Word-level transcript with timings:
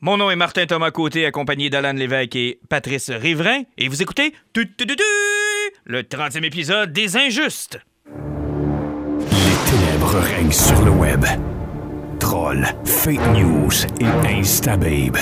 Mon 0.00 0.16
nom 0.16 0.30
est 0.30 0.36
Martin 0.36 0.64
Thomas 0.64 0.92
Côté, 0.92 1.26
accompagné 1.26 1.70
d'Alan 1.70 1.92
Lévesque 1.92 2.36
et 2.36 2.60
Patrice 2.68 3.10
Riverain, 3.10 3.62
et 3.76 3.88
vous 3.88 4.00
écoutez 4.00 4.32
le 4.54 6.02
30e 6.02 6.44
épisode 6.44 6.92
des 6.92 7.16
Injustes. 7.16 7.80
Les 8.06 9.70
ténèbres 9.70 10.18
règnent 10.20 10.52
sur 10.52 10.80
le 10.82 10.92
web. 10.92 11.24
Trolls, 12.20 12.68
fake 12.84 13.26
news 13.34 13.72
et 14.00 14.28
instababe. 14.38 15.18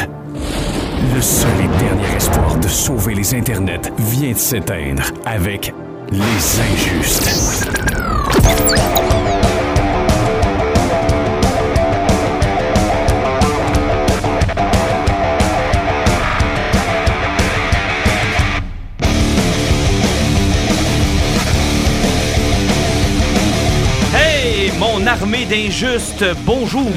Le 1.14 1.22
seul 1.22 1.58
et 1.58 1.68
dernier 1.79 2.14
espoir 2.14 2.58
de 2.58 2.68
sauver 2.68 3.14
les 3.14 3.34
internets 3.34 3.90
vient 3.98 4.32
de 4.32 4.38
s'éteindre 4.38 5.04
avec 5.24 5.72
les 6.12 6.61
injustes. 6.61 7.70
Armée 25.26 25.44
d'injustes, 25.44 26.25
bonjour. 26.44 26.89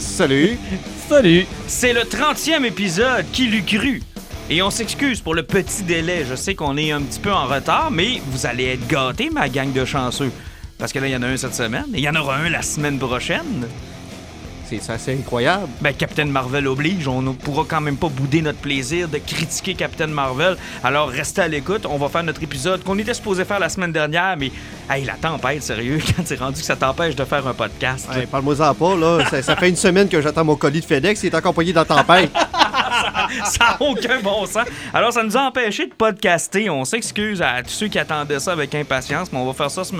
Salut. 0.00 0.58
Salut! 1.08 1.46
C'est 1.68 1.92
le 1.92 2.00
30e 2.00 2.64
épisode, 2.64 3.24
qui 3.32 3.46
l'eût 3.46 3.62
cru? 3.62 4.02
Et 4.50 4.62
on 4.62 4.70
s'excuse 4.70 5.20
pour 5.20 5.32
le 5.32 5.44
petit 5.44 5.84
délai. 5.84 6.24
Je 6.28 6.34
sais 6.34 6.56
qu'on 6.56 6.76
est 6.76 6.90
un 6.90 7.00
petit 7.02 7.20
peu 7.20 7.32
en 7.32 7.46
retard, 7.46 7.92
mais 7.92 8.20
vous 8.30 8.46
allez 8.46 8.64
être 8.64 8.88
gâtés, 8.88 9.30
ma 9.30 9.48
gang 9.48 9.72
de 9.72 9.84
chanceux. 9.84 10.32
Parce 10.76 10.92
que 10.92 10.98
là, 10.98 11.06
il 11.06 11.12
y 11.12 11.16
en 11.16 11.22
a 11.22 11.28
un 11.28 11.36
cette 11.36 11.54
semaine, 11.54 11.86
et 11.94 11.98
il 11.98 12.02
y 12.02 12.08
en 12.08 12.16
aura 12.16 12.34
un 12.36 12.50
la 12.50 12.62
semaine 12.62 12.98
prochaine. 12.98 13.68
C'est 14.68 14.82
ça, 14.82 14.98
c'est 14.98 15.12
incroyable. 15.12 15.68
Ben, 15.80 15.94
Captain 15.94 16.24
Marvel 16.24 16.66
oblige, 16.66 17.06
on 17.06 17.22
ne 17.22 17.30
pourra 17.30 17.64
quand 17.68 17.80
même 17.80 17.96
pas 17.96 18.08
bouder 18.08 18.42
notre 18.42 18.58
plaisir 18.58 19.08
de 19.08 19.18
critiquer 19.18 19.74
Captain 19.74 20.08
Marvel. 20.08 20.56
Alors, 20.82 21.08
restez 21.08 21.42
à 21.42 21.48
l'écoute, 21.48 21.86
on 21.88 21.98
va 21.98 22.08
faire 22.08 22.24
notre 22.24 22.42
épisode 22.42 22.82
qu'on 22.82 22.98
était 22.98 23.14
supposé 23.14 23.44
faire 23.44 23.60
la 23.60 23.68
semaine 23.68 23.92
dernière, 23.92 24.36
mais, 24.36 24.50
hey, 24.90 25.04
la 25.04 25.14
tempête, 25.14 25.62
sérieux, 25.62 26.00
quand 26.16 26.22
c'est 26.24 26.38
rendu 26.40 26.60
que 26.60 26.66
ça 26.66 26.74
t'empêche 26.74 27.14
de 27.14 27.24
faire 27.24 27.46
un 27.46 27.54
podcast. 27.54 28.08
Ouais, 28.12 28.26
Parle-moi-en 28.26 28.74
pas, 28.74 28.96
là. 28.96 29.24
Ça, 29.30 29.40
ça 29.40 29.54
fait 29.54 29.68
une 29.68 29.76
semaine 29.76 30.08
que 30.08 30.20
j'attends 30.20 30.44
mon 30.44 30.56
colis 30.56 30.80
de 30.80 30.86
FedEx. 30.86 31.22
Il 31.22 31.26
est 31.26 31.34
accompagné 31.34 31.72
dans 31.72 31.82
la 31.88 32.02
tempête. 32.02 32.30
ça 33.44 33.58
n'a 33.58 33.76
aucun 33.80 34.20
bon 34.20 34.46
sens. 34.46 34.66
Alors, 34.92 35.12
ça 35.12 35.22
nous 35.22 35.36
a 35.36 35.42
empêché 35.42 35.86
de 35.86 35.94
podcaster. 35.94 36.70
On 36.70 36.84
s'excuse 36.84 37.42
à 37.42 37.62
tous 37.62 37.70
ceux 37.70 37.88
qui 37.88 37.98
attendaient 37.98 38.40
ça 38.40 38.52
avec 38.52 38.74
impatience, 38.74 39.32
mais 39.32 39.38
on 39.38 39.46
va 39.46 39.52
faire 39.52 39.70
ça 39.70 39.84
ce, 39.84 39.94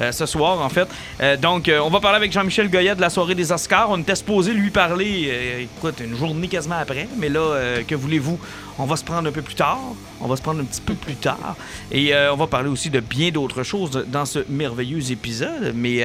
euh, 0.00 0.26
soir, 0.26 0.60
en 0.60 0.68
fait. 0.68 0.88
Euh, 1.20 1.36
donc, 1.36 1.68
euh, 1.68 1.78
on 1.80 1.90
va 1.90 2.00
parler 2.00 2.16
avec 2.16 2.32
Jean-Michel 2.32 2.70
Goyet 2.70 2.94
de 2.94 3.00
la 3.00 3.10
soirée 3.10 3.34
des 3.34 3.52
Oscars. 3.52 3.90
On 3.90 3.98
était 3.98 4.14
supposé 4.14 4.52
lui 4.52 4.70
parler, 4.70 5.68
écoute, 5.76 6.00
une 6.00 6.16
journée 6.16 6.48
quasiment 6.48 6.78
après, 6.78 7.08
mais 7.16 7.28
là, 7.28 7.82
que 7.86 7.94
voulez-vous? 7.94 8.38
On 8.78 8.84
va 8.84 8.96
se 8.96 9.04
prendre 9.04 9.26
un 9.28 9.32
peu 9.32 9.42
plus 9.42 9.54
tard. 9.54 9.78
On 10.20 10.26
va 10.26 10.36
se 10.36 10.42
prendre 10.42 10.60
un 10.60 10.64
petit 10.64 10.82
peu 10.82 10.94
plus 10.94 11.14
tard. 11.14 11.56
Et 11.90 12.12
on 12.14 12.36
va 12.36 12.46
parler 12.46 12.68
aussi 12.68 12.90
de 12.90 13.00
bien 13.00 13.30
d'autres 13.30 13.62
choses 13.62 14.04
dans 14.08 14.26
ce 14.26 14.40
merveilleux 14.48 15.10
épisode. 15.10 15.72
Mais, 15.74 16.02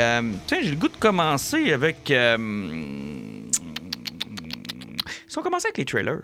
tiens, 0.48 0.60
j'ai 0.62 0.70
le 0.70 0.78
goût 0.78 0.88
de 0.88 0.98
commencer 0.98 1.74
avec. 1.74 2.12
Si 5.32 5.38
on 5.38 5.42
commence 5.44 5.64
avec 5.66 5.78
les 5.78 5.86
trailers. 5.86 6.20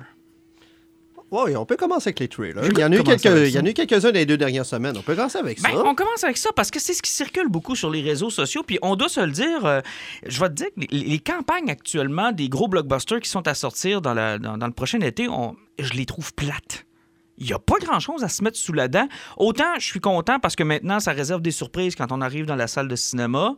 Oui, 1.30 1.58
on 1.58 1.66
peut 1.66 1.76
commencer 1.76 2.08
avec 2.08 2.20
les 2.22 2.28
trailers. 2.30 2.64
Il 2.72 2.80
y 2.80 2.84
en 2.86 2.92
a 2.92 2.96
eu 2.96 3.04
commencé 3.04 3.18
quelques- 3.30 3.74
quelques-uns 3.76 4.12
dans 4.12 4.14
les 4.20 4.26
deux 4.26 4.38
dernières 4.38 4.66
semaines. 4.66 4.96
On 4.98 5.02
peut 5.02 5.14
commencer 5.16 5.38
avec 5.38 5.62
Ben, 5.62 5.72
ça. 5.72 5.84
on 5.86 5.94
commence 5.94 6.24
avec 6.24 6.38
ça 6.38 6.50
parce 6.56 6.72
que 6.72 6.80
c'est 6.80 6.94
ce 6.94 7.02
qui 7.02 7.12
circule 7.12 7.50
beaucoup 7.50 7.76
sur 7.76 7.90
les 7.90 8.02
réseaux 8.02 8.30
sociaux. 8.30 8.64
Puis 8.64 8.80
on 8.82 8.96
doit 8.96 9.10
se 9.10 9.20
le 9.20 9.32
dire, 9.32 9.66
euh, 9.66 9.82
je 10.26 10.40
vais 10.40 10.48
te 10.48 10.54
dire 10.54 10.68
que 10.68 10.82
les, 10.90 11.04
les 11.04 11.20
campagnes 11.20 11.70
actuellement 11.70 12.32
des 12.32 12.48
gros 12.48 12.70
blockbusters 12.70 13.20
qui 13.20 13.30
sont 13.30 13.46
à 13.46 13.54
sortir 13.56 14.02
dans, 14.02 14.14
la- 14.14 14.40
dans- 14.40 14.58
dans 14.58 14.68
le 14.68 14.74
prochain 14.74 15.00
été, 15.02 15.28
on- 15.28 15.56
je 15.80 15.92
les 15.94 16.06
trouve 16.06 16.34
plates. 16.34 16.86
Il 17.40 17.46
n'y 17.46 17.54
a 17.54 17.60
pas 17.60 17.76
grand-chose 17.80 18.24
à 18.24 18.30
se 18.30 18.44
mettre 18.44 18.58
sous 18.58 18.74
la 18.74 18.88
dent. 18.88 19.08
Autant 19.38 19.66
je 19.80 19.86
suis 19.86 20.00
content 20.00 20.40
parce 20.40 20.56
que 20.56 20.64
maintenant, 20.64 21.00
ça 21.00 21.12
réserve 21.12 21.42
des 21.42 21.52
surprises 21.52 21.96
quand 21.96 22.12
on 22.12 22.22
arrive 22.22 22.46
dans 22.46 22.56
la 22.56 22.68
salle 22.68 22.88
de 22.88 22.96
cinéma. 22.96 23.56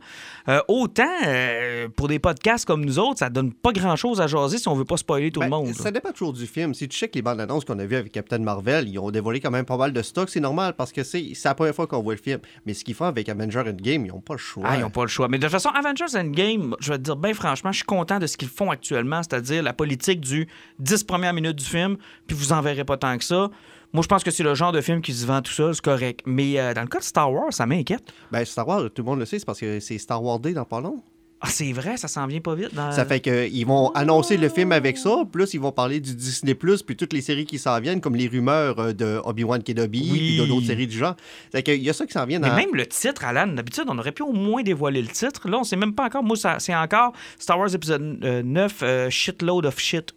Euh, 0.48 0.60
autant, 0.68 1.04
euh, 1.26 1.88
pour 1.88 2.08
des 2.08 2.18
podcasts 2.18 2.66
comme 2.66 2.84
nous 2.84 2.98
autres, 2.98 3.18
ça 3.20 3.30
donne 3.30 3.52
pas 3.52 3.72
grand-chose 3.72 4.20
à 4.20 4.26
jaser 4.26 4.58
si 4.58 4.68
on 4.68 4.74
veut 4.74 4.84
pas 4.84 4.96
spoiler 4.96 5.30
tout 5.30 5.40
Ben, 5.40 5.46
le 5.46 5.50
monde. 5.50 5.74
ça 5.74 5.90
dépend 5.90 6.12
toujours 6.12 6.32
du 6.32 6.46
film. 6.46 6.74
Si 6.74 6.88
tu 6.88 6.96
checkes 6.98 7.14
les 7.14 7.22
bandes 7.22 7.40
annonces 7.40 7.64
qu'on 7.64 7.78
a 7.78 7.86
vues 7.86 7.96
avec 7.96 8.12
Captain 8.12 8.38
Marvel, 8.38 8.88
ils 8.88 8.98
ont 8.98 9.10
dévoilé 9.10 9.40
quand 9.40 9.50
même 9.50 9.64
pas 9.64 9.76
mal 9.76 9.92
de 9.92 10.02
stock. 10.02 10.28
C'est 10.28 10.40
normal 10.40 10.74
parce 10.76 10.92
que 10.92 11.02
c'est 11.02 11.32
la 11.44 11.54
première 11.54 11.74
fois 11.74 11.86
qu'on 11.86 12.02
voit 12.02 12.14
le 12.14 12.20
film. 12.20 12.40
Mais 12.66 12.74
ce 12.74 12.84
qu'ils 12.84 12.94
font 12.94 13.06
avec 13.06 13.28
Avenger 13.28 13.60
Endgame, 13.60 14.04
ils 14.06 14.08
n'ont 14.08 14.20
pas 14.20 14.34
le 14.34 14.38
choix. 14.38 14.64
Ah, 14.66 14.76
ils 14.76 14.80
n'ont 14.82 14.90
pas 14.90 15.02
le 15.02 15.08
choix. 15.08 15.28
Mais 15.28 15.38
de 15.38 15.42
toute 15.44 15.52
façon, 15.52 15.70
Avengers 15.70 16.16
Endgame, 16.16 16.76
je 16.80 16.90
vais 16.92 16.98
te 16.98 17.02
dire, 17.04 17.16
bien 17.16 17.34
franchement, 17.34 17.72
je 17.72 17.76
suis 17.78 17.86
content 17.86 18.18
de 18.18 18.26
ce 18.26 18.36
qu'ils 18.36 18.48
font 18.48 18.70
actuellement, 18.70 19.22
c'est-à-dire 19.22 19.62
la 19.62 19.72
politique 19.72 20.20
du 20.20 20.48
10 20.80 21.04
premières 21.04 21.32
minutes 21.32 21.56
du 21.56 21.64
film, 21.64 21.96
puis 22.26 22.36
vous 22.36 22.52
en 22.52 22.60
verrez 22.60 22.84
pas 22.84 22.96
tant 22.98 23.16
que 23.16 23.24
ça. 23.24 23.48
Moi, 23.92 24.02
je 24.02 24.08
pense 24.08 24.22
que 24.22 24.30
c'est 24.30 24.42
le 24.44 24.54
genre 24.54 24.72
de 24.72 24.80
film 24.80 25.00
qui 25.02 25.12
se 25.12 25.26
vend 25.26 25.42
tout 25.42 25.52
seul, 25.52 25.74
c'est 25.74 25.82
correct. 25.84 26.20
Mais 26.26 26.58
euh, 26.60 26.74
dans 26.74 26.82
le 26.82 26.86
cas 26.88 26.98
de 27.00 27.04
Star 27.04 27.32
Wars, 27.32 27.52
ça 27.52 27.66
m'inquiète. 27.66 28.12
Ben, 28.30 28.44
Star 28.44 28.66
Wars, 28.68 28.82
tout 28.94 29.02
le 29.02 29.04
monde 29.04 29.18
le 29.18 29.24
sait, 29.26 29.38
c'est 29.40 29.44
parce 29.46 29.58
que 29.60 29.80
c'est 29.80 29.98
Star 29.98 30.22
Wars 30.22 30.38
Day 30.38 30.52
dans 30.52 30.64
pas 30.64 30.80
long. 30.80 31.02
Ah, 31.42 31.48
c'est 31.48 31.72
vrai, 31.72 31.96
ça 31.96 32.06
s'en 32.06 32.26
vient 32.26 32.40
pas 32.42 32.54
vite. 32.54 32.74
Dans... 32.74 32.92
Ça 32.92 33.06
fait 33.06 33.18
qu'ils 33.20 33.66
vont 33.66 33.90
annoncer 33.92 34.36
le 34.36 34.50
film 34.50 34.72
avec 34.72 34.98
ça, 34.98 35.22
plus 35.32 35.54
ils 35.54 35.60
vont 35.60 35.72
parler 35.72 35.98
du 35.98 36.14
Disney+, 36.14 36.54
puis 36.54 36.96
toutes 36.96 37.14
les 37.14 37.22
séries 37.22 37.46
qui 37.46 37.58
s'en 37.58 37.80
viennent, 37.80 38.02
comme 38.02 38.14
les 38.14 38.28
rumeurs 38.28 38.78
euh, 38.78 38.92
de 38.92 39.18
Obi-Wan 39.24 39.62
Kenobi, 39.62 40.08
Oui. 40.12 40.18
puis 40.18 40.38
de 40.38 40.44
d'autres 40.46 40.66
séries 40.66 40.86
du 40.86 40.98
genre. 40.98 41.16
Fait 41.50 41.62
qu'il 41.62 41.82
y 41.82 41.88
a 41.88 41.94
ça 41.94 42.04
qui 42.04 42.12
s'en 42.12 42.26
vient 42.26 42.40
Mais 42.40 42.50
dans... 42.50 42.56
même 42.56 42.74
le 42.74 42.84
titre, 42.86 43.24
Alan, 43.24 43.46
d'habitude, 43.46 43.84
on 43.88 43.96
aurait 43.98 44.12
pu 44.12 44.22
au 44.22 44.32
moins 44.32 44.62
dévoiler 44.62 45.00
le 45.00 45.08
titre. 45.08 45.48
Là, 45.48 45.58
on 45.60 45.64
sait 45.64 45.76
même 45.76 45.94
pas 45.94 46.04
encore. 46.04 46.22
Moi, 46.22 46.36
ça- 46.36 46.58
c'est 46.58 46.74
encore 46.76 47.12
Star 47.38 47.58
Wars 47.58 47.74
épisode 47.74 48.20
euh, 48.22 48.42
9, 48.42 48.78
euh, 48.82 49.08
Shitload 49.10 49.64
of 49.64 49.80
Shit. 49.80 50.14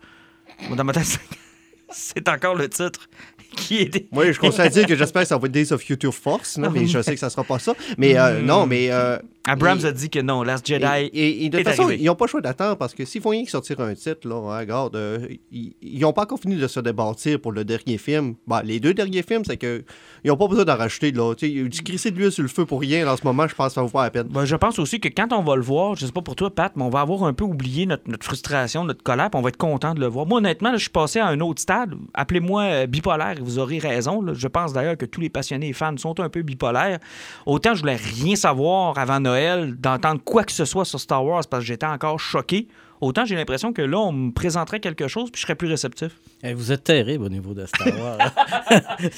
Dans 0.75 0.83
ma 0.83 0.91
tête, 0.91 1.19
c'est 1.89 2.27
encore 2.27 2.55
le 2.55 2.67
titre 2.67 3.07
qui 3.57 3.77
est... 3.81 4.11
Moi, 4.11 4.31
je 4.31 4.39
conseille 4.39 4.65
à 4.65 4.69
dire 4.69 4.85
que 4.85 4.95
j'espère 4.97 5.23
que 5.23 5.27
ça 5.27 5.37
va 5.37 5.45
être 5.45 5.51
Days 5.51 5.71
of 5.71 5.81
Future 5.81 6.13
Force, 6.13 6.57
là, 6.57 6.69
mais 6.69 6.85
je 6.87 7.01
sais 7.01 7.13
que 7.13 7.19
ça 7.19 7.29
sera 7.29 7.43
pas 7.43 7.59
ça. 7.59 7.73
Mais 7.97 8.17
euh, 8.17 8.41
non, 8.41 8.65
mais... 8.65 8.91
euh, 8.91 9.17
Abrams 9.45 9.79
et- 9.81 9.85
a 9.85 9.91
dit 9.91 10.09
que 10.09 10.19
non, 10.19 10.41
Last 10.43 10.65
Jedi... 10.65 10.85
Et, 10.85 11.05
et- 11.05 11.45
et 11.45 11.49
de 11.49 11.57
toute 11.57 11.67
façon, 11.67 11.83
arrivé. 11.83 12.01
ils 12.01 12.05
n'ont 12.05 12.15
pas 12.15 12.25
le 12.25 12.29
choix 12.29 12.41
d'attendre 12.41 12.77
parce 12.77 12.93
que 12.93 13.03
s'ils 13.05 13.21
font 13.21 13.29
rien 13.29 13.43
que 13.43 13.49
sortir 13.51 13.79
un 13.81 13.93
titre, 13.93 14.27
là, 14.27 14.35
hein, 14.35 14.59
regarde, 14.59 14.95
euh, 14.95 15.27
ils 15.51 15.99
n'ont 15.99 16.13
pas 16.13 16.23
encore 16.23 16.39
fini 16.39 16.55
de 16.55 16.67
se 16.67 16.79
débattre 16.79 17.37
pour 17.41 17.51
le 17.51 17.65
dernier 17.65 17.97
film. 17.97 18.35
Bah, 18.47 18.61
les 18.63 18.79
deux 18.79 18.93
derniers 18.93 19.23
films, 19.23 19.43
c'est 19.45 19.57
que 19.57 19.83
ils 20.23 20.29
n'ont 20.29 20.37
pas 20.37 20.47
besoin 20.47 20.63
d'en 20.65 20.77
rajouter. 20.77 21.11
Là. 21.11 21.33
Tu 21.35 21.69
crisser 21.83 22.11
de 22.11 22.17
l'huile 22.17 22.31
sur 22.31 22.43
le 22.43 22.47
feu 22.49 22.65
pour 22.65 22.79
rien, 22.79 23.07
en 23.11 23.17
ce 23.17 23.23
moment, 23.25 23.47
je 23.47 23.55
pense 23.55 23.67
que 23.69 23.73
ça 23.73 23.81
vaut 23.81 23.89
pas 23.89 24.03
la 24.03 24.11
peine. 24.11 24.27
Ben, 24.29 24.45
je 24.45 24.55
pense 24.55 24.79
aussi 24.79 24.99
que 24.99 25.09
quand 25.09 25.33
on 25.33 25.43
va 25.43 25.55
le 25.55 25.61
voir, 25.61 25.95
je 25.95 26.05
sais 26.05 26.11
pas 26.11 26.21
pour 26.21 26.35
toi, 26.35 26.49
Pat, 26.49 26.71
mais 26.75 26.83
on 26.83 26.89
va 26.89 27.01
avoir 27.01 27.23
un 27.25 27.33
peu 27.33 27.43
oublié 27.43 27.85
notre, 27.85 28.09
notre 28.09 28.23
frustration, 28.25 28.83
notre 28.85 29.03
colère, 29.03 29.29
puis 29.29 29.37
on 29.39 29.43
va 29.43 29.49
être 29.49 29.57
content 29.57 29.93
de 29.93 29.99
le 29.99 30.07
voir. 30.07 30.25
Moi, 30.25 30.37
honnêtement, 30.37 30.69
là, 30.71 30.77
je 30.77 30.83
suis 30.83 30.89
passé 30.91 31.19
à 31.19 31.27
un 31.27 31.39
autre 31.41 31.61
stade. 31.61 31.93
Appelez-moi 32.13 32.63
euh, 32.63 32.85
bipolaire, 32.87 33.35
et 33.37 33.41
vous 33.41 33.59
aurez 33.59 33.79
raison. 33.79 34.21
là. 34.21 34.33
Je 34.33 34.47
pense 34.47 34.71
d'ailleurs 34.73 34.97
que 34.97 35.05
tous 35.05 35.19
les 35.19 35.29
passionnés 35.29 35.67
et 35.69 35.73
fans 35.73 35.97
sont 35.97 36.17
un 36.21 36.29
peu 36.29 36.41
bipolaires. 36.43 36.99
Autant 37.45 37.73
je 37.75 37.81
voulais 37.81 37.97
rien 37.97 38.35
savoir 38.35 38.97
avant 38.97 39.19
Noël, 39.19 39.32
d'entendre 39.79 40.21
quoi 40.23 40.43
que 40.43 40.51
ce 40.51 40.65
soit 40.65 40.85
sur 40.85 40.99
Star 40.99 41.23
Wars, 41.25 41.41
parce 41.49 41.63
que 41.63 41.67
j'étais 41.67 41.85
encore 41.85 42.19
choqué. 42.19 42.67
Autant 43.01 43.25
j'ai 43.25 43.35
l'impression 43.35 43.73
que 43.73 43.81
là, 43.81 43.97
on 43.99 44.13
me 44.13 44.31
présenterait 44.31 44.79
quelque 44.79 45.09
chose, 45.09 45.29
puis 45.29 45.39
je 45.41 45.45
serais 45.45 45.55
plus 45.55 45.67
réceptif. 45.67 46.11
Eh, 46.41 46.53
vous 46.53 46.71
êtes 46.71 46.85
terrible 46.85 47.25
au 47.25 47.29
niveau 47.29 47.53
de 47.53 47.65
Star 47.65 47.87
Wars. 47.87 48.17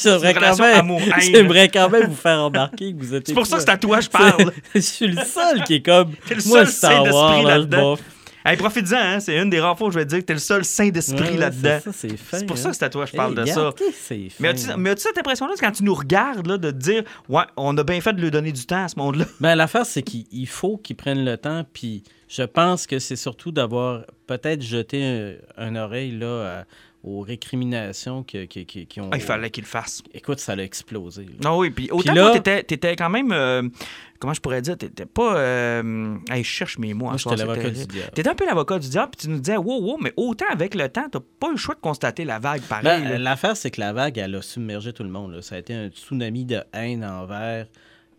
J'aimerais 0.04 0.34
quand, 0.34 0.58
même- 0.60 1.70
quand 1.72 1.90
même 1.90 2.08
vous 2.08 2.16
faire 2.16 2.46
remarquer 2.46 2.94
que 2.94 2.98
vous 2.98 3.14
êtes. 3.14 3.28
C'est 3.28 3.34
pour 3.34 3.46
ça 3.46 3.58
que 3.58 3.62
c'est 3.64 3.70
à 3.70 3.78
toi 3.78 3.98
que 4.00 4.06
je 4.06 4.10
parle. 4.10 4.52
je 4.76 4.80
suis 4.80 5.08
le 5.08 5.24
seul 5.24 5.64
qui 5.66 5.76
est 5.76 5.82
comme. 5.82 6.14
T'es 6.28 6.36
le 6.36 6.44
Moi, 6.48 6.66
seul 6.66 6.74
Star 6.74 7.04
Wars, 7.14 7.44
là, 7.44 7.60
bof. 7.62 8.00
Hey, 8.48 8.58
profites-en, 8.58 8.96
hein, 8.96 9.20
c'est 9.20 9.36
une 9.42 9.50
des 9.50 9.60
rares 9.60 9.76
fois 9.76 9.88
où 9.88 9.92
je 9.92 9.98
vais 9.98 10.06
te 10.06 10.10
dire 10.12 10.20
que 10.20 10.26
t'es 10.26 10.34
le 10.34 10.40
seul 10.40 10.64
saint 10.64 10.90
d'esprit 10.90 11.32
Ouais, 11.32 11.38
là-dedans. 11.38 11.80
c'est 11.92 12.10
pour 12.46 12.56
hein. 12.56 12.60
ça 12.60 12.70
que 12.70 12.76
c'est 12.76 12.86
à 12.86 12.90
toi 12.90 13.06
que 13.06 13.12
je 13.12 13.16
parle 13.18 13.34
de 13.34 13.42
regarde, 13.42 13.76
ça. 13.80 13.86
Mais 14.40 14.50
as-tu 14.50 14.68
mais 14.78 14.92
as-tu 14.92 15.02
cette 15.02 15.18
impression-là, 15.18 15.54
quand 15.60 15.72
tu 15.72 15.84
nous 15.84 15.96
regardes, 15.96 16.46
là, 16.46 16.58
de 16.60 16.70
te 16.70 16.76
dire, 16.78 17.04
ouais, 17.28 17.42
on 17.58 17.76
a 17.78 17.84
bien 17.84 18.00
fait 18.02 18.14
de 18.14 18.22
lui 18.22 18.30
donner 18.30 18.52
du 18.52 18.66
temps 18.68 18.84
à 18.86 18.88
ce 18.88 19.00
monde-là? 19.00 19.26
Ben, 19.40 19.56
l'affaire, 19.56 19.86
c'est 19.86 20.04
qu'il 20.04 20.26
il 20.32 20.48
faut 20.48 20.78
qu'ils 20.78 20.96
prennent 20.96 21.26
le 21.26 21.38
temps, 21.38 21.66
puis 21.74 22.04
je 22.28 22.44
pense 22.44 22.86
que 22.86 23.00
c'est 23.00 23.16
surtout 23.16 23.52
d'avoir 23.52 24.04
peut-être 24.28 24.62
jeté 24.62 25.04
un, 25.58 25.66
un 25.66 25.76
oreille 25.76 26.12
là, 26.12 26.60
à- 26.60 26.66
aux 27.06 27.22
récriminations 27.22 28.24
qui 28.24 28.38
ont. 29.00 29.10
Ah, 29.12 29.18
il 29.18 29.22
fallait 29.22 29.52
qu'il 29.52 29.64
le 29.64 29.68
fasse. 29.68 30.02
Écoute, 30.14 30.40
ça 30.40 30.54
a 30.54 30.58
explosé. 30.58 31.28
Non, 31.44 31.60
oui, 31.60 31.70
puis 31.70 31.90
autant 31.92 32.14
là- 32.14 32.32
t'étais, 32.32 32.64
t'étais 32.64 32.96
quand 32.96 33.12
même, 33.12 33.32
euh, 33.32 33.62
comment 34.20 34.34
je 34.34 34.42
pourrais 34.42 34.62
dire, 34.62 34.76
t'étais 34.76 35.06
pas, 35.06 35.38
euh, 35.38 36.18
hey, 36.32 36.44
je 36.44 36.50
cherche 36.50 36.80
mes 36.80 36.94
mots. 36.96 37.06
en 37.06 37.10
Moi, 37.10 37.18
j'étais 37.18 37.36
l'avocat 37.36 37.70
du 37.70 37.86
diable. 37.86 38.12
T'étais 38.16 38.30
un 38.30 38.34
peu 38.36 38.46
l'avocat 38.48 38.80
du 38.80 38.90
diable, 38.90 39.12
puis 39.16 39.28
tu 39.28 39.30
nous 39.32 39.40
disais, 39.40 39.58
wow, 39.58 39.82
wow, 39.82 39.98
mais 40.02 40.14
autant 40.18 40.46
avec 40.52 40.74
le 40.74 40.90
temps, 40.90 41.08
t'as 41.12 41.20
pas 41.40 41.50
eu 41.50 41.52
le 41.52 41.58
choix 41.58 41.76
de 41.76 41.80
constater 41.80 42.26
la 42.26 42.40
vague 42.40 42.64
pareil. 42.64 43.04
Ben. 43.04 43.22
L'affaire, 43.22 43.56
c'est 43.56 43.70
que 43.70 43.80
la 43.82 43.94
vague, 43.94 44.18
elle 44.18 44.34
a 44.36 44.42
submergé 44.42 44.92
tout 44.92 45.04
le 45.04 45.10
monde. 45.10 45.34
là. 45.34 45.42
Ça 45.44 45.56
a 45.56 45.58
été 45.60 45.74
un 45.76 45.90
tsunami 45.90 46.46
de 46.46 46.62
haine 46.74 47.06
envers 47.06 47.68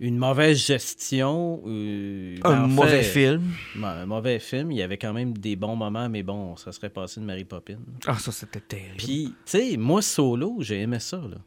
une 0.01 0.19
mauvaise 0.19 0.65
gestion. 0.67 1.63
euh, 1.67 2.37
un 2.45 2.51
ben, 2.63 2.67
mauvais 2.67 3.03
fait, 3.03 3.29
film. 3.31 3.43
ben, 3.75 3.89
un 3.89 4.07
mauvais 4.07 4.39
film. 4.39 4.71
Il 4.73 4.79
y 4.79 4.83
avait 4.83 4.99
quand 4.99 5.13
même 5.13 5.37
des 5.37 5.57
bons 5.57 5.77
moments, 5.77 6.09
mais 6.09 6.23
bon, 6.23 6.57
ça 6.57 6.73
serait 6.73 6.91
passé 6.91 7.21
de 7.21 7.25
Mary 7.27 7.45
Poppins. 7.45 7.79
Ah, 8.07 8.19
ça, 8.19 8.33
c'était 8.33 8.61
terrible. 8.61 8.97
Puis, 8.99 9.35
tu 9.47 9.59
sais, 9.59 9.77
moi, 9.77 10.03
solo, 10.03 10.57
j'ai 10.61 10.81
aimé 10.81 10.99
ça. 11.01 11.17
Là. 11.17 11.39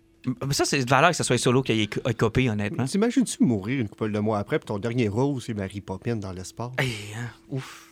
Mais 0.46 0.54
ça, 0.54 0.66
c'est 0.66 0.84
de 0.84 0.90
valeur 0.90 1.12
que 1.12 1.16
ce 1.16 1.24
soit 1.24 1.38
Solo 1.38 1.62
qui 1.62 1.72
ait 1.72 1.88
co- 1.88 2.02
ait 2.08 2.14
copié, 2.14 2.50
honnêtement. 2.50 2.84
T'imagines-tu 2.86 3.42
mourir 3.44 3.80
une 3.80 3.88
couple 3.88 4.12
de 4.12 4.20
mois 4.20 4.40
après, 4.40 4.60
puis 4.60 4.66
ton 4.66 4.78
dernier 4.78 5.08
rôle, 5.08 5.42
c'est 5.42 5.54
Mary 5.54 5.80
Poppins 5.80 6.18
dans 6.18 6.34
l'espace? 6.34 6.72
Hey, 6.78 6.92
hein, 7.18 7.30
ouf. 7.50 7.89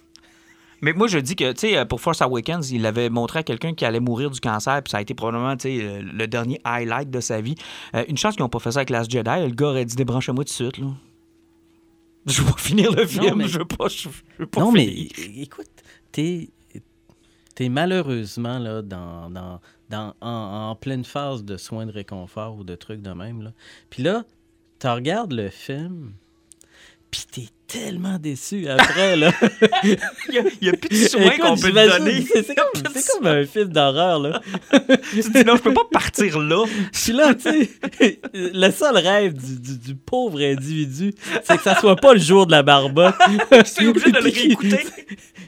Mais 0.81 0.93
moi, 0.93 1.07
je 1.07 1.17
dis 1.17 1.35
que, 1.35 1.51
tu 1.53 1.69
sais, 1.69 1.85
pour 1.85 2.01
Force 2.01 2.21
Awakens, 2.21 2.69
il 2.71 2.85
avait 2.85 3.09
montré 3.09 3.39
à 3.39 3.43
quelqu'un 3.43 3.73
qui 3.73 3.83
allait 3.85 3.99
mourir 3.99 4.29
du 4.29 4.39
cancer, 4.39 4.81
puis 4.83 4.91
ça 4.91 4.97
a 4.97 5.01
été 5.01 5.13
probablement, 5.15 5.55
tu 5.57 5.63
sais, 5.69 5.83
euh, 5.83 6.01
le 6.01 6.27
dernier 6.27 6.61
highlight 6.63 7.09
de 7.09 7.19
sa 7.19 7.41
vie. 7.41 7.55
Euh, 7.95 8.03
une 8.07 8.17
chance 8.17 8.35
qu'ils 8.35 8.43
n'ont 8.43 8.49
pas 8.49 8.59
fait 8.59 8.71
ça 8.71 8.79
avec 8.79 8.89
Last 8.91 9.09
Jedi. 9.09 9.29
Le 9.29 9.49
gars 9.49 9.67
aurait 9.67 9.85
dit 9.85 9.95
débranchez-moi 9.95 10.43
tout 10.43 10.49
de 10.49 10.53
suite, 10.53 10.77
là. 10.77 10.87
Je 12.27 12.41
vais 12.41 12.51
finir 12.57 12.91
le 12.91 13.05
film, 13.07 13.35
mais- 13.37 13.47
je 13.47 13.59
veux 13.59 13.65
pas. 13.65 13.87
Je, 13.87 14.09
veux 14.37 14.47
pas 14.47 14.59
Non, 14.59 14.71
mais 14.71 14.85
finir. 14.85 15.43
écoute, 15.43 15.69
t'es 16.11 16.49
es 17.59 17.69
malheureusement 17.69 18.59
là, 18.59 18.81
dans, 18.83 19.29
dans, 19.31 19.59
dans, 19.89 20.13
en, 20.21 20.69
en 20.69 20.75
pleine 20.75 21.03
phase 21.05 21.43
de 21.43 21.57
soins 21.57 21.85
de 21.87 21.91
réconfort 21.91 22.55
ou 22.57 22.63
de 22.63 22.75
trucs 22.75 23.01
de 23.01 23.11
même. 23.11 23.41
Là. 23.41 23.51
Puis 23.89 24.03
là, 24.03 24.25
tu 24.79 24.87
regardes 24.87 25.31
le 25.33 25.49
film, 25.49 26.11
puis 27.09 27.21
t'es 27.31 27.47
tellement 27.67 28.17
déçu 28.17 28.67
après. 28.67 29.15
Là. 29.15 29.31
Il 29.83 29.97
n'y 30.61 30.69
a, 30.69 30.73
plus 30.73 30.89
de 30.89 31.07
soins 31.07 31.21
Écoute, 31.21 31.41
qu'on 31.41 31.57
peut 31.57 31.71
te 31.71 31.97
donner. 31.97 32.25
C'est 32.33 32.55
comme, 32.55 33.27
un 33.27 33.45
film 33.45 33.67
d'horreur. 33.69 34.19
là. 34.19 34.41
tu 34.71 35.21
te 35.21 35.37
dis, 35.37 35.45
non, 35.45 35.55
je 35.55 35.61
peux 35.61 35.73
pas 35.73 35.87
partir 35.91 36.39
là. 36.39 36.63
Puis 36.91 37.11
là, 37.11 37.33
tu 37.33 37.41
sais, 37.41 38.19
le 38.33 38.71
seul 38.71 38.97
rêve 38.97 39.33
du, 39.33 39.59
du- 39.59 39.77
du 39.77 39.95
pauvre 39.95 40.39
individu, 40.41 41.13
c'est 41.43 41.57
que 41.57 41.63
ça 41.63 41.75
soit 41.79 41.95
pas 41.95 42.13
le 42.13 42.19
jour 42.19 42.45
de 42.45 42.51
la 42.51 42.63
barbotte. 42.63 43.15
C'est 43.65 43.87
obligé 43.87 44.11
de 44.11 44.17
le 44.17 44.23
réécouter. 44.23 44.85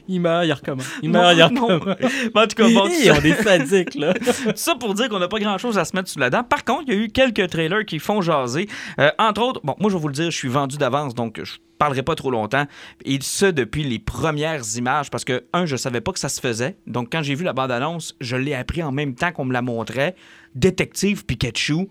Il 0.08 0.20
meurt, 0.20 0.44
il 0.44 0.52
recommence. 0.52 0.86
Il 1.02 1.10
meurt, 1.10 1.34
il 1.36 1.42
recommence. 1.42 1.96
En 2.34 2.46
tout 2.46 2.56
cas, 2.56 2.68
bon, 2.68 2.88
ont 2.88 3.20
des 3.20 3.34
sadiques, 3.34 3.94
là. 3.94 4.14
Ça 4.54 4.74
pour 4.74 4.94
dire 4.94 5.08
qu'on 5.08 5.18
n'a 5.18 5.28
pas 5.28 5.38
grand-chose 5.38 5.78
à 5.78 5.84
se 5.84 5.94
mettre 5.96 6.08
sous 6.08 6.18
la 6.18 6.30
dent. 6.30 6.42
Par 6.42 6.64
contre, 6.64 6.84
il 6.88 6.94
y 6.94 6.96
a 6.96 7.00
eu 7.00 7.08
quelques 7.08 7.48
trailers 7.48 7.84
qui 7.86 7.98
font 7.98 8.20
jaser. 8.20 8.68
Euh, 8.98 9.10
entre 9.18 9.42
autres, 9.42 9.60
bon, 9.64 9.74
moi 9.78 9.90
je 9.90 9.96
vais 9.96 10.00
vous 10.00 10.08
le 10.08 10.14
dire, 10.14 10.30
je 10.30 10.36
suis 10.36 10.48
vendu 10.48 10.76
d'avance, 10.76 11.14
donc 11.14 11.40
je 11.42 11.54
parlerai 11.80 12.02
pas 12.02 12.14
trop 12.14 12.30
longtemps. 12.30 12.66
Et 13.04 13.18
ce, 13.22 13.46
depuis 13.46 13.82
les 13.82 13.98
premières 13.98 14.62
images, 14.76 15.10
parce 15.10 15.24
que, 15.24 15.44
un, 15.52 15.66
je 15.66 15.76
savais 15.76 16.00
pas 16.00 16.12
que 16.12 16.18
ça 16.18 16.28
se 16.28 16.40
faisait. 16.40 16.76
Donc 16.86 17.08
quand 17.10 17.22
j'ai 17.22 17.34
vu 17.34 17.42
la 17.42 17.54
bande-annonce, 17.54 18.14
je 18.20 18.36
l'ai 18.36 18.54
appris 18.54 18.82
en 18.82 18.92
même 18.92 19.14
temps 19.14 19.32
qu'on 19.32 19.46
me 19.46 19.52
la 19.52 19.62
montrait. 19.62 20.14
Détective 20.54 21.24
Pikachu, 21.24 21.88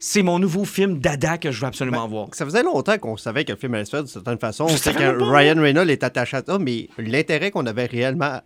c'est 0.00 0.22
mon 0.22 0.38
nouveau 0.38 0.64
film 0.64 0.98
dada 0.98 1.38
que 1.38 1.50
je 1.52 1.60
veux 1.60 1.66
absolument 1.66 2.08
voir. 2.08 2.28
Ça 2.32 2.44
faisait 2.44 2.62
longtemps 2.64 2.98
qu'on 2.98 3.16
savait 3.16 3.44
que 3.44 3.52
le 3.52 3.58
film 3.58 3.74
allait 3.74 3.84
se 3.84 3.90
faire 3.90 4.02
d'une 4.02 4.12
certaine 4.12 4.38
façon. 4.38 4.68
C'est 4.68 4.94
que. 4.94 5.22
Ryan 5.22 5.60
Reynolds 5.60 5.90
est 5.90 6.02
attaché 6.02 6.36
à 6.36 6.42
ça, 6.44 6.58
mais 6.58 6.88
l'intérêt 6.98 7.50
qu'on 7.50 7.66
avait 7.66 7.86
réellement 7.86 8.40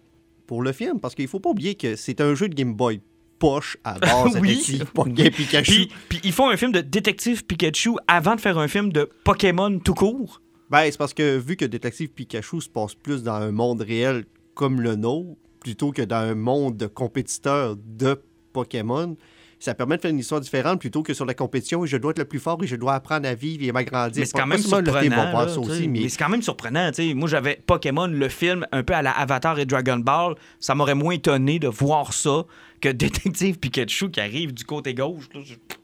pour 0.47 0.62
le 0.62 0.73
film, 0.73 1.00
parce 1.00 1.15
qu'il 1.15 1.27
faut 1.27 1.41
pas 1.41 1.50
oublier 1.50 1.75
que 1.75 1.97
c'est 1.97 2.21
un 2.21 2.35
jeu 2.35 2.49
de 2.49 2.55
Game 2.55 2.75
Boy 2.75 3.00
poche 3.39 3.79
à 3.83 3.94
base, 3.99 4.39
Oui. 4.41 4.83
Game 5.06 5.31
Pikachu. 5.31 5.73
Puis, 5.73 5.91
puis 6.09 6.21
ils 6.23 6.33
font 6.33 6.50
un 6.50 6.56
film 6.56 6.71
de 6.71 6.81
Détective 6.83 7.44
Pikachu 7.47 7.93
avant 8.06 8.35
de 8.37 8.41
faire 8.41 8.59
un 8.59 8.69
film 8.69 8.93
de 8.93 9.09
Pokémon 9.25 9.79
tout 9.79 9.94
court. 9.94 10.43
Ben, 10.73 10.91
c'est 10.91 10.97
parce 10.97 11.13
que 11.13 11.37
vu 11.37 11.57
que 11.57 11.67
Détective 11.67 12.09
Pikachu 12.09 12.63
se 12.63 12.69
passe 12.71 12.95
plus 12.95 13.23
dans 13.23 13.35
un 13.35 13.53
monde 13.53 13.83
réel 13.83 14.25
comme 14.55 14.81
le 14.81 14.97
nôtre, 14.97 15.37
plutôt 15.61 15.93
que 15.93 16.01
dans 16.01 16.17
un 16.17 16.35
monde 16.35 16.79
de 16.79 16.87
compétiteurs 16.87 17.77
de 17.77 18.19
Pokémon, 18.55 19.15
ça 19.59 19.75
permet 19.75 19.99
de 19.99 20.01
faire 20.01 20.11
une 20.11 20.19
histoire 20.19 20.41
différente 20.41 20.81
plutôt 20.81 21.03
que 21.03 21.13
sur 21.13 21.27
la 21.27 21.35
compétition. 21.35 21.85
et 21.85 21.87
Je 21.87 21.99
dois 21.99 22.13
être 22.13 22.21
le 22.21 22.25
plus 22.25 22.41
fort 22.41 22.59
et 22.63 22.67
je 22.67 22.77
dois 22.77 22.95
apprendre 22.95 23.29
à 23.29 23.35
vivre 23.35 23.63
et 23.65 23.71
m'agrandir. 23.71 24.21
Mais 24.21 24.25
c'est 24.25 24.33
quand 24.33 24.47
même 24.47 24.59
surprenant. 24.59 25.47
mais 25.91 26.09
c'est 26.09 26.19
quand 26.19 26.31
même 26.31 26.43
surprenant. 26.43 26.91
Moi, 27.17 27.29
j'avais 27.29 27.63
Pokémon, 27.67 28.07
le 28.07 28.29
film, 28.31 28.67
un 28.73 28.83
peu 28.83 28.95
à 28.95 29.03
la 29.03 29.11
Avatar 29.11 29.59
et 29.59 29.67
Dragon 29.67 29.99
Ball. 29.99 30.37
Ça 30.59 30.75
m'aurait 30.75 30.95
moins 30.95 31.13
étonné 31.13 31.59
de 31.59 31.69
voir 31.69 32.15
ça 32.15 32.47
que 32.82 32.88
Détective 32.90 33.58
Pikachu 33.58 34.11
qui 34.11 34.20
arrive 34.20 34.52
du 34.52 34.64
côté 34.64 34.93
gauche. 34.93 35.29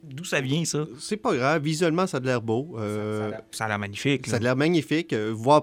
D'où 0.02 0.24
ça 0.24 0.40
vient, 0.40 0.64
ça? 0.64 0.84
c'est 0.98 1.16
pas 1.16 1.34
grave. 1.34 1.62
Visuellement, 1.62 2.06
ça 2.06 2.16
a 2.16 2.20
de 2.20 2.26
l'air 2.26 2.42
beau. 2.42 2.74
Euh, 2.78 3.30
Ça 3.52 3.64
a 3.64 3.68
l'air 3.68 3.78
magnifique. 3.78 4.26
Ça 4.26 4.36
a 4.36 4.38
l'air 4.40 4.56
magnifique. 4.56 5.12
Euh, 5.12 5.32
voir, 5.34 5.62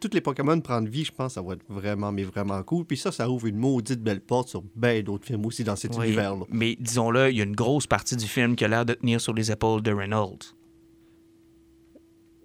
tous 0.00 0.10
les 0.12 0.20
Pokémon 0.20 0.58
prendre 0.60 0.88
vie, 0.88 1.04
je 1.04 1.12
pense, 1.12 1.34
ça 1.34 1.42
va 1.42 1.54
être 1.54 1.64
vraiment, 1.68 2.10
mais 2.10 2.22
vraiment 2.24 2.62
cool. 2.62 2.84
Puis 2.86 2.96
ça, 2.96 3.12
ça 3.12 3.28
ouvre 3.28 3.46
une 3.46 3.58
maudite 3.58 4.00
belle 4.00 4.20
porte 4.20 4.48
sur 4.48 4.62
bien 4.74 5.02
d'autres 5.02 5.26
films 5.26 5.44
aussi 5.46 5.62
dans 5.62 5.76
cet 5.76 5.94
Oui, 5.96 6.06
univers-là. 6.06 6.44
Mais 6.50 6.76
disons-le, 6.80 7.30
il 7.30 7.36
y 7.36 7.40
a 7.40 7.44
une 7.44 7.54
grosse 7.54 7.86
partie 7.86 8.16
du 8.16 8.26
film 8.26 8.56
qui 8.56 8.64
a 8.64 8.68
l'air 8.68 8.86
de 8.86 8.94
tenir 8.94 9.20
sur 9.20 9.34
les 9.34 9.52
épaules 9.52 9.82
de 9.82 9.92
Reynolds. 9.92 10.54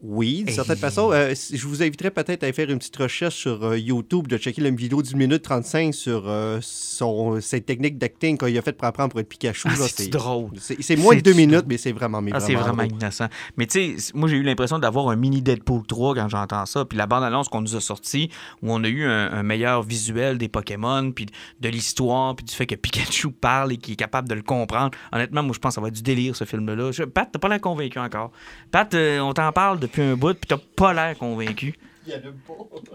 Oui, 0.03 0.43
d'une 0.43 0.53
certaine 0.53 0.77
façon. 0.77 1.11
euh, 1.11 1.33
je 1.51 1.67
vous 1.67 1.81
inviterais 1.81 2.11
peut-être 2.11 2.43
à 2.43 2.53
faire 2.53 2.69
une 2.69 2.77
petite 2.77 2.97
recherche 2.97 3.35
sur 3.35 3.63
euh, 3.63 3.79
YouTube, 3.79 4.27
de 4.27 4.37
checker 4.37 4.61
la 4.61 4.69
vidéo 4.69 5.01
d'une 5.01 5.17
minute 5.17 5.41
35 5.41 5.91
sur 5.93 6.25
euh, 6.27 6.59
son, 6.61 7.41
ses 7.41 7.61
techniques 7.61 7.97
d'acting 7.97 8.37
qu'il 8.37 8.55
a 8.55 8.61
fait 8.61 8.73
pour 8.73 8.87
apprendre 8.87 9.09
pour 9.09 9.19
être 9.19 9.27
Pikachu. 9.27 9.67
Ah, 9.71 9.75
c'est 9.87 10.09
drôle? 10.09 10.51
C'est 10.59 10.95
moins 10.97 11.15
de 11.15 11.21
deux 11.21 11.33
minutes, 11.33 11.51
drôle? 11.55 11.65
mais 11.69 11.77
c'est 11.77 11.91
vraiment, 11.93 12.21
mais 12.21 12.31
Ah, 12.33 12.39
c'est 12.39 12.53
vraiment 12.53 12.83
innocent. 12.83 13.27
Mais 13.57 13.65
tu 13.65 13.97
sais, 13.97 14.11
moi, 14.13 14.29
j'ai 14.29 14.35
eu 14.37 14.43
l'impression 14.43 14.77
d'avoir 14.77 15.09
un 15.09 15.15
mini 15.15 15.41
Deadpool 15.41 15.87
3 15.87 16.13
quand 16.13 16.29
j'entends 16.29 16.65
ça. 16.67 16.85
Puis 16.85 16.97
la 16.97 17.07
bande-annonce 17.07 17.49
qu'on 17.49 17.61
nous 17.61 17.75
a 17.75 17.81
sortie, 17.81 18.29
où 18.61 18.71
on 18.71 18.83
a 18.83 18.87
eu 18.87 19.03
un, 19.03 19.31
un 19.31 19.41
meilleur 19.43 19.81
visuel 19.81 20.37
des 20.37 20.47
Pokémon, 20.47 21.11
puis 21.11 21.25
de 21.59 21.69
l'histoire, 21.69 22.35
puis 22.35 22.45
du 22.45 22.53
fait 22.53 22.67
que 22.67 22.75
Pikachu 22.75 23.31
parle 23.31 23.73
et 23.73 23.77
qu'il 23.77 23.93
est 23.93 23.97
capable 23.97 24.29
de 24.29 24.35
le 24.35 24.43
comprendre. 24.43 24.91
Honnêtement, 25.11 25.41
moi, 25.41 25.53
je 25.55 25.59
pense 25.59 25.71
que 25.71 25.75
ça 25.75 25.81
va 25.81 25.87
être 25.87 25.95
du 25.95 26.03
délire, 26.03 26.35
ce 26.35 26.43
film-là. 26.43 26.91
Pat, 27.13 27.27
t'as 27.31 27.39
pas 27.39 27.49
l'air 27.49 27.61
convaincu 27.61 27.97
encore. 27.97 28.31
Pat, 28.71 28.93
euh, 28.93 29.19
on 29.21 29.33
t'en 29.33 29.51
parle 29.51 29.79
depuis 29.79 29.96
un 30.01 30.15
bout, 30.15 30.33
puis 30.33 30.47
t'as 30.47 30.57
pas 30.75 30.93
l'air 30.93 31.17
convaincu. 31.17 31.75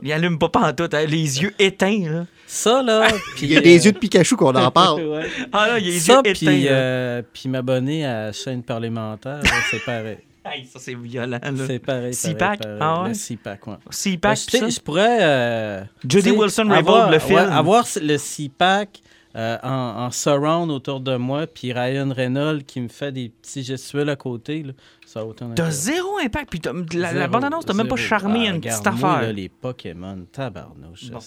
Il 0.03 0.11
allume 0.13 0.39
pas 0.39 0.49
pantoute, 0.49 0.95
hein, 0.95 1.05
les 1.07 1.43
yeux 1.43 1.53
éteints, 1.59 2.11
là. 2.11 2.27
Ça, 2.47 2.83
là. 2.83 3.09
Il 3.43 3.53
y 3.53 3.57
a 3.57 3.61
des 3.61 3.85
yeux 3.85 3.93
de 3.93 3.99
Pikachu 3.99 4.37
qu'on 4.37 4.55
en 4.55 4.71
parle. 4.71 5.03
Ouais. 5.07 5.27
Ah 5.53 5.69
là, 5.69 5.79
il 5.79 5.87
y 5.87 5.91
a 5.91 5.93
les 5.93 6.01
Ça, 6.01 6.15
yeux 6.25 6.33
puis 6.33 6.47
éteints. 6.47 6.73
euh, 6.73 7.23
puis 7.33 7.49
m'abonner 7.49 8.07
à 8.07 8.27
la 8.27 8.33
chaîne 8.33 8.63
parlementaire, 8.63 9.41
là, 9.43 9.51
c'est 9.71 9.85
pareil. 9.85 10.19
Hey, 10.45 10.65
ça, 10.67 10.81
c'est 10.81 10.95
violent, 10.97 11.39
là. 11.41 11.51
C'est 11.69 11.79
pareil. 11.79 12.17
Pareil, 12.21 12.35
pareil. 12.37 12.79
Ah 12.81 13.03
ouais? 13.05 13.09
Le 13.11 13.15
CPAC, 13.15 13.65
ouais. 13.69 13.75
Six-pack, 13.91 14.39
Ben, 14.51 14.51
je, 14.53 14.59
ça? 14.59 14.69
je 14.71 14.81
pourrais. 14.81 15.19
euh, 15.23 15.85
Judy 16.09 16.33
Wilson 16.33 16.69
avoir, 16.69 17.07
Revolve, 17.07 17.07
le 17.11 17.13
ouais, 17.35 17.43
film. 17.43 17.53
avoir 17.53 17.85
le 18.03 18.17
CPAC 18.19 19.03
euh, 19.37 19.57
en, 19.63 19.69
en 20.07 20.11
surround 20.11 20.71
autour 20.73 20.99
de 20.99 21.15
moi, 21.15 21.47
puis 21.47 21.73
Ryan 21.73 22.13
Reynolds 22.13 22.65
qui 22.65 22.81
me 22.81 22.89
fait 22.89 23.13
des 23.13 23.29
petits 23.29 23.63
gestuels 23.63 24.09
à 24.09 24.17
côté, 24.17 24.65
là, 24.65 24.73
ça 25.12 25.20
a 25.20 25.25
autant 25.25 25.50
T'as 25.55 25.70
zéro 25.70 26.19
impact, 26.25 26.49
puis 26.50 26.61
t'as- 26.61 26.73
la, 26.94 27.12
la 27.12 27.29
bande-annonce 27.29 27.64
t'a 27.67 27.75
même 27.75 27.88
pas 27.88 27.97
charmé 27.97 28.47
Ah, 28.49 28.55
une 28.55 28.61
petite 28.61 28.87
affaire. 28.87 29.23
là, 29.23 29.32
les 29.32 29.49
Pokémon, 29.49 30.25
tabarnouche. 30.32 31.11
Bon. 31.11 31.19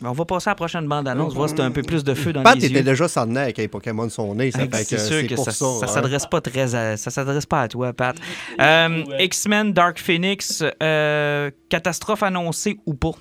Mais 0.00 0.08
on 0.08 0.12
va 0.12 0.24
passer 0.24 0.50
à 0.50 0.52
la 0.52 0.54
prochaine 0.56 0.86
bande-annonce, 0.88 1.34
voir 1.34 1.48
si 1.48 1.54
t'as 1.54 1.64
un 1.64 1.70
peu 1.70 1.82
plus 1.82 2.02
de 2.04 2.14
feu 2.14 2.32
dans 2.32 2.42
Pat 2.42 2.56
les 2.56 2.66
était 2.66 2.78
yeux. 2.78 2.82
déjà 2.82 3.06
centenaire 3.08 3.46
quand 3.48 3.62
les 3.62 3.68
Pokémon 3.68 4.08
sont 4.10 4.34
nés. 4.34 4.50
Ça 4.50 4.62
Hey, 4.62 4.68
fait 4.68 4.82
que 4.82 4.84
c'est 4.84 4.98
sûr 4.98 5.26
que 5.26 5.36
ça 5.36 5.50
hein. 5.64 5.86
s'adresse 5.86 6.26
pas 6.26 6.40
très 6.40 6.74
à, 6.74 6.96
ça 6.96 7.10
s'adresse 7.10 7.46
pas 7.46 7.62
à 7.62 7.68
toi, 7.68 7.92
Pat. 7.92 8.16
Euh, 8.60 9.04
X-Men 9.20 9.72
Dark 9.72 9.98
Phoenix, 9.98 10.62
euh, 10.82 11.50
catastrophe 11.68 12.22
annoncée 12.24 12.78
ou 12.86 12.94
pas? 12.94 13.12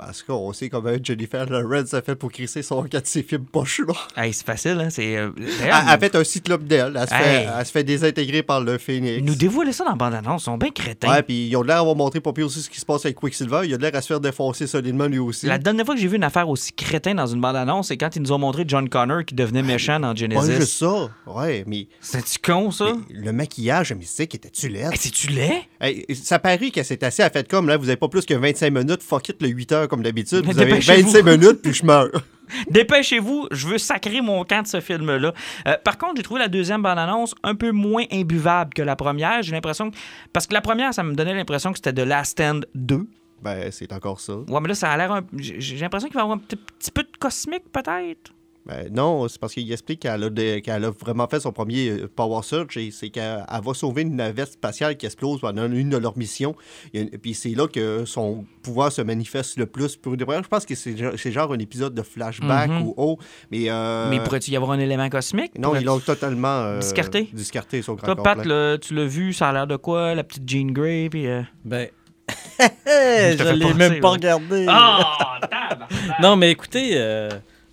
Parce 0.00 0.22
qu'on 0.22 0.50
sait 0.54 0.70
comment 0.70 0.92
Jennifer 1.02 1.44
Lawrence 1.44 1.92
a 1.92 2.00
fait 2.00 2.14
pour 2.14 2.32
crisser 2.32 2.62
son 2.62 2.82
cas 2.84 3.00
de 3.02 3.06
ses 3.06 3.22
films 3.22 3.44
poches 3.44 3.82
là. 3.86 3.92
Hey, 4.24 4.32
c'est 4.32 4.46
facile, 4.46 4.80
hein? 4.80 4.88
C'est, 4.88 5.14
euh, 5.18 5.30
Elle, 5.38 5.44
elle 5.66 5.70
a 5.70 5.98
fait 5.98 6.14
un 6.16 6.24
cyclope 6.24 6.64
d'elle. 6.64 6.96
Elle, 6.98 7.08
se 7.08 7.14
fait- 7.14 7.42
Hey. 7.42 7.48
elle 7.58 7.66
se 7.66 7.70
fait 7.70 7.84
désintégrer 7.84 8.42
par 8.42 8.62
le 8.62 8.78
Phoenix. 8.78 9.22
nous 9.22 9.34
dévoiler 9.34 9.72
ça 9.72 9.84
dans 9.84 9.90
la 9.90 9.96
bande-annonce, 9.96 10.40
ils 10.42 10.44
sont 10.46 10.56
bien 10.56 10.70
crétins. 10.70 11.10
Ouais, 11.10 11.22
puis 11.22 11.48
ils 11.48 11.56
ont 11.56 11.62
l'air 11.62 11.76
d'avoir 11.76 11.96
montré 11.96 12.20
pas 12.20 12.32
pire 12.32 12.46
aussi 12.46 12.62
ce 12.62 12.70
qui 12.70 12.80
se 12.80 12.86
passe 12.86 13.04
avec 13.04 13.16
Quicksilver. 13.16 13.60
Il 13.64 13.74
a 13.74 13.76
l'air 13.76 13.94
à 13.94 14.00
se 14.00 14.06
faire 14.06 14.20
défoncer 14.20 14.66
solidement 14.66 15.04
lui 15.06 15.18
aussi. 15.18 15.44
La 15.46 15.58
dernière 15.58 15.84
fois 15.84 15.94
que 15.94 16.00
j'ai 16.00 16.08
vu 16.08 16.16
une 16.16 16.24
affaire 16.24 16.48
aussi 16.48 16.72
crétin 16.72 17.14
dans 17.14 17.26
une 17.26 17.40
bande-annonce, 17.42 17.88
c'est 17.88 17.98
quand 17.98 18.16
ils 18.16 18.22
nous 18.22 18.32
ont 18.32 18.38
montré 18.38 18.64
John 18.66 18.88
Connor 18.88 19.24
qui 19.26 19.34
devenait 19.34 19.62
méchant 19.62 20.00
dans 20.00 20.14
Pas 20.14 20.14
juste 20.14 20.30
Genesis. 20.50 20.78
ça. 20.78 21.10
Ouais, 21.26 21.64
mais, 21.66 21.88
C'est-tu 22.00 22.38
con, 22.38 22.70
ça? 22.70 22.92
mais 23.10 23.20
le 23.20 23.32
maquillage, 23.32 23.92
mais 23.92 24.04
c'est 24.06 24.26
qu'il 24.26 24.38
était-tu 24.38 24.68
laid? 24.70 24.86
Hey, 24.92 24.96
C'est-tu 24.98 25.26
laid? 25.28 25.66
Ça 26.14 26.38
paraît 26.38 26.70
qu'elle 26.70 26.84
s'est 26.86 27.04
assez 27.04 27.22
à 27.22 27.28
fait 27.28 27.46
comme 27.46 27.68
là, 27.68 27.76
vous 27.76 27.88
avez 27.88 27.96
pas 27.96 28.08
plus 28.08 28.24
que 28.24 28.34
25 28.34 28.70
minutes, 28.72 29.02
fuck 29.02 29.28
it 29.28 29.42
le 29.42 29.48
8 29.48 29.72
heures 29.72 29.88
comme 29.90 30.02
d'habitude. 30.02 30.44
Vous 30.46 30.58
avez 30.58 30.70
dépêchez-vous. 30.70 31.10
25 31.10 31.24
minutes 31.24 31.62
puis 31.62 31.74
je 31.74 31.84
meurs. 31.84 32.08
Dépêchez-vous, 32.70 33.48
je 33.50 33.68
veux 33.68 33.78
sacrer 33.78 34.20
mon 34.20 34.44
camp 34.44 34.62
de 34.62 34.66
ce 34.66 34.80
film-là. 34.80 35.32
Euh, 35.68 35.76
par 35.84 35.98
contre, 35.98 36.14
j'ai 36.16 36.22
trouvé 36.22 36.40
la 36.40 36.48
deuxième 36.48 36.82
bande-annonce 36.82 37.34
un 37.42 37.54
peu 37.54 37.70
moins 37.70 38.04
imbuvable 38.10 38.74
que 38.74 38.82
la 38.82 38.96
première. 38.96 39.42
J'ai 39.42 39.52
l'impression 39.52 39.90
que... 39.90 39.96
Parce 40.32 40.46
que 40.46 40.54
la 40.54 40.60
première, 40.60 40.92
ça 40.94 41.02
me 41.02 41.14
donnait 41.14 41.34
l'impression 41.34 41.72
que 41.72 41.78
c'était 41.78 41.92
de 41.92 42.02
Last 42.02 42.32
Stand 42.32 42.66
2. 42.74 43.06
Ben, 43.42 43.70
c'est 43.70 43.92
encore 43.92 44.20
ça. 44.20 44.34
Ouais, 44.36 44.60
mais 44.60 44.68
là, 44.68 44.74
ça 44.74 44.90
a 44.90 44.96
l'air 44.96 45.12
un... 45.12 45.22
J'ai 45.36 45.76
l'impression 45.76 46.08
qu'il 46.08 46.14
va 46.14 46.20
y 46.20 46.24
avoir 46.24 46.38
un 46.38 46.40
petit 46.40 46.90
peu 46.90 47.02
de 47.02 47.16
cosmique, 47.18 47.70
peut-être. 47.72 48.32
Ben, 48.70 48.88
non, 48.92 49.26
c'est 49.28 49.40
parce 49.40 49.52
qu'il 49.54 49.70
explique 49.72 50.00
qu'elle 50.00 50.22
a, 50.22 50.60
qu'elle 50.60 50.84
a 50.84 50.90
vraiment 50.90 51.26
fait 51.26 51.40
son 51.40 51.50
premier 51.52 51.88
euh, 51.90 52.08
Power 52.14 52.42
Surge 52.44 52.76
et 52.76 52.90
c'est 52.92 53.08
qu'elle 53.10 53.44
elle 53.52 53.60
va 53.64 53.74
sauver 53.74 54.02
une 54.02 54.14
navette 54.14 54.52
spatiale 54.52 54.96
qui 54.96 55.06
explose 55.06 55.40
pendant 55.40 55.66
une 55.70 55.90
de 55.90 55.96
leurs 55.96 56.16
missions. 56.16 56.54
Une- 56.94 57.10
Puis 57.10 57.34
c'est 57.34 57.50
là 57.50 57.66
que 57.66 58.04
son 58.04 58.44
pouvoir 58.62 58.92
se 58.92 59.02
manifeste 59.02 59.58
le 59.58 59.66
plus. 59.66 59.96
Pour 59.96 60.16
des 60.16 60.24
je 60.24 60.48
pense 60.48 60.64
que 60.64 60.74
c'est 60.76 60.96
genre- 60.96 61.12
c'est 61.16 61.32
genre 61.32 61.52
un 61.52 61.58
épisode 61.58 61.94
de 61.94 62.02
flashback 62.02 62.70
Mhm. 62.70 62.82
ou 62.82 62.94
autre. 62.96 63.24
Mais, 63.50 63.64
euh, 63.68 64.08
Mais 64.08 64.20
pourrait-il 64.20 64.52
y 64.52 64.56
avoir 64.56 64.70
un 64.72 64.78
élément 64.78 65.08
cosmique? 65.08 65.58
non, 65.58 65.74
ils 65.74 65.84
l'ont 65.84 65.98
totalement 65.98 66.48
euh, 66.62 66.78
Discarté? 66.78 67.28
discarté 67.32 67.82
son 67.82 67.94
grand 67.94 68.14
Toi, 68.14 68.22
Pat, 68.22 68.38
tu 68.80 68.94
l'as 68.94 69.04
vu, 69.06 69.32
ça 69.32 69.48
a 69.48 69.52
l'air 69.52 69.66
de 69.66 69.76
quoi? 69.76 70.14
La 70.14 70.22
petite 70.22 70.48
Jean 70.48 70.70
Grey, 70.70 71.08
puis... 71.10 71.26
euh, 71.26 71.42
Ben. 71.64 71.88
je 72.60 73.36
fais 73.36 73.56
l'ai 73.56 73.64
penser, 73.64 73.74
même 73.74 74.00
pas 74.00 74.08
ouais. 74.10 74.14
regardé. 74.16 74.66
Ah, 74.68 75.38
tabarnak! 75.40 75.90
Non, 76.22 76.36
mais 76.36 76.50
écoutez, 76.52 76.90
euh, 76.94 77.28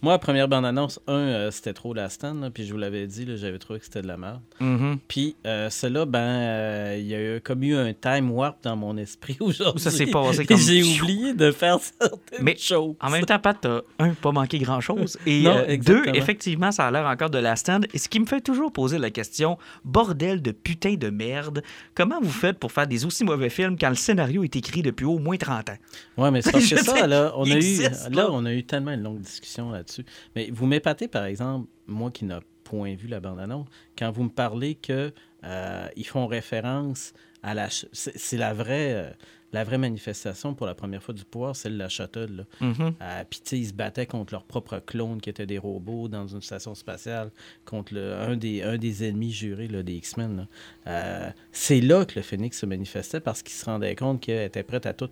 Moi, 0.08 0.18
première 0.20 0.48
bande-annonce, 0.48 1.02
un, 1.08 1.12
euh, 1.16 1.52
c'était 1.52 1.74
trop 1.74 1.94
la 1.94 2.08
stand, 2.08 2.50
puis 2.54 2.66
je 2.66 2.72
vous 2.72 2.80
l'avais 2.80 3.08
dit, 3.08 3.28
j'avais 3.36 3.60
trouvé 3.60 3.80
que 3.80 3.84
c'était 3.84 4.02
de 4.02 4.08
la 4.08 4.16
merde. 4.16 4.40
Mhm. 4.62 5.00
Puis 5.06 5.36
euh, 5.46 5.70
celle-là, 5.70 6.06
ben, 6.06 6.20
euh, 6.20 6.96
il 6.98 7.08
y 7.08 7.14
a 7.14 7.36
eu, 7.36 7.42
comme 7.42 7.62
eu 7.62 7.76
un 7.76 7.92
time 7.92 8.32
warp 8.32 8.64
dans 8.64 8.78
mon 8.78 8.96
esprit 8.96 9.36
aujourd'hui. 9.42 9.82
Ça 9.82 9.92
s'est 9.92 10.06
passé 10.06 10.46
comme- 10.46 10.56
J'ai 10.56 10.82
oublié 11.02 11.34
de 11.34 11.52
faire 11.52 11.78
certaines 11.82 12.42
Mais 12.42 12.56
choses. 12.56 12.96
En 13.02 13.10
même 13.10 13.26
temps, 13.26 13.38
Pat, 13.38 13.58
t'as 13.60 13.82
un, 14.00 14.14
pas 14.14 14.32
manqué 14.32 14.60
grand-chose. 14.60 15.18
Et 15.26 15.42
Non, 15.42 15.62
deux, 15.78 16.04
effectivement, 16.14 16.72
ça 16.72 16.88
a 16.88 16.92
l'air 16.92 17.06
encore 17.06 17.30
de 17.30 17.40
la 17.40 17.58
stand. 17.58 17.86
Et 17.94 17.98
ce 17.98 18.08
qui 18.08 18.22
me 18.22 18.26
fait 18.26 18.40
toujours 18.40 18.72
poser 18.72 19.00
la 19.00 19.10
question, 19.10 19.58
bordel 19.84 20.42
de 20.42 20.52
putain 20.52 20.94
de 20.94 21.10
merde, 21.10 21.62
comment 21.96 22.22
vous 22.22 22.32
faites 22.32 22.60
pour 22.60 22.72
faire 22.72 22.88
des 22.88 23.04
aussi 23.04 23.26
mauvais 23.26 23.50
films 23.50 23.78
quand 23.78 23.90
le 23.90 23.96
scénario 23.96 24.46
est 24.46 24.56
écrit 24.56 24.84
depuis 24.84 25.06
au 25.06 25.20
moins 25.20 25.36
30 25.36 25.72
ans? 25.72 25.78
Ouais, 26.16 26.32
mais 26.32 26.42
c'est 26.42 26.62
ça, 26.78 27.06
là, 27.08 27.34
on 27.36 27.44
a 27.44 27.58
eu, 27.58 27.80
là. 28.12 28.30
on 28.32 28.46
a 28.46 28.54
eu 28.54 28.64
tellement 28.64 28.92
une 28.92 29.04
longue 29.04 29.20
discussion 29.20 29.70
là-dessus. 29.70 29.97
Mais 30.36 30.50
vous 30.52 30.66
m'épatez, 30.66 31.08
par 31.08 31.26
exemple, 31.26 31.68
moi 31.88 32.12
qui 32.12 32.26
n'ai 32.26 32.36
point 32.64 32.96
vu 32.96 33.08
la 33.08 33.20
bande-annonce, 33.20 33.68
quand 33.98 34.12
vous 34.12 34.24
me 34.24 34.30
parlez 34.30 34.76
que 34.76 35.14
euh, 35.44 35.88
ils 35.96 36.06
font 36.06 36.28
référence 36.28 37.14
à 37.44 37.54
la... 37.54 37.70
ch- 37.70 37.88
C'est 37.94 38.38
la 38.38 38.54
vraie... 38.54 38.94
euh, 38.94 39.10
la 39.54 39.64
vraie 39.64 39.78
manifestation 39.78 40.54
pour 40.54 40.68
la 40.68 40.76
première 40.76 41.02
fois 41.02 41.14
du 41.14 41.24
pouvoir, 41.24 41.56
c'est 41.56 41.70
la 41.70 41.88
shuttle. 41.88 42.36
Là. 42.36 42.44
Mhm. 42.60 42.94
Euh, 43.02 43.24
Puis, 43.30 43.40
tu 43.40 43.50
sais, 43.52 43.58
ils 43.60 43.68
se 43.68 43.74
battaient 43.74 44.06
contre 44.06 44.34
leurs 44.34 44.44
propres 44.44 44.80
clones 44.80 45.22
qui 45.22 45.30
étaient 45.30 45.46
des 45.46 45.58
robots 45.58 46.10
dans 46.10 46.28
une 46.28 46.42
station 46.42 46.76
spatiale, 46.76 47.32
contre 47.64 47.94
le- 47.94 48.14
un, 48.14 48.36
des, 48.36 48.62
un 48.62 48.78
des 48.78 49.08
ennemis 49.08 49.32
jurés 49.32 49.70
là, 49.70 49.84
des 49.84 49.94
X-Men. 49.94 50.48
Euh, 50.88 51.30
c'est 51.54 51.80
là 51.80 52.04
que 52.04 52.16
le 52.18 52.24
Phoenix 52.24 52.60
se 52.60 52.66
manifestait 52.66 53.22
parce 53.22 53.42
qu'il 53.42 53.54
se 53.54 53.64
rendait 53.64 53.96
compte 53.96 54.20
qu'elle 54.20 54.48
était 54.48 54.64
prête 54.64 54.86
à 54.86 54.94
tout. 54.94 55.10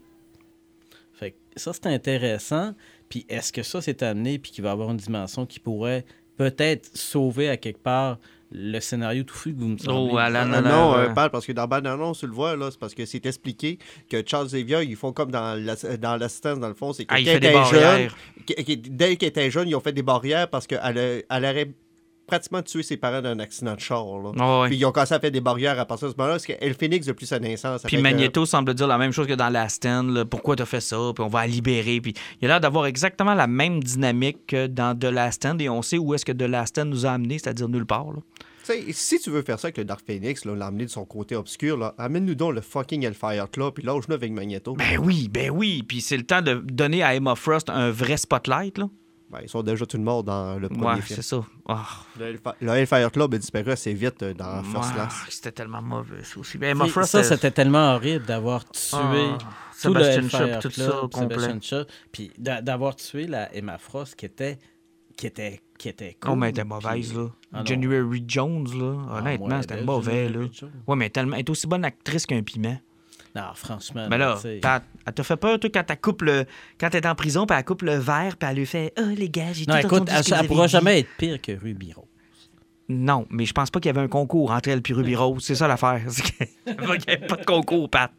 Fait 1.13 1.31
que 1.31 1.37
ça, 1.55 1.71
c'est 1.71 1.85
intéressant. 1.87 2.73
Puis, 3.09 3.25
est-ce 3.29 3.51
que 3.53 3.63
ça, 3.63 3.81
c'est 3.81 4.01
amené 4.03 4.39
puis 4.39 4.51
qu'il 4.51 4.63
va 4.63 4.69
y 4.69 4.73
avoir 4.73 4.89
une 4.91 4.97
dimension 4.97 5.45
qui 5.45 5.59
pourrait 5.59 6.05
peut-être 6.37 6.89
sauver 6.97 7.49
à 7.49 7.57
quelque 7.57 7.81
part 7.81 8.17
le 8.51 8.79
scénario 8.79 9.23
tout 9.23 9.33
fou 9.35 9.51
que 9.53 9.59
vous 9.59 9.67
me 9.69 9.77
semblez? 9.77 10.11
Oh, 10.13 10.17
Alan, 10.17 10.51
Euh, 10.51 10.57
Alan, 10.57 10.69
non, 10.69 10.93
euh, 10.97 11.09
euh, 11.09 11.13
Pat, 11.13 11.31
parce 11.31 11.45
que 11.45 11.51
dans 11.51 11.67
bande 11.67 11.87
annonce, 11.87 12.19
tu 12.19 12.27
le 12.27 12.33
vois, 12.33 12.55
là, 12.55 12.69
c'est 12.71 12.79
parce 12.79 12.93
que 12.93 13.05
c'est 13.05 13.25
expliqué 13.25 13.79
que 14.09 14.21
Charles 14.25 14.47
Xavier, 14.47 14.83
ils 14.83 14.95
font 14.95 15.11
comme 15.13 15.31
dans 15.31 15.55
la- 15.59 15.97
dans 15.97 16.17
l'assistance, 16.17 16.59
dans 16.59 16.67
le 16.67 16.73
fond, 16.73 16.93
c'est 16.93 17.05
que 17.05 17.13
Ah, 17.13 17.19
il 17.19 17.25
quand 17.25 17.31
fait 17.33 17.39
des 17.39 17.47
était 17.47 17.65
jeune, 17.65 17.81
barrières. 17.81 18.15
qui- 18.45 18.77
dès 18.77 19.15
qu'elle 19.17 19.29
était 19.29 19.49
jeune, 19.51 19.67
ils 19.67 19.75
ont 19.75 19.79
fait 19.81 19.93
des 19.93 20.03
barrières 20.03 20.49
parce 20.49 20.67
qu'elle 20.67 21.23
elle 21.29 21.45
aurait 21.45 21.71
pratiquement 22.27 22.61
tué 22.61 22.83
ses 22.83 22.97
parents 22.97 23.21
dans 23.21 23.29
un 23.29 23.39
accident 23.39 23.75
de 23.75 23.79
char. 23.79 24.05
Là. 24.19 24.31
Ah 24.39 24.61
ouais. 24.61 24.67
Puis 24.69 24.77
ils 24.77 24.85
ont 24.85 24.91
commencé 24.91 25.13
à 25.13 25.19
faire 25.19 25.31
des 25.31 25.41
barrières 25.41 25.79
à 25.79 25.85
partir 25.85 26.07
de 26.07 26.13
ce 26.13 26.17
moment-là, 26.17 26.35
parce 26.35 26.45
qu'elle 26.45 26.73
Phoenix, 26.73 27.05
depuis 27.05 27.25
sa 27.25 27.39
naissance. 27.39 27.83
Puis 27.83 27.97
euh, 27.97 28.01
Magneto 28.01 28.45
semble 28.45 28.73
dire 28.73 28.87
la 28.87 28.97
même 28.97 29.11
chose 29.11 29.27
que 29.27 29.33
dans 29.33 29.49
la 29.49 29.69
stand. 29.69 30.09
là. 30.09 30.25
Pourquoi 30.25 30.55
t'as 30.55 30.65
fait 30.65 30.81
ça? 30.81 30.97
Puis 31.15 31.23
on 31.23 31.27
va 31.27 31.41
la 31.41 31.47
libérer. 31.47 32.01
Puis 32.01 32.13
il 32.41 32.45
a 32.45 32.49
l'air 32.49 32.59
d'avoir 32.61 32.85
exactement 32.85 33.33
la 33.33 33.47
même 33.47 33.83
dynamique 33.83 34.47
que 34.47 34.67
dans 34.67 34.97
The 34.97 35.05
Last 35.05 35.43
Stand. 35.43 35.61
Et 35.61 35.69
on 35.69 35.81
sait 35.81 35.97
où 35.97 36.13
est-ce 36.13 36.25
que 36.25 36.31
The 36.31 36.43
Last 36.43 36.75
Stand 36.75 36.89
nous 36.89 37.05
a 37.05 37.11
amené, 37.11 37.39
c'est-à-dire 37.39 37.69
nulle 37.69 37.85
part. 37.85 38.11
là. 38.11 38.19
Tu 38.67 38.73
sais, 38.73 38.83
si 38.93 39.19
tu 39.19 39.29
veux 39.29 39.43
faire 39.43 39.59
ça 39.59 39.67
avec 39.67 39.77
le 39.77 39.85
Dark 39.85 40.01
Phoenix, 40.03 40.43
là, 40.43 40.55
l'amener 40.55 40.85
de 40.85 40.89
son 40.89 41.05
côté 41.05 41.35
obscur, 41.35 41.77
là, 41.77 41.93
amène-nous 41.99 42.33
donc 42.33 42.55
le 42.55 42.61
fucking 42.61 43.05
Hellfire 43.05 43.47
Club, 43.51 43.73
puis 43.75 43.83
lâche-nous 43.83 44.15
avec 44.15 44.31
Magneto. 44.31 44.73
Ben 44.73 44.97
oui, 44.99 45.29
ben 45.31 45.51
oui. 45.51 45.83
Puis 45.87 46.01
c'est 46.01 46.17
le 46.17 46.23
temps 46.23 46.41
de 46.41 46.55
donner 46.55 47.03
à 47.03 47.13
Emma 47.13 47.35
Frost 47.35 47.69
un 47.69 47.91
vrai 47.91 48.17
spotlight. 48.17 48.79
Là. 48.79 48.89
Ben, 49.31 49.39
ils 49.41 49.49
sont 49.49 49.63
déjà 49.63 49.85
tout 49.87 49.97
morts 49.97 50.23
dans 50.23 50.57
le 50.59 50.69
premier 50.69 50.85
Ouais, 50.85 51.01
film. 51.01 51.15
c'est 51.15 51.21
ça. 51.23 51.43
Ah, 51.67 51.85
Le, 52.19 52.37
le 52.61 52.69
Hellfire 52.71 53.11
Club 53.11 53.33
a 53.33 53.37
disparu 53.39 53.71
assez 53.71 53.93
vite 53.93 54.21
euh, 54.21 54.33
dans 54.35 54.61
First 54.63 54.89
ouais, 54.89 54.95
Class. 54.95 55.13
C'était 55.29 55.51
tellement 55.51 55.81
mauvais, 55.81 56.23
ça 56.23 56.39
aussi. 56.39 56.57
Ben, 56.59 56.77
Frost, 56.87 57.09
ça, 57.11 57.23
c'était 57.23 57.51
tellement 57.51 57.95
horrible 57.95 58.25
d'avoir 58.25 58.63
tué 58.69 58.91
Ah, 58.93 59.37
tout 59.81 59.93
le 59.93 60.03
Sebastian 60.03 60.21
Hellfire 60.21 60.39
Shaw, 60.61 60.61
tout 60.61 60.69
Club, 60.69 60.91
ça, 60.91 61.19
complet. 61.19 61.85
Puis 62.11 62.31
d'a- 62.37 62.61
d'avoir 62.61 62.95
tué 62.95 63.25
la 63.27 63.53
Emma 63.55 63.77
Frost 63.79 64.15
qui 64.15 64.25
était 64.27 64.59
qui 65.17 65.27
était 65.27 65.61
qui 65.77 65.89
était 65.89 66.15
cool. 66.21 66.31
Oh, 66.31 66.35
mais 66.35 66.47
elle 66.47 66.51
était 66.51 66.63
mauvaise, 66.63 67.09
puis- 67.09 67.17
là. 67.17 67.27
Ah. 67.51 67.61
January 67.65 68.23
Jones, 68.27 68.67
là. 68.77 68.95
Ah, 69.09 69.17
Honnêtement, 69.19 69.47
ouais, 69.47 69.61
c'était 69.61 69.75
belle, 69.75 69.85
mauvais, 69.85 70.29
là. 70.29 70.41
Jones. 70.51 70.71
Ouais, 70.87 70.95
mais 70.95 71.09
tellement, 71.09 71.35
elle 71.35 71.39
est 71.41 71.49
aussi 71.49 71.67
bonne 71.67 71.83
actrice 71.83 72.25
qu'un 72.25 72.43
piment. 72.43 72.77
Non, 73.35 73.41
franchement. 73.53 74.07
Mais 74.09 74.17
là, 74.17 74.37
elle 74.43 74.61
t'a 75.13 75.23
fait 75.23 75.35
peur, 75.35 75.59
toi, 75.59 75.69
quand 75.73 75.83
elle 75.89 75.99
coupe 75.99 76.21
le. 76.21 76.45
Quand 76.79 76.89
t'es 76.89 77.05
en 77.05 77.15
prison, 77.15 77.45
puis 77.45 77.57
elle 77.57 77.65
coupe 77.65 77.81
le 77.81 77.95
verre, 77.97 78.37
puis 78.37 78.49
elle 78.49 78.55
lui 78.57 78.65
fait 78.65 78.93
Oh, 78.97 79.03
les 79.15 79.29
gars, 79.29 79.51
j'ai 79.51 79.65
tout 79.65 79.71
non, 79.73 79.77
écoute, 79.79 80.07
elle, 80.09 80.19
que 80.21 80.27
vous 80.27 80.33
elle 80.33 80.39
avez 80.39 80.47
pourra 80.47 80.65
dit. 80.67 80.71
jamais 80.71 80.99
être 81.01 81.09
pire 81.17 81.41
que 81.41 81.51
Ruby 81.51 81.91
Rose. 81.93 82.05
Non, 82.87 83.25
mais 83.29 83.45
je 83.45 83.51
pense 83.53 83.69
pas 83.71 83.79
qu'il 83.79 83.89
y 83.89 83.93
avait 83.95 84.01
un 84.05 84.07
concours 84.07 84.51
entre 84.51 84.69
elle 84.69 84.81
et 84.87 84.93
Ruby 84.93 85.15
Rose. 85.15 85.43
C'est 85.43 85.55
ça 85.55 85.67
l'affaire. 85.67 86.01
Qu'il 86.65 86.75
n'y 86.75 86.91
avait 87.07 87.25
pas 87.27 87.35
de 87.37 87.43
concours, 87.45 87.89
Pat. 87.89 88.11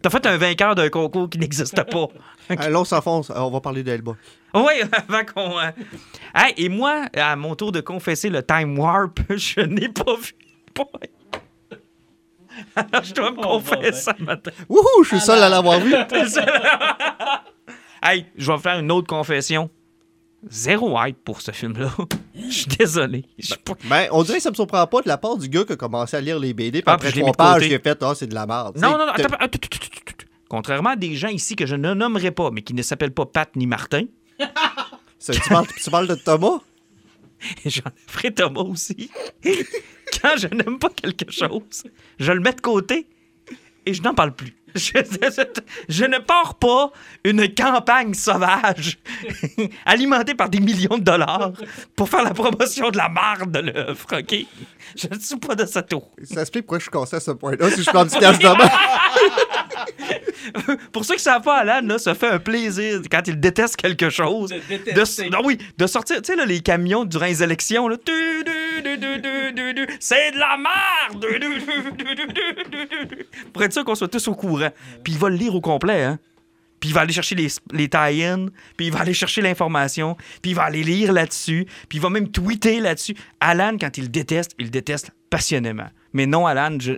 T'as 0.00 0.10
fait 0.10 0.26
un 0.26 0.36
vainqueur 0.38 0.74
d'un 0.74 0.88
concours 0.88 1.28
qui 1.30 1.38
n'existe 1.38 1.82
pas. 1.90 2.08
On 2.74 2.84
s'enfonce. 2.84 3.30
On 3.34 3.50
va 3.50 3.60
parler 3.60 3.82
d'Elba. 3.82 4.12
Oui, 4.54 4.72
avant 4.92 5.24
qu'on. 5.24 5.58
euh, 5.58 5.70
Hey, 6.34 6.54
et 6.56 6.68
moi, 6.70 7.04
à 7.14 7.36
mon 7.36 7.54
tour 7.54 7.70
de 7.70 7.80
confesser 7.80 8.30
le 8.30 8.42
Time 8.42 8.78
Warp, 8.78 9.20
je 9.30 9.60
n'ai 9.60 9.88
pas 9.90 10.16
vu. 10.16 10.32
Alors, 12.76 13.02
je 13.04 13.14
dois 13.14 13.30
me 13.32 13.38
Oh, 13.38 13.42
confesser 13.42 14.10
ce 14.16 14.22
matin. 14.22 14.50
Wouhou, 14.68 15.02
je 15.02 15.08
suis 15.08 15.20
seul 15.20 15.42
à 15.42 15.48
l'avoir 15.48 15.80
vu. 15.80 15.94
Hey, 18.06 18.26
je 18.36 18.52
vais 18.52 18.58
faire 18.58 18.78
une 18.80 18.92
autre 18.92 19.06
confession. 19.06 19.70
Zéro 20.50 20.94
hype 21.02 21.16
pour 21.24 21.40
ce 21.40 21.52
film-là. 21.52 21.90
Je 22.34 22.50
suis 22.50 22.66
désolé. 22.66 23.24
Pas- 23.64 23.72
Ben, 23.88 24.08
on 24.12 24.22
dirait 24.22 24.36
que 24.38 24.42
ça 24.42 24.50
me 24.50 24.54
surprend 24.54 24.86
pas 24.86 25.00
de 25.00 25.08
la 25.08 25.16
part 25.16 25.38
du 25.38 25.48
gars 25.48 25.64
qui 25.64 25.72
a 25.72 25.76
commencé 25.76 26.14
à 26.14 26.20
lire 26.20 26.38
les 26.38 26.52
BD, 26.52 26.82
puis 26.82 26.84
Ah, 26.86 26.92
après 26.94 27.12
trois 27.12 27.32
pages, 27.32 27.66
il 27.66 27.74
a 27.74 27.78
fait 27.78 27.96
Ah, 28.02 28.12
c'est 28.14 28.26
de 28.26 28.34
la 28.34 28.44
merde. 28.46 28.76
Non, 28.76 28.90
non, 28.90 29.06
non, 29.06 29.12
attends, 29.12 29.22
attends, 29.40 29.40
attends. 29.40 29.68
Contrairement 30.50 30.90
à 30.90 30.96
des 30.96 31.14
gens 31.16 31.28
ici 31.28 31.56
que 31.56 31.64
je 31.64 31.76
ne 31.76 31.94
nommerai 31.94 32.30
pas, 32.30 32.50
mais 32.50 32.60
qui 32.60 32.74
ne 32.74 32.82
s'appellent 32.82 33.14
pas 33.14 33.24
Pat 33.24 33.48
ni 33.56 33.66
Martin, 33.66 34.04
Tu 34.38 35.40
parles, 35.48 35.66
tu 35.82 35.90
parles 35.90 36.06
de 36.08 36.14
Thomas? 36.16 36.60
J'en 37.64 37.80
ferai 38.06 38.32
Thomas 38.34 38.60
aussi, 38.60 39.10
quand 40.20 40.36
je 40.36 40.48
n'aime 40.48 40.78
pas 40.78 40.90
quelque 40.90 41.30
chose, 41.30 41.84
je 42.18 42.32
le 42.32 42.40
mets 42.40 42.52
de 42.52 42.60
côté 42.60 43.06
et 43.86 43.94
je 43.94 44.02
n'en 44.02 44.14
parle 44.14 44.32
plus. 44.32 44.54
Je, 44.74 44.90
je- 44.94 45.60
je 45.88 46.04
ne 46.04 46.18
pars 46.18 46.54
pas 46.56 46.90
une 47.22 47.52
campagne 47.54 48.12
sauvage 48.12 48.98
alimentée 49.86 50.34
par 50.34 50.48
des 50.48 50.58
millions 50.58 50.98
de 50.98 51.04
dollars 51.04 51.52
pour 51.94 52.08
faire 52.08 52.24
la 52.24 52.32
promotion 52.34 52.90
de 52.90 52.96
la 52.96 53.08
marde 53.08 53.52
de 53.52 53.60
l'œuvre, 53.70 54.04
OK? 54.18 54.34
Je 54.96 55.06
ne 55.14 55.18
suis 55.20 55.36
pas 55.36 55.54
de 55.54 55.64
cette 55.64 55.92
eau. 55.92 56.02
Ça 56.24 56.40
explique 56.40 56.64
pourquoi 56.66 56.78
je 56.78 56.84
suis 56.84 56.90
cassé 56.90 57.16
à 57.16 57.20
ce 57.20 57.30
point-là, 57.30 57.70
si 57.70 57.84
je 57.84 57.90
prends 57.90 58.04
du 58.04 58.16
cash 58.18 58.38
demain. 58.40 58.68
Pour 60.92 61.04
ceux 61.04 61.14
qui 61.14 61.20
ne 61.20 61.22
savent 61.22 61.42
pas, 61.42 61.58
Alan, 61.58 61.80
là, 61.86 61.98
ça 61.98 62.14
fait 62.14 62.28
un 62.28 62.38
plaisir 62.38 63.00
quand 63.10 63.22
il 63.26 63.38
déteste 63.40 63.76
quelque 63.76 64.10
chose. 64.10 64.50
De 64.50 64.56
De, 64.56 64.84
détester. 64.84 65.30
non, 65.30 65.38
oui, 65.44 65.58
de 65.78 65.86
sortir, 65.86 66.20
tu 66.22 66.34
sais, 66.34 66.46
les 66.46 66.60
camions 66.60 67.04
durant 67.04 67.26
les 67.26 67.42
élections, 67.42 67.88
là. 67.88 67.96
Tu, 68.04 68.12
du, 68.44 68.50
C'est 70.00 70.32
de 70.32 70.38
la 70.38 70.56
merde! 70.56 71.26
Pour 73.52 73.62
être 73.62 73.72
sûr 73.72 73.84
qu'on 73.84 73.94
soit 73.94 74.08
tous 74.08 74.28
au 74.28 74.34
courant. 74.34 74.70
Puis 75.02 75.14
il 75.14 75.18
va 75.18 75.28
le 75.28 75.36
lire 75.36 75.54
au 75.54 75.60
complet, 75.60 76.02
hein. 76.02 76.18
Puis 76.80 76.90
il 76.90 76.92
va 76.92 77.00
aller 77.00 77.14
chercher 77.14 77.34
les, 77.34 77.48
les 77.72 77.88
tie-ins, 77.88 78.48
puis 78.76 78.88
il 78.88 78.92
va 78.92 79.00
aller 79.00 79.14
chercher 79.14 79.40
l'information, 79.40 80.18
puis 80.42 80.50
il 80.50 80.54
va 80.54 80.64
aller 80.64 80.82
lire 80.82 81.14
là-dessus, 81.14 81.64
puis 81.88 81.96
il 81.96 82.00
va 82.02 82.10
même 82.10 82.30
tweeter 82.30 82.78
là-dessus. 82.78 83.14
Alan, 83.40 83.78
quand 83.80 83.96
il 83.96 84.10
déteste, 84.10 84.54
il 84.58 84.70
déteste 84.70 85.10
passionnément. 85.30 85.88
Mais 86.12 86.26
non, 86.26 86.46
Alan, 86.46 86.78
je 86.80 86.92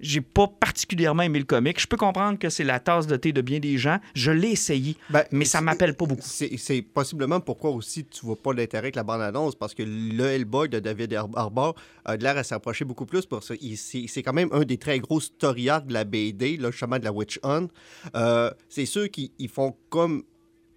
j'ai 0.00 0.20
pas 0.20 0.46
particulièrement 0.46 1.22
aimé 1.22 1.38
le 1.38 1.46
comic. 1.46 1.80
Je 1.80 1.86
peux 1.86 1.96
comprendre 1.96 2.38
que 2.38 2.50
c'est 2.50 2.62
la 2.64 2.78
tasse 2.78 3.06
de 3.06 3.16
thé 3.16 3.32
de 3.32 3.40
bien 3.40 3.58
des 3.58 3.78
gens. 3.78 3.98
Je 4.14 4.30
l'ai 4.30 4.50
essayé, 4.50 4.96
Ben, 5.08 5.24
mais 5.32 5.46
ça 5.46 5.62
m'appelle 5.62 5.94
pas 5.96 6.04
beaucoup. 6.04 6.20
C'est 6.22 6.82
possiblement 6.82 7.40
pourquoi 7.40 7.70
aussi 7.70 8.04
tu 8.04 8.26
vois 8.26 8.36
pas 8.36 8.52
l'intérêt 8.52 8.84
avec 8.84 8.96
la 8.96 9.02
bande-annonce, 9.02 9.54
parce 9.54 9.74
que 9.74 9.82
le 9.82 10.24
Hellboy 10.26 10.68
de 10.68 10.78
David 10.78 11.14
Ar- 11.14 11.28
Harbour 11.34 11.74
a 12.04 12.16
l'air 12.16 12.36
à 12.36 12.42
s'approcher 12.44 12.84
beaucoup 12.84 13.06
plus. 13.06 13.26
C'est 13.76 14.22
quand 14.22 14.34
même 14.34 14.50
un 14.52 14.64
des 14.64 14.76
très 14.76 14.98
gros 15.00 15.20
story 15.20 15.70
arcs 15.70 15.86
de 15.86 15.94
la 15.94 16.04
BD, 16.04 16.58
là, 16.58 16.70
justement 16.70 16.98
de 16.98 17.04
la 17.04 17.12
Witch 17.12 17.38
Hunt. 17.42 17.68
Euh, 18.14 18.50
c'est 18.68 18.86
sûr 18.86 19.10
qu'ils 19.10 19.30
ils 19.38 19.48
font 19.48 19.74
comme 19.88 20.22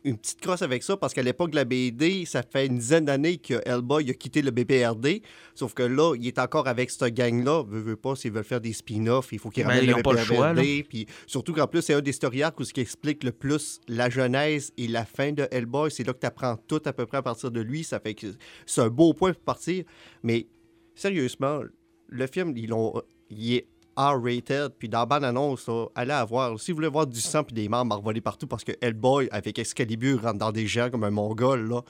une 0.06 0.18
petite 0.18 0.42
crosse 0.42 0.62
avec 0.62 0.84
ça, 0.84 0.98
parce 0.98 1.14
qu'à 1.14 1.22
l'époque 1.24 1.52
de 1.52 1.56
la 1.56 1.66
BD, 1.66 2.26
ça 2.26 2.44
fait 2.44 2.66
une 2.66 2.78
dizaine 2.78 3.06
d'années 3.06 3.38
que 3.38 3.56
Hellboy 3.66 4.10
a 4.10 4.14
quitté 4.14 4.42
le 4.42 4.52
BPRD, 4.52 5.22
sauf 5.56 5.74
que 5.74 5.84
là, 5.84 6.14
il 6.16 6.28
est 6.28 6.40
encore 6.40 6.68
avec 6.68 6.90
cette 6.92 7.14
gang-là. 7.14 7.64
Veut, 7.68 7.80
veut 7.80 7.96
pas, 7.96 8.16
s'ils 8.16 8.32
veulent 8.32 8.44
faire 8.44 8.60
des 8.62 8.74
spin-offs, 8.74 9.32
il 9.32 9.40
faut 9.40 9.50
qu'ils 9.50 9.64
Ben, 9.64 9.70
ramènent 9.70 9.86
le 9.88 9.96
le 10.12 10.18
choix. 10.26 10.54
BPRD. 10.54 10.84
Puis 10.90 11.06
surtout 11.26 11.54
qu'en 11.54 11.68
plus, 11.68 11.82
c'est 11.82 11.94
un 11.94 12.02
des 12.02 12.12
story 12.12 12.44
arcs 12.44 12.60
où 12.60 12.64
ce 12.66 12.74
qui 12.74 12.82
explique 12.82 13.24
le 13.24 13.32
plus 13.32 13.80
la 13.88 14.10
genèse 14.10 14.72
et 14.78 14.88
la 14.88 15.06
fin 15.06 15.32
de 15.32 15.48
Hellboy. 15.52 15.90
C'est 15.90 16.06
là 16.06 16.14
que 16.14 16.20
tu 16.20 16.28
apprends 16.28 16.58
tout 16.68 16.82
à 16.86 16.92
peu 16.94 17.06
près 17.06 17.18
à 17.18 17.22
partir 17.22 17.50
de 17.52 17.62
lui. 17.62 17.84
Ça 17.86 18.00
fait 18.00 18.14
que 18.14 18.28
c'est 18.66 18.82
un 18.82 18.90
beau 18.90 19.14
point 19.14 19.32
pour 19.34 19.44
partir. 19.44 19.86
Mais 20.22 20.48
sérieusement, 20.96 21.62
le 22.10 22.28
film, 22.28 22.54
ils 22.58 22.68
l'ont- 22.70 23.02
il 23.30 23.54
est 23.56 23.68
R-rated. 23.98 24.70
Puis 24.78 24.90
dans 24.90 25.00
la 25.00 25.06
bande-annonce, 25.06 25.70
allez 25.96 26.12
à 26.12 26.26
voir. 26.26 26.60
Si 26.60 26.72
vous 26.72 26.78
voulez 26.78 26.88
voir 26.88 27.08
du 27.08 27.20
sang 27.20 27.44
puis 27.44 27.54
des 27.54 27.70
membres 27.70 28.02
voler 28.02 28.22
partout 28.22 28.48
parce 28.48 28.64
que 28.64 28.72
Hellboy, 28.82 29.30
avec 29.32 29.60
Excalibur, 29.60 30.22
rentre 30.22 30.40
dans 30.40 30.52
des 30.52 30.68
gens 30.68 30.90
comme 30.90 31.04
un 31.04 31.12
mongol, 31.12 31.68
là, 31.68 31.82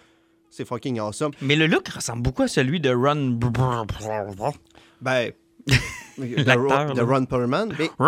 c'est 0.50 0.66
fucking 0.66 1.00
awesome. 1.00 1.32
Mais 1.42 1.56
le 1.56 1.68
look 1.68 1.88
ressemble 1.88 2.22
beaucoup 2.22 2.44
à 2.44 2.48
celui 2.48 2.80
de 2.80 2.90
Run. 2.90 3.40
Ben, 5.02 5.32
de, 6.18 6.44
L'acteur, 6.44 6.88
Ro- 6.90 6.94
de. 6.94 7.02
Ron 7.02 7.26
Perlman. 7.26 7.70
Mais 7.80 7.90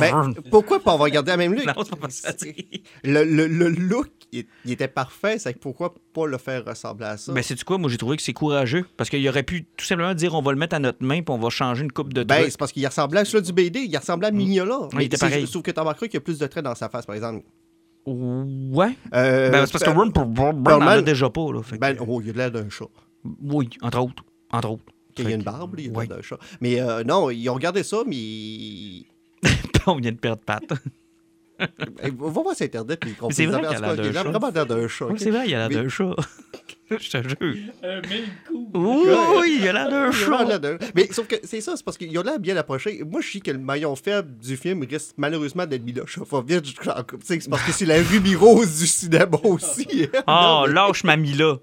ben, 0.00 0.34
pourquoi 0.50 0.80
pas 0.80 0.92
avoir 0.92 1.04
regardé 1.04 1.30
la 1.30 1.36
même 1.36 1.54
look? 1.54 1.66
Non, 1.66 1.82
c'est 1.84 1.96
pas 1.96 2.08
ça. 2.10 2.32
Le, 3.04 3.24
le- 3.24 3.46
le 3.46 3.68
look, 3.68 4.08
il, 4.32 4.46
il 4.64 4.72
était 4.72 4.88
parfait. 4.88 5.38
C'est 5.38 5.52
que 5.54 5.58
pourquoi 5.58 5.94
pas 6.14 6.26
le 6.26 6.38
faire 6.38 6.64
ressembler 6.64 7.06
à 7.06 7.16
ça? 7.16 7.32
Ben, 7.32 7.42
c'est 7.42 7.62
quoi? 7.64 7.76
Moi, 7.78 7.90
j'ai 7.90 7.98
trouvé 7.98 8.16
que 8.16 8.22
c'est 8.22 8.32
courageux. 8.32 8.86
Parce 8.96 9.10
qu'il 9.10 9.26
aurait 9.28 9.42
pu 9.42 9.66
tout 9.76 9.84
simplement 9.84 10.14
dire 10.14 10.34
on 10.34 10.42
va 10.42 10.52
le 10.52 10.58
mettre 10.58 10.76
à 10.76 10.78
notre 10.78 11.04
main 11.04 11.20
puis 11.22 11.34
on 11.34 11.38
va 11.38 11.50
changer 11.50 11.82
une 11.84 11.92
coupe 11.92 12.12
de 12.14 12.22
Ben, 12.24 12.44
c'est 12.48 12.58
parce 12.58 12.72
qu'il 12.72 12.86
ressemblait 12.86 13.20
à 13.20 13.24
celui 13.24 13.42
du 13.44 13.52
BD, 13.52 13.80
il 13.80 13.96
ressemblait 13.96 14.28
à 14.28 14.30
Mignola. 14.30 14.88
il 14.94 15.02
était 15.02 15.16
c'est- 15.16 15.26
pareil. 15.28 15.46
Sauf 15.46 15.62
que 15.62 15.70
t'as 15.70 15.82
remarqué 15.82 16.06
qu'il 16.08 16.14
y 16.14 16.18
a 16.18 16.20
plus 16.22 16.38
de 16.38 16.46
traits 16.46 16.64
dans 16.64 16.74
sa 16.74 16.88
face, 16.88 17.04
par 17.06 17.14
exemple. 17.14 17.44
Ouais. 18.06 18.96
Euh, 19.14 19.50
ben, 19.50 19.66
c'est 19.66 19.72
parce 19.72 19.84
que 19.84 19.90
Ron 19.90 20.10
Perlman 20.10 21.02
déjà 21.02 21.30
pas. 21.30 21.52
Là, 21.52 21.62
fait 21.62 21.76
que- 21.76 21.80
ben, 21.80 21.96
oh, 22.06 22.20
il 22.22 22.30
a 22.30 22.32
l'air 22.34 22.50
d'un 22.50 22.68
chat. 22.70 22.84
Oui, 23.42 23.70
entre 23.82 23.98
autres. 24.00 24.24
Entre 24.52 24.70
autres. 24.70 24.84
Il 25.18 25.28
y 25.28 25.32
a 25.32 25.36
une 25.36 25.42
barbe, 25.42 25.74
il 25.78 25.90
a 25.90 25.92
Ouais. 25.92 26.06
l'air 26.06 26.16
d'un 26.16 26.22
chat. 26.22 26.38
Mais 26.60 26.80
euh, 26.80 27.04
non, 27.04 27.30
ils 27.30 27.48
ont 27.48 27.54
regardé 27.54 27.82
ça, 27.82 28.02
mais. 28.06 29.04
on 29.86 29.96
vient 29.96 30.12
de 30.12 30.16
perdre 30.18 30.42
patte. 30.44 30.64
Eh, 32.02 32.10
Va 32.10 32.28
voir 32.30 32.56
sur 32.56 32.66
Internet, 32.66 32.98
puis 33.00 33.10
ils 33.10 33.16
comprennent. 33.16 33.36
c'est 33.36 33.46
vrai 33.46 33.60
qu'il 33.60 33.76
a 33.76 33.80
l'air 33.80 33.94
d'un 33.96 34.02
Il 34.02 34.08
a 34.08 34.12
chat. 34.24 34.28
vraiment 34.28 34.50
l'air 34.50 34.66
d'un 34.66 34.88
chat. 34.88 35.06
C'est 35.16 35.30
vrai, 35.30 35.44
il 35.46 35.54
a 35.54 35.68
l'air 35.68 35.82
d'un 35.82 35.88
chat. 35.88 36.10
Je 36.90 36.96
te 37.10 37.28
jure. 37.28 37.54
Un 37.84 38.00
mille 38.00 38.24
coups. 38.48 38.70
Oui, 38.74 39.58
il 39.60 39.68
a 39.68 39.72
l'air 39.72 39.88
d'un 39.88 40.08
a 40.08 40.10
chat. 40.10 40.60
Mais 40.96 41.06
sauf 41.12 41.28
que 41.28 41.36
c'est 41.44 41.60
ça, 41.60 41.76
c'est 41.76 41.84
parce 41.84 41.96
qu'ils 41.96 42.18
ont 42.18 42.22
l'air 42.22 42.40
bien 42.40 42.56
approchés. 42.56 43.04
Moi, 43.08 43.20
je 43.20 43.30
sais 43.30 43.38
que 43.40 43.52
le 43.52 43.58
maillon 43.58 43.94
faible 43.94 44.36
du 44.36 44.56
film 44.56 44.82
risque 44.82 45.14
malheureusement 45.16 45.64
d'être 45.64 45.84
Mila 45.84 46.02
Jovovich. 46.06 46.74
Tu 46.74 46.84
sais, 47.22 47.38
C'est 47.40 47.48
parce 47.48 47.62
que 47.62 47.70
c'est 47.72 47.86
la 47.86 48.02
Ruby 48.02 48.34
Rose 48.34 48.80
du 48.80 48.86
cinéma 48.88 49.38
aussi. 49.44 50.08
Oh, 50.26 50.66
lâche 50.68 51.04
ma 51.04 51.16
Mila. 51.16 51.58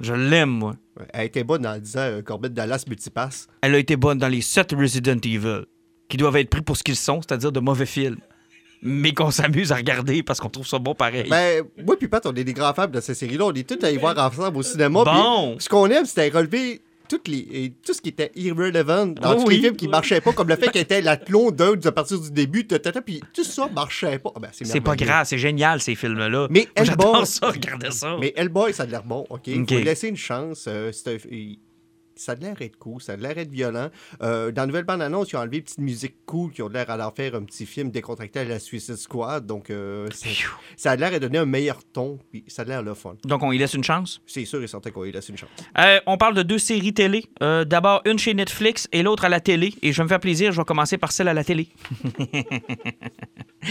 Je 0.00 0.14
l'aime, 0.14 0.50
moi. 0.50 0.76
Elle 1.12 1.26
était 1.26 1.44
bonne 1.44 1.66
en 1.66 1.78
disant 1.78 2.00
euh, 2.00 2.22
Corbett 2.22 2.52
Dallas 2.52 2.84
Multipass. 2.88 3.48
Elle 3.62 3.74
a 3.74 3.78
été 3.78 3.96
bonne 3.96 4.18
dans 4.18 4.28
les 4.28 4.40
7 4.40 4.72
Resident 4.72 5.18
Evil, 5.24 5.64
qui 6.08 6.16
doivent 6.16 6.36
être 6.36 6.50
pris 6.50 6.62
pour 6.62 6.76
ce 6.76 6.82
qu'ils 6.82 6.96
sont, 6.96 7.20
c'est-à-dire 7.20 7.52
de 7.52 7.60
mauvais 7.60 7.86
films. 7.86 8.18
Mais 8.82 9.12
qu'on 9.12 9.30
s'amuse 9.30 9.72
à 9.72 9.76
regarder 9.76 10.22
parce 10.22 10.40
qu'on 10.40 10.48
trouve 10.48 10.66
ça 10.66 10.78
bon 10.78 10.94
pareil. 10.94 11.28
Ben, 11.28 11.64
moi 11.84 11.96
puis 11.98 12.08
Pat, 12.08 12.24
on 12.24 12.32
est 12.34 12.44
des 12.44 12.54
grands 12.54 12.72
fans 12.72 12.86
de 12.86 13.00
cette 13.00 13.16
série-là. 13.16 13.44
On 13.44 13.52
est 13.52 13.68
tous 13.68 13.84
allés 13.84 13.98
voir 13.98 14.16
ensemble 14.18 14.56
au 14.56 14.62
cinéma. 14.62 15.04
Bon. 15.04 15.56
ce 15.58 15.68
qu'on 15.68 15.86
aime, 15.88 16.06
c'était 16.06 16.30
relever 16.30 16.80
toutes 17.10 17.26
les, 17.28 17.38
et 17.38 17.72
tout 17.84 17.92
ce 17.92 18.00
qui 18.00 18.08
était 18.10 18.30
irrelevant 18.36 19.06
dans 19.06 19.32
Oh 19.32 19.40
tous 19.42 19.48
oui. 19.48 19.56
les 19.56 19.60
films 19.62 19.76
qui 19.76 19.88
marchaient 19.88 20.20
pas, 20.20 20.32
comme 20.32 20.48
le 20.48 20.54
fait 20.56 20.68
qu'elle 20.72 20.82
était 20.82 21.00
la 21.02 21.16
clone 21.16 21.50
d'un 21.50 21.72
à 21.84 21.92
partir 21.92 22.20
du 22.20 22.30
début, 22.30 22.66
tata, 22.66 23.02
puis 23.02 23.20
tout 23.34 23.42
ça 23.44 23.68
marchait 23.74 24.18
pas. 24.20 24.30
Ah 24.36 24.38
ben, 24.40 24.48
c'est 24.52 24.80
pas 24.80 24.94
grave, 24.94 25.26
c'est 25.26 25.38
génial 25.38 25.80
ces 25.80 25.96
films-là. 25.96 26.46
Mais 26.50 26.68
Hellboy- 26.76 27.24
ça, 27.24 27.50
regardez 27.50 27.90
ça. 27.90 28.16
Mais 28.20 28.32
Hellboy, 28.36 28.72
ça 28.72 28.84
a 28.84 28.86
l'air 28.86 29.02
bon, 29.02 29.26
OK? 29.28 29.48
Ok. 29.48 29.68
Faut 29.68 29.78
laisser 29.80 30.08
une 30.08 30.16
chance. 30.16 30.66
euh, 30.68 30.92
Ça 32.20 32.32
a 32.32 32.34
l'air 32.34 32.60
être 32.60 32.76
cool, 32.76 33.00
ça 33.00 33.14
a 33.14 33.16
l'air 33.16 33.38
être 33.38 33.50
violent. 33.50 33.88
Euh, 34.20 34.52
dans 34.52 34.62
la 34.62 34.66
nouvelle 34.66 34.84
bande-annonce, 34.84 35.32
ils 35.32 35.36
ont 35.36 35.40
enlevé 35.40 35.56
une 35.56 35.62
petite 35.62 35.78
musique 35.78 36.26
cool 36.26 36.52
qui 36.52 36.60
ont 36.60 36.68
l'air 36.68 36.90
à 36.90 36.98
leur 36.98 37.14
faire 37.14 37.34
un 37.34 37.44
petit 37.44 37.64
film 37.64 37.90
décontracté 37.90 38.40
à 38.40 38.44
la 38.44 38.58
Suicide 38.58 38.96
Squad. 38.96 39.46
Donc, 39.46 39.70
euh, 39.70 40.06
ça 40.76 40.90
a 40.90 40.96
l'air 40.96 41.12
de 41.12 41.16
donner 41.16 41.38
un 41.38 41.46
meilleur 41.46 41.82
ton, 41.82 42.18
puis 42.30 42.44
ça 42.46 42.60
a 42.60 42.64
l'air 42.66 42.82
le 42.82 42.92
fun. 42.92 43.14
Donc, 43.24 43.42
on 43.42 43.52
y 43.52 43.56
laisse 43.58 43.72
une 43.72 43.84
chance? 43.84 44.20
C'est 44.26 44.44
sûr 44.44 44.62
et 44.62 44.66
certain 44.66 44.90
qu'on 44.90 45.04
lui 45.04 45.12
laisse 45.12 45.30
une 45.30 45.38
chance. 45.38 45.48
Euh, 45.78 45.98
on 46.06 46.18
parle 46.18 46.34
de 46.34 46.42
deux 46.42 46.58
séries 46.58 46.92
télé. 46.92 47.24
Euh, 47.42 47.64
D'abord, 47.64 48.02
une 48.04 48.18
chez 48.18 48.34
Netflix 48.34 48.86
et 48.92 49.02
l'autre 49.02 49.24
à 49.24 49.30
la 49.30 49.40
télé. 49.40 49.72
Et 49.80 49.92
je 49.92 49.96
vais 49.96 50.04
me 50.04 50.08
faire 50.10 50.20
plaisir, 50.20 50.52
je 50.52 50.58
vais 50.60 50.64
commencer 50.66 50.98
par 50.98 51.12
celle 51.12 51.28
à 51.28 51.32
la 51.32 51.42
télé. 51.42 51.68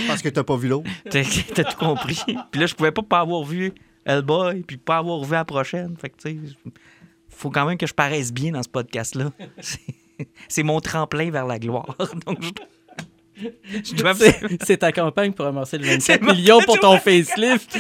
Parce 0.08 0.24
que 0.24 0.29
t'as 0.29 0.44
pas 0.44 0.58
vu 0.58 0.70
l'autre. 0.70 0.89
T'as 1.12 1.63
tout 1.65 1.77
compris. 1.77 2.20
Puis 2.50 2.60
là, 2.60 2.65
je 2.65 2.74
pouvais 2.74 2.91
pas 2.91 3.03
pas 3.03 3.20
avoir 3.20 3.44
vu 3.44 3.74
Hellboy, 4.06 4.63
puis 4.63 4.77
pas 4.77 4.98
avoir 4.98 5.24
vu 5.24 5.34
la 5.34 5.46
prochaine. 5.46 5.96
Fait 5.98 6.10
que, 6.10 6.18
tu 6.18 6.32
sais, 6.32 6.72
faut 7.39 7.50
quand 7.50 7.65
même 7.65 7.77
que 7.77 7.88
je 7.88 7.93
paraisse 7.93 8.31
bien 8.34 8.51
dans 8.51 8.63
ce 8.63 8.69
podcast-là. 8.69 9.31
C'est- 10.48 10.63
mon 10.63 10.81
tremplin 10.81 11.31
vers 11.31 11.46
la 11.46 11.58
gloire. 11.60 11.96
Donc, 12.25 12.39
je, 13.41 13.93
C'est 14.17 14.63
c'est 14.65 14.77
ta 14.77 14.91
campagne 14.91 15.31
pour 15.31 15.46
ramasser 15.46 15.77
le 15.77 15.86
27 15.86 16.22
ma- 16.22 16.34
millions 16.34 16.60
pour 16.60 16.77
ton 16.77 16.98
facelift. 17.00 17.77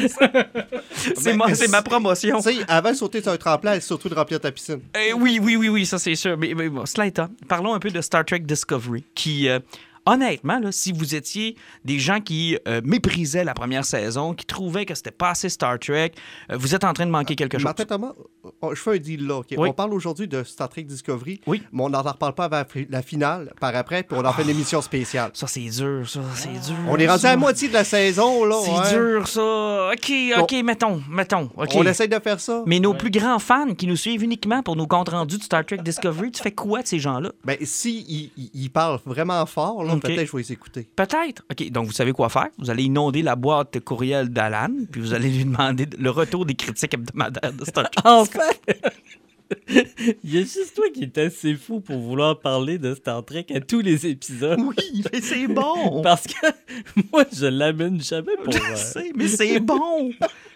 C'est 1.17 1.33
ma, 1.67 1.81
promotion. 1.81 2.37
Tu 2.37 2.43
sais, 2.43 2.57
avant 2.69 2.91
de 2.91 2.95
sauter 2.95 3.21
sur 3.21 3.33
un 3.33 3.37
tremplin, 3.37 3.73
c'est 3.75 3.81
surtout 3.81 4.07
de 4.07 4.15
remplir 4.15 4.39
ta 4.39 4.51
piscine. 4.53 4.79
Euh, 4.95 5.11
oui, 5.17 5.37
oui, 5.41 5.57
oui, 5.57 5.67
oui, 5.67 5.85
ça 5.85 5.99
c'est 5.99 6.15
sûr. 6.15 6.37
Mais, 6.37 6.53
mais 6.55 6.69
bon, 6.69 6.85
cela 6.85 7.07
étant, 7.07 7.27
parlons 7.49 7.73
un 7.73 7.79
peu 7.79 7.89
de 7.89 7.99
Star 7.99 8.23
Trek 8.23 8.39
Discovery, 8.39 9.03
qui, 9.13 9.49
euh, 9.49 9.59
honnêtement, 10.05 10.59
là, 10.59 10.71
si 10.71 10.91
vous 10.91 11.15
étiez 11.15 11.55
des 11.85 11.99
gens 11.99 12.19
qui 12.19 12.57
euh, 12.67 12.81
méprisaient 12.83 13.43
la 13.43 13.53
première 13.53 13.85
saison, 13.85 14.33
qui 14.33 14.45
trouvaient 14.45 14.85
que 14.85 14.95
c'était 14.95 15.11
pas 15.11 15.31
assez 15.31 15.49
Star 15.49 15.79
Trek, 15.79 16.11
euh, 16.51 16.57
vous 16.57 16.75
êtes 16.75 16.83
en 16.83 16.93
train 16.93 17.05
de 17.05 17.11
manquer 17.11 17.35
quelque 17.35 17.57
chose. 17.57 17.65
Martin 17.65 17.85
Thomas, 17.85 18.13
oh, 18.61 18.73
je 18.73 18.81
fais 18.81 18.95
un 18.95 18.97
deal 18.97 19.25
là. 19.27 19.41
Oui. 19.51 19.69
On 19.69 19.73
parle 19.73 19.93
aujourd'hui 19.93 20.27
de 20.27 20.43
Star 20.43 20.69
Trek 20.69 20.83
Discovery, 20.83 21.41
Oui. 21.47 21.63
mais 21.71 21.83
on 21.83 21.89
n'en 21.89 22.01
reparle 22.01 22.33
pas 22.33 22.45
avant 22.45 22.63
la 22.89 23.01
finale, 23.01 23.53
par 23.59 23.75
après, 23.75 24.03
puis 24.03 24.17
on 24.17 24.25
en 24.25 24.33
fait 24.33 24.43
une 24.43 24.49
émission 24.49 24.81
spéciale. 24.81 25.31
Ça, 25.33 25.47
c'est 25.47 25.61
dur, 25.61 26.09
ça, 26.09 26.21
c'est 26.35 26.49
dur. 26.49 26.75
On 26.87 26.97
est 26.97 27.07
rendu 27.07 27.21
ça. 27.21 27.29
à 27.29 27.31
la 27.31 27.37
moitié 27.37 27.67
de 27.67 27.73
la 27.73 27.83
saison, 27.83 28.45
là. 28.45 28.55
C'est 28.63 28.95
ouais. 28.95 28.99
dur, 28.99 29.27
ça. 29.27 29.91
OK, 29.93 30.11
OK, 30.39 30.55
mettons, 30.63 31.01
mettons. 31.09 31.49
On 31.55 31.83
essaye 31.85 32.07
de 32.07 32.19
faire 32.19 32.39
ça. 32.39 32.63
Mais 32.65 32.79
nos 32.79 32.93
plus 32.93 33.11
grands 33.11 33.39
fans 33.39 33.73
qui 33.75 33.87
nous 33.87 33.95
suivent 33.95 34.23
uniquement 34.23 34.63
pour 34.63 34.75
nos 34.75 34.87
comptes 34.87 35.09
rendus 35.09 35.37
de 35.37 35.43
Star 35.43 35.65
Trek 35.65 35.77
Discovery, 35.77 36.31
tu 36.31 36.41
fais 36.41 36.51
quoi 36.51 36.81
de 36.81 36.87
ces 36.87 36.99
gens-là? 36.99 37.31
Ben, 37.43 37.57
si 37.63 38.05
ils 38.07 38.29
il, 38.37 38.49
il 38.53 38.69
parlent 38.69 38.99
vraiment 39.05 39.45
fort, 39.45 39.83
là, 39.83 39.88
Peut-être 39.97 40.25
je 40.25 40.31
vais 40.31 40.43
les 40.43 40.51
écouter. 40.51 40.87
Peut-être. 40.95 41.43
OK, 41.49 41.71
donc 41.71 41.87
vous 41.87 41.93
savez 41.93 42.11
quoi 42.11 42.29
faire? 42.29 42.49
Vous 42.57 42.69
allez 42.69 42.83
inonder 42.83 43.21
la 43.21 43.35
boîte 43.35 43.79
courriel 43.79 44.29
d'Alan, 44.29 44.69
puis 44.91 45.01
vous 45.01 45.13
allez 45.13 45.29
lui 45.29 45.45
demander 45.45 45.87
le 45.97 46.09
retour 46.09 46.45
des 46.45 46.55
critiques 46.55 46.93
hebdomadaires 46.93 47.53
de 47.53 47.65
Star 47.65 47.89
Trek. 47.89 48.03
Enfin! 48.05 48.49
Il 49.67 50.35
y 50.35 50.37
a 50.37 50.41
juste 50.41 50.75
toi 50.75 50.85
qui 50.93 51.03
est 51.03 51.17
assez 51.17 51.55
fou 51.55 51.79
pour 51.79 51.97
vouloir 51.97 52.39
parler 52.39 52.77
de 52.77 52.93
Star 52.93 53.23
Trek 53.25 53.47
à 53.53 53.59
tous 53.59 53.79
les 53.81 54.05
épisodes. 54.05 54.59
Oui, 54.59 55.03
mais 55.11 55.21
c'est 55.21 55.47
bon. 55.47 56.01
Parce 56.03 56.27
que 56.27 56.47
moi, 57.11 57.25
je 57.31 57.47
l'amène 57.47 58.01
jamais 58.01 58.35
pour. 58.43 58.53
Je 58.53 58.59
euh, 58.59 58.75
sais, 58.75 59.11
mais 59.15 59.27
c'est 59.27 59.59
bon. 59.59 60.11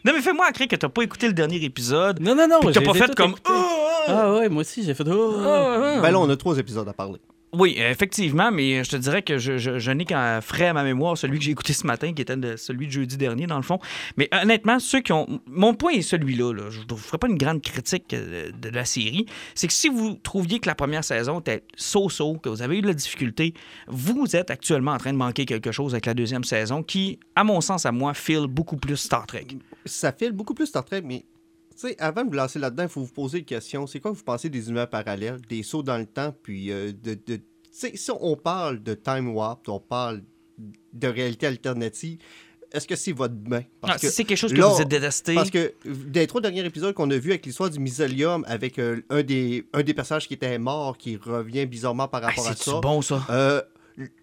Non, 0.06 0.12
mais 0.14 0.22
fais-moi 0.22 0.52
croire 0.52 0.68
que 0.68 0.76
t'as 0.76 0.90
pas 0.90 1.02
écouté 1.02 1.28
le 1.28 1.34
dernier 1.34 1.64
épisode. 1.64 2.20
Non, 2.20 2.36
non, 2.36 2.48
non. 2.48 2.60
Puis 2.60 2.74
t'as 2.74 2.82
pas 2.82 2.94
fait 2.94 3.16
comme. 3.16 3.32
écoutés. 3.32 3.50
Ah, 3.50 4.04
Ah 4.08 4.34
ouais, 4.36 4.50
moi 4.50 4.62
aussi, 4.62 4.84
j'ai 4.84 4.94
fait. 4.94 5.08
Oh, 5.08 5.34
ah, 5.40 5.96
ah. 5.98 6.02
Ben 6.02 6.12
là, 6.12 6.20
on 6.20 6.30
a 6.30 6.36
trois 6.36 6.58
épisodes 6.58 6.88
à 6.88 6.94
parler. 6.94 7.20
Oui, 7.54 7.76
effectivement, 7.78 8.52
mais 8.52 8.84
je 8.84 8.90
te 8.90 8.96
dirais 8.96 9.22
que 9.22 9.38
je, 9.38 9.92
n'ai 9.92 10.06
qu'un 10.06 10.42
frais 10.42 10.68
à 10.68 10.74
ma 10.74 10.84
mémoire 10.84 11.16
celui 11.16 11.38
que 11.38 11.46
j'ai 11.46 11.52
écouté 11.52 11.74
ce 11.74 11.86
matin, 11.86 12.12
qui 12.12 12.24
était 12.24 12.58
celui 12.58 12.88
de 12.88 12.92
jeudi 12.92 13.16
dernier, 13.16 13.46
dans 13.46 13.58
le 13.58 13.64
fond. 13.64 13.80
Mais 14.18 14.28
honnêtement, 14.32 14.80
ceux 14.80 15.02
qui 15.02 15.12
ont. 15.12 15.40
Mon 15.46 15.76
point 15.76 15.92
est 15.92 16.02
celui-là. 16.02 16.52
là. 16.52 16.64
Je 16.72 16.80
ne 16.80 16.98
ferai 16.98 17.20
pas 17.20 17.28
une 17.28 17.38
grande 17.38 17.62
critique 17.62 18.12
euh, 18.14 18.50
de 18.60 18.70
la 18.70 18.86
série. 18.86 19.28
C'est 19.54 19.68
que 19.68 19.74
si 19.74 19.88
vous 19.88 20.16
trouviez 20.16 20.60
que 20.60 20.68
la 20.68 20.74
première 20.74 21.04
saison 21.04 21.42
était 21.42 21.64
so-so, 21.76 22.40
que 22.40 22.50
vous 22.50 22.64
avez 22.64 22.80
eu 22.80 22.82
de 22.82 22.88
la 22.88 22.96
difficulté, 22.96 23.54
vous 23.88 24.36
êtes 24.36 24.50
actuellement 24.50 24.94
en 24.94 24.98
train 24.98 25.14
de 25.14 25.18
manquer 25.18 25.46
quelque 25.46 25.72
chose 25.72 25.94
avec 25.94 26.08
la 26.08 26.16
deuxième 26.16 26.44
saison 26.44 26.82
qui, 26.82 27.20
à 27.36 27.44
mon 27.44 27.62
sens, 27.62 27.86
à 27.86 27.92
moi, 27.92 28.16
file 28.16 28.48
beaucoup 28.48 28.78
plus 28.78 28.98
Star 28.98 29.28
Trek. 29.28 29.46
Ça 29.86 30.12
file 30.12 30.32
beaucoup 30.32 30.56
plus 30.56 30.66
Star 30.66 30.86
Trek, 30.86 31.04
mais 31.06 31.24
sais, 31.76 31.96
avant 32.00 32.24
de 32.24 32.30
vous 32.30 32.36
lancer 32.36 32.60
là-dedans, 32.60 32.84
il 32.84 32.90
faut 32.90 33.02
vous 33.02 33.12
poser 33.14 33.40
une 33.40 33.46
question. 33.46 33.88
C'est 33.88 34.00
quoi 34.00 34.12
que 34.12 34.18
vous 34.18 34.24
pensez 34.24 34.50
des 34.50 34.66
univers 34.68 34.90
parallèles, 34.90 35.40
des 35.50 35.64
sauts 35.64 35.84
dans 35.84 35.98
le 35.98 36.06
temps, 36.06 36.34
puis 36.44 36.72
euh, 36.72 36.92
de. 36.92 37.14
de 37.14 37.36
tu 37.38 37.44
sais, 37.72 37.92
si 37.96 38.12
on 38.12 38.36
parle 38.36 38.84
de 38.84 38.94
time 38.94 39.30
warp, 39.36 39.68
on 39.68 39.80
parle 39.80 40.22
de 40.94 41.08
réalité 41.08 41.48
alternative, 41.48 42.20
est-ce 42.72 42.88
que 42.88 42.96
c'est 42.96 43.12
votre 43.12 43.34
bain? 43.34 43.62
Ah, 43.82 43.98
si 43.98 44.10
c'est 44.10 44.24
quelque 44.24 44.38
chose 44.38 44.52
que 44.54 44.58
là, 44.60 44.68
vous 44.68 44.76
avez 44.76 44.86
détesté. 44.86 45.34
Parce 45.36 45.50
que 45.50 45.74
des 45.86 46.26
trois 46.28 46.42
derniers 46.42 46.64
épisodes 46.66 46.94
qu'on 46.94 47.10
a 47.10 47.18
vus 47.18 47.32
avec 47.32 47.46
l'histoire 47.46 47.70
du 47.72 47.80
Misolium, 47.80 48.44
avec 48.48 48.78
euh, 48.80 49.02
un, 49.10 49.24
des, 49.24 49.66
un 49.74 49.82
des 49.84 49.94
personnages 49.96 50.28
qui 50.28 50.34
était 50.36 50.58
mort, 50.60 50.98
qui 50.98 51.18
revient 51.18 51.66
bizarrement 51.66 52.08
par 52.08 52.22
Ah, 52.24 52.28
rapport 52.28 52.48
à 52.48 52.56
ça. 52.56 52.80
bon, 52.80 53.02
ça? 53.02 53.26
Euh, 53.30 53.62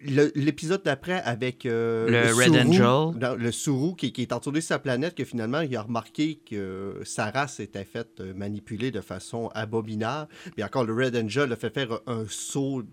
L'épisode 0.01 0.83
d'après 0.83 1.21
avec 1.21 1.65
euh, 1.65 2.09
Le 2.09 2.33
Red 2.33 2.53
Suru, 2.53 2.83
Angel. 2.83 3.37
le 3.37 3.51
Suru 3.51 3.95
qui, 3.95 4.11
qui 4.11 4.21
est 4.21 4.33
entouré 4.33 4.59
de 4.59 4.63
sa 4.63 4.79
planète, 4.79 5.15
que 5.15 5.23
finalement 5.23 5.61
il 5.61 5.75
a 5.75 5.81
remarqué 5.81 6.39
que 6.45 7.01
sa 7.03 7.31
race 7.31 7.59
était 7.59 7.85
faite 7.85 8.19
euh, 8.19 8.33
manipuler 8.33 8.91
de 8.91 9.01
façon 9.01 9.49
abominable. 9.53 10.29
Puis 10.53 10.63
encore 10.63 10.83
le 10.83 10.93
Red 10.93 11.15
Angel 11.15 11.51
a 11.51 11.55
fait 11.55 11.73
faire 11.73 11.99
un 12.07 12.25
saut 12.27 12.83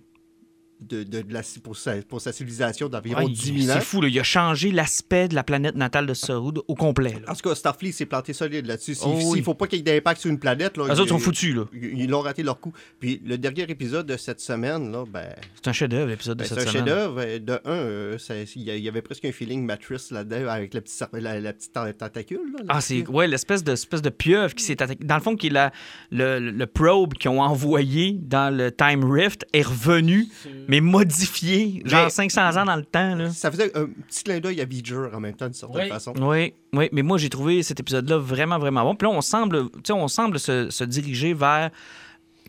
de, 0.81 1.03
de- 1.03 1.23
de 1.23 1.33
la, 1.33 1.43
pour, 1.63 1.77
sa, 1.77 1.97
pour 2.03 2.21
sa 2.21 2.33
civilisation 2.33 2.89
d'environ 2.89 3.25
Ouais, 3.25 3.31
10 3.33 3.65
000 3.65 3.71
ans. 3.71 3.81
c'est 3.81 3.85
fou, 3.87 4.01
là. 4.01 4.09
il 4.09 4.19
a 4.19 4.23
changé 4.23 4.71
l'aspect 4.71 5.29
de 5.29 5.35
la 5.35 5.43
planète 5.43 5.75
natale 5.75 6.07
de 6.07 6.15
Saru 6.15 6.53
au 6.69 6.75
complet. 6.75 7.15
Là. 7.25 7.33
En 7.33 7.35
tout 7.35 7.49
cas, 7.49 7.55
Starfleet 7.55 7.93
s'est 7.93 8.07
planté 8.07 8.33
solide 8.33 8.67
là-dessus. 8.67 8.95
S'il 8.95 9.09
Oh 9.11 9.19
oui. 9.33 9.39
ne 9.41 9.45
faut 9.45 9.55
pas 9.55 9.67
qu'il 9.67 9.79
y 9.79 9.81
ait 9.81 9.85
d'impact 9.95 10.21
sur 10.21 10.31
une 10.31 10.39
planète, 10.39 10.77
là, 10.77 10.85
Les 10.89 10.95
ils- 10.95 11.01
autres 11.01 11.09
sont 11.09 11.19
foutus, 11.19 11.55
là. 11.55 11.65
Ils 11.73 12.01
ils 12.03 12.09
l'ont 12.11 12.21
raté 12.21 12.43
leur 12.43 12.61
coup. 12.61 12.73
Puis 13.01 13.21
le 13.25 13.37
dernier 13.39 13.63
épisode 13.69 14.07
de 14.07 14.17
cette 14.17 14.41
semaine, 14.41 14.93
là, 14.93 15.05
ben, 15.13 15.27
C'est 15.57 15.69
un 15.69 15.73
chef-d'œuvre, 15.73 16.09
l'épisode 16.11 16.39
de 16.39 16.43
Ben, 16.45 16.49
cette 16.49 16.61
c'est 16.61 16.69
un 16.69 16.71
semaine. 16.73 16.87
chef-d'œuvre. 16.87 17.21
euh, 17.21 17.39
De 17.39 17.53
un, 17.65 17.71
euh, 17.73 18.19
ça- 18.19 18.35
il 18.55 18.63
y, 18.63 18.89
avait 18.89 19.03
presque 19.03 19.25
un 19.25 19.33
feeling 19.33 19.65
Matrice 19.65 20.11
là-dedans 20.11 20.49
avec 20.49 20.75
la 20.75 20.81
petite, 20.81 21.07
la, 21.13 21.41
la 21.41 21.53
petite 21.53 21.73
ten- 21.73 21.93
tentacule. 21.93 22.53
là, 22.57 22.65
Ah, 22.69 22.81
c'est 22.81 23.07
ouais, 23.09 23.27
l'espèce 23.27 23.65
de, 23.65 23.73
espèce 23.73 24.03
de 24.03 24.11
pieuvre 24.11 24.55
qui 24.55 24.63
s'est 24.65 24.81
attaqué. 24.83 25.05
Dans 25.05 25.17
le 25.17 25.23
fond, 25.23 25.35
qui 25.37 25.49
est 25.49 25.51
la, 25.51 25.73
le, 26.11 26.39
le 26.39 26.67
probe 26.67 27.15
qu'ils 27.15 27.31
ont 27.31 27.41
envoyé 27.43 28.19
dans 28.23 28.55
le 28.55 28.71
Time 28.71 29.11
Rift 29.11 29.47
est 29.53 29.63
revenu, 29.63 30.27
mais 30.69 30.81
modifié, 30.81 31.83
genre 31.85 32.05
Mais- 32.05 32.11
500 32.11 32.57
ans 32.57 32.65
dans 32.65 32.77
le 32.77 32.85
temps. 32.85 33.15
Là. 33.17 33.31
Ça 33.31 33.51
faisait 33.51 33.77
un 33.77 33.87
petit 33.87 34.23
clin 34.25 34.39
d'œil 34.39 34.61
à 34.61 34.65
Voyager 34.67 35.15
en 35.15 35.21
même 35.21 35.35
temps, 35.35 35.47
d'une 35.47 35.55
certaine 35.55 35.83
Oui. 35.83 35.89
façon. 35.89 36.13
Oui, 36.21 36.53
oui, 36.73 36.89
mais 36.93 37.03
moi 37.03 37.19
j'ai 37.19 37.29
trouvé 37.31 37.63
cet 37.63 37.81
épisode-là 37.81 38.19
vraiment, 38.19 38.59
vraiment 38.59 38.85
bon. 38.85 38.95
Puis 38.95 39.09
là, 39.09 39.15
on 39.15 39.21
semble, 39.21 39.71
tu 39.71 39.81
sais, 39.87 39.93
on 39.93 40.07
semble 40.09 40.39
se, 40.39 40.71
se 40.71 40.85
diriger 40.85 41.35
vers 41.35 41.71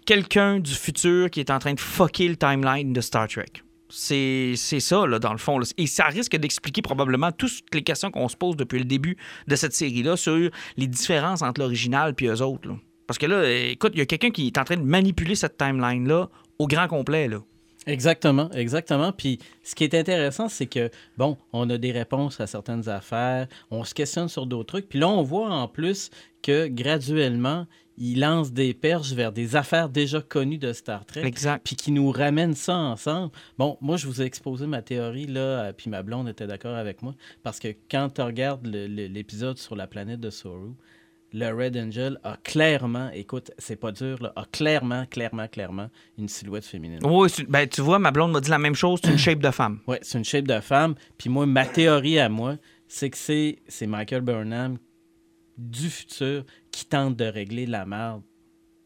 quelqu'un 0.06 0.60
du 0.60 0.74
futur 0.74 1.30
qui 1.30 1.40
est 1.40 1.50
en 1.52 1.60
train 1.60 1.74
de 1.74 1.80
fucker 1.80 2.28
le 2.28 2.36
timeline 2.36 2.94
de 2.94 3.02
Star 3.02 3.28
Trek. 3.28 3.46
C'est 3.92 4.54
c'est 4.56 4.80
ça, 4.80 5.08
là, 5.08 5.18
dans 5.18 5.32
le 5.32 5.40
fond. 5.40 5.58
là. 5.58 5.66
Et 5.78 5.88
ça 5.88 6.06
risque 6.06 6.36
d'expliquer 6.36 6.82
probablement 6.84 7.32
toutes 7.32 7.64
les 7.74 7.82
questions 7.82 8.12
qu'on 8.12 8.28
se 8.28 8.36
pose 8.38 8.56
depuis 8.56 8.78
le 8.80 8.86
début 8.86 9.18
de 9.48 9.56
cette 9.56 9.74
série-là 9.74 10.16
sur 10.16 10.52
les 10.78 10.88
différences 10.88 11.42
entre 11.42 11.62
l'original 11.62 12.14
et 12.20 12.26
eux 12.28 12.42
autres. 12.44 12.70
là. 12.70 12.76
Parce 13.08 13.18
que 13.18 13.26
là, 13.26 13.50
écoute, 13.50 13.94
il 13.96 14.00
y 14.00 14.02
a 14.02 14.06
quelqu'un 14.06 14.30
qui 14.30 14.46
est 14.46 14.58
en 14.60 14.64
train 14.64 14.78
de 14.78 14.84
manipuler 14.84 15.34
cette 15.34 15.58
timeline-là 15.58 16.30
au 16.60 16.68
grand 16.68 16.88
complet. 16.88 17.28
Là. 17.28 17.40
Exactement, 17.90 18.50
exactement. 18.52 19.12
Puis 19.12 19.40
ce 19.64 19.76
qui 19.76 19.84
est 19.84 19.96
intéressant, 19.96 20.48
c'est 20.48 20.68
que, 20.68 20.90
bon, 21.18 21.38
on 21.54 21.70
a 21.70 21.78
des 21.78 21.92
réponses 21.92 22.40
à 22.40 22.48
certaines 22.48 22.88
affaires, 22.88 23.48
on 23.72 23.84
se 23.84 23.94
questionne 23.94 24.30
sur 24.30 24.46
d'autres 24.46 24.68
trucs. 24.68 24.90
Puis 24.90 25.00
là, 25.00 25.10
on 25.10 25.24
voit 25.24 25.50
en 25.50 25.68
plus 25.68 26.12
que 26.42 26.68
graduellement, 26.68 27.66
il 27.98 28.22
lance 28.22 28.54
des 28.54 28.74
perches 28.74 29.12
vers 29.12 29.32
des 29.32 29.56
affaires 29.56 29.90
déjà 29.90 30.22
connues 30.22 30.58
de 30.58 30.72
Star 30.72 31.06
Trek. 31.06 31.26
Exact. 31.26 31.66
Puis 31.66 31.76
qui 31.76 31.92
nous 31.92 32.12
ramènent 32.12 32.56
ça 32.56 32.76
ensemble. 32.76 33.32
Bon, 33.58 33.78
moi, 33.82 33.98
je 33.98 34.08
vous 34.08 34.22
ai 34.22 34.26
exposé 34.26 34.68
ma 34.68 34.82
théorie, 34.82 35.28
là, 35.28 35.42
euh, 35.42 35.74
puis 35.74 35.90
ma 35.90 36.02
blonde 36.02 36.30
était 36.30 36.48
d'accord 36.48 36.76
avec 36.76 37.02
moi. 37.02 37.14
Parce 37.44 37.60
que 37.60 37.70
quand 37.92 38.10
tu 38.10 38.22
regardes 38.22 38.66
l'épisode 38.66 39.58
sur 39.58 39.76
la 39.76 39.88
planète 39.88 40.22
de 40.22 40.30
Saru, 40.30 40.76
le 41.34 41.52
Red 41.54 41.78
Angel 41.78 42.20
a 42.24 42.38
clairement, 42.44 43.10
écoute, 43.14 43.52
c'est 43.58 43.76
pas 43.76 43.92
dur, 43.92 44.22
là, 44.22 44.34
a 44.36 44.46
clairement, 44.52 45.06
clairement, 45.06 45.48
clairement 45.48 45.90
une 46.18 46.28
silhouette 46.28 46.66
féminine. 46.66 47.00
Oui, 47.04 47.30
ben, 47.48 47.68
tu 47.68 47.82
vois, 47.82 48.00
ma 48.00 48.12
blonde 48.12 48.32
m'a 48.32 48.42
dit 48.42 48.50
la 48.50 48.60
même 48.60 48.76
chose, 48.76 49.00
c'est 49.04 49.12
une 49.12 49.18
shape 49.18 49.40
de 49.40 49.52
femme. 49.52 49.80
Ouais, 49.88 50.00
c'est 50.02 50.18
une 50.18 50.26
shape 50.26 50.48
de 50.48 50.60
femme. 50.60 50.96
Puis 51.18 51.30
moi, 51.30 51.46
ma 51.46 51.66
théorie 51.66 52.20
à 52.20 52.30
moi, 52.30 52.58
c'est 52.88 53.10
que 53.10 53.18
c'est 53.18 53.60
c'est 53.68 53.88
Michael 53.88 54.22
Burnham 54.22 54.78
du 55.58 55.90
futur 55.90 56.46
qui 56.72 56.86
tente 56.86 57.16
de 57.16 57.26
régler 57.26 57.66
la 57.66 57.86
merde, 57.86 58.22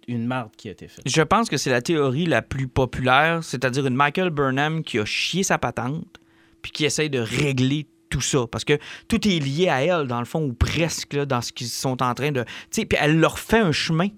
une 0.08 0.28
merde 0.28 0.52
qui 0.58 0.68
a 0.68 0.72
été 0.72 0.88
faite. 0.88 1.06
Je 1.08 1.22
pense 1.22 1.50
que 1.50 1.58
c'est 1.58 1.70
la 1.70 1.82
théorie 1.82 2.26
la 2.26 2.42
plus 2.42 2.68
populaire, 2.68 3.44
c'est-à-dire 3.44 3.86
une 3.86 3.96
Michael 3.96 4.32
Burnham 4.32 4.84
qui 4.84 5.00
a 5.00 5.06
chié 5.06 5.44
sa 5.44 5.58
patente, 5.58 6.20
puis 6.62 6.72
qui 6.72 6.86
essaye 6.86 7.10
de 7.10 7.20
régler 7.20 7.88
tout 8.14 8.22
ça. 8.22 8.46
Parce 8.46 8.64
que 8.64 8.78
tout 9.08 9.28
est 9.28 9.40
lié 9.40 9.70
à 9.70 9.84
elle, 9.84 10.08
dans 10.08 10.20
le 10.20 10.26
fond, 10.26 10.44
ou 10.44 10.54
presque, 10.54 11.14
là, 11.14 11.26
dans 11.26 11.42
ce 11.42 11.52
qu'ils 11.52 11.68
sont 11.68 12.04
en 12.04 12.14
train 12.14 12.32
de... 12.32 12.44
Tu 12.44 12.50
sais, 12.70 12.86
puis 12.86 12.98
elle 13.02 13.20
leur 13.20 13.40
fait 13.40 13.58
un 13.58 13.72
chemin 13.72 14.10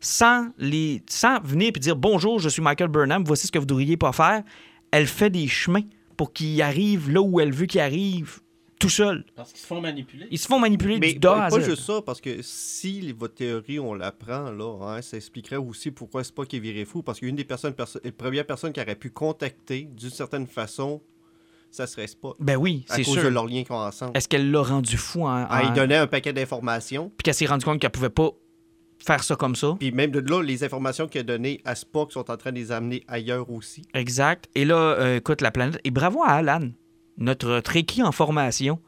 sans, 0.00 0.48
les, 0.58 1.02
sans 1.08 1.40
venir 1.40 1.68
et 1.68 1.78
dire 1.78 1.96
«Bonjour, 1.96 2.40
je 2.40 2.48
suis 2.48 2.60
Michael 2.60 2.88
Burnham, 2.88 3.22
voici 3.24 3.46
ce 3.46 3.52
que 3.52 3.58
vous 3.58 3.66
devriez 3.66 3.96
pas 3.96 4.12
faire». 4.12 4.42
Elle 4.90 5.06
fait 5.06 5.30
des 5.30 5.46
chemins 5.46 5.84
pour 6.16 6.32
qu'ils 6.32 6.60
arrivent 6.60 7.08
là 7.10 7.20
où 7.20 7.38
elle 7.40 7.52
veut 7.52 7.66
qu'ils 7.66 7.80
arrivent, 7.80 8.40
tout 8.80 8.88
seul. 8.88 9.24
Parce 9.34 9.52
qu'ils 9.52 9.60
se 9.60 9.66
font 9.66 9.80
manipuler. 9.80 10.26
Ils 10.30 10.38
se 10.38 10.46
font 10.46 10.58
manipuler 10.58 10.98
Mais 10.98 11.12
du 11.12 11.20
pas, 11.20 11.48
pas 11.48 11.60
juste 11.60 11.82
ça, 11.82 12.02
parce 12.02 12.20
que 12.20 12.42
si 12.42 13.12
votre 13.12 13.34
théorie, 13.34 13.78
on 13.78 13.94
la 13.94 14.12
prend, 14.12 14.50
là, 14.50 14.78
hein, 14.82 15.02
ça 15.02 15.16
expliquerait 15.16 15.56
aussi 15.56 15.90
pourquoi 15.90 16.24
c'est 16.24 16.34
pas 16.34 16.46
qu'il 16.46 16.60
virait 16.60 16.84
fou. 16.84 17.02
Parce 17.02 17.20
qu'une 17.20 17.36
des 17.36 17.44
personnes, 17.44 17.74
perso- 17.74 18.00
les 18.02 18.12
premières 18.12 18.46
personnes 18.46 18.72
qui 18.72 18.80
aurait 18.80 18.96
pu 18.96 19.10
contacter 19.10 19.88
d'une 19.92 20.10
certaine 20.10 20.46
façon, 20.46 21.00
ça 21.76 21.86
serait 21.86 22.06
Spock. 22.06 22.36
Ben 22.40 22.56
oui, 22.56 22.84
À 22.88 22.96
c'est 22.96 23.04
cause 23.04 23.14
sûr. 23.14 23.22
de 23.24 23.28
leur 23.28 23.46
lien 23.46 23.62
qu'ils 23.62 23.72
ont 23.72 23.78
ensemble. 23.78 24.16
Est-ce 24.16 24.28
qu'elle 24.28 24.50
l'a 24.50 24.62
rendu 24.62 24.96
fou 24.96 25.22
en, 25.26 25.46
Ah, 25.48 25.62
il 25.64 25.72
donnait 25.72 25.96
un 25.96 26.06
paquet 26.06 26.32
d'informations. 26.32 27.10
puis 27.16 27.24
qu'elle 27.24 27.34
s'est 27.34 27.46
rendue 27.46 27.64
compte 27.64 27.80
qu'elle 27.80 27.90
pouvait 27.90 28.08
pas 28.10 28.30
faire 29.04 29.22
ça 29.22 29.36
comme 29.36 29.54
ça. 29.54 29.76
Puis 29.78 29.92
même 29.92 30.10
de 30.10 30.20
là, 30.20 30.42
les 30.42 30.64
informations 30.64 31.06
qu'il 31.06 31.20
a 31.20 31.24
données 31.24 31.60
à 31.64 31.74
Spock 31.74 32.12
sont 32.12 32.30
en 32.30 32.36
train 32.36 32.50
de 32.50 32.56
les 32.56 32.72
amener 32.72 33.04
ailleurs 33.08 33.50
aussi. 33.50 33.82
Exact. 33.94 34.48
Et 34.54 34.64
là, 34.64 34.74
euh, 34.76 35.16
écoute, 35.18 35.42
la 35.42 35.50
planète. 35.50 35.78
Et 35.84 35.90
bravo 35.90 36.22
à 36.24 36.30
Alan, 36.32 36.70
notre 37.18 37.60
tréquis 37.60 38.02
en 38.02 38.10
formation, 38.12 38.80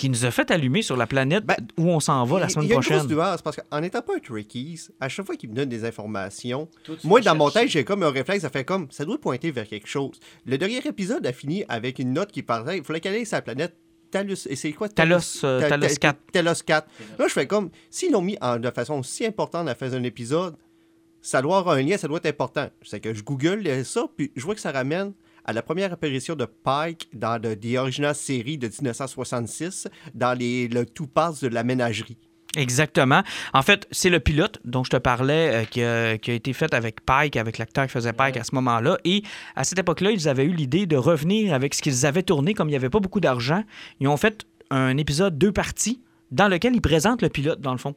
qui 0.00 0.08
nous 0.08 0.24
a 0.24 0.30
fait 0.30 0.50
allumer 0.50 0.80
sur 0.82 0.96
la 0.96 1.06
planète 1.06 1.44
Ben, 1.44 1.56
où 1.76 1.88
on 1.90 2.00
s'en 2.00 2.24
va 2.24 2.40
la 2.40 2.48
semaine 2.48 2.64
il 2.64 2.68
y 2.70 2.72
a 2.72 2.76
une 2.76 2.80
prochaine. 2.82 3.06
parce 3.44 3.56
qu'en 3.56 3.80
n'étant 3.80 4.00
pas 4.00 4.14
un 4.16 4.18
Trekkies, 4.18 4.88
à 4.98 5.08
chaque 5.08 5.26
fois 5.26 5.36
qu'il 5.36 5.50
me 5.50 5.54
donne 5.54 5.68
des 5.68 5.84
informations, 5.84 6.68
moi 7.04 7.20
dans 7.20 7.34
mon 7.36 7.50
tête, 7.50 7.68
j'ai 7.68 7.84
comme 7.84 8.02
un 8.02 8.10
réflexe, 8.10 8.42
ça 8.42 8.50
fait 8.50 8.64
comme 8.64 8.86
ça 8.90 9.04
doit 9.04 9.18
pointer 9.20 9.50
vers 9.50 9.68
quelque 9.68 9.86
chose. 9.86 10.18
Le 10.46 10.56
dernier 10.56 10.78
épisode 10.86 11.26
a 11.26 11.32
fini 11.32 11.64
avec 11.68 11.98
une 11.98 12.12
note 12.14 12.32
qui 12.32 12.42
parlait, 12.42 12.78
il 12.78 12.84
fallait 12.84 13.00
qu'elle 13.00 13.14
aille 13.14 13.26
sur 13.26 13.36
la 13.36 13.42
planète 13.42 13.76
Talus. 14.10 14.46
Et 14.48 14.56
c'est 14.56 14.72
quoi? 14.72 14.88
Talos, 14.88 15.44
euh, 15.44 15.60
Ta- 15.60 15.68
Talos 15.68 15.86
ta- 15.88 15.94
4. 15.96 16.18
Talos 16.32 16.62
4. 16.66 16.88
Là, 17.18 17.26
je 17.28 17.32
fais 17.32 17.46
comme 17.46 17.70
s'ils 17.90 18.10
l'ont 18.10 18.22
mis 18.22 18.36
en- 18.40 18.58
de 18.58 18.70
façon 18.70 19.02
si 19.02 19.24
importante 19.26 19.68
à 19.68 19.74
faire 19.74 19.92
un 19.94 20.02
épisode, 20.02 20.56
ça 21.22 21.42
doit 21.42 21.58
avoir 21.58 21.76
un 21.76 21.82
lien, 21.82 21.96
ça 21.98 22.08
doit 22.08 22.16
être 22.18 22.26
important. 22.26 22.68
C'est 22.82 23.00
que 23.00 23.12
je 23.12 23.22
google 23.22 23.84
ça, 23.84 24.06
puis 24.16 24.32
je 24.34 24.42
vois 24.42 24.54
que 24.54 24.60
ça 24.62 24.72
ramène 24.72 25.12
à 25.44 25.52
la 25.52 25.62
première 25.62 25.92
apparition 25.92 26.34
de 26.34 26.44
Pike 26.44 27.08
dans 27.12 27.40
le, 27.42 27.56
The 27.56 27.76
Original 27.78 28.14
Series 28.14 28.58
de 28.58 28.68
1966, 28.68 29.88
dans 30.14 30.38
les, 30.38 30.68
le 30.68 30.86
tout 30.86 31.06
passe 31.06 31.40
de 31.40 31.48
la 31.48 31.64
ménagerie. 31.64 32.18
Exactement. 32.56 33.22
En 33.54 33.62
fait, 33.62 33.86
c'est 33.92 34.10
le 34.10 34.18
pilote 34.18 34.58
dont 34.64 34.82
je 34.82 34.90
te 34.90 34.96
parlais 34.96 35.62
euh, 35.62 35.64
qui, 35.64 35.82
a, 35.82 36.18
qui 36.18 36.32
a 36.32 36.34
été 36.34 36.52
fait 36.52 36.74
avec 36.74 37.04
Pike, 37.04 37.36
avec 37.36 37.58
l'acteur 37.58 37.86
qui 37.86 37.92
faisait 37.92 38.12
Pike 38.12 38.36
à 38.36 38.44
ce 38.44 38.54
moment-là. 38.56 38.98
Et 39.04 39.22
à 39.54 39.62
cette 39.62 39.78
époque-là, 39.78 40.10
ils 40.10 40.28
avaient 40.28 40.44
eu 40.44 40.52
l'idée 40.52 40.86
de 40.86 40.96
revenir 40.96 41.54
avec 41.54 41.74
ce 41.74 41.82
qu'ils 41.82 42.06
avaient 42.06 42.24
tourné, 42.24 42.54
comme 42.54 42.68
il 42.68 42.72
n'y 42.72 42.76
avait 42.76 42.90
pas 42.90 42.98
beaucoup 42.98 43.20
d'argent. 43.20 43.62
Ils 44.00 44.08
ont 44.08 44.16
fait 44.16 44.46
un 44.70 44.96
épisode 44.96 45.38
deux 45.38 45.52
parties 45.52 46.02
dans 46.32 46.48
lequel 46.48 46.74
ils 46.74 46.80
présentent 46.80 47.22
le 47.22 47.28
pilote, 47.28 47.60
dans 47.60 47.72
le 47.72 47.78
fond. 47.78 47.94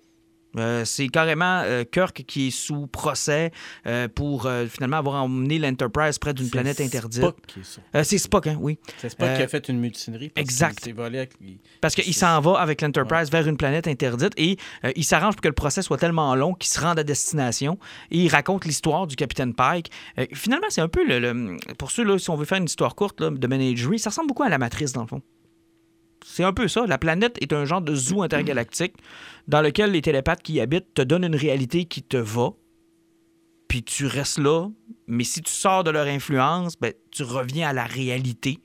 Euh, 0.58 0.86
c'est 0.86 1.08
carrément 1.08 1.62
euh, 1.66 1.84
Kirk 1.84 2.24
qui 2.28 2.48
est 2.48 2.52
sous 2.52 2.88
procès 2.88 3.52
euh, 3.88 4.08
pour 4.08 4.48
finalement 4.70 4.98
avoir 4.98 5.24
emmené 5.24 5.58
l'Enterprise 5.60 6.20
près 6.20 6.34
d'une 6.34 6.50
planète 6.50 6.80
interdite. 6.82 7.22
Spock 7.22 7.38
qui 7.48 7.60
est 7.60 7.63
sur- 7.63 7.82
c'est 8.04 8.18
Spock, 8.18 8.48
hein, 8.48 8.58
oui. 8.60 8.78
C'est 9.00 9.10
Spock 9.10 9.34
qui 9.36 9.42
a 9.42 9.48
fait 9.48 9.68
une 9.70 9.80
mutinerie. 9.80 10.30
parce 10.30 10.44
exact. 10.44 10.88
volé 10.94 11.18
avec 11.20 11.34
Parce 11.82 11.96
qu'il 11.96 12.13
s'en 12.13 12.39
va 12.42 12.60
avec 12.60 12.82
l'Enterprise 12.82 13.32
vers 13.32 13.48
une 13.48 13.58
planète 13.58 13.88
interdite 13.88 14.34
et 14.38 14.58
il 14.96 15.04
s'arrange 15.04 15.34
pour 15.36 15.42
que 15.42 15.48
le 15.48 15.54
procès 15.54 15.82
soit 15.82 15.98
tellement 15.98 16.36
long 16.36 16.54
qu'il 16.54 16.70
se 16.70 16.80
rende 16.80 17.00
à 17.00 17.04
destination 17.04 17.78
et 18.12 18.18
il 18.20 18.30
raconte 18.30 18.66
l'histoire 18.66 19.08
du 19.08 19.16
capitaine 19.16 19.54
Pike. 19.54 19.89
Finalement, 20.34 20.68
c'est 20.70 20.82
un 20.82 20.88
peu 20.88 21.06
le, 21.08 21.20
le- 21.20 21.58
Pour 21.78 21.92
ceux, 21.92 22.04
là, 22.04 22.18
si 22.18 22.30
on 22.30 22.36
veut 22.36 22.46
faire 22.46 22.58
une 22.60 22.66
histoire 22.66 22.96
courte 22.96 23.20
là, 23.22 23.30
de 23.30 23.48
Menagerie, 23.48 24.00
ça 24.00 24.10
ressemble 24.12 24.28
beaucoup 24.28 24.44
à 24.44 24.50
la 24.50 24.58
Matrice, 24.58 24.94
dans 24.94 25.02
le 25.02 25.08
fond. 25.08 25.22
C'est 26.26 26.44
un 26.44 26.54
peu 26.54 26.68
ça. 26.68 26.86
La 26.88 26.98
planète 26.98 27.38
est 27.42 27.54
un 27.54 27.66
genre 27.66 27.82
de 27.82 27.94
zoo 27.94 28.24
intergalactique 28.24 28.96
dans 29.48 29.62
lequel 29.62 29.92
les 29.92 30.02
télépathes 30.02 30.42
qui 30.42 30.54
y 30.54 30.62
habitent 30.62 30.94
te 30.94 31.02
donnent 31.02 31.26
une 31.26 31.36
réalité 31.36 31.86
qui 31.86 32.02
te 32.02 32.18
va, 32.18 32.52
puis 33.68 33.84
tu 33.84 34.06
restes 34.06 34.40
là. 34.40 34.70
Mais 35.08 35.24
si 35.24 35.42
tu 35.42 35.52
sors 35.52 35.84
de 35.84 35.92
leur 35.92 36.08
influence, 36.08 36.78
ben, 36.80 36.94
tu 37.12 37.24
reviens 37.24 37.70
à 37.70 37.74
la 37.74 37.86
réalité. 37.86 38.60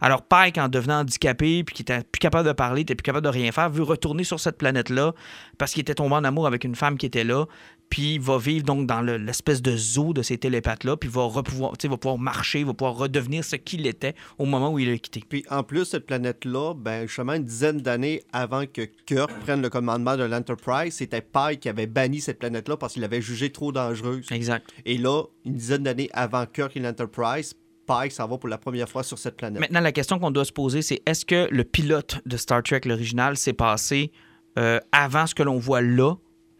Alors 0.00 0.22
Pike, 0.22 0.58
en 0.58 0.68
devenant 0.68 1.00
handicapé, 1.00 1.64
puis 1.64 1.74
qui 1.74 1.82
était 1.82 2.02
plus 2.02 2.18
capable 2.18 2.46
de 2.46 2.52
parler, 2.52 2.82
était 2.82 2.94
plus 2.94 3.02
capable 3.02 3.24
de 3.24 3.30
rien 3.30 3.50
faire, 3.52 3.70
veut 3.70 3.82
retourner 3.82 4.24
sur 4.24 4.40
cette 4.40 4.58
planète-là 4.58 5.14
parce 5.58 5.72
qu'il 5.72 5.80
était 5.80 5.94
tombé 5.94 6.14
en 6.14 6.24
amour 6.24 6.46
avec 6.46 6.64
une 6.64 6.74
femme 6.74 6.98
qui 6.98 7.06
était 7.06 7.24
là, 7.24 7.46
puis 7.88 8.14
il 8.14 8.20
va 8.20 8.38
vivre 8.38 8.64
donc 8.64 8.86
dans 8.86 9.00
le- 9.00 9.16
l'espèce 9.16 9.62
de 9.62 9.76
zoo 9.76 10.12
de 10.12 10.22
ces 10.22 10.38
télépathes-là, 10.38 10.96
puis 10.96 11.08
il 11.08 11.12
va, 11.12 11.22
repouvoir- 11.24 11.72
va 11.82 11.96
pouvoir 11.96 12.18
marcher, 12.18 12.60
il 12.60 12.66
va 12.66 12.74
pouvoir 12.74 12.96
redevenir 12.96 13.44
ce 13.44 13.56
qu'il 13.56 13.86
était 13.86 14.14
au 14.38 14.44
moment 14.44 14.72
où 14.72 14.78
il 14.78 14.90
a 14.90 14.98
quitté. 14.98 15.22
Puis 15.28 15.44
en 15.50 15.62
plus, 15.62 15.84
cette 15.84 16.06
planète-là, 16.06 16.74
ben, 16.74 17.06
justement, 17.06 17.34
une 17.34 17.44
dizaine 17.44 17.80
d'années 17.80 18.22
avant 18.32 18.64
que 18.66 18.82
Kirk 19.06 19.30
prenne 19.40 19.62
le 19.62 19.70
commandement 19.70 20.16
de 20.16 20.24
l'Enterprise, 20.24 20.94
c'était 20.94 21.20
Pike 21.22 21.60
qui 21.60 21.68
avait 21.68 21.86
banni 21.86 22.20
cette 22.20 22.38
planète-là 22.38 22.76
parce 22.76 22.94
qu'il 22.94 23.02
l'avait 23.02 23.22
jugée 23.22 23.50
trop 23.50 23.72
dangereuse. 23.72 24.26
Exact. 24.32 24.66
Et 24.84 24.98
là, 24.98 25.22
une 25.44 25.54
dizaine 25.54 25.82
d'années 25.84 26.10
avant 26.12 26.44
Kirk 26.46 26.76
et 26.76 26.80
l'Enterprise, 26.80 27.54
Pike 27.86 28.10
s'en 28.10 28.26
va 28.26 28.36
pour 28.36 28.48
la 28.48 28.58
première 28.58 28.88
fois 28.88 29.04
sur 29.04 29.16
cette 29.16 29.36
planète. 29.36 29.60
Maintenant, 29.60 29.80
la 29.80 29.92
question 29.92 30.18
qu'on 30.18 30.32
doit 30.32 30.44
se 30.44 30.52
poser, 30.52 30.82
c'est 30.82 31.00
est-ce 31.06 31.24
que 31.24 31.46
le 31.52 31.62
pilote 31.62 32.20
de 32.26 32.36
Star 32.36 32.62
Trek, 32.64 32.80
l'original, 32.84 33.36
s'est 33.36 33.52
passé 33.52 34.10
euh, 34.58 34.80
avant 34.90 35.26
ce 35.28 35.34
que 35.36 35.44
l'on 35.44 35.58
voit 35.58 35.82
là, 35.82 36.14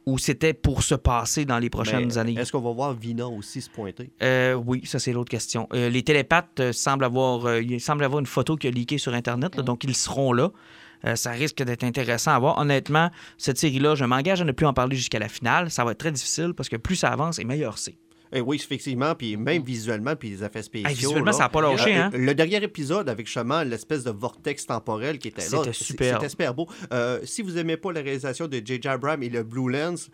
ou 0.06 0.18
c'était 0.18 0.54
pour 0.54 0.82
se 0.82 0.94
passer 0.94 1.44
dans 1.44 1.58
les 1.58 1.68
prochaines 1.68 2.06
Mais 2.06 2.18
années? 2.18 2.34
Est-ce 2.38 2.52
qu'on 2.52 2.60
va 2.60 2.72
voir 2.72 2.94
Vina 2.94 3.26
aussi 3.26 3.60
se 3.60 3.68
pointer? 3.68 4.10
Euh, 4.22 4.54
oui, 4.54 4.82
ça 4.84 4.98
c'est 4.98 5.12
l'autre 5.12 5.30
question. 5.30 5.68
Euh, 5.74 5.88
les 5.88 6.02
télépathes 6.02 6.60
euh, 6.60 6.72
semblent 6.72 7.04
avoir, 7.04 7.58
il 7.58 7.80
semble 7.80 8.04
avoir 8.04 8.20
une 8.20 8.26
photo 8.26 8.56
qui 8.56 8.68
a 8.68 8.70
leaké 8.70 8.98
sur 8.98 9.12
Internet, 9.14 9.56
là, 9.56 9.62
donc 9.62 9.84
ils 9.84 9.96
seront 9.96 10.32
là. 10.32 10.52
Euh, 11.04 11.16
ça 11.16 11.30
risque 11.32 11.62
d'être 11.62 11.84
intéressant 11.84 12.32
à 12.32 12.38
voir. 12.38 12.58
Honnêtement, 12.58 13.10
cette 13.36 13.58
série-là, 13.58 13.94
je 13.94 14.04
m'engage 14.04 14.40
à 14.40 14.44
ne 14.44 14.52
plus 14.52 14.66
en 14.66 14.72
parler 14.72 14.96
jusqu'à 14.96 15.18
la 15.18 15.28
finale. 15.28 15.70
Ça 15.70 15.84
va 15.84 15.92
être 15.92 15.98
très 15.98 16.12
difficile 16.12 16.54
parce 16.54 16.68
que 16.68 16.76
plus 16.76 16.96
ça 16.96 17.08
avance 17.10 17.38
et 17.38 17.44
meilleur 17.44 17.78
c'est. 17.78 17.96
Eh 18.32 18.40
oui, 18.40 18.56
effectivement, 18.56 19.14
puis 19.14 19.36
même 19.36 19.62
visuellement, 19.62 20.16
puis 20.16 20.30
les 20.30 20.44
effets 20.44 20.62
spéciaux. 20.62 20.88
Hey, 20.88 20.94
visuellement, 20.94 21.26
là. 21.26 21.32
ça 21.32 21.44
n'a 21.44 21.48
pas 21.48 21.60
lâché, 21.62 21.96
Euh, 21.96 22.02
hein? 22.02 22.10
Le 22.12 22.34
dernier 22.34 22.62
épisode 22.62 23.08
avec 23.08 23.26
justement 23.26 23.62
l'espèce 23.62 24.04
de 24.04 24.10
vortex 24.10 24.66
temporel 24.66 25.18
qui 25.18 25.28
était 25.28 25.42
là. 25.42 25.58
C'était 25.58 25.72
super. 25.72 26.14
C'était 26.16 26.28
super 26.28 26.54
beau. 26.54 26.66
Euh, 26.92 27.20
si 27.24 27.42
vous 27.42 27.56
aimez 27.58 27.76
pas 27.76 27.92
la 27.92 28.00
réalisation 28.00 28.48
de 28.48 28.60
J.J. 28.64 28.88
Abrams 28.88 29.22
et 29.22 29.28
le 29.28 29.42
Blue 29.42 29.70
Lens, 29.70 30.10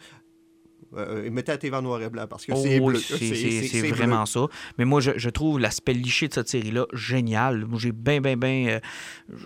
euh, 0.96 1.30
mettez 1.30 1.52
la 1.52 1.58
TV 1.58 1.76
en 1.76 1.82
noir 1.82 2.02
et 2.02 2.08
blanc 2.10 2.26
parce 2.28 2.44
que 2.46 2.52
Oh 2.54 2.60
c'est 2.62 2.80
bleu. 2.80 2.98
c'est- 2.98 3.80
bleu. 3.80 3.90
vraiment 3.92 4.26
ça. 4.26 4.46
Mais 4.78 4.84
moi, 4.84 5.00
je, 5.00 5.12
je 5.16 5.30
trouve 5.30 5.58
l'aspect 5.60 5.94
liché 5.94 6.28
de 6.28 6.34
cette 6.34 6.48
série-là 6.48 6.86
génial. 6.92 7.64
Moi, 7.66 7.78
j'ai 7.80 7.92
bien, 7.92 8.20
bien, 8.20 8.36
bien. 8.36 8.80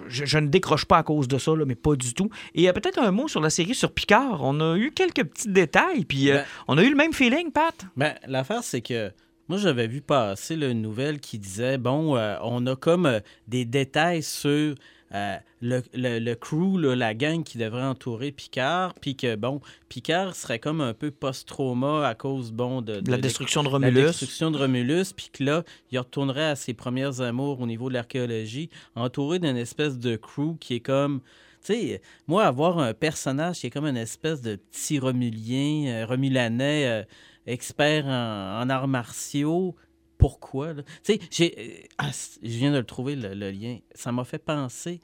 je, 0.09 0.25
je 0.25 0.39
ne 0.39 0.49
décroche 0.49 0.85
pas 0.85 0.99
à 0.99 1.03
cause 1.03 1.29
de 1.29 1.39
ça, 1.39 1.55
là, 1.55 1.65
mais 1.65 1.75
pas 1.75 1.97
du 1.97 2.15
tout. 2.15 2.31
Et 2.55 2.69
euh, 2.69 2.73
peut-être 2.73 2.99
un 3.01 3.11
mot 3.11 3.29
sur 3.29 3.41
la 3.41 3.51
série 3.51 3.75
sur 3.75 3.93
Picard. 3.93 4.43
On 4.43 4.61
a 4.61 4.77
eu 4.77 4.93
quelques 4.93 5.25
petits 5.25 5.49
détails, 5.49 6.05
puis 6.05 6.31
euh, 6.31 6.37
Ben- 6.37 6.45
on 6.69 6.79
a 6.79 6.83
eu 6.83 6.91
le 6.91 6.97
même 6.97 7.13
feeling, 7.13 7.51
Pat. 7.53 7.75
Ben, 7.97 8.15
l'affaire, 8.27 8.63
c'est 8.63 8.81
que 8.81 9.11
moi, 9.49 9.59
j'avais 9.59 9.87
vu 9.87 10.01
passer 10.01 10.57
là, 10.57 10.69
une 10.69 10.83
nouvelle 10.83 11.21
qui 11.21 11.39
disait 11.39 11.79
bon, 11.79 12.17
euh, 12.17 12.37
on 12.43 12.67
a 12.67 12.75
comme 12.75 13.07
euh, 13.07 13.21
des 13.47 13.65
détails 13.65 14.23
sur 14.23 14.75
euh, 15.15 15.37
le, 15.61 15.83
le- 15.95 16.19
le 16.19 16.35
crew, 16.35 16.79
là, 16.79 16.95
la 16.97 17.15
gang 17.15 17.43
qui 17.45 17.59
devrait 17.59 17.85
entourer 17.85 18.33
Picard, 18.33 18.95
puis 18.95 19.15
que, 19.17 19.37
bon, 19.37 19.61
Picard 19.89 20.35
serait 20.35 20.59
comme 20.59 20.81
un 20.81 20.95
peu 20.95 21.11
post-trauma 21.11 22.07
à 22.07 22.15
cause, 22.15 22.53
bon, 22.53 22.83
de, 22.83 23.01
de- 23.01 23.11
La 23.11 23.17
de- 23.17 23.23
destruction 23.23 23.63
de 23.63 23.69
la 23.69 23.73
Romulus. 23.73 24.03
destruction 24.07 24.51
de 24.51 24.59
Romulus, 24.59 25.13
puis 25.15 25.29
que 25.33 25.45
là, 25.45 25.63
il 25.93 25.99
retournerait 25.99 26.47
à 26.51 26.57
ses 26.57 26.75
premières 26.75 27.21
amours 27.21 27.61
au 27.61 27.67
niveau 27.67 27.89
de 27.89 27.95
l'archéologie, 27.95 28.69
entouré 28.95 29.39
d'une 29.39 29.57
espèce 29.57 29.99
de 29.99 30.17
crew 30.17 30.57
qui 30.61 30.75
est 30.75 30.81
comme. 30.81 31.21
Tu 31.65 31.73
sais, 31.73 32.03
moi, 32.29 32.45
avoir 32.45 32.79
un 32.79 32.95
personnage 32.95 33.59
qui 33.61 33.67
est 33.67 33.71
comme 33.71 33.87
une 33.87 33.97
espèce 33.97 34.41
de 34.41 34.55
petit 34.57 34.99
Romulien, 35.01 35.87
euh, 36.03 36.07
Romulanais, 36.07 36.87
euh, 36.87 37.03
expert 37.47 38.07
en, 38.07 38.61
en 38.63 38.69
arts 38.71 38.87
martiaux, 38.89 39.75
pourquoi? 40.19 40.75
Tu 40.75 40.83
sais, 41.03 41.21
j'ai. 41.31 41.55
euh, 41.59 41.87
ah, 41.99 42.11
je 42.43 42.49
viens 42.49 42.73
de 42.73 42.79
le 42.79 42.85
trouver, 42.85 43.17
le, 43.17 43.35
le 43.35 43.51
lien. 43.51 43.79
Ça 43.95 44.13
m'a 44.13 44.25
fait 44.25 44.39
penser 44.39 45.01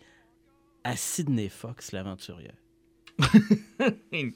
à 0.85 0.96
Sidney 0.96 1.48
Fox, 1.48 1.92
l'aventurière. 1.92 2.55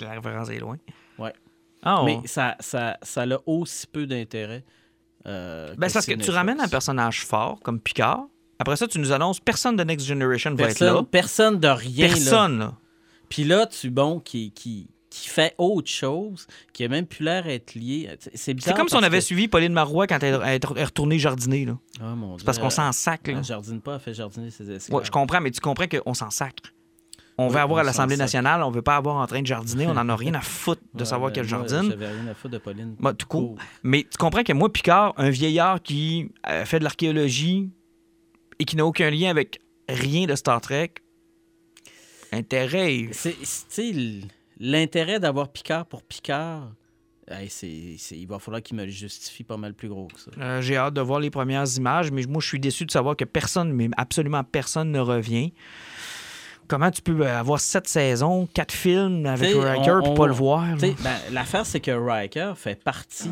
La 0.01 0.13
référence 0.13 0.49
est 0.51 0.59
loin. 0.59 0.77
Ouais. 1.19 1.33
Ah, 1.83 2.03
Mais 2.05 2.21
ça, 2.25 2.57
ça, 2.61 2.99
ça 3.03 3.23
a 3.23 3.39
aussi 3.47 3.87
peu 3.87 4.07
d'intérêt. 4.07 4.65
euh, 5.27 5.75
Ben, 5.77 5.89
c'est 5.89 5.95
parce 5.95 6.07
que 6.07 6.15
tu 6.15 6.31
ramènes 6.31 6.61
un 6.61 6.69
personnage 6.69 7.25
fort, 7.25 7.61
comme 7.61 7.81
Picard. 7.81 8.27
Après 8.59 8.77
ça, 8.77 8.87
tu 8.89 8.99
nous 8.99 9.13
annonces 9.13 9.39
personne 9.41 9.77
de 9.77 9.85
Next 9.85 10.07
Generation 10.07 10.55
va 10.55 10.71
être 10.71 10.81
là. 10.81 10.87
Personne, 10.87 11.07
personne 11.07 11.61
de 11.61 11.69
rien. 11.69 12.09
Personne, 12.09 12.59
là. 12.59 12.75
Puis 13.29 13.45
là, 13.45 13.67
tu, 13.67 13.91
bon, 13.91 14.21
qui, 14.21 14.53
qui, 14.53 14.89
qui 15.23 15.29
fait 15.29 15.55
autre 15.59 15.91
chose, 15.91 16.47
qui 16.73 16.85
a 16.85 16.89
même 16.89 17.07
plus 17.07 17.25
l'air 17.25 17.45
d'être 17.45 17.75
lié. 17.75 18.09
C'est 18.21 18.37
C'est 18.37 18.55
bizarre. 18.55 18.75
comme 18.77 18.89
si 18.89 18.97
on 18.97 19.03
avait 19.03 19.19
que- 19.19 19.25
suivi 19.25 19.49
Pauline 19.49 19.73
Marois 19.73 20.07
quand 20.07 20.23
elle 20.23 20.35
est 20.43 20.65
retournée 20.65 21.19
jardiner. 21.19 21.65
là. 21.65 21.79
Ah, 22.01 22.15
mon 22.15 22.33
C'est 22.33 22.37
Dieu. 22.39 22.45
parce 22.47 22.59
qu'on 22.59 22.71
s'en 22.71 22.93
sac. 22.93 23.27
Là. 23.29 23.35
Elle 23.39 23.45
jardine 23.45 23.81
pas, 23.81 23.95
elle 23.95 24.01
fait 24.01 24.15
jardiner 24.15 24.51
ses 24.51 24.71
esclaves. 24.71 24.99
Ouais, 24.99 25.05
je 25.05 25.11
comprends, 25.11 25.41
mais 25.41 25.51
tu 25.51 25.61
comprends 25.61 25.87
qu'on 25.87 26.15
s'en 26.15 26.31
sacre. 26.31 26.73
On 27.39 27.49
Oui, 27.49 27.53
veut 27.53 27.61
avoir 27.61 27.79
on 27.79 27.81
à 27.81 27.85
l'Assemblée 27.85 28.17
nationale, 28.17 28.63
on 28.63 28.71
veut 28.71 28.81
pas 28.81 28.97
avoir 28.97 29.17
en 29.17 29.27
train 29.27 29.43
de 29.43 29.47
jardiner, 29.47 29.87
on 29.87 29.91
en 29.91 30.09
a 30.09 30.17
rien 30.17 30.33
à 30.35 30.41
foutre 30.41 30.81
de 30.95 31.01
Ouais, 31.01 31.05
savoir 31.05 31.31
ben, 31.31 31.35
qu'elle 31.35 31.47
moi, 31.59 31.67
jardine. 31.69 31.91
J'avais 31.91 32.09
rien 32.09 32.27
à 32.29 32.35
foutre 32.35 32.53
de 32.55 32.59
Pauline. 32.59 32.97
Bah, 32.99 33.13
tout 33.13 33.27
court. 33.27 33.57
Mais 33.83 34.07
tu 34.11 34.17
comprends 34.17 34.43
que 34.43 34.53
moi, 34.55 34.73
Picard, 34.73 35.13
un 35.19 35.29
vieillard 35.29 35.83
qui 35.83 36.31
euh, 36.49 36.65
fait 36.65 36.79
de 36.79 36.85
l'archéologie 36.85 37.69
et 38.59 38.65
qui 38.65 38.75
n'a 38.77 38.87
aucun 38.87 39.11
lien 39.11 39.29
avec 39.31 39.61
rien 39.89 40.27
de 40.27 40.35
Star 40.35 40.63
Trek, 40.63 40.93
intérêt. 42.33 43.09
C'est, 43.13 43.37
c'est- 43.43 43.91
l- 43.91 44.25
l'intérêt 44.59 45.21
d'avoir 45.21 45.49
Picard 45.49 45.87
pour 45.87 46.03
Picard, 46.03 46.73
hey, 47.29 47.49
il 48.13 48.27
va 48.27 48.39
falloir 48.39 48.63
qu'il 48.63 48.77
me 48.77 48.85
le 48.85 48.91
justifie 48.91 49.45
pas 49.45 49.57
mal 49.57 49.75
plus 49.75 49.89
gros 49.89 50.07
que 50.09 50.21
ça. 50.21 50.31
Euh, 50.39 50.61
J'ai 50.61 50.77
hâte 50.77 50.95
de 50.95 51.01
voir 51.01 51.21
les 51.21 51.31
premières 51.31 51.67
images, 51.77 52.11
mais 52.11 52.23
moi, 52.27 52.41
je 52.41 52.49
suis 52.49 52.61
déçu 52.61 52.85
de 52.87 52.91
savoir 52.91 53.17
que 53.17 53.25
personne, 53.25 53.73
mais 53.73 53.89
absolument 53.97 54.45
personne 54.45 54.91
ne 54.93 55.01
revient. 55.01 55.53
Comment 56.69 56.91
tu 56.91 57.01
peux 57.01 57.25
avoir 57.27 57.61
sept 57.61 57.87
saisons, 57.87 58.47
quatre 58.53 58.73
films 58.73 59.25
avec 59.27 59.51
T'sais, 59.51 59.61
Riker 59.61 60.01
et 60.05 60.15
pas 60.15 60.27
le 60.27 60.33
voir? 60.33 60.77
ben, 60.77 60.95
l'affaire, 61.31 61.65
c'est 61.65 61.79
que 61.81 61.93
Riker 61.93 62.55
fait 62.57 62.83
partie 62.83 63.31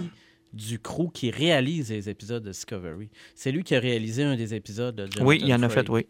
du 0.52 0.78
crew 0.78 1.10
qui 1.12 1.32
réalise 1.32 1.90
les 1.90 2.08
épisodes 2.08 2.44
de 2.44 2.50
Discovery. 2.50 3.10
C'est 3.34 3.50
lui 3.50 3.64
qui 3.64 3.74
a 3.74 3.80
réalisé 3.80 4.22
un 4.22 4.36
des 4.36 4.54
épisodes 4.54 4.94
de 4.94 5.02
Jonathan 5.06 5.24
Oui, 5.24 5.38
il 5.40 5.48
y 5.48 5.54
en 5.54 5.62
a 5.64 5.68
fait, 5.68 5.88
oui. 5.88 6.06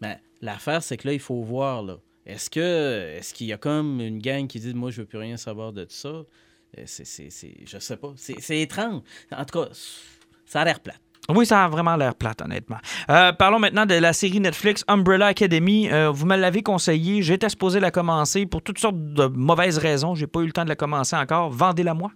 Ben, 0.00 0.16
l'affaire, 0.40 0.82
c'est 0.82 0.96
que 0.96 1.06
là, 1.06 1.14
il 1.14 1.20
faut 1.20 1.40
voir, 1.42 1.80
là. 1.82 1.98
Est-ce 2.26 2.48
que 2.48 3.16
est-ce 3.18 3.34
qu'il 3.34 3.46
y 3.46 3.52
a 3.52 3.58
comme 3.58 4.00
une 4.00 4.18
gang 4.18 4.46
qui 4.46 4.58
dit 4.58 4.74
moi 4.74 4.90
je 4.90 5.02
veux 5.02 5.06
plus 5.06 5.18
rien 5.18 5.36
savoir 5.36 5.72
de 5.72 5.86
ça? 5.88 6.08
Euh, 6.08 6.24
C'est, 6.86 7.04
c'est, 7.04 7.30
je 7.64 7.78
sais 7.78 7.96
pas. 7.96 8.12
C'est, 8.16 8.60
étrange. 8.60 9.02
En 9.30 9.44
tout 9.44 9.60
cas, 9.60 9.68
ça 10.46 10.62
a 10.62 10.64
l'air 10.64 10.80
plate. 10.80 11.00
Oui, 11.30 11.46
ça 11.46 11.64
a 11.64 11.68
vraiment 11.68 11.96
l'air 11.96 12.14
plate, 12.14 12.42
honnêtement. 12.42 12.76
Euh, 13.08 13.32
parlons 13.32 13.58
maintenant 13.58 13.86
de 13.86 13.94
la 13.94 14.12
série 14.12 14.40
Netflix 14.40 14.84
Umbrella 14.88 15.26
Academy. 15.26 15.88
Euh, 15.90 16.10
vous 16.10 16.26
me 16.26 16.36
l'avez 16.36 16.62
conseillé. 16.62 17.22
J'étais 17.22 17.48
supposé 17.48 17.80
la 17.80 17.90
commencer 17.90 18.44
pour 18.44 18.60
toutes 18.60 18.78
sortes 18.78 18.98
de 18.98 19.26
mauvaises 19.26 19.78
raisons. 19.78 20.14
J'ai 20.14 20.26
pas 20.26 20.40
eu 20.40 20.46
le 20.46 20.52
temps 20.52 20.64
de 20.64 20.68
la 20.68 20.76
commencer 20.76 21.16
encore. 21.16 21.50
Vendez-la 21.50 21.94
moi. 21.94 22.10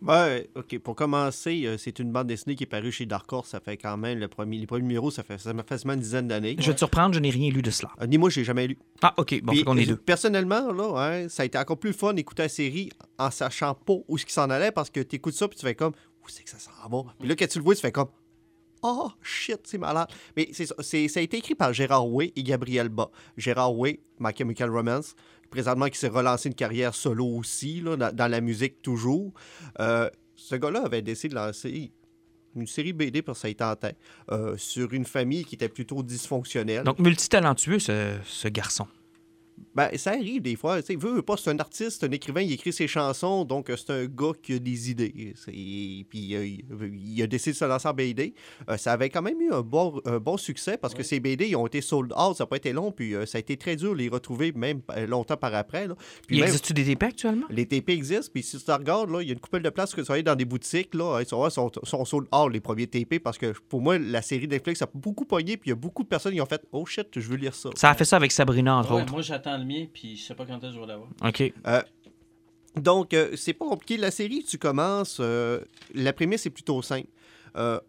Ouais, 0.00 0.48
OK. 0.54 0.78
Pour 0.78 0.94
commencer, 0.94 1.62
euh, 1.66 1.76
c'est 1.76 1.98
une 1.98 2.12
bande 2.12 2.28
dessinée 2.28 2.54
qui 2.54 2.64
est 2.64 2.68
parue 2.68 2.92
chez 2.92 3.04
Dark 3.06 3.32
Horse. 3.32 3.48
Ça 3.50 3.60
fait 3.60 3.76
quand 3.76 3.96
même 3.96 4.18
le 4.18 4.28
premier, 4.28 4.58
les 4.58 4.66
premiers 4.66 4.82
numéros, 4.82 5.10
ça 5.10 5.22
fait, 5.22 5.38
ça 5.38 5.52
facilement 5.64 5.94
une 5.94 6.00
dizaine 6.00 6.28
d'années. 6.28 6.56
Je 6.58 6.66
vais 6.66 6.72
te 6.74 6.78
surprendre, 6.78 7.14
je 7.14 7.20
n'ai 7.20 7.30
rien 7.30 7.50
lu 7.50 7.62
de 7.62 7.70
cela. 7.70 7.90
Euh, 8.00 8.06
ni 8.06 8.16
moi, 8.18 8.30
j'ai 8.30 8.44
jamais 8.44 8.66
lu. 8.68 8.78
Ah, 9.02 9.14
OK. 9.16 9.40
Bon, 9.42 9.52
Puis, 9.52 9.64
qu'on 9.64 9.76
est 9.76 9.84
euh, 9.84 9.86
deux. 9.90 9.96
Personnellement, 9.96 10.72
là, 10.72 10.94
hein, 11.02 11.28
ça 11.28 11.42
a 11.42 11.46
été 11.46 11.58
encore 11.58 11.78
plus 11.78 11.92
fun 11.92 12.14
d'écouter 12.14 12.42
la 12.42 12.48
série 12.48 12.90
en 13.18 13.30
sachant 13.30 13.74
pas 13.74 13.94
où 14.06 14.18
ce 14.18 14.24
qui 14.24 14.32
s'en 14.32 14.50
allait 14.50 14.70
parce 14.72 14.90
que 14.90 15.00
tu 15.00 15.16
écoutes 15.16 15.34
ça 15.34 15.48
puis 15.48 15.58
tu 15.58 15.66
fais 15.66 15.74
comme 15.74 15.92
où 16.22 16.28
c'est 16.28 16.44
que 16.44 16.50
ça 16.50 16.58
s'en 16.58 16.88
va? 16.88 17.14
Puis 17.18 17.28
là, 17.28 17.34
quand 17.36 17.48
tu 17.48 17.58
le 17.58 17.64
vois, 17.64 17.74
tu 17.74 17.80
fais 17.80 17.92
comme 17.92 18.08
Oh 18.82 19.10
shit, 19.22 19.58
c'est 19.64 19.78
malade. 19.78 20.06
Mais 20.36 20.50
c'est- 20.52 20.66
ça 21.08 21.18
a 21.20 21.22
été 21.22 21.36
écrit 21.38 21.56
par 21.56 21.72
Gérard 21.72 22.08
Way 22.08 22.32
et 22.36 22.42
Gabriel 22.44 22.88
Bas. 22.88 23.10
Gérard 23.36 23.76
Way, 23.76 23.98
My 24.20 24.30
Chemical 24.36 24.70
Romance, 24.70 25.16
présentement 25.50 25.88
qui 25.88 25.98
s'est 25.98 26.08
relancé 26.08 26.48
une 26.48 26.54
carrière 26.54 26.94
solo 26.94 27.26
aussi, 27.26 27.80
là, 27.80 27.96
dans, 28.12 28.30
la 28.30 28.40
musique 28.40 28.82
toujours. 28.82 29.32
Euh, 29.80 30.08
ce 30.36 30.54
gars-là 30.54 30.84
avait 30.84 31.02
décidé 31.02 31.30
de 31.30 31.34
lancer 31.34 31.92
une 32.56 32.66
série 32.66 32.92
BD 32.92 33.22
ça 33.34 33.48
y 33.48 33.54
tentait, 33.54 33.96
euh, 34.30 34.56
sur 34.56 34.92
une 34.92 35.04
famille 35.04 35.44
qui 35.44 35.54
était 35.54 35.68
plutôt 35.68 36.02
dysfonctionnelle. 36.02 36.84
Donc, 36.84 36.98
multitalentueux, 36.98 37.78
ce, 37.78 38.16
ce 38.24 38.48
garçon. 38.48 38.86
Ben, 39.74 39.90
ça 39.96 40.10
arrive 40.12 40.42
des 40.42 40.56
fois. 40.56 40.82
Tu 40.82 40.96
veut 40.96 41.22
pas, 41.22 41.36
c'est 41.36 41.50
un 41.50 41.58
artiste, 41.58 42.04
un 42.04 42.10
écrivain, 42.10 42.40
il 42.42 42.52
écrit 42.52 42.72
ses 42.72 42.88
chansons, 42.88 43.44
donc 43.44 43.70
euh, 43.70 43.76
c'est 43.76 43.90
un 43.92 44.04
gars 44.06 44.32
qui 44.42 44.54
a 44.54 44.58
des 44.58 44.90
idées. 44.90 45.34
C'est- 45.36 45.52
Puis 45.52 46.34
euh, 46.34 46.46
il, 46.46 46.64
il 47.16 47.22
a 47.22 47.26
décidé 47.26 47.52
de 47.52 47.56
se 47.56 47.64
lancer 47.64 47.88
en 47.88 47.92
BD. 47.94 48.34
Euh, 48.68 48.76
ça 48.76 48.92
avait 48.92 49.08
quand 49.10 49.22
même 49.22 49.40
eu 49.40 49.52
un 49.52 49.60
bon, 49.62 50.00
un 50.04 50.18
bon 50.18 50.36
succès 50.36 50.76
parce 50.76 50.94
que 50.94 51.02
ces 51.02 51.20
BD, 51.20 51.48
ils 51.48 51.56
ont 51.56 51.66
été 51.66 51.80
sold 51.80 52.12
out, 52.12 52.36
ça 52.36 52.44
n'a 52.44 52.46
pas 52.48 52.56
été 52.56 52.72
long, 52.72 52.92
puis 52.92 53.14
euh, 53.14 53.26
ça 53.26 53.38
a 53.38 53.40
été 53.40 53.56
très 53.56 53.76
dur 53.76 53.92
de 53.92 53.98
les 53.98 54.08
retrouver, 54.08 54.52
même 54.52 54.80
euh, 54.96 55.06
longtemps 55.06 55.36
par 55.36 55.54
après. 55.54 55.86
là. 55.86 55.94
Puis 56.26 56.36
Il 56.36 56.40
même- 56.40 56.46
existe-tu 56.48 56.72
des 56.74 56.84
TP 56.84 57.02
actuellement? 57.04 57.46
les 57.50 57.66
TP 57.66 57.90
existent, 57.90 58.30
puis 58.32 58.42
si 58.42 58.58
tu 58.58 58.64
te 58.64 58.72
regardes, 58.72 59.10
là, 59.10 59.22
il 59.22 59.28
y 59.28 59.30
a 59.30 59.34
une 59.34 59.40
couple 59.40 59.60
de 59.60 59.70
places 59.70 59.94
que 59.94 60.00
tu 60.00 60.06
vas 60.06 60.14
aller 60.14 60.22
dans 60.22 60.34
des 60.36 60.44
boutiques, 60.44 60.94
là, 60.94 61.20
ils 61.20 61.26
sont, 61.26 61.48
sont, 61.50 61.70
sont 61.82 62.04
sold 62.04 62.26
out, 62.34 62.52
les 62.52 62.60
premiers 62.60 62.86
TP, 62.86 63.18
parce 63.18 63.38
que 63.38 63.52
pour 63.68 63.80
moi, 63.80 63.98
la 63.98 64.22
série 64.22 64.48
Netflix 64.48 64.82
a 64.82 64.88
beaucoup 64.94 65.24
pogné, 65.24 65.56
puis 65.56 65.68
il 65.68 65.70
y 65.70 65.72
a 65.72 65.76
beaucoup 65.76 66.02
de 66.02 66.08
personnes 66.08 66.32
qui 66.34 66.40
ont 66.40 66.46
fait 66.46 66.62
«Oh 66.72 66.84
shit, 66.86 67.08
je 67.14 67.28
veux 67.28 67.36
lire 67.36 67.54
ça». 67.54 67.70
Ça 67.74 67.90
a 67.90 67.94
fait 67.94 68.04
ça 68.04 68.16
avec 68.16 68.32
Sabrina, 68.32 68.76
entre 68.76 68.94
Ouais, 68.94 69.02
autres. 69.02 69.12
moi, 69.12 69.22
j'attends 69.48 69.58
le 69.58 69.64
mien, 69.64 69.86
puis 69.92 70.16
je 70.16 70.22
sais 70.24 70.34
pas 70.34 70.46
quand 70.46 70.58
est-ce 70.58 70.66
que 70.68 70.74
je 70.74 70.80
vais 70.80 70.86
l'avoir. 70.86 71.08
OK. 71.24 71.52
Donc, 72.76 73.12
euh, 73.14 73.34
c'est 73.36 73.54
pas 73.54 73.66
compliqué. 73.66 73.96
La 73.96 74.10
série, 74.10 74.44
tu 74.44 74.58
commences. 74.58 75.18
euh, 75.20 75.60
la 75.94 76.12
prémisse 76.12 76.46
est 76.46 76.50
plutôt 76.50 76.80
simple. 76.82 77.08
Euh, 77.56 77.80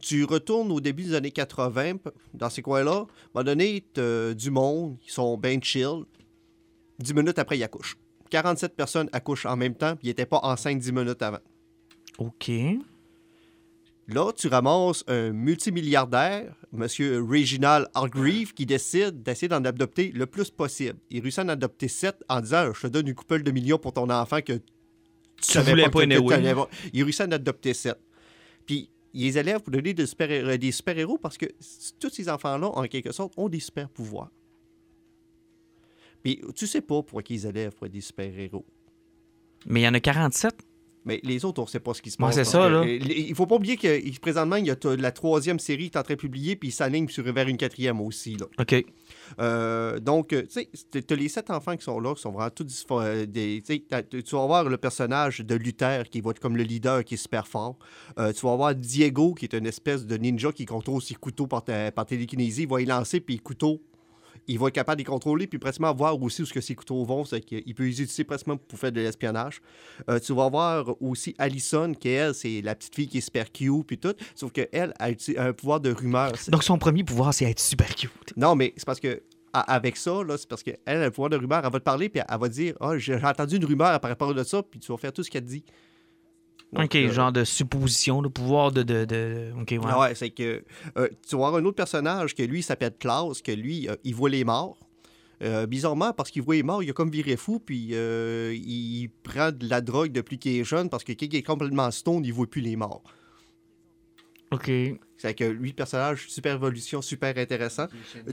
tu 0.00 0.24
retournes 0.24 0.72
au 0.72 0.80
début 0.80 1.04
des 1.04 1.14
années 1.14 1.30
80, 1.30 1.98
p- 1.98 2.10
dans 2.34 2.48
ces 2.50 2.62
coins-là. 2.62 2.92
À 2.92 2.94
un 3.02 3.06
moment 3.34 3.44
donné, 3.44 3.84
t'as 3.92 4.32
du 4.34 4.50
monde, 4.50 4.96
ils 5.06 5.10
sont 5.12 5.36
bien 5.36 5.58
chill. 5.60 6.04
10 6.98 7.14
minutes 7.14 7.38
après, 7.38 7.58
ils 7.58 7.62
accouchent. 7.62 7.96
47 8.30 8.74
personnes 8.74 9.08
accouchent 9.12 9.44
en 9.46 9.56
même 9.56 9.74
temps, 9.74 9.94
puis 9.96 10.06
ils 10.08 10.10
n'étaient 10.10 10.26
pas 10.26 10.40
enceintes 10.42 10.78
10 10.78 10.92
minutes 10.92 11.20
avant. 11.22 11.38
OK. 12.18 12.50
Là, 14.12 14.32
tu 14.32 14.48
ramasses 14.48 15.04
un 15.06 15.30
multimilliardaire, 15.32 16.54
M. 16.72 16.82
Reginald 17.28 17.86
Hargreave, 17.94 18.52
qui 18.52 18.66
décide 18.66 19.22
d'essayer 19.22 19.48
d'en 19.48 19.64
adopter 19.64 20.10
le 20.12 20.26
plus 20.26 20.50
possible. 20.50 20.98
Il 21.10 21.20
réussit 21.22 21.38
à 21.40 21.44
en 21.44 21.48
adopter 21.48 21.88
7 21.88 22.16
en 22.28 22.40
disant 22.40 22.72
Je 22.74 22.82
te 22.82 22.86
donne 22.88 23.08
une 23.08 23.14
couple 23.14 23.42
de 23.42 23.50
millions 23.50 23.78
pour 23.78 23.92
ton 23.92 24.08
enfant 24.10 24.40
que 24.40 24.54
tu 24.54 24.62
savais 25.40 25.70
voulais 25.72 25.88
pas 25.90 26.02
anyway. 26.02 26.46
avoir. 26.48 26.68
Il 26.92 27.02
réussit 27.02 27.22
à 27.22 27.26
en 27.26 27.32
adopter 27.32 27.74
7. 27.74 27.96
Puis, 28.66 28.90
il 29.14 29.22
les 29.24 29.38
élève 29.38 29.60
pour 29.60 29.72
donner 29.72 29.92
des 29.94 30.06
super- 30.06 30.58
des 30.58 30.72
super-héros 30.72 31.18
parce 31.18 31.36
que 31.36 31.46
tous 32.00 32.10
ces 32.10 32.28
enfants-là, 32.28 32.68
en 32.68 32.84
quelque 32.84 33.12
sorte, 33.12 33.32
ont 33.36 33.48
des 33.48 33.60
super-pouvoirs. 33.60 34.30
Puis, 36.22 36.40
tu 36.54 36.66
sais 36.66 36.80
pas 36.80 37.02
pourquoi 37.02 37.22
ils 37.28 37.46
élèvent 37.46 37.72
pour 37.74 37.86
être 37.86 37.92
des 37.92 38.00
super-héros. 38.00 38.64
Mais 39.66 39.80
il 39.80 39.84
y 39.84 39.88
en 39.88 39.94
a 39.94 40.00
47. 40.00 40.54
Mais 41.04 41.20
les 41.24 41.44
autres, 41.44 41.60
on 41.60 41.64
ne 41.64 41.68
sait 41.68 41.80
pas 41.80 41.94
ce 41.94 42.02
qui 42.02 42.10
se 42.10 42.16
Ouais, 42.20 42.26
passe. 42.28 42.36
c'est 42.36 42.44
ça, 42.44 42.68
là. 42.68 42.78
euh, 42.84 42.98
Il 43.00 43.34
faut 43.34 43.46
pas 43.46 43.56
oublier 43.56 43.76
que 43.76 44.18
présentement, 44.20 44.56
il 44.56 44.66
y 44.66 44.70
a 44.70 44.76
la 44.96 45.10
troisième 45.12 45.58
série 45.58 45.90
qui 45.90 45.96
est 45.96 46.00
en 46.00 46.02
train 46.04 46.14
de 46.14 46.18
publier, 46.20 46.56
puis 46.56 46.68
il 46.68 46.72
sur 47.10 47.24
vers 47.24 47.48
une 47.48 47.56
quatrième 47.56 48.00
aussi. 48.00 48.36
Là. 48.36 48.46
OK. 48.60 48.84
Euh, 49.40 49.98
donc, 49.98 50.32
euh, 50.32 50.42
tu 50.42 50.60
sais, 50.62 50.68
tu 51.02 51.12
as 51.12 51.16
les 51.16 51.28
sept 51.28 51.50
enfants 51.50 51.76
qui 51.76 51.84
sont 51.84 51.98
là, 52.00 52.14
qui 52.14 52.22
sont 52.22 52.30
vraiment 52.32 52.50
tous 52.50 52.64
des. 53.26 53.62
tu 53.62 54.36
vas 54.36 54.42
avoir 54.42 54.64
le 54.68 54.76
personnage 54.76 55.40
de 55.40 55.54
Luther 55.54 56.08
qui 56.10 56.20
va 56.20 56.30
être 56.30 56.40
comme 56.40 56.56
le 56.56 56.62
leader, 56.62 57.04
qui 57.04 57.14
est 57.14 57.18
super 57.18 57.46
fort. 57.46 57.76
Euh, 58.18 58.32
tu 58.32 58.44
vas 58.46 58.52
avoir 58.52 58.74
Diego, 58.74 59.34
qui 59.34 59.46
est 59.46 59.54
une 59.54 59.66
espèce 59.66 60.06
de 60.06 60.16
ninja 60.16 60.52
qui 60.52 60.64
contrôle 60.66 61.02
ses 61.02 61.14
couteaux 61.14 61.46
par, 61.46 61.64
par 61.64 62.06
télékinésie. 62.06 62.62
Il 62.62 62.68
va 62.68 62.80
y 62.80 62.84
lancer, 62.84 63.20
puis 63.20 63.34
les 63.34 63.40
couteaux 63.40 63.80
il 64.46 64.58
va 64.58 64.68
être 64.68 64.74
capable 64.74 64.96
de 64.96 65.00
les 65.00 65.10
contrôler, 65.10 65.46
puis 65.46 65.58
pratiquement 65.58 65.92
voir 65.94 66.20
aussi 66.20 66.42
où 66.42 66.46
ce 66.46 66.52
que 66.52 66.60
ses 66.60 66.74
couteaux 66.74 67.04
vont. 67.04 67.24
C'est 67.24 67.40
qu'il 67.40 67.74
peut 67.74 67.84
les 67.84 68.02
utiliser 68.02 68.24
pratiquement 68.24 68.56
pour 68.56 68.78
faire 68.78 68.92
de 68.92 69.00
l'espionnage. 69.00 69.60
Euh, 70.08 70.18
tu 70.18 70.32
vas 70.34 70.48
voir 70.48 70.96
aussi 71.00 71.34
Allison, 71.38 71.92
qui 71.94 72.08
elle, 72.08 72.34
c'est 72.34 72.60
la 72.62 72.74
petite 72.74 72.94
fille 72.94 73.08
qui 73.08 73.18
est 73.18 73.22
super 73.22 73.50
cute, 73.50 73.86
puis 73.86 73.98
tout. 73.98 74.14
Sauf 74.34 74.52
qu'elle 74.52 74.94
a 74.98 75.08
un 75.38 75.52
pouvoir 75.52 75.80
de 75.80 75.92
rumeur. 75.92 76.32
Donc, 76.48 76.64
son 76.64 76.78
premier 76.78 77.04
pouvoir, 77.04 77.32
c'est 77.34 77.50
être 77.50 77.60
super 77.60 77.94
cute. 77.94 78.36
Non, 78.36 78.54
mais 78.54 78.72
c'est 78.76 78.86
parce 78.86 79.00
que 79.00 79.22
avec 79.52 79.96
ça, 79.96 80.22
là, 80.24 80.38
c'est 80.38 80.48
parce 80.48 80.62
qu'elle 80.62 80.78
a 80.86 81.04
le 81.04 81.10
pouvoir 81.10 81.30
de 81.30 81.36
rumeur. 81.36 81.62
Elle 81.64 81.72
va 81.72 81.78
te 81.78 81.84
parler, 81.84 82.08
puis 82.08 82.22
elle 82.26 82.38
va 82.38 82.48
te 82.48 82.54
dire 82.54 82.74
Ah, 82.80 82.96
j'ai 82.98 83.16
entendu 83.22 83.56
une 83.56 83.64
rumeur 83.64 83.98
par 84.00 84.10
rapport 84.10 84.36
à 84.36 84.44
ça, 84.44 84.62
puis 84.62 84.80
tu 84.80 84.90
vas 84.90 84.98
faire 84.98 85.12
tout 85.12 85.22
ce 85.22 85.30
qu'elle 85.30 85.44
te 85.44 85.48
dit. 85.48 85.64
Donc, 86.72 86.86
ok, 86.86 86.94
euh, 86.96 87.12
genre 87.12 87.32
de 87.32 87.44
supposition, 87.44 88.22
de 88.22 88.28
pouvoir 88.28 88.72
de. 88.72 88.82
de, 88.82 89.04
de... 89.04 89.52
Ok, 89.60 89.70
ouais. 89.72 89.78
Ah 89.84 90.00
ouais, 90.00 90.14
c'est 90.14 90.30
que 90.30 90.64
euh, 90.96 91.08
tu 91.28 91.36
vas 91.36 91.48
avoir 91.48 91.56
un 91.56 91.64
autre 91.66 91.76
personnage 91.76 92.34
que 92.34 92.42
lui, 92.42 92.60
il 92.60 92.62
s'appelle 92.62 92.94
Klaus, 92.98 93.42
que 93.42 93.52
lui, 93.52 93.88
euh, 93.88 93.96
il 94.04 94.14
voit 94.14 94.30
les 94.30 94.44
morts. 94.44 94.78
Euh, 95.42 95.66
bizarrement, 95.66 96.12
parce 96.12 96.30
qu'il 96.30 96.42
voit 96.42 96.54
les 96.54 96.62
morts, 96.62 96.82
il 96.84 96.90
a 96.90 96.92
comme 96.92 97.10
viré 97.10 97.36
fou, 97.36 97.58
puis 97.58 97.90
euh, 97.92 98.54
il 98.54 99.08
prend 99.24 99.50
de 99.50 99.68
la 99.68 99.80
drogue 99.80 100.12
depuis 100.12 100.38
qu'il 100.38 100.56
est 100.56 100.64
jeune, 100.64 100.88
parce 100.88 101.02
que 101.02 101.12
quand 101.12 101.26
il 101.26 101.34
est 101.34 101.42
complètement 101.42 101.90
stone, 101.90 102.24
il 102.24 102.32
voit 102.32 102.46
plus 102.46 102.60
les 102.60 102.76
morts. 102.76 103.02
Ok. 104.52 104.70
C'est 105.16 105.34
que 105.34 105.44
lui, 105.44 105.70
le 105.70 105.74
personnage, 105.74 106.28
super 106.28 106.54
évolution, 106.54 107.02
super 107.02 107.36
intéressant. 107.36 107.86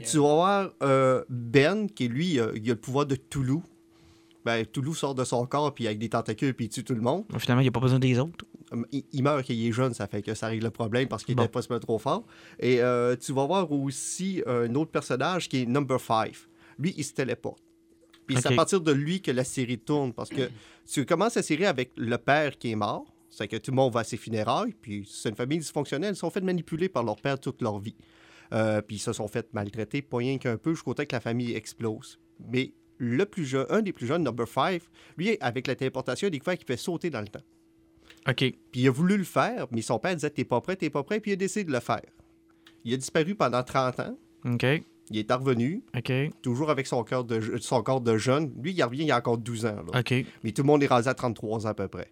Tu 0.04 0.18
vas 0.18 0.34
voir 0.34 0.70
euh, 0.82 1.24
Ben, 1.28 1.88
qui 1.88 2.08
lui, 2.08 2.38
euh, 2.38 2.52
il 2.54 2.70
a 2.70 2.74
le 2.74 2.80
pouvoir 2.80 3.06
de 3.06 3.16
Toulouse. 3.16 3.62
Ben, 4.44 4.64
Toulouse 4.66 4.96
sort 4.98 5.14
de 5.14 5.24
son 5.24 5.44
corps, 5.46 5.74
puis 5.74 5.86
avec 5.86 5.98
des 5.98 6.08
tentacules, 6.08 6.54
puis 6.54 6.66
il 6.66 6.68
tue 6.68 6.82
tout 6.84 6.94
le 6.94 7.00
monde. 7.02 7.24
Finalement, 7.38 7.60
il 7.60 7.64
n'y 7.64 7.68
a 7.68 7.72
pas 7.72 7.80
besoin 7.80 7.98
des 7.98 8.18
autres. 8.18 8.44
Hum, 8.72 8.86
Il, 8.92 9.04
il 9.12 9.22
meurt 9.22 9.46
quand 9.46 9.52
il 9.52 9.66
est 9.66 9.72
jeune, 9.72 9.92
ça 9.94 10.06
fait 10.06 10.22
que 10.22 10.34
ça 10.34 10.46
règle 10.46 10.64
le 10.64 10.70
problème 10.70 11.08
parce 11.08 11.24
qu'il 11.24 11.34
Bon. 11.34 11.42
n'était 11.42 11.52
pas 11.52 11.62
se 11.62 11.72
mettre 11.72 11.86
trop 11.86 11.98
fort. 11.98 12.24
Et 12.58 12.80
euh, 12.80 13.16
tu 13.16 13.32
vas 13.32 13.44
voir 13.46 13.70
aussi 13.70 14.42
un 14.46 14.74
autre 14.76 14.90
personnage 14.90 15.48
qui 15.48 15.62
est 15.62 15.66
Number 15.66 16.00
5. 16.00 16.32
Lui, 16.78 16.94
il 16.96 17.04
se 17.04 17.12
téléporte. 17.12 17.62
Puis 18.26 18.36
c'est 18.40 18.52
à 18.52 18.56
partir 18.56 18.80
de 18.80 18.92
lui 18.92 19.20
que 19.20 19.32
la 19.32 19.42
série 19.44 19.78
tourne 19.78 20.12
parce 20.12 20.30
que 20.30 20.48
tu 20.90 21.04
commences 21.04 21.34
la 21.34 21.42
série 21.42 21.66
avec 21.66 21.90
le 21.96 22.16
père 22.16 22.56
qui 22.56 22.70
est 22.70 22.76
mort. 22.76 23.04
C'est 23.28 23.48
que 23.48 23.56
tout 23.56 23.70
le 23.72 23.76
monde 23.76 23.92
va 23.92 24.00
à 24.00 24.04
ses 24.04 24.16
funérailles, 24.16 24.74
puis 24.80 25.06
c'est 25.08 25.28
une 25.28 25.36
famille 25.36 25.58
dysfonctionnelle. 25.58 26.14
Ils 26.14 26.18
sont 26.18 26.30
fait 26.30 26.40
manipuler 26.40 26.88
par 26.88 27.02
leur 27.04 27.16
père 27.16 27.38
toute 27.38 27.60
leur 27.62 27.78
vie. 27.78 27.94
Euh, 28.52 28.80
puis 28.82 28.96
ils 28.96 29.00
se 29.00 29.12
sont 29.12 29.28
fait 29.28 29.52
maltraiter, 29.52 30.02
pas 30.02 30.16
rien 30.18 30.38
qu'un 30.38 30.56
peu, 30.56 30.74
jusqu'au 30.74 30.94
temps 30.94 31.04
que 31.04 31.14
la 31.14 31.20
famille 31.20 31.54
explose. 31.54 32.18
Mais 32.48 32.72
le 33.00 33.24
plus 33.24 33.44
jeune, 33.46 33.66
un 33.70 33.80
des 33.82 33.92
plus 33.92 34.06
jeunes, 34.06 34.22
Number 34.22 34.46
5, 34.46 34.82
lui, 35.16 35.36
avec 35.40 35.66
la 35.66 35.74
téléportation, 35.74 36.26
il 36.26 36.28
a 36.28 36.30
découvert 36.30 36.56
qu'il 36.56 36.66
fait 36.66 36.76
sauter 36.76 37.08
dans 37.10 37.20
le 37.22 37.28
temps. 37.28 37.40
Ok. 38.28 38.36
Puis 38.36 38.54
il 38.74 38.86
a 38.88 38.90
voulu 38.90 39.16
le 39.16 39.24
faire, 39.24 39.66
mais 39.72 39.80
son 39.82 39.98
père 39.98 40.14
disait 40.14 40.28
T'es 40.30 40.44
pas 40.44 40.60
prêt, 40.60 40.76
t'es 40.76 40.90
pas 40.90 41.02
prêt, 41.02 41.18
puis 41.20 41.30
il 41.30 41.34
a 41.34 41.36
décidé 41.36 41.64
de 41.64 41.72
le 41.72 41.80
faire. 41.80 42.02
Il 42.84 42.92
a 42.92 42.96
disparu 42.98 43.34
pendant 43.34 43.62
30 43.62 44.00
ans. 44.00 44.18
Ok. 44.44 44.64
Il 45.12 45.18
est 45.18 45.32
revenu, 45.32 45.82
Ok. 45.96 46.12
toujours 46.42 46.70
avec 46.70 46.86
son 46.86 47.02
corps 47.02 47.24
de, 47.24 47.56
son 47.58 47.82
corps 47.82 48.00
de 48.00 48.16
jeune. 48.16 48.52
Lui, 48.62 48.72
il 48.72 48.82
revient, 48.84 49.04
il 49.04 49.10
a 49.10 49.16
encore 49.18 49.38
12 49.38 49.66
ans. 49.66 49.82
là. 49.92 50.00
Ok. 50.00 50.14
Mais 50.44 50.52
tout 50.52 50.62
le 50.62 50.66
monde 50.66 50.82
est 50.82 50.86
rasé 50.86 51.08
à 51.08 51.14
33 51.14 51.66
ans 51.66 51.70
à 51.70 51.74
peu 51.74 51.88
près. 51.88 52.10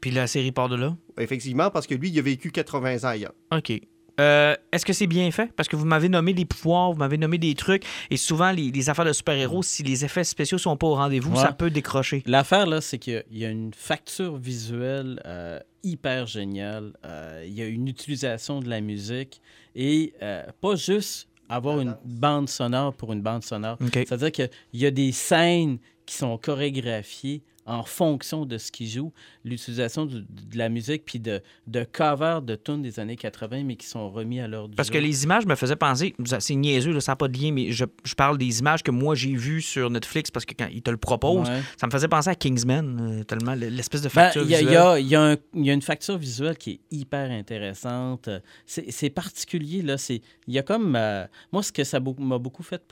Puis 0.00 0.10
la 0.10 0.26
série 0.26 0.50
part 0.50 0.68
de 0.68 0.74
là? 0.76 0.96
Effectivement, 1.18 1.70
parce 1.70 1.86
que 1.86 1.94
lui, 1.94 2.08
il 2.10 2.18
a 2.18 2.22
vécu 2.22 2.50
80 2.50 3.04
ans 3.04 3.08
ailleurs. 3.10 3.34
OK. 3.52 3.72
Euh, 4.22 4.54
Est-ce 4.70 4.86
que 4.86 4.92
c'est 4.92 5.06
bien 5.06 5.30
fait? 5.30 5.52
Parce 5.52 5.68
que 5.68 5.76
vous 5.76 5.84
m'avez 5.84 6.08
nommé 6.08 6.32
des 6.32 6.44
pouvoirs, 6.44 6.92
vous 6.92 6.98
m'avez 6.98 7.18
nommé 7.18 7.38
des 7.38 7.54
trucs, 7.54 7.84
et 8.10 8.16
souvent, 8.16 8.52
les, 8.52 8.70
les 8.70 8.88
affaires 8.90 9.04
de 9.04 9.12
super-héros, 9.12 9.62
si 9.62 9.82
les 9.82 10.04
effets 10.04 10.24
spéciaux 10.24 10.58
sont 10.58 10.76
pas 10.76 10.86
au 10.86 10.94
rendez-vous, 10.94 11.32
Ouais. 11.34 11.42
ça 11.42 11.52
peut 11.52 11.70
décrocher. 11.70 12.22
L'affaire, 12.26 12.66
là, 12.66 12.80
c'est 12.80 12.98
qu'il 12.98 13.14
y 13.14 13.16
a- 13.16 13.22
il 13.30 13.38
y 13.38 13.44
a 13.44 13.50
une 13.50 13.72
facture 13.74 14.36
visuelle 14.36 15.20
euh, 15.26 15.58
hyper 15.82 16.26
géniale. 16.26 16.92
Euh, 17.04 17.42
il 17.46 17.52
y 17.52 17.62
a 17.62 17.66
une 17.66 17.88
utilisation 17.88 18.60
de 18.60 18.68
la 18.68 18.80
musique 18.80 19.40
et 19.74 20.12
euh, 20.22 20.44
pas 20.60 20.76
juste 20.76 21.28
avoir 21.48 21.80
une 21.80 21.96
bande 22.04 22.48
sonore 22.48 22.94
pour 22.94 23.12
une 23.12 23.20
bande 23.22 23.42
sonore. 23.42 23.76
OK. 23.84 23.90
C'est-à-dire 23.92 24.30
qu'il 24.32 24.48
y 24.74 24.86
a 24.86 24.90
des 24.90 25.12
scènes 25.12 25.78
qui 26.06 26.14
sont 26.14 26.38
chorégraphiées 26.38 27.42
en 27.66 27.82
fonction 27.84 28.44
de 28.44 28.58
ce 28.58 28.72
qui 28.72 28.88
joue, 28.88 29.12
l'utilisation 29.44 30.04
de, 30.06 30.18
de 30.20 30.58
la 30.58 30.68
musique, 30.68 31.04
puis 31.04 31.20
de, 31.20 31.40
de 31.66 31.84
covers 31.84 32.42
de 32.42 32.54
tunes 32.56 32.82
des 32.82 32.98
années 32.98 33.16
80, 33.16 33.62
mais 33.64 33.76
qui 33.76 33.86
sont 33.86 34.10
remis 34.10 34.40
à 34.40 34.48
l'heure 34.48 34.68
du 34.68 34.74
Parce 34.76 34.90
que 34.90 34.98
les 34.98 35.24
images 35.24 35.46
me 35.46 35.54
faisaient 35.54 35.76
penser, 35.76 36.14
c'est 36.40 36.54
niaiseux, 36.56 36.92
là, 36.92 37.00
ça 37.00 37.12
n'a 37.12 37.16
pas 37.16 37.28
de 37.28 37.38
lien, 37.38 37.52
mais 37.52 37.70
je, 37.72 37.84
je 38.04 38.14
parle 38.14 38.36
des 38.38 38.58
images 38.60 38.82
que 38.82 38.90
moi 38.90 39.14
j'ai 39.14 39.34
vues 39.34 39.62
sur 39.62 39.90
Netflix 39.90 40.30
parce 40.30 40.44
que 40.44 40.54
quand 40.58 40.68
ils 40.72 40.82
te 40.82 40.90
le 40.90 40.96
proposent, 40.96 41.48
Ouais. 41.48 41.62
ça 41.80 41.86
me 41.86 41.92
faisait 41.92 42.08
penser 42.08 42.30
à 42.30 42.34
Kingsman, 42.34 43.20
euh, 43.20 43.24
tellement 43.24 43.54
l'espèce 43.54 44.02
de 44.02 44.08
Ben, 44.08 44.10
facture 44.24 44.42
Il 44.42 44.50
y, 44.50 44.54
a- 44.54 44.60
il 44.60 44.62
y 44.64 44.66
visuelle. 44.66 44.82
a, 44.86 44.98
il 44.98 45.06
y 45.08 45.16
a 45.16 45.36
y 45.54 45.70
une 45.70 45.82
facture 45.82 46.18
visuelle 46.18 46.56
qui 46.56 46.70
est 46.72 46.80
hyper 46.90 47.30
intéressante. 47.30 48.28
C'est 48.66 49.10
particulier. 49.10 49.82
Là. 49.82 49.98
C'est- 49.98 50.20
Il 50.46 50.54
y 50.54 50.58
a 50.58 50.62
comme. 50.62 50.96
euh, 50.96 51.26
moi, 51.52 51.62
ce 51.62 51.70
que 51.72 51.84
ça 51.84 52.00
m'a 52.00 52.38
beaucoup 52.38 52.62
fait 52.62 52.82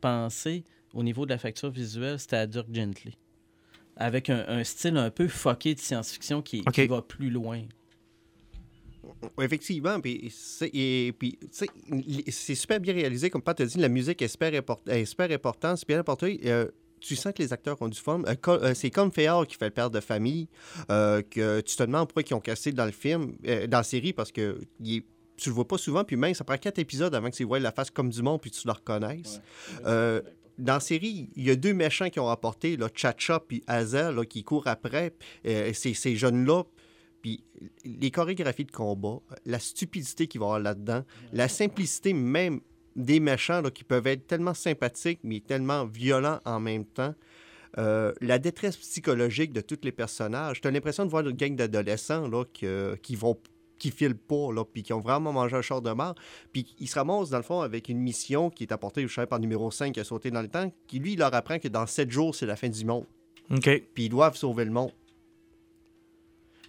penser 0.00 0.64
au 0.92 1.02
niveau 1.02 1.24
de 1.26 1.30
la 1.30 1.38
facture 1.38 1.70
visuelle, 1.70 2.18
c'était 2.18 2.36
à 2.36 2.46
Dirk 2.46 2.66
Gently. 2.72 3.16
Avec 3.96 4.30
un, 4.30 4.44
un 4.48 4.64
style 4.64 4.96
un 4.96 5.10
peu 5.10 5.28
fucké 5.28 5.74
de 5.74 5.80
science-fiction 5.80 6.42
qui, 6.42 6.62
qui 6.62 6.86
va 6.88 7.02
plus 7.02 7.30
loin. 7.30 7.62
Effectivement, 9.40 10.00
puis 10.00 10.30
c'est 10.30 10.72
super 12.54 12.80
bien 12.80 12.94
réalisé. 12.94 13.30
Comme 13.30 13.42
Pat 13.42 13.58
a 13.60 13.64
dit, 13.64 13.78
la 13.78 13.88
musique 13.88 14.20
est 14.22 14.28
super, 14.28 14.52
import- 14.52 14.80
est 14.88 15.04
super 15.04 15.30
importante, 15.30 15.78
c'est 15.78 15.88
bien 15.88 15.98
important. 15.98 16.26
Euh, 16.44 16.68
tu 17.00 17.16
sens 17.16 17.32
que 17.34 17.42
les 17.42 17.52
acteurs 17.52 17.80
ont 17.82 17.88
du 17.88 17.98
fun. 18.00 18.22
Euh, 18.26 18.34
euh, 18.48 18.74
c'est 18.74 18.90
comme 18.90 19.12
Féard 19.12 19.46
qui 19.46 19.56
fait 19.56 19.66
le 19.66 19.70
père 19.70 19.90
de 19.90 20.00
famille, 20.00 20.48
euh, 20.90 21.22
que 21.22 21.60
tu 21.60 21.76
te 21.76 21.82
demandes 21.82 22.08
pourquoi 22.08 22.22
ils 22.28 22.34
ont 22.34 22.40
cassé 22.40 22.72
dans 22.72 22.86
le 22.86 22.92
film, 22.92 23.36
euh, 23.46 23.66
dans 23.66 23.78
la 23.78 23.84
série, 23.84 24.12
parce 24.12 24.32
que 24.32 24.58
il 24.80 24.96
est- 24.96 25.04
tu 25.36 25.48
le 25.50 25.54
vois 25.54 25.66
pas 25.68 25.78
souvent, 25.78 26.04
puis 26.04 26.16
même 26.16 26.32
ça 26.34 26.44
prend 26.44 26.56
quatre 26.56 26.78
épisodes 26.78 27.14
avant 27.14 27.28
que 27.30 27.36
tu 27.36 27.44
vois 27.44 27.58
la 27.58 27.72
face 27.72 27.90
comme 27.90 28.08
du 28.08 28.22
monde, 28.22 28.40
puis 28.40 28.50
tu 28.50 28.66
le 28.66 28.72
reconnaisses. 28.72 29.40
Euh, 29.84 30.22
dans 30.58 30.74
la 30.74 30.80
série, 30.80 31.30
il 31.36 31.44
y 31.44 31.50
a 31.50 31.56
deux 31.56 31.74
méchants 31.74 32.10
qui 32.10 32.20
ont 32.20 32.26
rapporté, 32.26 32.76
là, 32.76 32.88
Chacha 32.94 33.40
puis 33.40 33.62
Hazel, 33.66 34.26
qui 34.26 34.44
courent 34.44 34.66
après. 34.66 35.14
Euh, 35.46 35.72
ces, 35.72 35.94
ces 35.94 36.16
jeunes-là, 36.16 36.64
puis 37.22 37.42
les 37.84 38.10
chorégraphies 38.10 38.64
de 38.64 38.72
combat, 38.72 39.20
la 39.46 39.58
stupidité 39.58 40.26
qu'il 40.26 40.40
va 40.40 40.44
y 40.44 40.48
avoir 40.48 40.60
là-dedans, 40.60 41.04
la 41.32 41.48
simplicité 41.48 42.12
même 42.12 42.60
des 42.96 43.20
méchants 43.20 43.62
qui 43.70 43.82
peuvent 43.82 44.06
être 44.06 44.26
tellement 44.26 44.54
sympathiques, 44.54 45.20
mais 45.24 45.40
tellement 45.40 45.84
violents 45.84 46.40
en 46.44 46.60
même 46.60 46.84
temps. 46.84 47.14
Euh, 47.78 48.12
la 48.20 48.38
détresse 48.38 48.76
psychologique 48.76 49.52
de 49.52 49.60
tous 49.60 49.80
les 49.82 49.90
personnages. 49.90 50.60
Tu 50.60 50.68
as 50.68 50.70
l'impression 50.70 51.04
de 51.04 51.10
voir 51.10 51.26
une 51.26 51.36
gang 51.36 51.56
d'adolescents 51.56 52.30
qui 52.52 53.16
vont 53.16 53.36
qui 53.78 53.90
filent 53.90 54.14
pas, 54.16 54.52
là, 54.52 54.64
puis 54.64 54.82
qui 54.82 54.92
ont 54.92 55.00
vraiment 55.00 55.32
mangé 55.32 55.56
un 55.56 55.62
char 55.62 55.82
de 55.82 55.90
mort. 55.90 56.14
Puis 56.52 56.74
ils 56.78 56.86
se 56.88 56.94
ramassent, 56.98 57.30
dans 57.30 57.36
le 57.38 57.42
fond, 57.42 57.60
avec 57.60 57.88
une 57.88 57.98
mission 57.98 58.48
qui 58.50 58.64
est 58.64 58.72
apportée, 58.72 59.06
je 59.06 59.12
sais, 59.12 59.26
par 59.26 59.40
numéro 59.40 59.70
5 59.70 59.92
qui 59.94 60.00
a 60.00 60.04
sauté 60.04 60.30
dans 60.30 60.42
le 60.42 60.48
temps, 60.48 60.72
qui, 60.86 60.98
lui, 61.00 61.14
il 61.14 61.18
leur 61.18 61.34
apprend 61.34 61.58
que 61.58 61.68
dans 61.68 61.86
7 61.86 62.10
jours, 62.10 62.34
c'est 62.34 62.46
la 62.46 62.56
fin 62.56 62.68
du 62.68 62.84
monde. 62.84 63.04
OK. 63.50 63.68
Puis 63.94 64.04
ils 64.04 64.08
doivent 64.08 64.36
sauver 64.36 64.64
le 64.64 64.70
monde. 64.70 64.92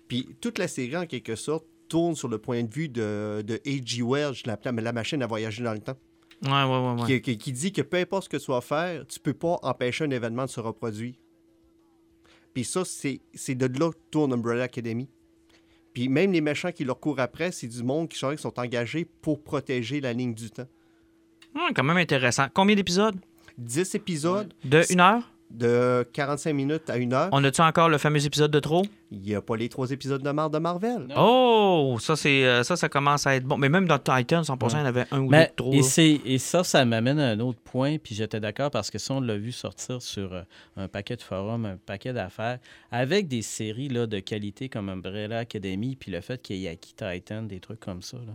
Puis 0.07 0.35
toute 0.41 0.57
la 0.57 0.67
série, 0.67 0.95
en 0.97 1.05
quelque 1.05 1.35
sorte, 1.35 1.65
tourne 1.87 2.15
sur 2.15 2.27
le 2.27 2.37
point 2.37 2.63
de 2.63 2.71
vue 2.73 2.89
de, 2.89 3.43
de 3.45 3.55
H.G. 3.65 4.01
Wells, 4.03 4.35
la, 4.45 4.57
la 4.63 4.91
machine 4.93 5.21
à 5.21 5.27
voyager 5.27 5.63
dans 5.63 5.73
le 5.73 5.79
temps, 5.79 5.97
Ouais, 6.43 6.51
ouais, 6.63 7.01
ouais. 7.01 7.05
qui, 7.07 7.21
qui- 7.21 7.37
qui 7.37 7.51
dit 7.53 7.71
que 7.71 7.81
peu 7.81 7.97
importe 7.97 8.25
ce 8.25 8.29
que 8.29 8.37
tu 8.37 8.51
vas 8.51 8.61
faire, 8.61 9.05
tu 9.07 9.19
peux 9.19 9.33
pas 9.33 9.57
empêcher 9.63 10.03
un 10.03 10.09
événement 10.11 10.45
de 10.45 10.49
se 10.49 10.59
reproduire. 10.59 11.13
Puis 12.53 12.63
ça, 12.65 12.83
c'est 12.85 13.55
de 13.55 13.79
là 13.79 13.91
que 13.91 13.97
tourne 14.11 14.33
Umbrella 14.33 14.63
Academy. 14.63 15.07
Puis 15.95 16.09
même 16.09 16.33
les 16.33 16.41
méchants 16.41 16.73
qui 16.73 16.83
leur 16.83 16.99
courent 16.99 17.21
après, 17.21 17.53
c'est 17.53 17.67
du 17.67 17.81
monde 17.81 18.09
qui 18.09 18.19
sont, 18.19 18.35
qui 18.35 18.41
sont 18.41 18.59
engagés 18.59 19.05
pour 19.05 19.41
protéger 19.41 20.01
la 20.01 20.11
ligne 20.11 20.33
du 20.33 20.51
temps. 20.51 20.67
Ouais, 21.55 21.73
quand 21.73 21.83
même 21.83 21.95
intéressant. 21.95 22.47
Combien 22.53 22.75
d'épisodes? 22.75 23.15
10 23.57 23.95
épisodes 23.95 24.53
De 24.65 24.81
une 24.91 24.99
heure? 24.99 25.31
De 25.51 26.05
45 26.13 26.53
minutes 26.53 26.89
à 26.89 26.97
une 26.97 27.13
heure. 27.13 27.29
On 27.31 27.43
a-tu 27.43 27.61
encore 27.61 27.87
le 27.87 27.97
fameux 27.97 28.25
épisode 28.25 28.51
de 28.51 28.59
trop? 28.59 28.83
Il 29.11 29.21
n'y 29.21 29.35
a 29.35 29.41
pas 29.41 29.55
les 29.55 29.69
trois 29.69 29.89
épisodes 29.91 30.21
de 30.21 30.31
Mar 30.31 30.49
de 30.49 30.57
Marvel. 30.57 31.07
Oh! 31.15 31.97
Ça, 32.01 32.15
c'est 32.15 32.43
euh, 32.45 32.63
ça, 32.63 32.75
ça 32.75 32.89
commence 32.89 33.25
à 33.27 33.35
être 33.35 33.45
bon. 33.45 33.57
Mais 33.57 33.69
même 33.69 33.87
dans 33.87 33.99
Titan, 33.99 34.41
100%, 34.41 34.71
il 34.71 34.77
y 34.79 34.81
en 34.81 34.85
avait 34.85 35.05
un 35.11 35.19
ou 35.21 35.29
deux 35.31 35.37
de 35.37 35.47
trop. 35.55 35.71
et, 35.73 35.77
là. 35.77 35.83
c'est- 35.83 36.21
et 36.25 36.37
ça, 36.39 36.63
ça 36.63 36.83
m'amène 36.83 37.19
à 37.19 37.29
un 37.29 37.39
autre 37.39 37.59
point, 37.63 37.97
puis 37.97 38.15
j'étais 38.15 38.39
d'accord 38.39 38.71
parce 38.71 38.89
que 38.91 38.97
ça, 38.97 39.13
on 39.13 39.21
l'a 39.21 39.37
vu 39.37 39.51
sortir 39.51 40.01
sur 40.01 40.33
euh, 40.33 40.41
un 40.77 40.87
paquet 40.87 41.15
de 41.15 41.21
forums, 41.21 41.65
un 41.65 41.77
paquet 41.77 42.11
d'affaires, 42.11 42.59
avec 42.91 43.27
des 43.27 43.41
séries 43.43 43.89
là, 43.89 44.07
de 44.07 44.19
qualité 44.19 44.67
comme 44.67 44.89
Umbrella 44.89 45.39
Academy, 45.39 45.95
puis 45.95 46.11
le 46.11 46.21
fait 46.21 46.41
qu'il 46.41 46.57
y 46.57 46.65
ait 46.65 46.69
Aki 46.71 46.95
Titan, 46.95 47.43
des 47.43 47.59
trucs 47.59 47.79
comme 47.79 48.01
ça, 48.01 48.17
là, 48.17 48.33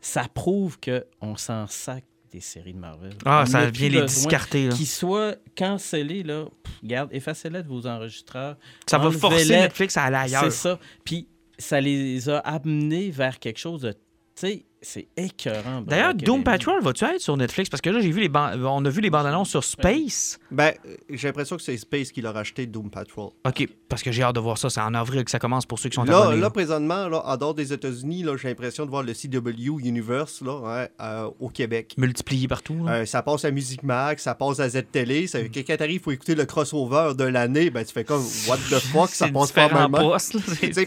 ça 0.00 0.24
prouve 0.32 0.78
qu'on 0.80 1.36
s'en 1.36 1.66
sac 1.66 2.04
des 2.30 2.40
séries 2.40 2.72
de 2.74 2.78
Marvel. 2.78 3.12
Ah, 3.24 3.42
On 3.46 3.50
ça 3.50 3.66
vient 3.70 3.88
les 3.88 4.02
discarter. 4.02 4.68
là. 4.68 4.74
Qu'ils 4.74 4.86
soient 4.86 5.34
cancellés, 5.56 6.22
là, 6.22 6.44
pff, 6.62 6.74
regarde, 6.82 7.10
effacez-les 7.12 7.62
de 7.62 7.68
vos 7.68 7.86
enregistreurs. 7.86 8.56
Ça 8.86 8.98
va 8.98 9.10
forcer 9.10 9.48
Netflix 9.48 9.96
à 9.96 10.04
aller 10.04 10.16
ailleurs. 10.16 10.44
C'est 10.44 10.50
ça. 10.50 10.78
Puis 11.04 11.28
ça 11.58 11.80
les 11.80 12.28
a 12.28 12.38
amenés 12.38 13.10
vers 13.10 13.38
quelque 13.38 13.58
chose 13.58 13.82
de. 13.82 13.92
Tu 13.92 13.98
sais, 14.36 14.64
c'est 14.82 15.08
écœurant. 15.16 15.82
D'ailleurs, 15.82 16.14
Doom. 16.14 16.42
Patrol, 16.42 16.82
va-tu 16.82 17.04
être 17.04 17.20
sur 17.20 17.36
Netflix? 17.36 17.68
Parce 17.68 17.80
que 17.80 17.90
là, 17.90 18.00
j'ai 18.00 18.10
vu 18.10 18.20
les 18.20 18.28
ban- 18.28 18.52
on 18.64 18.84
a 18.84 18.88
vu 18.88 19.00
les 19.00 19.10
bandes 19.10 19.26
annonces 19.26 19.50
sur 19.50 19.62
Space. 19.62 20.38
Ben, 20.50 20.72
euh, 20.86 20.96
j'ai 21.10 21.28
l'impression 21.28 21.56
que 21.56 21.62
c'est 21.62 21.76
Space 21.76 22.10
qui 22.12 22.22
l'a 22.22 22.32
racheté 22.32 22.66
Doom 22.66 22.90
Patrol. 22.90 23.30
OK, 23.46 23.68
parce 23.88 24.02
que 24.02 24.10
j'ai 24.10 24.22
hâte 24.22 24.34
de 24.34 24.40
voir 24.40 24.56
ça. 24.58 24.70
C'est 24.70 24.80
en 24.80 24.94
avril 24.94 25.24
que 25.24 25.30
ça 25.30 25.38
commence 25.38 25.66
pour 25.66 25.78
ceux 25.78 25.90
qui 25.90 25.96
sont 25.96 26.04
Là, 26.04 26.16
abonnés. 26.18 26.36
là, 26.36 26.42
là. 26.42 26.50
présentement, 26.50 27.08
là, 27.08 27.22
en 27.26 27.36
dehors 27.36 27.54
des 27.54 27.72
États-Unis, 27.72 28.22
là, 28.22 28.36
j'ai 28.36 28.48
l'impression 28.48 28.84
de 28.86 28.90
voir 28.90 29.02
le 29.02 29.12
CW 29.12 29.78
Universe 29.86 30.40
là, 30.42 30.60
hein, 30.64 30.88
euh, 31.02 31.30
au 31.40 31.48
Québec. 31.50 31.94
Multiplié 31.98 32.48
partout. 32.48 32.86
Euh, 32.88 33.04
ça 33.04 33.22
passe 33.22 33.44
à 33.44 33.50
Musique 33.50 33.82
Max, 33.82 34.22
ça 34.22 34.34
passe 34.34 34.60
à 34.60 34.68
Z-Télé. 34.68 35.26
Ça, 35.26 35.40
quand 35.42 35.76
t'arrives, 35.76 35.96
il 35.96 36.00
faut 36.02 36.12
écouter 36.12 36.34
le 36.34 36.46
crossover 36.46 37.12
de 37.16 37.24
l'année. 37.24 37.70
Ben, 37.70 37.84
tu 37.84 37.92
fais 37.92 38.04
comme, 38.04 38.24
what 38.48 38.56
the 38.70 38.74
fuck, 38.92 39.10
ça 39.10 39.28
passe 39.28 39.52
pas 39.52 39.68
mal. 39.88 39.90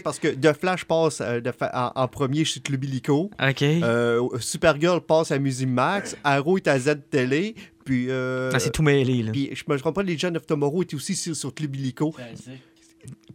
parce 0.02 0.18
que 0.18 0.28
The 0.28 0.52
Flash 0.58 0.84
passe 0.84 1.20
euh, 1.20 1.40
de 1.40 1.52
fa- 1.52 1.92
en, 1.96 2.02
en 2.02 2.08
premier 2.08 2.44
chez 2.44 2.60
Club 2.60 2.82
Illico. 2.84 3.30
OK. 3.40 3.62
Euh, 3.84 4.28
Supergirl 4.40 5.00
passe 5.00 5.30
à 5.30 5.38
Musique 5.38 5.68
Max. 5.68 6.16
Arrow 6.24 6.56
est 6.56 6.68
à 6.68 6.78
Z-Télé. 6.78 7.54
Puis, 7.84 8.06
euh, 8.08 8.50
Ah, 8.52 8.58
c'est 8.58 8.70
tout 8.70 8.82
mêlé. 8.82 9.22
Là. 9.22 9.32
puis 9.32 9.50
je 9.54 9.62
me 9.68 9.92
pas, 9.92 10.02
les 10.02 10.14
Legends 10.14 10.34
of 10.34 10.46
Tomorrow 10.46 10.82
étaient 10.82 10.94
aussi 10.96 11.14
sur, 11.14 11.36
sur 11.36 11.54
Club 11.54 11.76
Illico. 11.76 12.14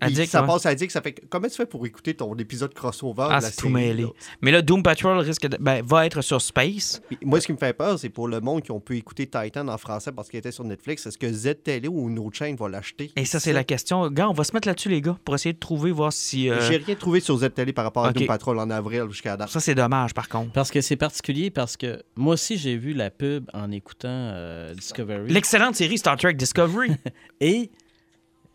Addict, 0.01 0.31
ça 0.31 0.41
ouais. 0.41 0.47
passe 0.47 0.65
à 0.65 0.69
Addict, 0.69 0.91
ça 0.91 1.01
fait 1.01 1.13
comment 1.29 1.47
tu 1.49 1.55
fais 1.55 1.65
pour 1.65 1.85
écouter 1.85 2.13
ton 2.13 2.33
épisode 2.35 2.73
crossover 2.73 3.27
Ah, 3.29 3.39
de 3.39 3.43
la 3.43 3.49
c'est 3.49 3.55
tout 3.57 3.61
série, 3.63 3.73
mêlé. 3.73 4.03
là? 4.03 4.09
Mais 4.41 4.51
là, 4.51 4.61
Doom 4.61 4.81
Patrol 4.81 5.17
risque 5.19 5.47
de, 5.47 5.57
ben, 5.59 5.83
va 5.85 6.05
être 6.05 6.21
sur 6.21 6.41
Space. 6.41 7.01
Puis 7.09 7.17
moi, 7.23 7.41
ce 7.41 7.47
qui 7.47 7.51
me 7.53 7.57
fait 7.57 7.73
peur, 7.73 7.99
c'est 7.99 8.07
pour 8.09 8.27
le 8.29 8.39
monde 8.39 8.61
qui 8.61 8.71
ont 8.71 8.79
pu 8.79 8.95
écouter 8.97 9.27
Titan 9.27 9.67
en 9.67 9.77
français 9.77 10.11
parce 10.13 10.29
qu'il 10.29 10.39
était 10.39 10.51
sur 10.53 10.63
Netflix. 10.63 11.05
Est-ce 11.05 11.17
que 11.17 11.29
Z-Télé 11.31 11.87
ou 11.89 12.09
une 12.09 12.17
autre 12.19 12.37
chaîne 12.37 12.55
va 12.55 12.69
l'acheter? 12.69 13.11
Et 13.17 13.25
ça, 13.25 13.39
c'est 13.41 13.51
la 13.51 13.65
question. 13.65 14.09
Gars, 14.09 14.29
on 14.29 14.33
va 14.33 14.43
se 14.45 14.53
mettre 14.53 14.67
là-dessus, 14.69 14.87
les 14.89 15.01
gars, 15.01 15.17
pour 15.25 15.35
essayer 15.35 15.51
de 15.53 15.59
trouver, 15.59 15.91
voir 15.91 16.13
si. 16.13 16.49
euh, 16.49 16.61
J'ai 16.69 16.77
rien 16.77 16.95
trouvé 16.95 17.19
sur 17.19 17.37
Z-Télé 17.37 17.73
par 17.73 17.83
rapport 17.83 18.05
à. 18.05 18.13
Doom 18.13 18.25
Patrol 18.25 18.57
en 18.59 18.69
avril 18.69 19.03
jusqu'à 19.09 19.35
date. 19.35 19.49
Ça, 19.49 19.59
c'est 19.59 19.75
dommage, 19.75 20.13
par 20.13 20.29
contre. 20.29 20.53
Parce 20.53 20.71
que 20.71 20.79
c'est 20.79 20.95
particulier, 20.95 21.49
parce 21.51 21.75
que 21.75 22.01
moi 22.15 22.35
aussi, 22.35 22.57
j'ai 22.57 22.77
vu 22.77 22.93
la 22.93 23.09
pub 23.09 23.49
en 23.53 23.69
écoutant 23.71 24.07
euh, 24.09 24.73
Discovery. 24.73 25.31
L'excellente 25.31 25.75
série 25.75 25.97
Star 25.97 26.15
Trek 26.15 26.35
Discovery. 26.35 26.91
Et 27.41 27.69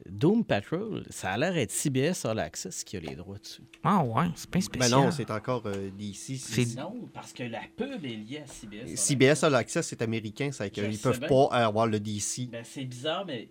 Doom 0.09 0.45
Patrol, 0.45 1.05
ça 1.11 1.31
a 1.31 1.39
l'air 1.39 1.55
d'être 1.55 1.71
CBS 1.71 2.25
All 2.27 2.39
Access 2.39 2.85
qui 2.85 2.97
a 2.97 3.01
les 3.01 3.15
droits 3.17 3.39
dessus. 3.39 3.63
ah 3.83 4.05
ouais, 4.05 4.27
c'est 4.35 4.51
pas 4.51 4.59
Mais 4.59 4.63
spécial. 4.65 4.91
non, 4.91 5.11
c'est 5.11 5.31
encore 5.31 5.63
euh, 5.67 5.91
DC. 5.97 6.37
C'est- 6.39 6.77
Non, 6.77 7.09
parce 7.13 7.33
que 7.33 7.43
la 7.45 7.63
pub 7.77 8.05
est 8.05 8.09
liée 8.09 8.43
à 8.45 8.47
CBS. 8.47 8.97
CBS 8.97 9.45
All 9.45 9.55
Access, 9.55 9.87
c'est 9.89 10.03
américain, 10.03 10.51
qu'ils 10.91 10.97
sais 10.97 11.03
peuvent 11.03 11.19
bien. 11.21 11.29
pas 11.29 11.47
avoir 11.65 11.87
le 11.87 11.99
DC. 12.01 12.49
Ben, 12.51 12.63
c'est 12.65 12.85
bizarre, 12.85 13.25
mais 13.27 13.49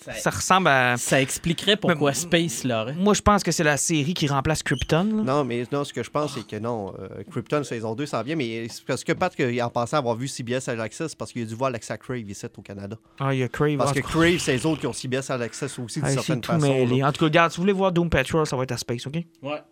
ça, 0.00 0.12
Ça 0.14 0.30
ressemble 0.30 0.68
à. 0.68 0.96
ça 0.96 1.20
expliquerait 1.20 1.76
pourquoi 1.76 2.10
Mais- 2.10 2.14
Space 2.16 2.64
l'aurait. 2.64 2.94
Moi, 2.94 3.14
je 3.14 3.22
pense 3.22 3.42
que 3.42 3.50
c'est 3.52 3.64
la 3.64 3.76
série 3.76 4.14
qui 4.14 4.26
remplace 4.28 4.62
Krypton. 4.62 5.04
là. 5.04 5.22
Non, 5.22 5.44
mais 5.44 5.64
non, 5.72 5.84
ce 5.84 5.92
que 5.92 6.02
je 6.02 6.10
pense, 6.10 6.34
c'est 6.34 6.46
que 6.46 6.56
non. 6.56 6.94
euh, 6.98 7.22
Krypton 7.30 7.62
saison 7.64 7.94
2, 7.94 8.06
ça 8.06 8.22
vient, 8.22 8.36
mais 8.36 8.66
parce 8.86 9.04
que 9.04 9.12
Pat, 9.12 9.34
en 9.62 9.70
pensant 9.70 9.98
avoir 9.98 10.14
vu 10.16 10.28
CBS 10.28 10.68
All 10.68 10.80
Access, 10.80 11.14
parce 11.14 11.32
qu'il 11.32 11.42
a 11.42 11.46
dû 11.46 11.54
voir 11.54 11.68
Alexa 11.68 11.96
Crave 11.98 12.28
ici 12.30 12.46
au 12.56 12.62
Canada. 12.62 12.96
Ah, 13.20 13.34
il 13.34 13.40
y 13.40 13.42
a 13.42 13.48
Crave. 13.48 13.76
Parce 13.76 13.92
que 13.92 14.00
Crave, 14.00 14.38
c'est 14.38 14.52
les 14.52 14.66
autres 14.66 14.80
qui 14.80 14.86
ont 14.86 14.92
CBS 14.92 15.30
All 15.30 15.42
Access 15.42 15.78
aussi, 15.78 16.00
d'une 16.00 16.06
ah, 16.08 16.10
c'est 16.10 16.14
certaine 16.16 16.40
tout 16.40 16.52
façon. 16.52 16.66
mêlé. 16.66 17.02
En 17.02 17.12
tout 17.12 17.20
cas, 17.20 17.24
regarde, 17.26 17.50
si 17.52 17.56
vous 17.58 17.62
voulez 17.62 17.72
voir 17.72 17.92
Doom 17.92 18.10
Patrol, 18.10 18.46
ça 18.46 18.56
va 18.56 18.62
être 18.62 18.72
à 18.72 18.76
Space, 18.76 19.06
OK? 19.06 19.14
Ouais. 19.14 19.24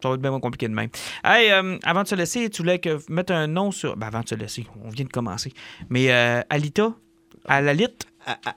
Ça 0.03 0.09
va 0.09 0.15
être 0.15 0.21
bien 0.21 0.31
moins 0.31 0.41
compliqué 0.41 0.69
de 0.69 0.75
même. 0.75 0.91
Hey, 1.25 1.51
euh, 1.53 1.79
avant 1.85 2.03
de 2.03 2.09
se 2.09 2.15
laisser, 2.15 2.49
tu 2.51 2.63
voulais 2.63 2.79
que 2.79 2.99
mettre 3.11 3.33
un 3.33 3.47
nom 3.47 3.71
sur. 3.71 3.97
Ben, 3.97 4.09
avant 4.09 4.21
de 4.21 4.29
se 4.29 4.35
laisser, 4.35 4.67
on 4.85 4.89
vient 4.91 5.05
de 5.05 5.11
commencer. 5.11 5.53
Mais 5.89 6.11
euh, 6.13 6.41
Alita, 6.51 6.93
à 7.47 7.61
la 7.61 7.75
lit. 7.75 7.87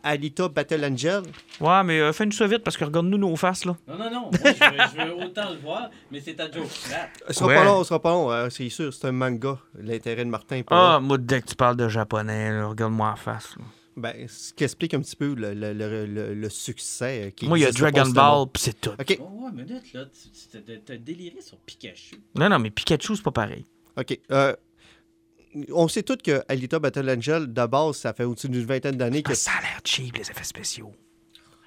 Alita 0.04 0.48
Battle 0.50 0.84
Angel, 0.86 1.22
Ouais, 1.62 1.84
mais 1.84 2.00
euh, 2.00 2.12
fais-nous 2.14 2.32
ça 2.32 2.48
vite 2.48 2.64
parce 2.64 2.76
que 2.78 2.86
regarde-nous 2.86 3.18
nos 3.18 3.36
faces, 3.36 3.66
là. 3.66 3.76
Non, 3.88 3.98
non, 3.98 4.10
non. 4.12 4.22
Moi, 4.32 4.32
je 4.44 4.48
veux, 4.50 4.78
je 4.96 5.06
veux 5.08 5.24
autant 5.26 5.50
le 5.52 5.58
voir, 5.58 5.90
mais 6.12 6.20
c'est 6.22 6.40
à 6.40 6.50
Joe 6.52 6.66
Flat. 6.68 7.10
ce 7.28 7.34
sera 7.34 7.48
Ouais. 7.48 7.56
pas 7.56 7.64
long, 7.66 7.84
ce 7.84 7.90
sera 7.90 8.02
pas 8.02 8.10
long, 8.12 8.32
euh, 8.32 8.50
c'est 8.50 8.70
sûr, 8.70 8.94
c'est 8.94 9.08
un 9.08 9.12
manga. 9.12 9.58
L'intérêt 9.78 10.26
de 10.26 10.30
Martin. 10.30 10.62
Ah, 10.72 11.00
moi, 11.02 11.18
dès 11.18 11.42
que 11.42 11.48
tu 11.48 11.56
parles 11.56 11.76
de 11.78 11.88
japonais, 11.88 12.52
là, 12.52 12.68
regarde-moi 12.68 13.10
en 13.12 13.16
face. 13.16 13.56
là. 13.58 13.64
Ben, 13.98 14.28
ce 14.30 14.54
qui 14.54 14.64
explique 14.64 14.94
un 14.94 15.02
petit 15.02 15.16
peu 15.18 15.34
le, 15.34 15.54
le- 15.54 15.74
le- 15.74 16.06
le- 16.06 16.34
le 16.34 16.50
succès 16.50 17.26
euh, 17.28 17.30
qui 17.32 17.48
Moi, 17.48 17.60
il 17.60 17.64
y 17.64 17.66
a 17.66 17.72
Dragon 17.72 18.08
Ball, 18.10 18.48
pis 18.54 18.62
c'est 18.62 18.80
tout. 18.80 18.92
OK, 18.98 19.20
Oh, 19.20 19.46
ouais, 19.46 19.52
minute, 19.52 19.94
là. 19.94 20.06
T'as 20.86 20.96
déliré 20.98 21.42
sur 21.42 21.58
Pikachu. 21.58 22.16
Non, 22.36 22.48
non, 22.48 22.60
mais 22.60 22.70
Pikachu, 22.70 23.16
c'est 23.18 23.24
pas 23.24 23.32
pareil. 23.32 23.66
OK. 23.98 24.18
euh, 24.32 24.56
on 25.72 25.88
sait 25.88 26.04
tous 26.04 26.18
que 26.18 26.42
Alita 26.48 26.80
Battle 26.80 27.10
Angel, 27.10 27.52
de 27.52 27.66
base, 27.66 27.98
ça 27.98 28.14
fait 28.14 28.24
au-dessus 28.24 28.50
d'une 28.50 28.66
vingtaine 28.66 28.96
d'années 28.96 29.24
que 29.24 29.32
Ah, 29.32 29.36
ça 29.36 29.52
a 29.58 29.62
l'air 29.62 29.80
cheap, 29.84 30.18
les 30.18 30.30
effets 30.30 30.44
spéciaux. 30.44 30.92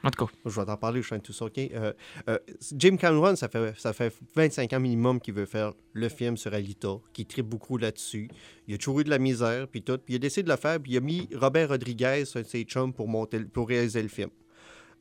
En 0.05 0.11
tout 0.11 0.27
cas, 0.27 0.33
Je 0.45 0.61
vais 0.61 0.67
t'en 0.67 0.77
parler, 0.77 1.01
je 1.01 1.07
suis 1.07 1.21
tout 1.21 1.33
ça, 1.33 1.45
OK? 1.45 1.59
Euh, 1.59 1.93
euh, 2.29 2.39
Jim 2.77 2.97
Cameron, 2.97 3.37
ça 3.37 3.49
fait, 3.49 3.79
ça 3.79 3.93
fait 3.93 4.13
25 4.35 4.73
ans 4.73 4.81
minimum 4.81 5.21
qu'il 5.21 5.35
veut 5.35 5.47
faire 5.47 5.73
le 5.93 6.09
film 6.09 6.37
sur 6.37 6.53
Alita, 6.53 6.97
qui 7.13 7.25
tripe 7.25 7.47
beaucoup 7.47 7.77
là-dessus. 7.79 8.29
Il 8.67 8.75
a 8.75 8.79
toujours 8.79 9.01
eu 9.01 9.05
de 9.05 9.11
la 9.11 9.19
misère, 9.19 9.69
puis 9.69 9.83
tout. 9.83 9.99
Puis 9.99 10.15
il 10.15 10.17
a 10.17 10.19
décidé 10.19 10.43
de 10.43 10.51
le 10.51 10.57
faire, 10.57 10.81
puis 10.81 10.93
il 10.93 10.97
a 10.97 11.01
mis 11.01 11.29
Robert 11.35 11.69
Rodriguez, 11.69 12.25
un 12.35 12.41
de 12.41 12.47
ses 12.47 12.65
chums, 12.65 12.93
pour, 12.93 13.07
monter, 13.07 13.41
pour 13.45 13.69
réaliser 13.69 14.03
le 14.03 14.09
film. 14.09 14.31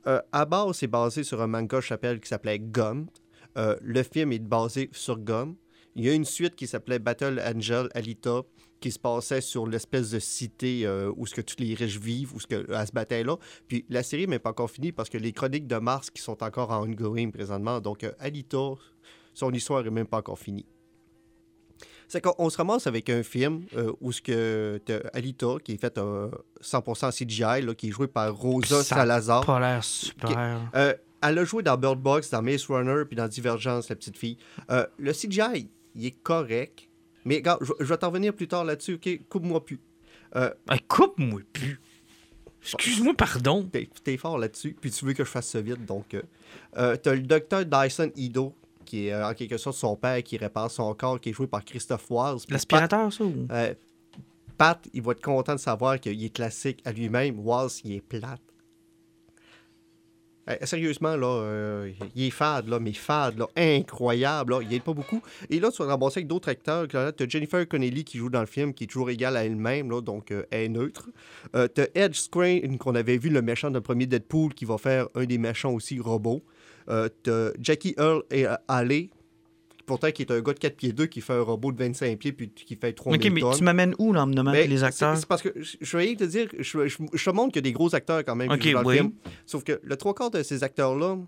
Euh, 0.06 0.20
à 0.32 0.44
base, 0.44 0.76
c'est 0.76 0.86
basé 0.86 1.22
sur 1.24 1.40
un 1.42 1.46
manga 1.46 1.80
chapelle 1.80 2.20
qui 2.20 2.28
s'appelait 2.28 2.58
Gum. 2.58 3.06
Euh, 3.56 3.76
le 3.82 4.02
film 4.02 4.32
est 4.32 4.38
basé 4.38 4.88
sur 4.92 5.18
Gum. 5.18 5.56
Il 5.94 6.04
y 6.04 6.08
a 6.08 6.14
une 6.14 6.24
suite 6.24 6.56
qui 6.56 6.66
s'appelait 6.66 6.98
Battle 6.98 7.40
Angel 7.44 7.88
Alita, 7.94 8.42
qui 8.82 8.90
se 8.90 8.98
passait 8.98 9.40
sur 9.40 9.66
l'espèce 9.66 10.10
de 10.10 10.18
cité 10.18 10.84
euh, 10.84 11.10
où 11.16 11.26
ce 11.26 11.34
que 11.34 11.40
tous 11.40 11.54
les 11.58 11.72
riches 11.74 11.98
vivent, 11.98 12.34
où 12.34 12.40
ce 12.40 12.46
que, 12.48 12.70
à 12.72 12.84
ce 12.84 12.92
bataille-là. 12.92 13.36
Puis 13.68 13.86
la 13.88 14.02
série 14.02 14.26
n'est 14.26 14.40
pas 14.40 14.50
encore 14.50 14.70
finie 14.70 14.92
parce 14.92 15.08
que 15.08 15.16
les 15.16 15.32
chroniques 15.32 15.68
de 15.68 15.76
Mars 15.76 16.10
qui 16.10 16.20
sont 16.20 16.42
encore 16.42 16.70
en 16.72 16.82
ongoing 16.82 17.30
présentement. 17.30 17.80
Donc 17.80 18.02
euh, 18.02 18.12
Alita, 18.18 18.72
son 19.32 19.52
histoire 19.52 19.86
est 19.86 19.90
même 19.90 20.06
pas 20.06 20.18
encore 20.18 20.38
finie. 20.38 20.66
C'est 22.08 22.20
qu'on 22.20 22.34
on 22.38 22.50
se 22.50 22.58
ramasse 22.58 22.86
avec 22.86 23.08
un 23.08 23.22
film 23.22 23.62
euh, 23.76 23.92
où 24.00 24.12
ce 24.12 24.20
que 24.20 24.82
Alita, 25.14 25.54
qui 25.64 25.72
est 25.72 25.80
fait 25.80 25.96
euh, 25.96 26.28
100% 26.60 27.10
CGI, 27.24 27.64
là, 27.64 27.74
qui 27.74 27.88
est 27.88 27.92
joué 27.92 28.08
par 28.08 28.34
Rosa 28.34 28.82
Ça 28.82 28.96
Salazar. 28.96 29.46
pas 29.46 29.60
l'air 29.60 29.82
super. 29.82 30.60
Elle 31.24 31.38
a 31.38 31.44
joué 31.44 31.62
dans 31.62 31.76
Bird 31.76 32.00
Box, 32.00 32.30
dans 32.30 32.42
Maze 32.42 32.66
Runner, 32.66 33.04
puis 33.06 33.14
dans 33.14 33.28
Divergence, 33.28 33.88
la 33.88 33.94
petite 33.94 34.18
fille. 34.18 34.38
Le 34.98 35.12
CGI, 35.12 35.70
il 35.94 36.06
est 36.06 36.22
correct. 36.22 36.88
Mais 37.24 37.36
regarde, 37.36 37.64
je, 37.64 37.72
je 37.80 37.84
vais 37.84 37.96
t'en 37.96 38.08
revenir 38.08 38.34
plus 38.34 38.48
tard 38.48 38.64
là-dessus, 38.64 38.94
OK? 38.94 39.20
Coupe-moi 39.28 39.64
plus. 39.64 39.80
Euh, 40.36 40.50
Coupe-moi 40.88 41.40
plus. 41.52 41.80
Excuse-moi, 42.62 43.14
pardon. 43.14 43.68
T'es 44.04 44.16
fort 44.16 44.38
là-dessus, 44.38 44.76
puis 44.80 44.90
tu 44.90 45.04
veux 45.04 45.12
que 45.14 45.24
je 45.24 45.30
fasse 45.30 45.48
ça 45.48 45.60
vite, 45.60 45.84
donc... 45.84 46.14
Euh, 46.14 46.22
euh, 46.76 46.96
T'as 46.96 47.14
le 47.14 47.22
docteur 47.22 47.64
Dyson 47.64 48.10
Ido, 48.16 48.54
qui 48.84 49.08
est 49.08 49.12
euh, 49.12 49.28
en 49.28 49.34
quelque 49.34 49.56
sorte 49.56 49.76
son 49.76 49.96
père 49.96 50.22
qui 50.22 50.36
répare 50.36 50.70
son 50.70 50.94
corps, 50.94 51.20
qui 51.20 51.30
est 51.30 51.32
joué 51.32 51.46
par 51.46 51.64
Christophe. 51.64 52.06
Puis 52.06 52.16
L'aspirateur, 52.50 53.12
ça, 53.12 53.24
ou? 53.24 53.46
Pat, 53.46 53.56
euh, 53.56 53.74
Pat, 54.56 54.88
il 54.92 55.02
va 55.02 55.12
être 55.12 55.22
content 55.22 55.54
de 55.54 55.60
savoir 55.60 55.98
qu'il 55.98 56.22
est 56.22 56.30
classique 56.32 56.80
à 56.84 56.92
lui-même. 56.92 57.40
Waltz, 57.40 57.80
il 57.84 57.92
est 57.96 58.00
plate. 58.00 58.40
Euh, 60.50 60.56
sérieusement, 60.62 61.16
là, 61.16 61.26
euh, 61.26 61.92
il 62.16 62.24
est 62.24 62.30
fade, 62.30 62.68
là, 62.68 62.80
mais 62.80 62.92
fade, 62.92 63.38
là, 63.38 63.46
incroyable, 63.56 64.54
là, 64.54 64.60
il 64.62 64.74
aide 64.74 64.82
pas 64.82 64.92
beaucoup. 64.92 65.22
Et 65.50 65.60
là, 65.60 65.70
tu 65.70 65.84
vas 65.84 65.96
te 65.96 66.04
avec 66.04 66.26
d'autres 66.26 66.48
acteurs. 66.48 66.88
Tu 66.88 66.96
as 66.96 67.28
Jennifer 67.28 67.66
Connelly 67.66 68.04
qui 68.04 68.18
joue 68.18 68.28
dans 68.28 68.40
le 68.40 68.46
film, 68.46 68.74
qui 68.74 68.84
est 68.84 68.86
toujours 68.88 69.10
égale 69.10 69.36
à 69.36 69.44
elle-même, 69.44 69.90
là, 69.90 70.00
donc 70.00 70.32
euh, 70.32 70.44
elle 70.50 70.62
est 70.62 70.68
neutre. 70.68 71.10
Euh, 71.54 71.68
tu 71.72 71.82
as 71.82 71.88
Edge 71.94 72.16
Screen, 72.16 72.78
qu'on 72.78 72.94
avait 72.94 73.18
vu, 73.18 73.28
le 73.28 73.42
méchant 73.42 73.70
de 73.70 73.78
premier 73.78 74.06
Deadpool, 74.06 74.54
qui 74.54 74.64
va 74.64 74.78
faire 74.78 75.08
un 75.14 75.24
des 75.24 75.38
méchants 75.38 75.72
aussi, 75.72 76.00
robot. 76.00 76.42
Euh, 76.88 77.08
tu 77.22 77.30
as 77.30 77.52
Jackie 77.60 77.94
Earl 77.96 78.22
et 78.30 78.46
euh, 78.46 78.54
Alley, 78.68 79.10
pourtant 79.86 80.10
qui 80.12 80.22
est 80.22 80.30
un 80.30 80.40
gars 80.40 80.52
de 80.54 80.58
4 80.58 80.76
pieds 80.76 80.92
2 80.92 81.06
qui 81.06 81.20
fait 81.20 81.32
un 81.32 81.40
robot 81.42 81.72
de 81.72 81.78
25 81.78 82.18
pieds 82.18 82.32
puis 82.32 82.50
qui 82.50 82.76
fait 82.76 82.92
3000 82.92 83.20
Ok, 83.20 83.32
mais 83.32 83.40
tonnes. 83.40 83.54
tu 83.56 83.64
m'amènes 83.64 83.94
où, 83.98 84.12
là, 84.12 84.22
en 84.22 84.26
me 84.26 84.34
nommant 84.34 84.52
Mais 84.52 84.66
les 84.66 84.84
acteurs? 84.84 85.16
C'est 85.16 85.26
parce 85.26 85.42
que 85.42 85.48
je 85.58 85.96
vais 85.96 86.14
te 86.14 86.24
dire, 86.24 86.48
je, 86.58 86.86
je- 86.88 86.96
je 87.12 87.24
te 87.24 87.30
montre 87.34 87.52
qu'il 87.52 87.56
y 87.56 87.68
a 87.68 87.68
des 87.70 87.72
gros 87.72 87.94
acteurs 87.94 88.24
quand 88.24 88.36
même 88.36 88.48
qui 88.48 88.54
Ok, 88.54 88.62
jouent 88.76 88.82
dans 88.82 88.88
oui. 88.88 88.96
le 88.96 89.00
film. 89.02 89.12
Sauf 89.46 89.64
que 89.64 89.80
le 89.82 89.96
trois 89.96 90.14
quarts 90.14 90.30
de 90.30 90.42
ces 90.42 90.62
acteurs-là, 90.64 91.18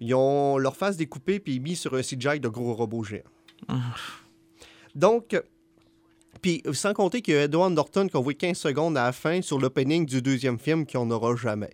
ils 0.00 0.14
ont 0.14 0.58
leur 0.58 0.76
face 0.76 0.96
découpée 0.96 1.40
puis 1.40 1.60
mis 1.60 1.76
sur 1.76 1.94
un 1.94 2.02
CGI 2.02 2.40
de 2.40 2.48
gros 2.48 2.72
robots 2.74 3.04
géants. 3.04 3.22
Ah. 3.68 3.94
Donc, 4.94 5.40
puis 6.42 6.62
sans 6.72 6.94
compter 6.94 7.20
qu'il 7.22 7.34
y 7.34 7.36
a 7.36 7.44
Edward 7.44 7.72
Norton 7.72 8.08
qui 8.08 8.16
a 8.16 8.20
envoyé 8.20 8.36
15 8.36 8.56
secondes 8.56 8.96
à 8.96 9.04
la 9.04 9.12
fin 9.12 9.42
sur 9.42 9.58
l'opening 9.58 10.06
du 10.06 10.22
deuxième 10.22 10.58
film 10.58 10.86
qu'on 10.86 11.06
n'aura 11.06 11.36
jamais. 11.36 11.70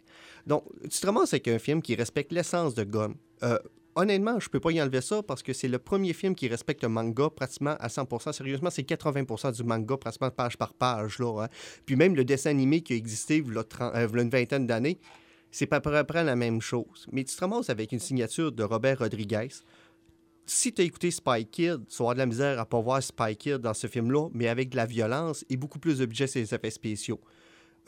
Donc, 0.46 0.64
tu 0.90 1.00
te 1.00 1.06
ramasses 1.06 1.32
avec 1.32 1.48
un 1.48 1.58
film 1.58 1.82
qui 1.82 1.94
respecte 1.94 2.32
l'essence 2.32 2.74
de 2.74 2.84
Gun. 2.84 3.14
Euh, 3.42 3.58
honnêtement, 3.96 4.38
je 4.38 4.48
peux 4.48 4.60
pas 4.60 4.70
y 4.70 4.80
enlever 4.80 5.00
ça 5.00 5.22
parce 5.22 5.42
que 5.42 5.52
c'est 5.52 5.68
le 5.68 5.78
premier 5.78 6.12
film 6.12 6.34
qui 6.34 6.46
respecte 6.46 6.82
le 6.82 6.88
manga 6.88 7.30
pratiquement 7.30 7.76
à 7.80 7.88
100%. 7.88 8.32
Sérieusement, 8.32 8.70
c'est 8.70 8.88
80% 8.88 9.56
du 9.56 9.64
manga 9.64 9.96
pratiquement 9.96 10.30
page 10.30 10.56
par 10.56 10.74
page. 10.74 11.18
Là, 11.18 11.44
hein. 11.44 11.48
Puis 11.86 11.96
même 11.96 12.14
le 12.14 12.24
dessin 12.24 12.50
animé 12.50 12.82
qui 12.82 12.92
a 12.92 12.96
existé 12.96 13.42
il 13.44 13.52
y 13.52 13.58
a 13.58 13.64
30 13.64 13.92
euh, 13.94 14.22
une 14.22 14.30
vingtaine 14.30 14.66
d'années, 14.66 14.98
c'est 15.50 15.66
pas 15.66 15.76
à 15.76 15.80
peu 15.80 16.04
près 16.04 16.22
la 16.22 16.36
même 16.36 16.60
chose. 16.60 17.06
Mais 17.10 17.24
tu 17.24 17.34
te 17.34 17.40
ramasses 17.40 17.70
avec 17.70 17.90
une 17.92 17.98
signature 17.98 18.52
de 18.52 18.62
Robert 18.62 18.98
Rodriguez. 18.98 19.48
Si 20.44 20.72
tu 20.72 20.82
as 20.82 20.84
écouté 20.84 21.10
Spy 21.10 21.46
Kid, 21.46 21.86
tu 21.88 22.02
avoir 22.02 22.14
de 22.14 22.20
la 22.20 22.26
misère 22.26 22.60
à 22.60 22.66
pas 22.66 22.80
voir 22.80 23.02
Spy 23.02 23.34
Kid 23.36 23.56
dans 23.56 23.74
ce 23.74 23.86
film-là, 23.86 24.28
mais 24.32 24.46
avec 24.46 24.68
de 24.68 24.76
la 24.76 24.86
violence 24.86 25.44
et 25.48 25.56
beaucoup 25.56 25.78
plus 25.78 25.98
de 25.98 26.06
budget 26.06 26.26
sur 26.26 26.40
les 26.40 26.54
effets 26.54 26.70
spéciaux. 26.70 27.20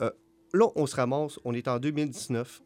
Euh, 0.01 0.09
là, 0.53 0.67
on 0.75 0.85
se 0.87 0.95
ramasse, 0.95 1.39
on 1.45 1.53
est 1.53 1.67
en 1.67 1.79
2019. 1.79 2.61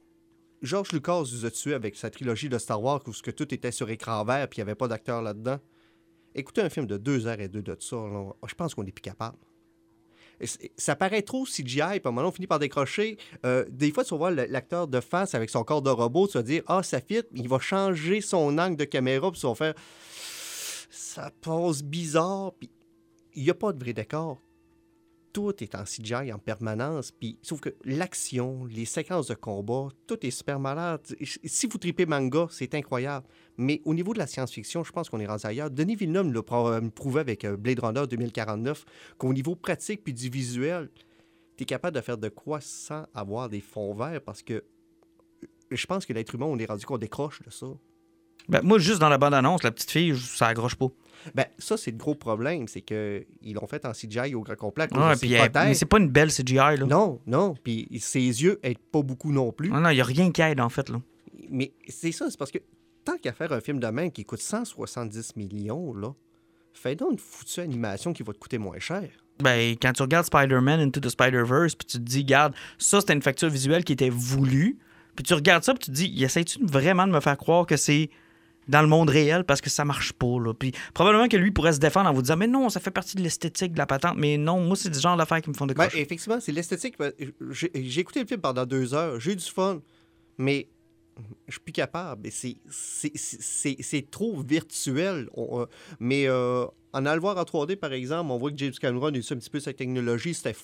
George 0.64 0.94
Lucas 0.94 1.24
nous 1.34 1.46
a 1.46 1.52
tués 1.52 1.74
avec 1.74 1.98
sa 1.98 2.10
trilogie 2.10 2.48
de 2.48 2.58
Star 2.58 2.82
Wars 2.82 3.02
où 3.06 3.14
ce 3.14 3.22
que 3.22 3.32
tout 3.32 3.54
était 3.54 3.72
sur 3.72 3.90
écran 3.90 4.24
vert 4.24 4.48
puis 4.48 4.58
il 4.58 4.62
n'y 4.62 4.70
avait 4.70 4.76
pas 4.76 4.88
d'acteur 4.88 5.22
là-dedans. 5.22 5.60
Écoutez 6.34 6.62
un 6.62 6.70
film 6.70 6.88
de 6.88 6.98
deux 6.98 7.28
heures 7.28 7.42
et 7.42 7.50
deux 7.50 7.62
de 7.62 7.76
ça, 7.80 7.98
je 8.48 8.56
pense 8.56 8.74
qu'on 8.74 8.84
n'est 8.84 8.94
plus 8.94 9.02
capable. 9.02 9.38
Ça 10.78 10.96
paraît 10.96 11.22
trop 11.22 11.46
CGI, 11.46 12.00
puis 12.00 12.02
à 12.06 12.08
un 12.08 12.12
moment, 12.12 12.30
on 12.30 12.32
finit 12.32 12.48
par 12.48 12.60
décrocher. 12.60 13.18
Euh, 13.46 13.66
des 13.70 13.92
fois, 13.92 14.04
tu 14.04 14.12
vas 14.12 14.18
voir 14.18 14.32
l'acteur 14.32 14.88
de 14.88 15.00
face 15.00 15.36
avec 15.36 15.50
son 15.50 15.64
corps 15.64 15.82
de 15.82 15.92
robot, 15.92 16.28
tu 16.28 16.34
vas 16.34 16.44
dire 16.44 16.64
Ah, 16.68 16.82
ça 16.82 17.00
fit, 17.00 17.22
il 17.34 17.48
va 17.48 17.60
changer 17.60 18.20
son 18.20 18.58
angle 18.58 18.76
de 18.76 18.84
caméra, 18.84 19.32
puis 19.32 19.40
tu 19.40 19.48
vas 19.48 19.56
faire 19.56 19.76
Ça 20.90 21.32
passe 21.42 21.84
bizarre, 21.84 22.54
puis 22.60 22.70
il 23.36 23.44
n'y 23.44 23.50
a 23.50 23.54
pas 23.54 23.74
de 23.74 23.80
vrai 23.80 23.94
décor. 23.94 24.42
Tout 25.34 25.64
est 25.64 25.74
en 25.74 25.84
CGI 25.84 26.32
en 26.32 26.38
permanence, 26.38 27.12
puis 27.12 27.40
sauf 27.42 27.60
que 27.60 27.70
l'action, 27.86 28.66
les 28.66 28.86
séquences 28.86 29.28
de 29.28 29.34
combat, 29.34 29.88
tout 30.06 30.24
est 30.24 30.30
super 30.30 30.60
malade. 30.60 31.02
Si 31.44 31.66
vous 31.66 31.80
tripez 31.80 32.06
manga, 32.06 32.46
c'est 32.52 32.76
incroyable. 32.76 33.26
Mais 33.58 33.82
au 33.84 33.96
niveau 33.96 34.14
de 34.14 34.20
la 34.20 34.28
science-fiction, 34.28 34.84
je 34.84 34.92
pense 34.92 35.10
qu'on 35.10 35.20
est 35.20 35.26
rendu 35.26 35.46
ailleurs. 35.48 35.72
Denis 35.72 35.96
Villeneuve 35.96 36.44
pro- 36.44 36.80
me 36.80 36.90
prouvé 36.92 37.22
avec 37.22 37.46
euh, 37.46 37.58
Blade 37.58 37.80
Runner 37.80 38.06
2049 38.08 38.86
qu'au 39.18 39.34
niveau 39.34 39.56
pratique 39.56 40.04
puis 40.04 40.14
du 40.14 40.30
visuel, 40.30 40.92
tu 41.58 41.64
es 41.64 41.66
capable 41.66 41.96
de 41.96 42.02
faire 42.02 42.18
de 42.20 42.30
quoi 42.30 42.62
sans 42.62 43.06
avoir 43.16 43.50
des 43.50 43.62
fonds 43.62 43.96
verts 43.96 44.22
parce 44.22 44.44
que 44.44 44.64
je 45.72 45.86
pense 45.88 46.06
que 46.06 46.14
l'être 46.14 46.36
humain, 46.36 46.46
on 46.48 46.60
est 46.60 46.66
rendu 46.66 46.86
qu'on 46.86 47.00
décroche 47.00 47.42
de 47.42 47.50
ça. 47.50 47.66
Ben, 48.50 48.62
moi, 48.62 48.78
juste 48.78 49.00
dans 49.00 49.10
la 49.10 49.18
bande-annonce, 49.18 49.64
la 49.64 49.72
petite 49.72 49.90
fille, 49.90 50.16
ça 50.20 50.48
accroche 50.48 50.76
pas. 50.76 50.90
Ben, 51.36 51.46
ça, 51.58 51.78
c'est 51.78 51.92
le 51.92 51.98
gros 51.98 52.16
problème, 52.16 52.68
c'est 52.68 52.82
qu'ils 52.82 53.26
l'ont 53.54 53.68
fait 53.68 53.86
en 53.86 53.92
CGI 53.94 54.36
au 54.36 54.42
grand 54.42 54.56
complet. 54.56 54.88
ses 55.16 55.28
puis 55.28 55.34
elle- 55.34 55.52
mais 55.54 55.74
c'est 55.74 55.86
pas 55.86 55.98
une 56.00 56.10
belle 56.10 56.32
CGI, 56.32 56.56
là. 56.56 56.86
Non, 56.86 57.20
non. 57.28 57.56
Puis 57.64 57.88
ses 58.00 58.20
yeux 58.20 58.60
aident 58.64 58.78
pas 58.92 59.02
beaucoup 59.02 59.32
non 59.32 59.52
plus. 59.52 59.70
Non, 59.70 59.80
non, 59.82 59.90
il 59.90 59.96
n'y 59.96 60.02
a 60.02 60.06
rien 60.06 60.32
qui 60.32 60.42
aide, 60.42 60.60
en 60.60 60.70
fait, 60.70 60.90
là. 60.90 61.02
Mais 61.50 61.72
c'est 61.88 62.12
ça, 62.12 62.30
c'est 62.30 62.38
parce 62.38 62.52
que 62.52 62.60
tant 63.06 63.18
qu'à 63.18 63.34
faire 63.34 63.52
un 63.52 63.60
film 63.62 63.80
de 63.80 63.88
même 63.88 64.12
qui 64.12 64.24
coûte 64.26 64.40
170 64.42 65.36
millions, 65.36 65.94
là, 65.94 66.14
fais 66.74 66.96
donc 66.96 67.12
une 67.14 67.20
foutue 67.20 67.60
animation 67.60 68.14
qui 68.14 68.24
va 68.24 68.34
te 68.34 68.40
coûter 68.40 68.58
moins 68.58 68.80
cher. 68.80 69.08
Ben, 69.42 69.76
quand 69.82 69.92
tu 69.94 70.02
regardes 70.04 70.26
Spider-Man 70.26 70.80
Into 70.80 71.00
the 71.00 71.10
Spider-Verse, 71.10 71.76
puis 71.76 71.86
tu 71.88 71.98
te 71.98 72.04
dis, 72.04 72.24
garde, 72.24 72.54
ça, 72.78 73.00
c'était 73.02 73.14
une 73.14 73.22
facture 73.22 73.50
visuelle 73.50 73.84
qui 73.84 73.94
était 73.94 74.10
voulue, 74.10 74.78
puis 75.16 75.24
tu 75.24 75.34
regardes 75.34 75.64
ça, 75.64 75.74
puis 75.74 75.86
tu 75.86 75.92
te 75.92 75.96
dis, 75.96 76.08
y 76.08 76.24
essaie-tu 76.24 76.60
vraiment 76.64 77.06
de 77.08 77.12
me 77.12 77.20
faire 77.20 77.38
croire 77.38 77.66
que 77.66 77.76
c'est 77.78 78.10
dans 78.68 78.82
le 78.82 78.88
monde 78.88 79.10
réel 79.10 79.44
parce 79.44 79.62
que 79.62 79.70
ça 79.70 79.86
marche 79.86 80.14
pas, 80.14 80.40
là. 80.40 80.54
Puis 80.54 80.72
probablement 80.94 81.28
que 81.28 81.38
lui 81.38 81.52
pourrait 81.52 81.74
se 81.74 81.80
défendre 81.80 82.10
en 82.10 82.14
vous 82.14 82.22
disant, 82.22 82.38
mais 82.38 82.48
non, 82.48 82.70
ça 82.70 82.80
fait 82.80 82.92
partie 82.92 83.16
de 83.18 83.22
l'esthétique 83.22 83.74
de 83.74 83.78
la 83.78 83.86
patente, 83.86 84.16
mais 84.18 84.38
non, 84.38 84.60
moi, 84.62 84.76
c'est 84.76 84.90
du 84.90 85.00
genre 85.00 85.18
d'affaires 85.18 85.42
qui 85.42 85.50
me 85.50 85.56
font 85.56 85.66
Ben, 85.66 85.74
décrocher. 85.74 86.02
effectivement, 86.02 86.40
c'est 86.40 86.52
l'esthétique. 86.52 86.98
Ben, 86.98 87.12
J'ai 87.52 88.00
écouté 88.00 88.22
le 88.22 88.28
film 88.28 88.42
pendant 88.42 88.66
deux 88.66 88.94
heures, 88.94 89.20
j'ai 89.20 89.34
eu 89.34 89.36
du 89.36 89.46
fun, 89.46 89.82
mais 90.38 90.68
je 91.48 91.52
suis 91.54 91.62
plus 91.62 91.74
capable. 91.74 92.30
C'est- 92.32 94.10
trop 94.10 94.42
virtuel. 94.42 95.30
Euh, 95.38 95.66
mais 96.00 96.28
euh, 96.28 96.66
en 96.94 97.06
allant 97.06 97.14
le 97.16 97.22
voir 97.22 97.38
en 97.38 97.44
3D, 97.44 97.76
par 97.76 97.94
exemple, 97.94 98.32
on 98.32 98.38
voit 98.38 98.52
que 98.52 98.58
James 98.58 98.74
Cameron 98.80 99.08
a 99.08 99.10
utilisé 99.10 99.36
un 99.36 99.38
petit 99.38 99.50
peu 99.50 99.60
sa 99.60 99.74
technologie. 99.74 100.34
C'était 100.34 100.56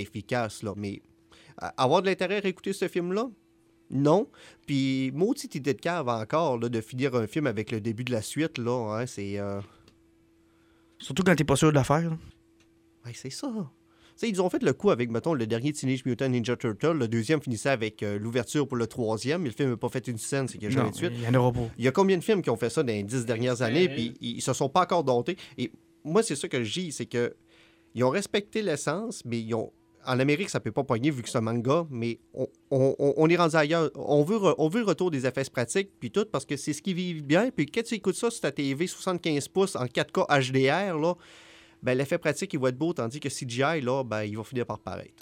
efficace, 0.00 0.62
là. 0.62 0.72
Mais 0.76 1.02
avoir 1.76 2.00
de 2.02 2.06
l'intérêt 2.06 2.40
à 2.42 2.48
écouter 2.48 2.72
ce 2.72 2.88
film-là, 2.88 3.28
non. 3.90 4.28
Puis, 4.66 5.10
maudite 5.14 5.54
idée 5.54 5.74
de 5.74 5.80
cave 5.80 6.08
encore, 6.08 6.58
là, 6.58 6.68
de 6.68 6.80
finir 6.80 7.14
un 7.14 7.26
film 7.26 7.46
avec 7.46 7.70
le 7.72 7.80
début 7.80 8.04
de 8.04 8.12
la 8.12 8.22
suite, 8.22 8.58
là. 8.58 8.96
hein, 9.00 9.06
c'est... 9.06 9.38
euh, 9.38 9.60
Surtout 10.98 11.22
quand 11.22 11.34
t'es 11.34 11.44
pas 11.44 11.56
sûr 11.56 11.70
de 11.70 11.74
la 11.74 11.84
faire. 11.84 12.10
là. 12.10 12.18
Ouais, 13.06 13.12
c'est 13.14 13.30
ça. 13.30 13.48
Tu 13.48 14.26
sais, 14.26 14.28
ils 14.28 14.42
ont 14.42 14.50
fait 14.50 14.62
le 14.62 14.74
coup 14.74 14.90
avec, 14.90 15.10
mettons, 15.10 15.32
le 15.32 15.46
dernier 15.46 15.72
Teenage 15.72 16.04
Mutant 16.04 16.28
Ninja 16.28 16.54
Turtle. 16.56 16.92
Le 16.98 17.08
deuxième 17.08 17.40
finissait 17.40 17.70
avec 17.70 18.02
euh, 18.02 18.18
l'ouverture 18.18 18.68
pour 18.68 18.76
le 18.76 18.86
troisième, 18.86 19.40
mais 19.42 19.48
le 19.48 19.54
film 19.54 19.70
n'a 19.70 19.76
pas 19.78 19.88
fait 19.88 20.06
une 20.08 20.18
scène, 20.18 20.46
c'est 20.46 20.58
qu'il 20.58 20.68
n'y 20.68 20.74
a 20.74 20.76
jamais 20.76 20.84
Non, 20.86 20.90
de 20.90 20.96
suite. 20.96 21.12
il 21.14 21.22
y 21.22 21.26
en 21.26 21.34
aura 21.34 21.52
pas. 21.52 21.70
Il 21.78 21.84
y 21.84 21.88
a 21.88 21.92
combien 21.92 22.18
de 22.18 22.22
films 22.22 22.42
qui 22.42 22.50
ont 22.50 22.56
fait 22.56 22.68
ça 22.68 22.82
dans 22.82 22.92
les 22.92 23.02
dix 23.02 23.24
dernières 23.24 23.62
années, 23.62 23.88
puis 23.88 24.14
ils, 24.20 24.36
ils 24.36 24.42
se 24.42 24.52
sont 24.52 24.68
pas 24.68 24.82
encore 24.82 25.04
domptés. 25.04 25.36
Et 25.56 25.72
moi, 26.04 26.22
c'est 26.22 26.36
ça 26.36 26.48
que 26.48 26.62
je 26.62 26.70
dis, 26.80 26.92
c'est 26.92 27.06
que 27.06 27.34
ils 27.94 28.04
ont 28.04 28.10
respecté 28.10 28.60
l'essence, 28.60 29.24
mais 29.24 29.40
ils 29.40 29.54
ont. 29.54 29.72
En 30.06 30.18
Amérique, 30.18 30.48
ça 30.48 30.60
peut 30.60 30.72
pas 30.72 30.82
poigner 30.84 31.10
vu 31.10 31.22
que 31.22 31.28
c'est 31.28 31.38
un 31.38 31.42
manga, 31.42 31.86
mais 31.90 32.18
on, 32.70 33.28
est 33.28 33.36
rendu 33.36 33.56
ailleurs. 33.56 33.90
On 33.94 34.22
veut, 34.22 34.36
re- 34.36 34.54
on 34.58 34.68
veut 34.68 34.80
le 34.80 34.86
retour 34.86 35.10
des 35.10 35.26
effets 35.26 35.44
pratiques, 35.52 35.90
puis 36.00 36.10
tout, 36.10 36.24
parce 36.30 36.44
que 36.44 36.56
c'est 36.56 36.72
ce 36.72 36.80
qui 36.80 36.94
vit 36.94 37.14
bien. 37.20 37.50
Puis 37.54 37.66
quand 37.66 37.82
tu 37.82 37.94
écoutes 37.94 38.16
ça 38.16 38.30
sur 38.30 38.40
ta 38.40 38.50
TV 38.50 38.86
75 38.86 39.48
pouces 39.48 39.76
en 39.76 39.84
4K 39.84 40.26
HDR, 40.28 40.98
là, 40.98 41.14
ben, 41.82 41.96
l'effet 41.96 42.18
pratique, 42.18 42.52
il 42.52 42.60
va 42.60 42.70
être 42.70 42.78
beau, 42.78 42.92
tandis 42.92 43.20
que 43.20 43.28
CGI, 43.28 43.80
là, 43.82 44.02
ben, 44.04 44.22
il 44.22 44.36
va 44.36 44.44
finir 44.44 44.66
par 44.66 44.78
paraître. 44.78 45.14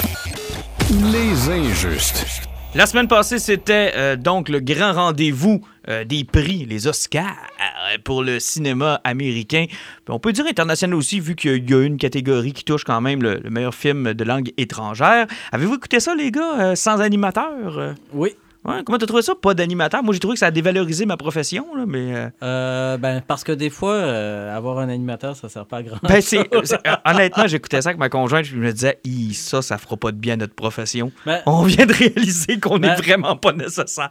Les 0.90 1.48
injustes. 1.50 2.48
La 2.74 2.84
semaine 2.86 3.08
passée, 3.08 3.38
c'était 3.38 3.92
euh, 3.96 4.14
donc 4.14 4.50
le 4.50 4.60
grand 4.60 4.92
rendez-vous 4.92 5.62
euh, 5.88 6.04
des 6.04 6.24
prix, 6.24 6.66
les 6.66 6.86
Oscars, 6.86 7.24
euh, 7.24 7.96
pour 8.04 8.22
le 8.22 8.38
cinéma 8.40 9.00
américain. 9.04 9.64
On 10.06 10.18
peut 10.18 10.32
dire 10.32 10.44
international 10.46 10.94
aussi, 10.94 11.18
vu 11.18 11.34
qu'il 11.34 11.68
y 11.68 11.74
a 11.74 11.82
une 11.82 11.96
catégorie 11.96 12.52
qui 12.52 12.64
touche 12.64 12.84
quand 12.84 13.00
même 13.00 13.22
le, 13.22 13.40
le 13.42 13.50
meilleur 13.50 13.74
film 13.74 14.12
de 14.12 14.24
langue 14.24 14.52
étrangère. 14.58 15.26
Avez-vous 15.50 15.76
écouté 15.76 15.98
ça, 15.98 16.14
les 16.14 16.30
gars, 16.30 16.76
sans 16.76 17.00
animateur? 17.00 17.94
Oui. 18.12 18.36
Ouais, 18.64 18.82
comment 18.84 18.98
t'as 18.98 19.06
trouvé 19.06 19.22
ça, 19.22 19.34
pas 19.34 19.54
d'animateur? 19.54 20.02
Moi, 20.02 20.12
j'ai 20.14 20.20
trouvé 20.20 20.34
que 20.34 20.38
ça 20.40 20.46
a 20.46 20.50
dévalorisé 20.50 21.06
ma 21.06 21.16
profession, 21.16 21.74
là, 21.74 21.84
mais... 21.86 22.14
euh, 22.14 22.28
Euh, 22.42 22.96
ben, 22.98 23.22
parce 23.26 23.44
que 23.44 23.52
des 23.52 23.70
fois, 23.70 23.94
euh, 23.94 24.56
avoir 24.56 24.78
un 24.78 24.88
animateur, 24.88 25.36
ça 25.36 25.48
sert 25.48 25.66
pas 25.66 25.78
à 25.78 25.82
grand 25.82 25.98
ben, 26.02 26.20
c'est, 26.20 26.48
c'est- 26.64 26.86
euh, 26.86 26.96
honnêtement, 27.04 27.46
j'écoutais 27.46 27.82
ça 27.82 27.90
avec 27.90 27.98
ma 27.98 28.08
conjointe, 28.08 28.44
je 28.44 28.56
me 28.56 28.72
disais, 28.72 28.98
ça, 29.32 29.62
ça 29.62 29.78
fera 29.78 29.96
pas 29.96 30.12
de 30.12 30.16
bien 30.16 30.34
à 30.34 30.36
notre 30.36 30.54
profession. 30.54 31.12
Ben, 31.26 31.40
On 31.46 31.62
vient 31.62 31.86
de 31.86 31.92
réaliser 31.92 32.58
qu'on 32.60 32.78
n'est 32.78 32.88
Ben- 32.88 32.96
vraiment 33.02 33.36
pas 33.36 33.52
nécessaire. 33.52 34.10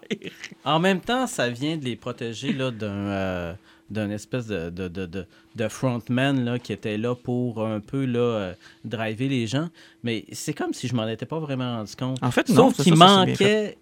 En 0.66 0.80
même 0.80 1.02
temps, 1.02 1.28
ça 1.28 1.50
vient 1.50 1.78
de 1.78 1.86
les 1.86 1.95
protéger 1.95 2.54
là, 2.54 2.72
d'un, 2.72 3.56
d'un 3.89 4.10
espèce 4.10 4.48
de, 4.48 4.70
de, 4.70 4.88
de, 4.88 5.26
de, 5.56 5.68
frontman 5.70 6.43
là, 6.43 6.60
qui 6.60 6.74
était 6.74 6.98
là 6.98 7.16
pour 7.16 7.66
un 7.66 7.80
peu 7.80 8.06
là, 8.06 8.54
driver 8.84 9.30
les 9.30 9.48
gens. 9.48 9.70
Mais 10.04 10.26
c'est 10.34 10.54
comme 10.54 10.74
si 10.74 10.88
je 10.88 10.95
m'en 10.95 11.08
étais 11.08 11.26
pas 11.26 11.39
vraiment 11.39 11.78
rendu 11.78 11.95
compte. 11.95 12.18
En 12.22 12.32
fait, 12.32 12.50
non, 12.50 12.72
Sauf 12.72 12.84
qu'il 12.84 12.95
manquait. 12.95 13.78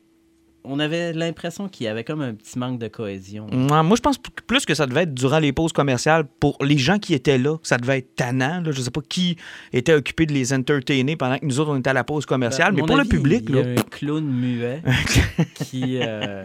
On 0.67 0.79
avait 0.79 1.13
l'impression 1.13 1.67
qu'il 1.69 1.85
y 1.85 1.87
avait 1.87 2.03
comme 2.03 2.21
un 2.21 2.33
petit 2.33 2.57
manque 2.59 2.79
de 2.79 2.87
cohésion. 2.87 3.47
Ouais, 3.51 3.83
moi, 3.83 3.95
je 3.95 4.01
pense 4.01 4.17
plus 4.47 4.65
que 4.65 4.73
ça 4.73 4.85
devait 4.87 5.03
être 5.03 5.13
durant 5.13 5.39
les 5.39 5.53
pauses 5.53 5.73
commerciales 5.73 6.25
pour 6.39 6.57
les 6.63 6.77
gens 6.77 6.97
qui 6.99 7.13
étaient 7.13 7.37
là. 7.37 7.57
Ça 7.63 7.77
devait 7.77 7.99
être 7.99 8.15
tannant. 8.15 8.61
Là. 8.61 8.71
Je 8.71 8.81
sais 8.81 8.91
pas 8.91 9.01
qui 9.07 9.37
était 9.73 9.93
occupé 9.93 10.25
de 10.25 10.33
les 10.33 10.53
entertainer 10.53 11.15
pendant 11.15 11.37
que 11.37 11.45
nous 11.45 11.59
autres, 11.59 11.71
on 11.71 11.77
était 11.77 11.89
à 11.89 11.93
la 11.93 12.03
pause 12.03 12.25
commerciale. 12.25 12.73
Ben, 12.73 12.81
mais 12.81 12.87
pour 12.87 12.99
avis, 12.99 13.09
le 13.09 13.15
public, 13.17 13.45
il 13.49 13.55
y 13.55 13.59
a 13.59 13.63
là. 13.63 13.69
un 13.79 13.83
clown 13.83 14.23
muet 14.25 14.81
qui, 15.55 15.99
euh, 16.01 16.43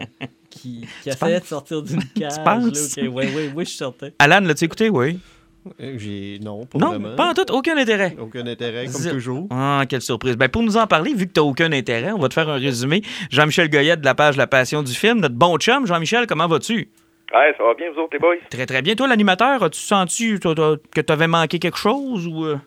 qui, 0.49 0.85
qui 1.03 1.09
essayait 1.09 1.33
penses? 1.35 1.41
de 1.41 1.47
sortir 1.47 1.81
d'une 1.83 2.03
cage. 2.15 2.43
penses? 2.43 2.97
là, 2.97 3.03
ouais, 3.09 3.33
ouais, 3.33 3.51
oui, 3.55 3.65
je 3.65 3.71
sortais. 3.71 4.13
Alan, 4.19 4.39
l'as-tu 4.41 4.65
écouté? 4.65 4.89
Oui. 4.89 5.19
Euh, 5.79 5.93
J'ai... 5.97 6.39
Non, 6.41 6.65
pas 6.65 6.77
Non, 6.79 6.87
vraiment. 6.89 7.15
pas 7.15 7.29
en 7.29 7.33
tout. 7.33 7.51
Aucun 7.51 7.77
intérêt. 7.77 8.15
Aucun 8.19 8.45
intérêt, 8.47 8.85
comme 8.85 9.11
toujours. 9.11 9.47
Ah, 9.51 9.83
quelle 9.89 10.01
surprise. 10.01 10.35
Ben, 10.37 10.49
pour 10.49 10.63
nous 10.63 10.77
en 10.77 10.87
parler, 10.87 11.13
vu 11.13 11.27
que 11.27 11.33
tu 11.33 11.39
n'as 11.39 11.45
aucun 11.45 11.71
intérêt, 11.71 12.11
on 12.11 12.19
va 12.19 12.29
te 12.29 12.33
faire 12.33 12.49
un 12.49 12.57
résumé. 12.57 13.01
Jean-Michel 13.29 13.69
Goyette 13.69 14.01
de 14.01 14.05
la 14.05 14.15
page 14.15 14.37
La 14.37 14.47
Passion 14.47 14.81
du 14.83 14.93
film, 14.93 15.19
notre 15.19 15.35
bon 15.35 15.57
chum. 15.57 15.85
Jean-Michel, 15.85 16.25
comment 16.27 16.47
vas-tu? 16.47 16.89
Ouais, 17.33 17.53
ça 17.57 17.63
va 17.63 17.73
bien, 17.75 17.89
vous 17.91 17.99
autres, 18.01 18.13
les 18.13 18.19
boys? 18.19 18.35
Très, 18.49 18.65
très 18.65 18.81
bien. 18.81 18.95
Toi, 18.95 19.07
l'animateur, 19.07 19.63
as-tu 19.63 19.79
senti 19.79 20.37
que 20.39 21.01
tu 21.01 21.13
avais 21.13 21.27
manqué 21.27 21.59
quelque 21.59 21.77
chose 21.77 22.27
ou. 22.27 22.43
euh? 22.45 22.57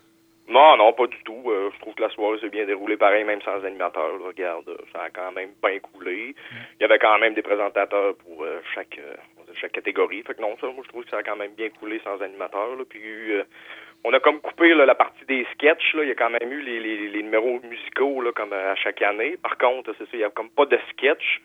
Non, 0.47 0.77
non, 0.77 0.93
pas 0.93 1.07
du 1.07 1.17
tout. 1.25 1.41
Euh, 1.49 1.69
je 1.73 1.79
trouve 1.81 1.95
que 1.95 2.01
la 2.03 2.09
soirée 2.11 2.37
s'est 2.39 2.49
bien 2.49 2.65
déroulée 2.65 2.97
pareil, 2.97 3.23
même 3.25 3.41
sans 3.41 3.63
animateur. 3.65 4.07
là. 4.19 4.27
Regarde, 4.27 4.65
ça 4.93 5.01
a 5.01 5.09
quand 5.09 5.31
même 5.35 5.49
bien 5.63 5.79
coulé. 5.79 6.35
Il 6.79 6.83
y 6.83 6.85
avait 6.85 6.99
quand 6.99 7.17
même 7.19 7.33
des 7.33 7.41
présentateurs 7.41 8.15
pour 8.23 8.43
euh, 8.43 8.59
chaque 8.75 8.97
euh, 8.99 9.13
chaque 9.55 9.73
catégorie. 9.73 10.23
Fait 10.23 10.35
que 10.35 10.41
non, 10.41 10.55
ça, 10.59 10.67
moi, 10.67 10.83
je 10.83 10.89
trouve 10.89 11.03
que 11.03 11.09
ça 11.09 11.17
a 11.17 11.23
quand 11.23 11.35
même 11.35 11.53
bien 11.53 11.69
coulé 11.69 11.99
sans 12.03 12.21
animateur. 12.21 12.77
Puis 12.89 13.33
euh, 13.33 13.43
on 14.03 14.13
a 14.13 14.19
comme 14.19 14.39
coupé 14.39 14.73
la 14.73 14.95
partie 14.95 15.25
des 15.25 15.45
sketchs. 15.53 15.93
Là. 15.93 16.03
Il 16.03 16.09
y 16.09 16.11
a 16.11 16.15
quand 16.15 16.29
même 16.29 16.51
eu 16.51 16.61
les, 16.61 17.23
numéros 17.23 17.59
musicaux 17.63 18.23
comme 18.35 18.53
à 18.53 18.75
chaque 18.75 19.01
année. 19.01 19.37
Par 19.37 19.57
contre, 19.57 19.93
c'est 19.97 20.05
ça, 20.05 20.11
il 20.13 20.19
y 20.19 20.23
a 20.23 20.29
comme 20.29 20.49
pas 20.49 20.65
de 20.65 20.79
sketch. 20.91 21.41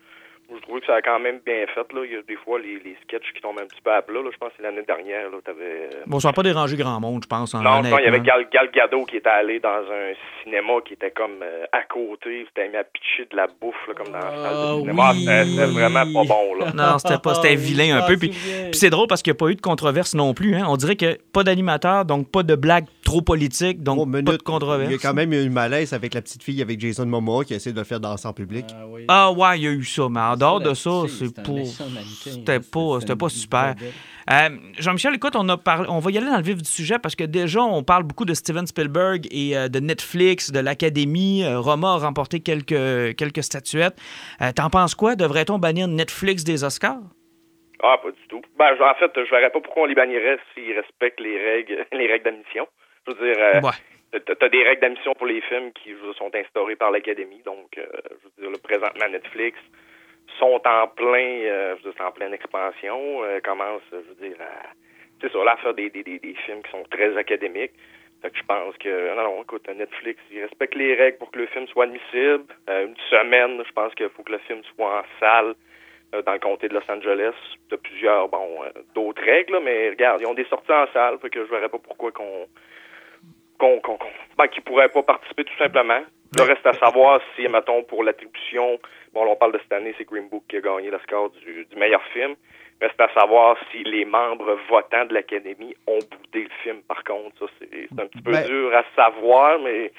Je 0.53 0.61
trouvais 0.63 0.81
que 0.81 0.85
ça 0.87 0.95
a 0.95 1.01
quand 1.01 1.19
même 1.19 1.39
bien 1.45 1.65
fait. 1.73 1.93
Là. 1.93 2.01
Il 2.05 2.11
y 2.11 2.15
a 2.17 2.21
des 2.27 2.35
fois 2.35 2.59
les, 2.59 2.75
les 2.79 2.97
sketchs 3.03 3.31
qui 3.33 3.41
tombent 3.41 3.59
un 3.59 3.65
petit 3.65 3.81
peu 3.81 3.91
à 3.91 4.01
plat. 4.01 4.19
Là. 4.21 4.29
Je 4.31 4.37
pense 4.37 4.49
que 4.49 4.55
c'est 4.57 4.63
l'année 4.63 4.83
dernière. 4.85 5.29
Là, 5.29 5.37
t'avais, 5.45 5.89
euh, 5.95 6.03
Bon, 6.07 6.19
ça 6.19 6.29
n'a 6.29 6.33
pas 6.33 6.43
dérangé 6.43 6.75
grand 6.75 6.99
monde, 6.99 7.21
je 7.23 7.27
pense. 7.27 7.53
non, 7.53 7.61
non, 7.61 7.97
il 7.97 8.03
y 8.03 8.07
avait. 8.07 8.19
Gal, 8.19 8.47
Gal 8.51 8.69
Gadot 8.73 9.05
qui 9.05 9.17
était 9.17 9.29
allé 9.29 9.59
dans 9.59 9.69
un 9.69 10.11
cinéma 10.43 10.73
qui 10.85 10.93
était 10.93 11.11
comme 11.11 11.41
euh, 11.41 11.63
à 11.71 11.83
côté. 11.83 12.45
C'était 12.47 12.67
mis 12.69 12.75
à 12.77 12.83
pitcher 12.83 13.27
de 13.31 13.35
la 13.37 13.47
bouffe, 13.47 13.75
là, 13.87 13.93
comme 13.93 14.07
dans 14.11 14.19
la 14.19 14.21
salle 14.21 14.53
Ah 14.53 14.73
de 14.75 14.79
cinéma. 14.81 15.11
oui. 15.11 15.19
C'était 15.19 15.45
c'était 15.45 15.65
vraiment 15.71 16.13
pas 16.13 16.27
bon, 16.33 16.55
là. 16.55 16.65
Non, 16.75 16.97
c'était 16.99 17.19
pas, 17.23 17.35
c'était 17.35 17.53
Ah, 17.53 17.55
vilain 17.55 17.97
un 17.99 18.07
peu. 18.07 18.17
puis 18.17 18.31
c'est 18.73 18.89
drôle 18.89 19.07
parce 19.07 19.21
qu'il 19.21 19.31
n'y 19.31 19.37
a 19.37 19.39
pas 19.39 19.47
eu 19.49 19.55
de 19.55 19.61
controverse 19.61 20.13
non 20.15 20.33
plus. 20.33 20.55
Hein. 20.55 20.65
On 20.67 20.75
dirait 20.75 20.95
que 20.97 21.17
pas 21.33 21.43
d'animateur, 21.43 22.03
donc 22.05 22.29
pas 22.29 22.43
de 22.43 22.55
blague 22.55 22.85
trop 23.11 23.21
politique, 23.21 23.83
donc 23.83 23.99
Oh, 24.01 24.05
pas 24.05 24.21
de 24.21 24.37
controverse. 24.37 24.89
Il 24.89 24.93
y 24.93 24.95
a 24.95 24.97
quand 24.97 25.13
même 25.13 25.33
eu 25.33 25.43
une 25.43 25.53
malaise 25.53 25.93
avec 25.93 26.13
la 26.13 26.21
petite 26.21 26.43
fille 26.43 26.61
avec 26.61 26.79
Jason 26.79 27.05
Momoa 27.05 27.43
qui 27.43 27.53
essaie 27.53 27.73
de 27.73 27.77
le 27.77 27.83
faire 27.83 27.99
danser 27.99 28.27
en 28.27 28.33
public. 28.33 28.65
Ah, 28.73 28.87
oui. 28.87 29.05
Ah 29.07 29.31
ouais, 29.31 29.59
il 29.59 29.63
y 29.63 29.67
a 29.67 29.71
eu 29.71 29.83
ça, 29.83 30.07
mais 30.09 30.19
en 30.19 30.37
dehors 30.37 30.61
de 30.61 30.73
ça, 30.73 31.03
c'est 31.07 31.37
mannequin, 31.37 31.65
C'était 32.23 32.59
pas, 32.59 32.99
c'était 32.99 33.15
pas 33.15 33.29
super. 33.29 33.75
Euh, 34.31 34.49
Jean-Michel, 34.77 35.15
écoute, 35.15 35.35
on, 35.35 35.47
a 35.49 35.57
parlé, 35.57 35.89
on 35.89 35.99
va 35.99 36.11
y 36.11 36.17
aller 36.17 36.27
dans 36.27 36.37
le 36.37 36.43
vif 36.43 36.61
du 36.61 36.69
sujet 36.69 36.99
parce 36.99 37.15
que 37.15 37.23
déjà, 37.23 37.61
on 37.61 37.83
parle 37.83 38.03
beaucoup 38.03 38.25
de 38.25 38.33
Steven 38.33 38.65
Spielberg 38.65 39.27
et 39.31 39.57
euh, 39.57 39.67
de 39.67 39.79
Netflix, 39.79 40.51
de 40.51 40.59
l'Académie. 40.59 41.43
Euh, 41.43 41.59
Roma 41.59 41.95
a 41.95 41.97
remporté 41.97 42.39
quelques, 42.39 43.15
quelques 43.17 43.43
statuettes. 43.43 43.97
Euh, 44.41 44.51
T'en 44.55 44.69
penses 44.69 44.95
quoi? 44.95 45.15
Devrait-on 45.15 45.59
bannir 45.59 45.87
Netflix 45.87 46.43
des 46.43 46.63
Oscars? 46.63 47.01
Ah, 47.83 47.97
pas 48.01 48.11
du 48.11 48.27
tout. 48.29 48.41
Ben, 48.57 48.73
en 48.73 48.95
fait, 48.95 49.11
je 49.15 49.29
verrais 49.31 49.49
pas 49.49 49.59
pourquoi 49.59 49.83
on 49.83 49.85
les 49.87 49.95
bannirait 49.95 50.37
s'ils 50.53 50.73
respectent 50.73 51.19
les 51.19 51.37
règles, 51.37 51.85
les 51.91 52.07
règles 52.07 52.25
d'admission. 52.25 52.67
Je 53.07 53.13
veux 53.13 53.33
dire, 53.33 53.43
euh, 53.43 53.61
Ouais. 53.61 54.19
t'as- 54.19 54.49
des 54.49 54.63
règles 54.63 54.81
d'admission 54.81 55.13
pour 55.13 55.27
les 55.27 55.41
films 55.41 55.71
qui 55.73 55.89
dire, 55.93 56.15
sont 56.17 56.33
instaurées 56.35 56.75
par 56.75 56.91
l'Académie. 56.91 57.41
Donc, 57.45 57.77
euh, 57.77 57.85
je 58.11 58.25
veux 58.25 58.41
dire, 58.43 58.51
le 58.51 58.57
présentement, 58.57 59.07
Netflix 59.09 59.57
sont 60.39 60.61
en 60.65 60.87
plein, 60.87 61.41
euh, 61.43 61.75
je 61.79 61.83
veux 61.87 61.93
dire, 61.93 62.05
en 62.05 62.11
pleine 62.11 62.33
expansion. 62.33 63.23
Euh, 63.23 63.39
commencent, 63.41 63.81
je 63.91 63.97
veux 63.97 64.29
dire, 64.29 64.37
à, 64.41 64.69
c'est 65.21 65.31
ça, 65.31 65.43
là, 65.43 65.57
faire 65.57 65.73
des, 65.73 65.89
des, 65.89 66.03
des, 66.03 66.19
des 66.19 66.33
films 66.45 66.61
qui 66.63 66.71
sont 66.71 66.83
très 66.89 67.15
académiques. 67.17 67.73
Fait 68.21 68.29
que 68.29 68.37
je 68.37 68.43
pense 68.43 68.77
que, 68.77 69.15
non, 69.15 69.23
non, 69.23 69.41
écoute, 69.41 69.67
Netflix, 69.67 70.21
ils 70.31 70.43
respectent 70.43 70.75
les 70.75 70.93
règles 70.93 71.17
pour 71.17 71.31
que 71.31 71.39
le 71.39 71.47
film 71.47 71.65
soit 71.67 71.85
admissible. 71.85 72.45
Euh, 72.69 72.85
une 72.85 72.97
semaine, 73.09 73.63
je 73.65 73.71
pense 73.71 73.93
qu'il 73.95 74.09
faut 74.09 74.21
que 74.21 74.31
le 74.33 74.37
film 74.39 74.61
soit 74.75 74.99
en 74.99 75.03
salle 75.19 75.55
euh, 76.13 76.21
dans 76.21 76.33
le 76.33 76.39
comté 76.39 76.67
de 76.67 76.75
Los 76.75 76.87
Angeles. 76.87 77.33
Il 77.69 77.73
a 77.73 77.77
plusieurs, 77.77 78.29
bon, 78.29 78.63
euh, 78.63 78.69
d'autres 78.93 79.23
règles, 79.23 79.53
là, 79.53 79.59
mais 79.59 79.89
regarde, 79.89 80.21
ils 80.21 80.27
ont 80.27 80.35
des 80.35 80.45
sorties 80.45 80.71
en 80.71 80.85
salle, 80.93 81.17
fait 81.19 81.31
que 81.31 81.43
je 81.43 81.49
verrais 81.49 81.69
pas 81.69 81.79
pourquoi 81.79 82.11
qu'on, 82.11 82.45
qu'on, 83.61 83.79
qu'on- 83.97 83.99
ben, 84.37 84.47
qu'ils 84.47 84.63
pourraient 84.63 84.89
pas 84.89 85.03
participer 85.03 85.43
tout 85.43 85.57
simplement. 85.57 86.01
Le 86.37 86.43
reste 86.43 86.65
à 86.65 86.73
savoir 86.73 87.19
si, 87.35 87.47
mettons, 87.47 87.83
pour 87.83 88.03
l'attribution, 88.03 88.79
bon, 89.13 89.25
là, 89.25 89.31
on 89.31 89.35
parle 89.35 89.51
de 89.53 89.59
cette 89.59 89.73
année, 89.73 89.93
c'est 89.97 90.05
Green 90.05 90.29
Book 90.29 90.43
qui 90.49 90.57
a 90.57 90.61
gagné 90.61 90.89
le 90.89 90.99
score 90.99 91.29
du, 91.31 91.65
du 91.65 91.75
meilleur 91.75 92.01
film. 92.13 92.35
Reste 92.81 92.99
à 92.99 93.09
savoir 93.13 93.57
si 93.71 93.83
les 93.83 94.05
membres 94.05 94.57
votants 94.69 95.05
de 95.05 95.13
l'Académie 95.13 95.75
ont 95.87 95.99
boudé 95.99 96.43
le 96.45 96.49
film. 96.63 96.81
Par 96.87 97.03
contre, 97.03 97.37
ça, 97.37 97.45
c'est 97.59 97.87
un 98.01 98.07
petit 98.07 98.21
peu 98.21 98.31
Ben- 98.31 98.45
dur 98.47 98.73
à 98.75 98.83
savoir, 98.95 99.59
mais 99.59 99.91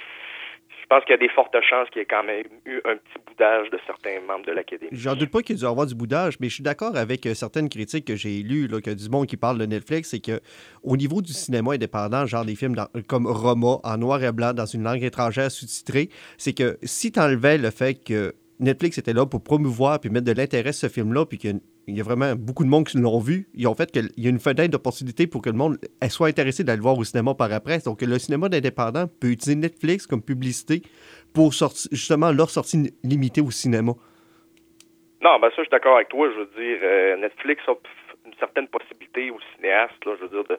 pense 0.92 1.04
qu'il 1.04 1.12
y 1.12 1.14
a 1.14 1.26
des 1.26 1.32
fortes 1.32 1.56
chances 1.68 1.88
qu'il 1.88 2.00
y 2.00 2.02
ait 2.02 2.06
quand 2.06 2.22
même 2.22 2.44
eu 2.66 2.80
un 2.84 2.96
petit 2.96 3.18
boudage 3.26 3.70
de 3.70 3.78
certains 3.86 4.20
membres 4.26 4.44
de 4.44 4.52
l'Académie. 4.52 4.90
J'en 4.92 5.14
doute 5.14 5.30
pas 5.30 5.40
qu'il 5.40 5.56
y 5.56 5.58
a 5.58 5.60
dû 5.60 5.66
avoir 5.66 5.86
du 5.86 5.94
boudage, 5.94 6.38
mais 6.38 6.50
je 6.50 6.54
suis 6.54 6.62
d'accord 6.62 6.96
avec 6.96 7.24
euh, 7.24 7.32
certaines 7.32 7.70
critiques 7.70 8.06
que 8.06 8.14
j'ai 8.14 8.42
lues, 8.42 8.66
là, 8.66 8.80
que 8.82 8.90
du 8.90 9.08
monde 9.08 9.26
qui 9.26 9.38
parle 9.38 9.56
de 9.56 9.64
Netflix, 9.64 10.10
c'est 10.10 10.20
que 10.20 10.40
au 10.82 10.98
niveau 10.98 11.22
du 11.22 11.32
cinéma 11.32 11.72
indépendant, 11.72 12.26
genre 12.26 12.44
des 12.44 12.56
films 12.56 12.76
comme 13.08 13.26
Roma, 13.26 13.78
en 13.84 13.96
noir 13.96 14.22
et 14.22 14.32
blanc, 14.32 14.52
dans 14.52 14.66
une 14.66 14.82
langue 14.82 15.02
étrangère 15.02 15.50
sous-titrée, 15.50 16.10
c'est 16.36 16.52
que 16.52 16.76
si 16.82 17.10
tu 17.10 17.18
enlevais 17.18 17.56
le 17.56 17.70
fait 17.70 17.94
que 17.94 18.34
Netflix 18.62 18.96
était 18.98 19.12
là 19.12 19.26
pour 19.26 19.42
promouvoir 19.42 20.00
puis 20.00 20.08
mettre 20.10 20.24
de 20.26 20.32
l'intérêt 20.32 20.72
sur 20.72 20.88
ce 20.88 20.94
film-là, 20.94 21.26
puis 21.26 21.38
qu'il 21.38 21.60
y 21.88 22.00
a- 22.00 22.04
vraiment 22.04 22.34
beaucoup 22.34 22.64
de 22.64 22.68
monde 22.68 22.86
qui 22.86 22.96
l'ont 22.98 23.18
vu, 23.18 23.48
ils 23.54 23.66
ont 23.66 23.74
fait 23.74 23.90
qu'il 23.90 24.08
y 24.16 24.26
a 24.26 24.30
une 24.30 24.38
fenêtre 24.38 24.70
d'opportunité 24.70 25.26
pour 25.26 25.42
que 25.42 25.50
le 25.50 25.56
monde 25.56 25.78
soit 26.08 26.28
intéressé 26.28 26.62
d'aller 26.64 26.76
le 26.76 26.82
voir 26.82 26.96
au 26.96 27.04
cinéma 27.04 27.34
par 27.34 27.52
après. 27.52 27.78
Donc 27.80 28.00
le 28.02 28.18
cinéma 28.18 28.46
indépendant 28.46 29.06
peut 29.20 29.28
utiliser 29.28 29.56
Netflix 29.56 30.06
comme 30.06 30.22
publicité 30.22 30.82
pour 31.34 31.52
justement 31.52 32.30
leur 32.32 32.50
sortie 32.50 32.92
limitée 33.02 33.40
au 33.40 33.50
cinéma. 33.50 33.92
Non, 35.22 35.38
ben 35.40 35.48
ça, 35.50 35.56
je 35.58 35.62
suis 35.62 35.70
d'accord 35.70 35.96
avec 35.96 36.08
toi. 36.08 36.28
Je 36.32 36.38
veux 36.40 36.46
dire, 36.56 36.78
euh, 36.82 37.16
Netflix 37.16 37.62
a 37.68 37.72
une 38.26 38.34
certaine 38.38 38.68
possibilité 38.68 39.30
aux 39.30 39.38
cinéastes, 39.56 39.92
je 40.04 40.10
veux 40.22 40.28
dire, 40.28 40.44
de, 40.48 40.54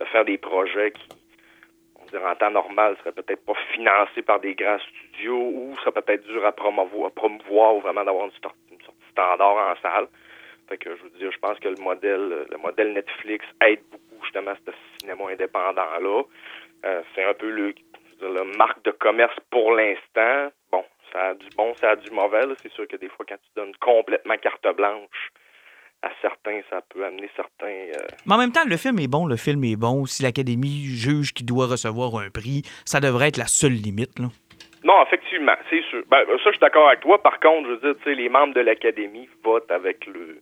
de 0.00 0.04
faire 0.10 0.24
des 0.24 0.38
projets 0.38 0.92
qui, 0.92 1.08
dirait 2.10 2.30
en 2.30 2.36
temps 2.36 2.50
normal, 2.50 2.96
seraient 2.98 3.12
peut-être 3.12 3.44
pas 3.44 3.54
financés 3.72 4.22
par 4.22 4.40
des 4.40 4.54
grands 4.54 4.78
studios 4.78 5.38
ou 5.38 5.76
seraient 5.78 5.92
peut-être 5.92 6.26
dur 6.26 6.44
à 6.44 6.52
promouvoir, 6.52 7.08
à 7.08 7.10
promouvoir 7.10 7.76
ou 7.76 7.80
vraiment 7.80 8.04
d'avoir 8.04 8.26
une, 8.26 8.32
une 8.72 8.82
sortie 8.82 9.10
standard 9.10 9.56
en 9.56 9.74
salle. 9.80 10.08
Fait 10.68 10.78
que 10.78 10.96
je 10.96 11.02
veux 11.02 11.10
dire, 11.10 11.32
je 11.32 11.38
pense 11.38 11.58
que 11.58 11.68
le 11.68 11.82
modèle, 11.82 12.46
le 12.48 12.56
modèle 12.58 12.92
Netflix 12.92 13.44
aide 13.60 13.82
beaucoup 13.90 14.24
justement 14.24 14.52
ce 14.64 14.72
cinéma 14.98 15.30
indépendant-là. 15.30 16.22
Euh, 16.84 17.02
c'est 17.14 17.24
un 17.24 17.34
peu 17.34 17.50
le, 17.50 17.74
dire, 18.20 18.44
marque 18.56 18.82
de 18.84 18.92
commerce 18.92 19.36
pour 19.50 19.72
l'instant. 19.72 20.52
Bon, 20.70 20.84
ça 21.12 21.28
a 21.28 21.34
du 21.34 21.48
bon, 21.56 21.74
ça 21.74 21.90
a 21.90 21.96
du 21.96 22.10
mauvais. 22.10 22.44
C'est 22.62 22.72
sûr 22.72 22.86
que 22.86 22.96
des 22.96 23.08
fois, 23.08 23.26
quand 23.28 23.36
tu 23.36 23.50
donnes 23.56 23.74
complètement 23.80 24.36
carte 24.36 24.66
blanche 24.76 25.32
à 26.02 26.10
certains, 26.22 26.60
ça 26.70 26.80
peut 26.88 27.04
amener 27.04 27.28
certains. 27.36 27.66
euh, 27.66 28.06
Mais 28.26 28.34
en 28.34 28.38
même 28.38 28.52
temps, 28.52 28.64
le 28.66 28.76
film 28.76 28.98
est 28.98 29.08
bon, 29.08 29.26
le 29.26 29.36
film 29.36 29.62
est 29.64 29.76
bon. 29.76 30.06
Si 30.06 30.22
l'Académie 30.22 30.84
juge 30.84 31.32
qu'il 31.34 31.46
doit 31.46 31.66
recevoir 31.66 32.16
un 32.16 32.30
prix, 32.30 32.62
ça 32.84 33.00
devrait 33.00 33.28
être 33.28 33.36
la 33.36 33.46
seule 33.46 33.72
limite. 33.72 34.18
Là. 34.18 34.26
Non, 34.82 35.02
effectivement, 35.06 35.52
c'est 35.68 35.82
sûr. 35.90 36.02
Ben, 36.10 36.24
ça, 36.26 36.36
je 36.46 36.50
suis 36.52 36.58
d'accord 36.58 36.88
avec 36.88 37.00
toi. 37.00 37.22
Par 37.22 37.38
contre, 37.38 37.68
je 37.68 37.72
veux 37.74 37.80
dire, 37.80 37.94
tu 37.98 38.04
sais, 38.04 38.14
les 38.14 38.30
membres 38.30 38.54
de 38.54 38.60
l'Académie 38.60 39.28
votent 39.44 39.70
avec 39.70 40.06
le 40.06 40.40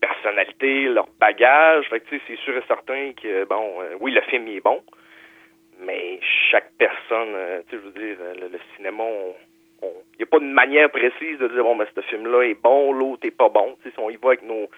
personnalité, 0.00 0.84
leur 0.88 1.06
bagage. 1.20 1.86
Fait 1.88 2.00
que, 2.00 2.08
tu 2.08 2.16
sais, 2.18 2.22
c'est 2.26 2.38
sûr 2.40 2.56
et 2.56 2.62
certain 2.66 3.12
que, 3.12 3.44
bon, 3.44 3.80
euh, 3.82 3.94
oui, 4.00 4.10
le 4.12 4.22
film 4.22 4.48
est 4.48 4.60
bon, 4.60 4.82
mais 5.86 6.18
chaque 6.50 6.72
personne, 6.78 7.32
euh, 7.34 7.62
tu 7.68 7.76
sais, 7.76 7.82
je 7.82 7.86
veux 7.88 7.92
dire, 7.92 8.16
le, 8.40 8.48
le 8.48 8.58
cinéma, 8.76 9.04
il 9.04 9.34
n'y 10.18 10.24
a 10.24 10.26
pas 10.26 10.38
une 10.38 10.52
manière 10.52 10.90
précise 10.90 11.38
de 11.38 11.48
dire, 11.48 11.62
bon, 11.62 11.76
ben, 11.76 11.86
ce 11.94 12.00
film-là 12.02 12.42
est 12.42 12.60
bon, 12.62 12.92
l'autre 12.92 13.26
est 13.26 13.30
pas 13.30 13.48
bon. 13.48 13.76
Tu 13.82 13.88
sais, 13.88 13.94
si 13.94 14.00
on 14.00 14.10
y 14.10 14.16
va 14.16 14.28
avec 14.28 14.42
nos, 14.42 14.68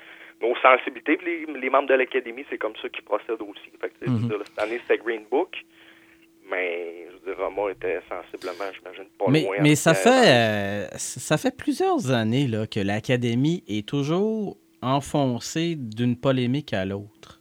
nos 0.41 0.55
sensibilités, 0.57 1.19
les, 1.25 1.47
les 1.61 1.71
membres 1.71 1.89
de 1.89 1.95
l'Académie, 1.95 2.45
c'est 2.51 2.59
comme 2.59 2.75
ça 2.81 2.89
qu'ils 2.89 3.05
procèdent 3.05 3.43
aussi. 3.43 3.71
Fait 3.81 3.91
que, 3.91 4.05
dire, 4.11 4.39
cette 4.45 4.59
année, 4.59 4.81
c'était 4.87 5.03
Green 5.03 5.23
Book. 5.31 5.57
Mais 6.51 7.07
je 7.09 7.31
veux 7.31 7.35
dire, 7.35 7.45
Roma 7.45 7.71
était 7.71 8.01
sensiblement, 8.09 8.71
j'imagine, 8.75 9.05
pas 9.19 9.25
Mais, 9.29 9.43
loin. 9.43 9.57
mais 9.63 9.75
ça 9.75 9.95
fait, 9.95 10.27
euh, 10.27 10.87
ça 10.97 11.39
fait 11.39 11.57
plusieurs 11.57 12.11
années 12.11 12.47
là, 12.47 12.67
que 12.67 12.81
l'Académie 12.81 13.63
est 13.69 13.89
toujours 13.89 14.57
enfoncée 14.83 15.77
d'une 15.77 16.17
polémique 16.17 16.73
à 16.73 16.85
l'autre. 16.85 17.41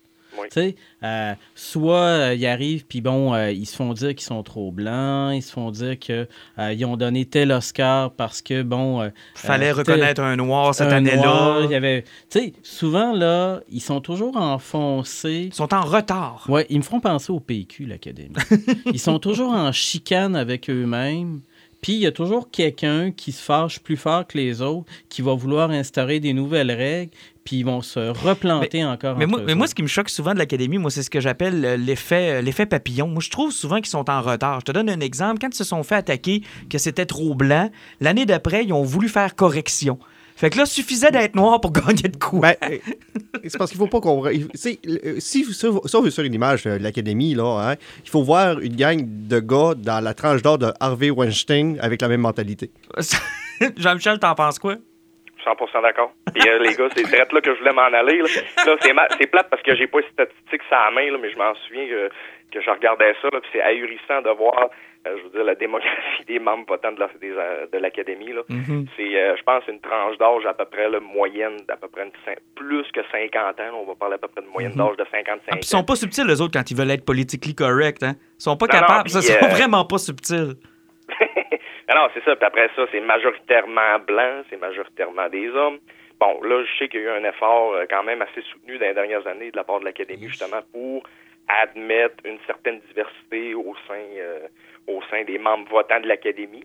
Oui. 0.56 0.76
Euh, 1.04 1.34
soit 1.56 1.96
euh, 1.98 2.36
ils 2.36 2.46
arrivent, 2.46 2.86
puis 2.86 3.02
bon, 3.02 3.34
euh, 3.34 3.52
ils 3.52 3.66
se 3.66 3.76
font 3.76 3.94
dire 3.94 4.10
qu'ils 4.10 4.22
sont 4.22 4.44
trop 4.44 4.72
blancs, 4.72 5.34
ils 5.36 5.42
se 5.42 5.52
font 5.52 5.72
dire 5.72 5.98
qu'ils 5.98 6.86
ont 6.86 6.98
donné 6.98 7.26
tel 7.26 7.52
Oscar 7.52 8.12
parce 8.12 8.42
que, 8.42 8.62
bon... 8.62 9.02
euh, 9.02 9.10
Fallait 9.36 9.72
euh, 9.72 9.76
reconnaître 9.76 10.22
un 10.22 10.36
noir 10.36 10.76
cette 10.76 10.92
année-là. 10.92 11.62
il 11.64 11.72
y 11.72 11.76
avait... 11.76 12.04
Tu 12.30 12.40
sais, 12.40 12.54
souvent, 12.64 13.14
là, 13.14 13.62
ils 13.70 13.82
sont 13.82 14.02
toujours 14.02 14.38
enfoncés... 14.38 15.50
Ils 15.52 15.54
sont 15.54 15.74
en 15.74 15.82
retard. 15.82 16.46
Ouais, 16.50 16.66
ils 16.70 16.78
me 16.78 16.84
font 16.84 17.00
penser 17.00 17.32
au 17.32 17.40
PQ, 17.40 17.86
l'Académie. 17.86 18.36
ils 18.86 19.00
sont 19.00 19.20
toujours 19.20 19.52
en 19.52 19.72
chicane 19.72 20.36
avec 20.36 20.70
eux-mêmes. 20.70 21.42
Puis 21.82 21.94
il 21.94 22.00
y 22.00 22.06
a 22.06 22.12
toujours 22.12 22.50
quelqu'un 22.52 23.12
qui 23.12 23.32
se 23.32 23.42
fâche 23.42 23.80
plus 23.80 23.98
fort 23.98 24.28
que 24.28 24.38
les 24.38 24.62
autres, 24.62 24.86
qui 25.10 25.22
va 25.22 25.34
vouloir 25.34 25.72
instaurer 25.72 26.20
des 26.20 26.32
nouvelles 26.32 26.72
règles, 26.72 27.12
puis 27.44 27.58
ils 27.58 27.66
vont 27.66 27.82
se 27.82 28.00
replanter 28.00 28.86
encore. 28.86 29.18
Mais 29.18 29.26
entre 29.26 29.32
moi, 29.32 29.42
eux 29.42 29.46
mais 29.46 29.56
moi, 29.56 29.64
autres. 29.64 29.72
ce 29.72 29.76
qui 29.76 29.82
me 29.82 29.88
choque 29.88 30.10
souvent 30.10 30.34
de 30.34 30.40
l'Académie, 30.40 30.78
moi, 30.78 30.92
c'est 30.92 31.02
ce 31.02 31.10
que 31.10 31.20
j'appelle 31.20 31.66
euh, 31.66 31.78
l'effet, 31.78 32.38
euh, 32.38 32.42
l'effet 32.42 32.68
papillon. 32.68 33.08
Moi, 33.08 33.22
je 33.22 33.30
trouve 33.32 33.52
souvent 33.52 33.78
qu'ils 33.78 33.88
sont 33.88 34.10
en 34.10 34.22
retard. 34.22 34.60
Je 34.60 34.66
te 34.66 34.72
donne 34.72 34.90
un 34.90 35.00
exemple. 35.00 35.40
Quand 35.42 35.50
ils 35.50 35.58
se 35.58 35.64
sont 35.64 35.82
fait 35.84 35.96
attaquer, 35.96 36.44
que 36.70 36.78
c'était 36.78 37.08
trop 37.08 37.34
blanc, 37.34 37.72
l'année 38.00 38.26
d'après, 38.26 38.64
ils 38.64 38.74
ont 38.74 38.84
voulu 38.84 39.10
faire 39.10 39.36
correction. 39.36 39.98
Fait 40.36 40.50
que 40.50 40.58
là, 40.58 40.66
suffisait 40.66 41.12
d'être 41.12 41.36
noir 41.36 41.62
pour 41.62 41.72
gagner 41.74 42.10
de 42.10 42.18
coups. 42.18 42.42
Ben, 42.42 42.56
euh, 42.64 42.78
c'est 43.48 43.58
parce 43.58 43.70
qu'il 43.72 43.80
faut 43.80 43.88
pas 43.88 44.00
qu'on. 44.02 44.24
le- 44.24 44.48
Si, 44.56 44.80
si, 45.20 45.66
on 45.96 46.02
veut 46.02 46.10
sur 46.10 46.24
une 46.24 46.34
image 46.34 46.64
de 46.64 46.72
l'académie, 46.82 47.36
là, 47.36 47.72
hein, 47.72 47.76
il 48.04 48.10
faut 48.10 48.24
voir 48.24 48.60
une 48.60 48.76
gang 48.76 49.00
de 49.06 49.40
gars 49.40 49.74
dans 49.78 50.04
la 50.04 50.14
tranche 50.14 50.42
d'or 50.42 50.58
de 50.58 50.72
Harvey 50.80 51.10
Weinstein 51.12 51.78
avec 51.82 52.02
la 52.02 52.08
même 52.08 52.22
mentalité. 52.22 52.72
Jean-Michel, 53.78 54.20
t'en 54.20 54.34
penses 54.36 54.60
quoi? 54.60 54.76
100% 55.46 55.82
d'accord. 55.82 56.14
Puis 56.36 56.48
euh, 56.48 56.60
les 56.60 56.76
gars, 56.76 56.88
c'est 56.96 57.04
direct 57.04 57.34
là 57.34 57.42
que 57.42 57.54
je 57.54 57.60
voulais 57.60 57.74
m'en 57.74 57.82
aller. 57.82 58.20
Là, 58.22 58.28
Là, 58.66 58.76
c'est 58.82 58.94
ma- 58.94 59.08
c'est 59.20 59.26
plate 59.28 59.50
parce 59.50 59.62
que 59.64 59.76
j'ai 59.76 59.88
pas 59.88 60.00
les 60.00 60.08
statistiques 60.14 60.62
sur 60.68 60.78
la 60.78 60.92
main, 60.92 61.12
là, 61.12 61.18
mais 61.20 61.32
je 61.32 61.38
m'en 61.38 61.54
souviens 61.68 61.88
que, 61.88 62.10
que 62.54 62.62
je 62.62 62.70
regardais 62.70 63.14
ça. 63.22 63.28
Là, 63.34 63.42
puis 63.42 63.50
c'est 63.54 63.62
ahurissant 63.62 64.22
de 64.22 64.30
voir, 64.38 64.70
euh, 65.08 65.18
je 65.18 65.24
veux 65.24 65.30
dire, 65.30 65.44
la 65.44 65.56
démographie 65.56 66.24
des 66.28 66.40
membres 66.40 66.66
votants 66.68 66.92
de 66.92 67.00
la- 67.00 67.10
des, 67.20 67.32
euh, 67.32 67.66
de 67.72 67.78
l'académie. 67.80 68.34
là. 68.34 68.42
Mhm. 68.50 68.86
C'est, 68.96 69.16
euh, 69.20 69.36
je 69.38 69.44
pense, 69.44 69.64
une 69.68 69.80
tranche 69.80 70.18
d'âge 70.18 70.46
à 70.46 70.54
peu 70.54 70.66
près 70.66 70.90
là, 70.90 71.00
moyenne 71.00 71.58
d'à 71.68 71.76
peu 71.78 71.88
près 71.88 72.04
une 72.04 72.12
plus 72.56 72.86
que 72.92 73.02
50 73.12 73.60
ans. 73.60 73.72
On 73.82 73.86
va 73.86 73.96
parler 73.96 74.16
à 74.16 74.18
peu 74.20 74.28
près 74.28 74.42
de 74.42 74.48
moyenne 74.48 74.74
d'âge 74.74 74.98
de 74.98 75.06
55 75.12 75.42
Ah, 75.48 75.52
puis 75.52 75.60
ils 75.62 75.66
sont 75.66 75.78
ans. 75.78 75.84
pas 75.84 75.96
subtils, 75.96 76.26
les 76.28 76.40
autres, 76.42 76.54
quand 76.54 76.70
ils 76.70 76.78
veulent 76.78 76.92
être 76.92 77.06
politically 77.06 77.56
correct. 77.56 78.04
Hein? 78.04 78.14
Ils 78.40 78.44
sont 78.44 78.58
pas 78.58 78.68
Non, 78.68 78.80
capables. 78.80 79.10
Ils 79.10 79.22
sont 79.22 79.34
euh, 79.34 79.48
vraiment 79.50 79.86
pas 79.86 79.98
subtils. 79.98 80.54
non, 81.94 82.08
c'est 82.14 82.24
ça. 82.24 82.36
Puis 82.36 82.46
après 82.46 82.70
ça, 82.76 82.84
c'est 82.92 83.02
majoritairement 83.02 84.00
blanc, 84.08 84.44
c'est 84.50 84.58
majoritairement 84.60 85.30
des 85.30 85.50
hommes. 85.50 85.80
Bon, 86.20 86.40
là, 86.44 86.64
je 86.64 86.78
sais 86.78 86.88
qu'il 86.88 87.02
y 87.02 87.08
a 87.08 87.08
eu 87.08 87.20
un 87.20 87.28
effort 87.28 87.74
quand 87.90 88.04
même 88.04 88.22
assez 88.22 88.42
soutenu 88.52 88.78
dans 88.78 88.86
les 88.86 88.94
dernières 88.94 89.26
années 89.26 89.50
de 89.52 89.58
la 89.58 89.64
part 89.64 89.80
de 89.80 89.86
l'Académie, 89.86 90.28
justement, 90.30 90.62
pour 90.72 91.02
admettre 91.64 92.16
une 92.26 92.38
certaine 92.46 92.80
diversité 92.88 93.56
au 93.56 93.74
sein, 93.88 93.96
euh, 94.18 94.48
au 94.88 95.02
sein 95.10 95.24
des 95.24 95.38
membres 95.38 95.70
votants 95.70 96.00
de 96.00 96.08
l'Académie. 96.08 96.64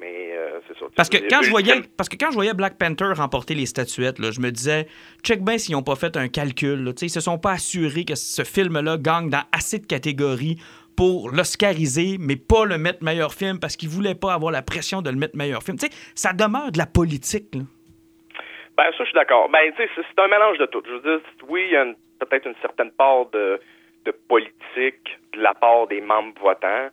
Mais 0.00 0.30
euh, 0.32 0.60
c'est 0.68 0.78
ça. 0.78 0.86
Parce 0.94 1.08
que, 1.08 1.16
quand 1.28 1.42
je 1.42 1.50
voyais, 1.50 1.74
parce 1.96 2.08
que 2.08 2.16
quand 2.16 2.30
je 2.30 2.34
voyais 2.34 2.54
Black 2.54 2.78
Panther 2.78 3.12
remporter 3.16 3.54
les 3.54 3.66
statuettes, 3.66 4.18
là, 4.20 4.30
je 4.30 4.40
me 4.40 4.50
disais, 4.50 4.86
check 5.24 5.42
bien 5.42 5.58
s'ils 5.58 5.74
n'ont 5.74 5.82
pas 5.82 5.96
fait 5.96 6.16
un 6.16 6.28
calcul. 6.28 6.84
Là. 6.84 6.92
Tu 6.92 7.00
sais, 7.00 7.06
Ils 7.06 7.10
se 7.10 7.20
sont 7.20 7.38
pas 7.38 7.52
assurés 7.52 8.04
que 8.04 8.14
ce 8.14 8.44
film-là 8.44 8.96
gagne 8.96 9.28
dans 9.28 9.42
assez 9.50 9.80
de 9.80 9.86
catégories 9.86 10.56
pour 10.96 11.30
l'oscariser, 11.30 12.16
mais 12.18 12.36
pas 12.36 12.64
le 12.64 12.78
mettre 12.78 13.02
meilleur 13.02 13.32
film 13.32 13.58
parce 13.60 13.76
qu'ils 13.76 13.88
voulaient 13.88 14.14
pas 14.14 14.34
avoir 14.34 14.52
la 14.52 14.62
pression 14.62 15.02
de 15.02 15.10
le 15.10 15.16
mettre 15.16 15.36
meilleur 15.36 15.62
film. 15.62 15.78
Ça 16.14 16.32
demeure 16.32 16.70
de 16.72 16.78
la 16.78 16.86
politique. 16.86 17.54
là. 17.54 17.62
Ben, 18.76 18.84
ça, 18.92 18.98
je 19.00 19.04
suis 19.04 19.14
d'accord. 19.14 19.48
Ben, 19.48 19.72
tu 19.76 19.82
sais, 19.82 19.90
c'est 19.96 20.22
un 20.22 20.28
mélange 20.28 20.58
de 20.58 20.66
tout. 20.66 20.82
Je 20.86 20.92
veux 20.92 21.00
dire, 21.00 21.20
oui, 21.48 21.64
il 21.66 21.72
y 21.72 21.76
a 21.76 21.84
peut-être 22.24 22.46
une 22.46 22.54
certaine 22.62 22.92
part 22.92 23.26
de, 23.26 23.60
de 24.04 24.12
politique 24.12 25.18
de 25.32 25.40
la 25.40 25.54
part 25.54 25.88
des 25.88 26.00
membres 26.00 26.40
votants. 26.40 26.88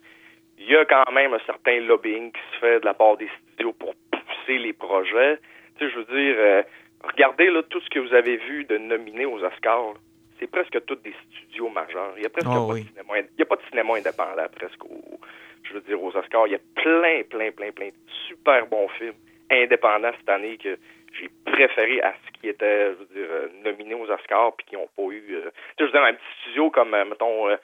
Il 0.58 0.70
y 0.70 0.76
a 0.76 0.86
quand 0.86 1.12
même 1.12 1.34
un 1.34 1.40
certain 1.46 1.80
lobbying 1.82 2.32
qui 2.32 2.42
se 2.54 2.60
fait 2.60 2.80
de 2.80 2.86
la 2.86 2.94
part 2.94 3.18
des 3.18 3.30
studios 3.44 3.74
pour 3.74 3.94
pousser 4.12 4.58
les 4.58 4.74
projets. 4.74 5.38
Tu 5.78 5.86
sais, 5.86 5.92
je 5.92 5.98
veux 6.00 6.06
dire, 6.06 6.36
euh, 6.38 6.64
regardez 7.04 7.50
là 7.50 7.62
tout 7.64 7.82
ce 7.82 7.90
que 7.90 8.00
vous 8.00 8.14
avez 8.14 8.38
vu 8.38 8.64
de 8.66 8.78
nominés 8.78 9.26
aux 9.26 9.44
Oscars. 9.44 9.94
C'est 10.40 10.50
presque 10.50 10.84
tous 10.86 10.96
des 10.96 11.14
studios 11.28 11.70
majeurs. 11.70 12.14
Il 12.18 12.24
y 12.24 12.26
a 12.26 12.30
presque 12.30 12.48
Oh 12.50 12.68
pas, 12.68 12.74
oui. 12.74 12.84
de 12.84 12.88
cinéma, 12.90 13.20
il 13.20 13.40
y 13.40 13.42
a 13.42 13.46
pas 13.46 13.56
de 13.56 13.62
cinéma 13.70 13.96
indépendant 13.96 14.46
presque 14.56 14.84
au, 14.86 15.20
je 15.64 15.74
veux 15.74 15.82
dire, 15.82 16.02
aux 16.02 16.16
Oscars. 16.16 16.48
Il 16.48 16.54
y 16.54 16.56
a 16.56 16.60
plein, 16.76 17.24
plein, 17.30 17.52
plein, 17.52 17.72
plein 17.72 17.88
de 17.88 17.94
super 18.28 18.66
bons 18.68 18.88
films 18.98 19.14
indépendants 19.52 20.12
cette 20.18 20.30
année 20.30 20.58
que 20.58 20.78
j'ai 21.20 21.30
préféré 21.46 22.02
à 22.02 22.14
ce 22.26 22.40
qui 22.40 22.50
était, 22.50 22.92
je 22.94 22.98
veux 23.00 23.06
dire, 23.14 23.28
euh, 23.32 23.48
nominé 23.64 23.94
aux 23.94 24.10
Oscars 24.10 24.54
puis 24.58 24.66
qui 24.68 24.76
n'ont 24.76 24.90
pas 24.96 25.04
eu. 25.14 25.36
euh, 25.36 25.42
tu 25.44 25.50
sais, 25.50 25.54
je 25.80 25.84
veux 25.86 25.92
dire, 25.92 26.04
un 26.04 26.14
petit 26.14 26.42
studio 26.42 26.70
comme, 26.70 26.94
euh, 26.94 27.06
mettons, 27.06 27.48
euh, 27.50 27.56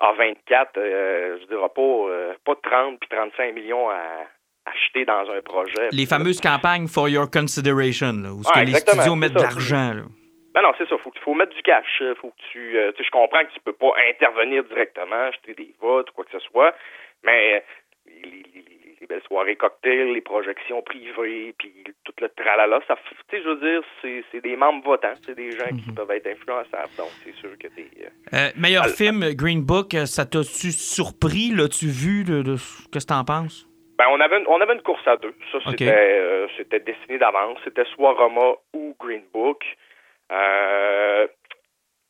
A24, 0.00 0.66
euh, 0.76 1.38
je 1.40 1.46
dirais 1.46 1.68
pas, 1.74 1.80
euh, 1.82 2.34
pas 2.44 2.54
30 2.62 2.98
puis 3.00 3.08
35 3.08 3.54
millions 3.54 3.88
à 3.90 4.00
acheter 4.66 5.04
dans 5.04 5.30
un 5.30 5.40
projet. 5.42 5.88
Les 5.92 6.06
fameuses 6.06 6.40
campagnes 6.40 6.88
for 6.88 7.08
your 7.08 7.30
consideration, 7.30 8.12
là, 8.22 8.32
où 8.32 8.42
ce 8.42 8.48
Ouais, 8.58 8.64
que 8.64 8.70
les 8.70 8.74
studios 8.78 9.14
mettent 9.14 9.34
de 9.34 9.40
l'argent. 9.42 9.92
là. 9.94 10.02
Ben 10.54 10.62
non, 10.62 10.72
c'est 10.78 10.88
ça. 10.88 10.96
Faut, 10.98 11.12
faut 11.24 11.34
mettre 11.34 11.54
du 11.54 11.62
cash. 11.62 11.98
euh, 12.00 12.14
Faut 12.20 12.30
que 12.30 12.42
tu, 12.52 12.78
euh, 12.78 12.92
je 12.98 13.10
comprends 13.10 13.44
que 13.44 13.52
tu 13.52 13.60
peux 13.60 13.72
pas 13.72 13.92
intervenir 14.08 14.62
directement, 14.64 15.26
acheter 15.28 15.52
des 15.54 15.74
votes 15.80 16.10
ou 16.10 16.12
quoi 16.14 16.24
que 16.24 16.30
ce 16.30 16.38
soit, 16.46 16.74
mais 17.24 17.64
les, 18.06 18.22
les- 18.54 18.73
les- 19.04 19.06
belles 19.06 19.22
soirées 19.28 19.56
cocktails, 19.56 20.12
les 20.12 20.20
projections 20.20 20.82
privées, 20.82 21.54
puis 21.58 21.72
tout 22.04 22.12
le 22.20 22.28
tralala. 22.30 22.80
Ça, 22.88 22.96
tu 22.96 23.36
sais, 23.36 23.42
je 23.42 23.48
veux 23.48 23.60
dire, 23.60 23.82
c'est 24.02 24.24
c'est 24.32 24.40
des 24.40 24.56
membres 24.56 24.84
votants, 24.84 25.12
c'est 25.24 25.34
des 25.34 25.52
gens 25.52 25.68
qui 25.68 25.92
peuvent 25.92 26.10
être 26.10 26.26
influençables. 26.26 26.90
Donc, 26.96 27.08
c'est 27.24 27.34
sûr 27.36 27.50
que 27.58 27.68
des. 27.68 27.88
euh, 28.02 28.08
Euh, 28.34 28.50
meilleur 28.56 28.86
film, 28.86 29.22
euh, 29.22 29.32
Green 29.34 29.62
Book, 29.62 29.94
euh, 29.94 30.06
ça 30.06 30.24
t'a-tu 30.24 30.72
surpris? 30.72 31.50
L'as-tu 31.54 31.86
vu? 31.86 32.24
De, 32.24 32.42
de- 32.42 32.56
Qu'est-ce 32.92 33.06
que 33.06 33.12
t'en 33.12 33.24
penses? 33.24 33.68
Ben, 33.98 34.06
on 34.10 34.20
avait 34.20 34.38
une, 34.38 34.46
on 34.48 34.60
avait 34.60 34.74
une 34.74 34.82
course 34.82 35.06
à 35.06 35.16
deux. 35.16 35.34
Ça, 35.52 35.58
c'était 35.70 35.86
euh, 35.94 36.48
c'était 36.56 36.80
destiné 36.80 37.18
d'avance. 37.18 37.58
C'était 37.64 37.84
soit 37.94 38.12
Roma 38.14 38.54
ou 38.72 38.96
Green 38.98 39.22
Book. 39.32 39.62
Euh, 40.32 41.26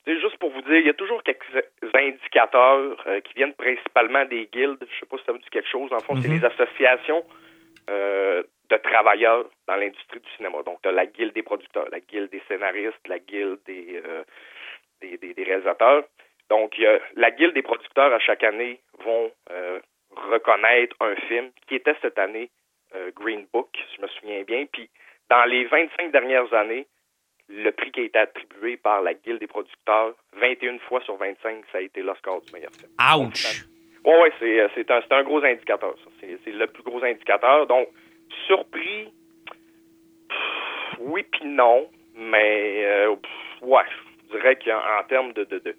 c'est 0.04 0.20
juste 0.20 0.36
pour 0.38 0.50
vous 0.50 0.62
dire, 0.62 0.76
il 0.76 0.86
y 0.86 0.90
a 0.90 0.94
toujours 0.94 1.22
quelques 1.22 1.46
indicateurs 1.94 3.02
euh, 3.06 3.20
qui 3.20 3.34
viennent 3.34 3.54
principalement 3.54 4.24
des 4.24 4.46
guildes. 4.46 4.78
Je 4.94 5.00
sais 5.00 5.06
pas 5.06 5.18
si 5.18 5.24
ça 5.24 5.32
vous 5.32 5.38
dit 5.38 5.50
quelque 5.50 5.68
chose. 5.68 5.92
En 5.92 6.00
fond, 6.00 6.16
c'est 6.16 6.28
Mhm. 6.28 6.38
les 6.40 6.44
associations 6.44 7.24
euh, 7.90 8.42
de 8.70 8.76
travailleurs 8.78 9.44
dans 9.68 9.76
l'industrie 9.76 10.20
du 10.20 10.30
cinéma. 10.36 10.62
Donc, 10.62 10.78
tu 10.82 10.90
la 10.90 11.04
guilde 11.06 11.34
des 11.34 11.42
producteurs, 11.42 11.86
la 11.90 12.00
guilde 12.00 12.30
des 12.30 12.42
scénaristes, 12.48 13.06
la 13.08 13.18
guilde 13.18 13.58
des, 13.66 14.00
euh, 14.04 14.22
des, 15.02 15.18
des- 15.18 15.34
des 15.34 15.42
réalisateurs. 15.44 16.04
Donc, 16.48 16.78
y 16.78 16.86
a- 16.86 16.98
la 17.16 17.30
guilde 17.30 17.52
des 17.54 17.62
producteurs, 17.62 18.12
à 18.12 18.18
chaque 18.20 18.42
année, 18.42 18.80
vont 19.00 19.30
euh, 19.50 19.80
reconnaître 20.30 20.96
un 21.00 21.14
film 21.28 21.50
qui 21.66 21.74
était 21.74 21.96
cette 22.00 22.18
année 22.18 22.50
euh, 22.94 23.10
Green 23.14 23.46
Book, 23.52 23.68
si 23.90 23.96
je 23.96 24.02
me 24.02 24.08
souviens 24.08 24.42
bien. 24.44 24.64
Puis, 24.72 24.88
dans 25.28 25.44
les 25.44 25.64
25 25.66 26.10
dernières 26.10 26.52
années, 26.54 26.86
le 27.48 27.70
prix 27.72 27.90
qui 27.92 28.00
a 28.00 28.04
été 28.04 28.18
attribué 28.18 28.76
par 28.76 29.02
la 29.02 29.14
Guilde 29.14 29.40
des 29.40 29.46
producteurs, 29.46 30.14
21 30.40 30.78
fois 30.80 31.00
sur 31.02 31.16
25, 31.16 31.64
ça 31.72 31.78
a 31.78 31.80
été 31.80 32.02
l'Oscar 32.02 32.40
du 32.40 32.52
meilleur 32.52 32.72
film. 32.72 32.90
Ouch! 32.98 33.64
Oui, 34.04 34.12
ouais, 34.12 34.32
c'est, 34.38 34.60
euh, 34.60 34.68
c'est, 34.74 34.90
un, 34.90 35.00
un 35.10 35.22
gros 35.22 35.42
indicateur, 35.44 35.94
ça. 36.04 36.10
C'est, 36.20 36.50
le 36.52 36.66
plus 36.66 36.82
gros 36.82 37.02
indicateur. 37.02 37.66
Donc, 37.66 37.88
surpris, 38.46 39.12
pff, 40.28 40.98
oui 41.00 41.24
puis 41.30 41.46
non, 41.46 41.88
mais 42.14 42.84
euh, 42.84 43.16
pff, 43.16 43.62
ouais, 43.62 43.82
je 44.30 44.36
dirais 44.36 44.56
qu'en 44.56 44.78
en 45.00 45.04
termes 45.08 45.32
de, 45.32 45.44
de, 45.44 45.58
de- 45.58 45.76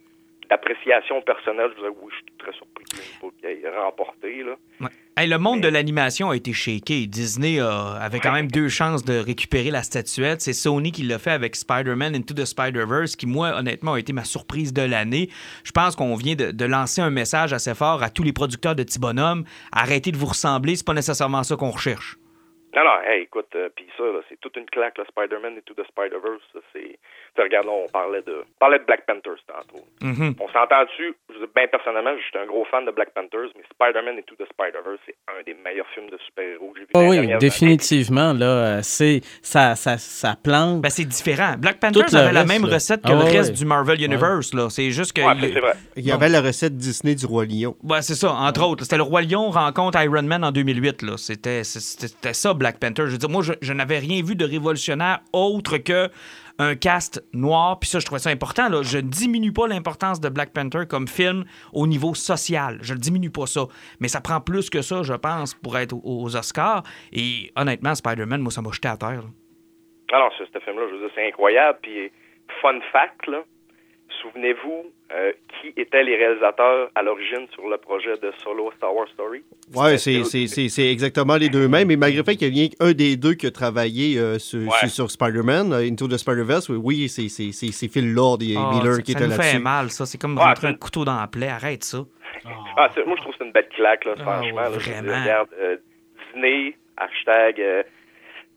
d'appréciation 0.49 1.21
personnelle, 1.21 1.69
je 1.75 1.79
dirais 1.81 1.93
oui, 2.01 2.09
je 2.11 2.15
suis 2.15 2.37
très 2.37 2.53
surpris 2.53 2.85
Book 3.21 3.33
ait 3.43 3.61
remporté. 3.77 4.43
Là. 4.43 4.55
Ouais. 4.81 4.87
Hey, 5.17 5.27
le 5.29 5.37
monde 5.37 5.61
de 5.61 5.67
l'animation 5.67 6.29
a 6.29 6.35
été 6.35 6.51
shaké. 6.53 7.07
Disney 7.07 7.59
a- 7.59 7.93
avait 8.01 8.19
quand 8.19 8.31
même 8.33 8.51
deux 8.51 8.67
chances 8.67 9.03
de 9.05 9.17
récupérer 9.17 9.71
la 9.71 9.81
statuette. 9.83 10.41
C'est 10.41 10.53
Sony 10.53 10.91
qui 10.91 11.03
l'a 11.03 11.19
fait 11.19 11.31
avec 11.31 11.55
Spider-Man 11.55 12.15
Into 12.15 12.33
the 12.33 12.45
Spider-Verse, 12.45 13.15
qui, 13.15 13.25
moi, 13.27 13.55
honnêtement, 13.57 13.93
a 13.93 13.99
été 13.99 14.11
ma 14.13 14.23
surprise 14.25 14.73
de 14.73 14.81
l'année. 14.81 15.29
Je 15.63 15.71
pense 15.71 15.95
qu'on 15.95 16.15
vient 16.15 16.35
de, 16.35 16.51
de 16.51 16.65
lancer 16.65 17.01
un 17.01 17.11
message 17.11 17.53
assez 17.53 17.73
fort 17.73 18.03
à 18.03 18.09
tous 18.09 18.23
les 18.23 18.33
producteurs 18.33 18.75
de 18.75 18.83
petits 18.83 18.99
bonhommes. 18.99 19.45
Arrêtez 19.71 20.11
de 20.11 20.17
vous 20.17 20.25
ressembler, 20.27 20.75
c'est 20.75 20.85
pas 20.85 20.93
nécessairement 20.93 21.43
ça 21.43 21.55
qu'on 21.55 21.71
recherche. 21.71 22.17
Non, 22.75 22.83
non, 22.83 22.99
hey, 23.07 23.21
écoute, 23.23 23.47
euh, 23.55 23.69
puis 23.73 23.85
ça, 23.95 24.03
c'est 24.27 24.37
toute 24.41 24.57
une 24.57 24.65
claque, 24.65 24.97
là, 24.97 25.05
Spider-Man 25.09 25.55
Into 25.57 25.73
the 25.81 25.87
Spider-Verse. 25.87 26.43
C'est, 26.73 26.99
tu 27.35 27.41
sais, 27.41 27.43
regarde, 27.43 27.65
là, 27.67 27.73
on 27.73 27.89
parlait 27.89 28.21
de, 28.21 28.31
on 28.41 28.59
parlait 28.59 28.79
de 28.79 28.85
Black 28.85 29.05
Panthers 29.05 29.43
tantôt. 29.45 29.83
Mhm. 30.01 30.35
On? 30.39 30.47
Je 30.47 31.33
veux 31.33 31.39
dire, 31.39 31.47
Ben, 31.53 31.67
personnellement, 31.69 32.11
je 32.17 32.23
suis 32.23 32.37
un 32.37 32.45
gros 32.45 32.65
fan 32.71 32.85
de 32.85 32.91
Black 32.91 33.09
Panthers, 33.13 33.49
mais 33.55 33.63
Spider-Man 33.73 34.17
Into 34.17 34.35
the 34.35 34.47
Spider-Verse, 34.51 34.99
c'est 35.05 35.15
un 35.27 35.43
des 35.45 35.53
meilleurs 35.53 35.87
films 35.93 36.09
de 36.09 36.17
super-héros 36.25 36.71
que 36.73 36.79
j'ai 36.79 36.85
vu. 36.85 36.91
Ah 36.95 36.99
oui, 37.09 37.37
définitivement, 37.39 38.33
là, 38.33 38.45
euh, 38.45 38.79
c'est 38.83 39.21
ça, 39.41 39.75
ça, 39.75 39.97
ça 39.97 40.35
plante. 40.41 40.81
Ben, 40.81 40.89
c'est 40.89 41.05
différent. 41.05 41.55
Black 41.57 41.79
Panther 41.79 41.99
Tout 42.01 42.05
le 42.15 42.19
avait 42.19 42.31
la 42.33 42.45
même 42.45 42.65
là. 42.65 42.73
recette 42.75 43.01
que 43.01 43.11
Ah 43.11 43.15
le 43.15 43.23
reste 43.23 43.53
du 43.53 43.65
Marvel 43.65 44.01
Universe. 44.01 44.53
là. 44.53 44.69
C'est 44.69 44.91
juste 44.91 45.13
que. 45.13 45.21
Ouais, 45.21 45.33
c'est 45.41 45.59
vrai. 45.59 45.73
Il 45.95 46.05
y 46.05 46.11
avait 46.11 46.29
la 46.29 46.41
recette 46.41 46.75
Disney 46.77 47.15
du 47.15 47.25
Roi 47.25 47.45
Lion. 47.45 47.75
Ouais, 47.83 48.01
c'est 48.01 48.15
ça, 48.15 48.31
entre 48.33 48.63
autres. 48.65 48.83
C'était 48.83 48.97
le 48.97 49.03
Roi 49.03 49.21
Lion 49.23 49.49
rencontre 49.49 50.01
Iron 50.01 50.23
Man 50.23 50.43
en 50.43 50.51
2008. 50.51 51.01
là. 51.01 51.17
C'était 51.17 51.63
c'était- 51.63 52.07
c'était 52.07 52.33
ça, 52.33 52.53
Black 52.53 52.79
Panther. 52.79 53.03
Je 53.07 53.11
veux 53.11 53.17
dire, 53.17 53.29
moi, 53.29 53.43
je, 53.43 53.53
je 53.61 53.73
n'avais 53.73 53.99
rien 53.99 54.21
vu 54.23 54.35
de 54.35 54.45
révolutionnaire 54.45 55.19
autre 55.33 55.77
que 55.77 56.09
un 56.59 56.75
cast 56.75 57.23
noir. 57.33 57.79
Puis 57.79 57.89
ça, 57.89 57.99
je 57.99 58.05
trouvais 58.05 58.19
ça 58.19 58.29
important. 58.29 58.81
Je 58.81 58.97
ne 58.97 59.01
diminue 59.01 59.51
pas 59.51 59.67
l'importance 59.67 60.19
de 60.19 60.29
Black 60.29 60.53
Panther 60.53 60.85
comme 60.89 61.07
film 61.07 61.45
au 61.73 61.87
niveau 61.87 62.13
social. 62.13 62.79
Je 62.81 62.93
ne 62.93 62.99
diminue 62.99 63.29
pas 63.29 63.45
ça. 63.45 63.61
Mais 63.99 64.07
ça 64.07 64.21
prend 64.21 64.41
plus 64.41 64.69
que 64.69 64.81
ça, 64.81 65.03
je 65.03 65.13
pense, 65.13 65.53
pour 65.53 65.77
être 65.77 65.93
aux, 65.93 66.35
Oscars. 66.35 66.83
Et 67.11 67.51
honnêtement, 67.55 67.95
Spider-Man, 67.95 68.41
moi, 68.41 68.51
ça 68.51 68.61
m'a 68.61 68.71
jeté 68.71 68.87
à 68.87 68.97
terre. 68.97 69.21
là. 69.21 69.29
Ah 70.11 70.29
ce 70.37 70.59
film-là, 70.59 70.87
je 70.87 70.95
veux 70.95 70.99
dire, 70.99 71.09
c'est 71.15 71.27
incroyable. 71.27 71.79
Puis, 71.81 72.11
fun 72.61 72.79
fact, 72.91 73.27
là, 73.27 73.43
souvenez-vous 74.21 74.85
euh, 75.11 75.31
qui 75.61 75.73
étaient 75.79 76.03
les 76.03 76.15
réalisateurs 76.15 76.89
à 76.95 77.03
l'origine 77.03 77.47
sur 77.53 77.67
le 77.69 77.77
projet 77.77 78.17
de 78.17 78.31
Solo 78.43 78.71
Star 78.77 78.93
Wars 78.95 79.07
Story? 79.13 79.43
Ouais, 79.75 79.97
C'était- 79.97 80.23
c'est- 80.23 80.47
c'est 80.47 80.47
c'est- 80.47 80.69
c'est 80.69 80.91
exactement 80.91 81.35
les 81.37 81.49
deux 81.49 81.67
mêmes. 81.67 81.89
Et 81.91 81.95
malgré 81.95 82.19
le 82.19 82.23
fait 82.23 82.35
qu'il 82.35 82.47
y 82.47 82.51
a 82.51 82.53
rien 82.53 82.69
qu'un 82.69 82.93
des 82.93 83.15
deux 83.17 83.33
qui 83.35 83.45
a 83.47 83.51
travaillé 83.51 84.17
euh, 84.17 84.39
sur, 84.39 84.59
Ouais. 84.61 84.69
sur, 84.79 84.89
sur 84.89 85.11
Spider-Man, 85.11 85.73
euh, 85.73 85.87
Into 85.89 86.07
the 86.07 86.17
Spider-Verse, 86.17 86.69
oui, 86.69 86.77
oui, 86.83 87.09
c'est 87.09 87.29
c'est- 87.29 87.51
c'est- 87.51 87.71
c'est 87.71 87.87
Phil 87.87 88.13
Lord 88.13 88.39
et 88.41 88.55
Ah, 88.57 88.71
Miller 88.73 88.95
ça, 88.95 89.01
qui 89.01 89.11
ça 89.13 89.19
étaient 89.19 89.27
nous 89.27 89.33
fait 89.35 89.37
là-dessus. 89.43 89.59
mal, 89.59 89.89
ça. 89.91 90.05
C'est 90.05 90.17
comme 90.19 90.37
Ouais, 90.37 90.43
rentrer 90.43 90.67
un 90.67 90.73
couteau 90.73 91.05
dans 91.05 91.19
la 91.19 91.27
plaie. 91.27 91.47
Arrête 91.49 91.83
ça. 91.83 91.99
Ah, 92.77 92.89
moi, 93.05 93.15
je 93.17 93.21
trouve 93.21 93.31
que 93.33 93.37
c'est 93.39 93.45
une 93.45 93.51
belle 93.51 93.69
claque, 93.69 94.05
là, 94.05 94.13
Ah, 94.19 94.21
franchement. 94.23 94.61
là, 94.61 94.69
dire, 94.69 94.79
vraiment. 94.79 95.21
regarde, 95.21 95.49
euh, 95.59 95.77
Disney, 96.33 96.75
hashtag, 96.97 97.59
euh, 97.61 97.83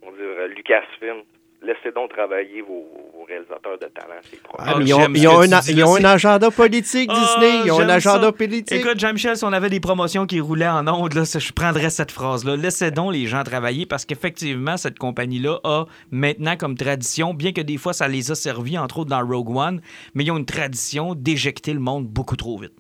on 0.02 0.10
va 0.10 0.16
dire, 0.16 0.26
euh, 0.26 0.48
Lucasfilm, 0.48 1.22
laissez 1.62 1.92
donc 1.94 2.10
travailler 2.10 2.62
vos, 2.62 2.86
vos 3.16 3.24
réalisateurs 3.24 3.78
de 3.78 3.86
talent. 3.86 4.20
C'est 4.22 4.38
Ah, 4.58 4.64
Ah, 4.66 4.74
ils 4.80 4.94
ont, 4.94 5.00
ils 5.14 5.26
un, 5.26 5.60
ils 5.68 5.84
ont 5.84 5.94
agenda 6.04 6.50
politique, 6.50 7.10
Ah, 7.12 7.18
Disney. 7.40 7.62
Ils 7.66 7.72
ont 7.72 7.80
un 7.80 7.88
agenda 7.88 8.26
ça. 8.26 8.32
politique. 8.32 8.80
Écoute, 8.80 8.98
Jean-Michel, 8.98 9.36
si 9.36 9.44
on 9.44 9.52
avait 9.52 9.68
des 9.70 9.80
promotions 9.80 10.26
qui 10.26 10.40
roulaient 10.40 10.68
en 10.68 10.86
ondes, 10.88 11.14
là, 11.14 11.24
je 11.24 11.52
prendrais 11.52 11.90
cette 11.90 12.10
phrase-là. 12.12 12.56
Laissez 12.56 12.90
donc 12.90 13.12
les 13.12 13.26
gens 13.26 13.42
travailler 13.42 13.86
parce 13.86 14.04
qu'effectivement, 14.04 14.76
cette 14.76 14.98
compagnie-là 14.98 15.58
a 15.64 15.84
maintenant 16.10 16.56
comme 16.56 16.76
tradition, 16.76 17.34
bien 17.34 17.52
que 17.52 17.60
des 17.60 17.76
fois 17.76 17.92
ça 17.92 18.08
les 18.08 18.30
a 18.30 18.34
servis, 18.34 18.78
entre 18.78 18.98
autres 19.00 19.10
dans 19.10 19.26
Rogue 19.26 19.54
One, 19.56 19.80
mais 20.14 20.24
ils 20.24 20.30
ont 20.30 20.38
une 20.38 20.46
tradition 20.46 21.14
d'éjecter 21.14 21.72
le 21.72 21.80
monde 21.80 22.06
beaucoup 22.06 22.36
trop 22.36 22.58
vite. 22.58 22.72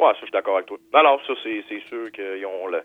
Ouais, 0.00 0.08
ça, 0.08 0.14
je 0.20 0.24
suis 0.26 0.32
d'accord 0.32 0.56
avec 0.56 0.66
toi. 0.66 0.78
Non, 0.92 1.02
non, 1.04 1.18
ça, 1.26 1.32
c'est 1.44 1.62
c'est 1.68 1.80
sûr 1.88 2.10
qu'ils 2.12 2.44
ont 2.46 2.66
le. 2.66 2.82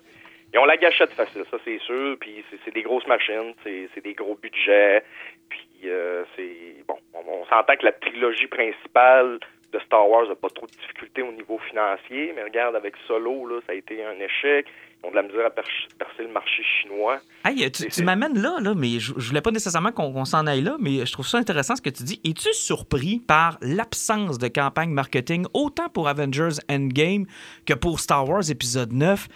Ils 0.58 0.60
ont 0.60 0.66
la 0.66 0.78
gâchette 0.78 1.12
facile, 1.14 1.43
ça 1.51 1.58
c'est 1.64 1.78
sûr. 1.86 2.18
Puis 2.20 2.43
c'est- 2.49 2.72
des 2.74 2.82
grosses 2.82 3.05
machines, 3.05 3.53
c'est 3.64 4.03
des 4.03 4.14
gros 4.16 4.36
budgets. 4.41 5.03
Puis 5.49 5.68
euh, 5.86 6.24
c'est 6.36 6.84
bon, 6.88 6.97
on, 7.14 7.20
on 7.32 7.45
s'entend 7.45 7.76
que 7.76 7.86
la 7.86 7.91
trilogie 7.91 8.47
principale 8.47 9.39
de 9.72 9.80
Star 9.86 10.10
Wars 10.10 10.28
n'a 10.28 10.36
pas 10.36 10.49
trop 10.49 10.66
de 10.66 10.72
difficultés 10.72 11.22
au 11.22 11.32
niveau 11.32 11.60
financier, 11.70 12.34
mais 12.36 12.41
regarde 12.43 12.76
avec 12.76 12.95
Solo 13.08 13.45
là, 13.47 13.60
ça 13.68 13.74
a 13.74 13.76
été 13.76 14.03
un 14.03 14.14
échec. 14.20 14.66
Ils 15.03 15.08
ont 15.08 15.12
de 15.12 15.16
la 15.16 15.22
misère 15.22 15.45
à 15.45 15.49
percer 15.51 16.24
le 16.24 16.30
marché 16.30 16.64
chinois. 16.82 17.20
Hey, 17.45 17.70
tu, 17.72 18.03
m'amènes 18.03 18.41
là, 18.41 18.58
là, 18.60 18.74
mais 18.76 18.99
je, 18.99 19.14
je 19.16 19.28
voulais 19.28 19.41
pas 19.41 19.51
nécessairement 19.51 19.91
qu'on 19.91 20.12
qu'on 20.12 20.26
s'en 20.26 20.47
aille 20.47 20.62
là, 20.64 20.76
mais 20.80 21.05
je 21.05 21.12
trouve 21.12 21.28
ça 21.28 21.38
intéressant 21.38 21.76
ce 21.76 21.84
que 21.84 21.91
tu 21.91 22.01
dis. 22.03 22.20
Es-tu 22.26 22.51
surpris 22.53 23.20
par 23.20 23.60
l'absence 23.62 24.39
de 24.39 24.47
campagne 24.47 24.89
marketing 24.89 25.45
autant 25.53 25.89
pour 25.89 26.08
Avengers 26.08 26.58
Endgame 26.68 27.26
que 27.68 27.76
pour 27.76 27.99
Star 27.99 28.28
Wars 28.28 28.49
épisode 28.49 28.91
9? 28.91 29.28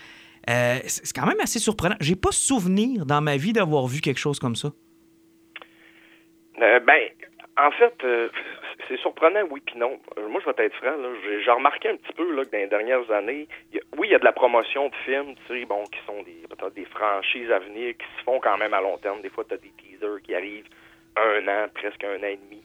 Euh, 0.49 0.79
c'est 0.85 1.15
quand 1.15 1.27
même 1.27 1.39
assez 1.39 1.59
surprenant. 1.59 1.95
J'ai 1.99 2.15
pas 2.15 2.31
souvenir 2.31 3.05
dans 3.05 3.21
ma 3.21 3.37
vie 3.37 3.53
d'avoir 3.53 3.87
vu 3.87 4.01
quelque 4.01 4.19
chose 4.19 4.39
comme 4.39 4.55
ça. 4.55 4.69
Euh, 6.61 6.79
ben, 6.79 7.09
en 7.57 7.71
fait, 7.71 7.93
euh, 8.03 8.29
c'est 8.87 8.97
surprenant, 8.97 9.41
oui 9.49 9.61
puis 9.65 9.77
non. 9.77 9.99
Moi, 10.29 10.41
je 10.43 10.49
vais 10.49 10.65
être 10.65 10.75
franc, 10.75 10.95
j'ai 11.23 11.51
remarqué 11.51 11.89
un 11.89 11.95
petit 11.95 12.13
peu 12.13 12.25
que 12.25 12.51
dans 12.51 12.57
les 12.57 12.67
dernières 12.67 13.09
années, 13.11 13.47
oui, 13.97 14.07
il 14.07 14.11
y 14.11 14.15
a 14.15 14.19
de 14.19 14.25
la 14.25 14.31
promotion 14.31 14.89
de 14.89 14.95
films, 15.05 15.35
tu 15.47 15.59
sais, 15.59 15.65
bon, 15.65 15.83
qui 15.85 15.99
sont 16.05 16.21
des, 16.23 16.43
des 16.75 16.85
franchises 16.85 17.51
à 17.51 17.59
venir, 17.59 17.95
qui 17.97 18.05
se 18.17 18.23
font 18.23 18.39
quand 18.39 18.57
même 18.57 18.73
à 18.73 18.81
long 18.81 18.97
terme. 18.97 19.21
Des 19.21 19.29
fois, 19.29 19.43
tu 19.47 19.53
as 19.53 19.57
des 19.57 19.71
teasers 19.77 20.21
qui 20.23 20.35
arrivent 20.35 20.67
un 21.15 21.47
an, 21.47 21.67
presque 21.73 22.03
un 22.03 22.17
an 22.19 22.27
et 22.27 22.39
demi 22.49 22.61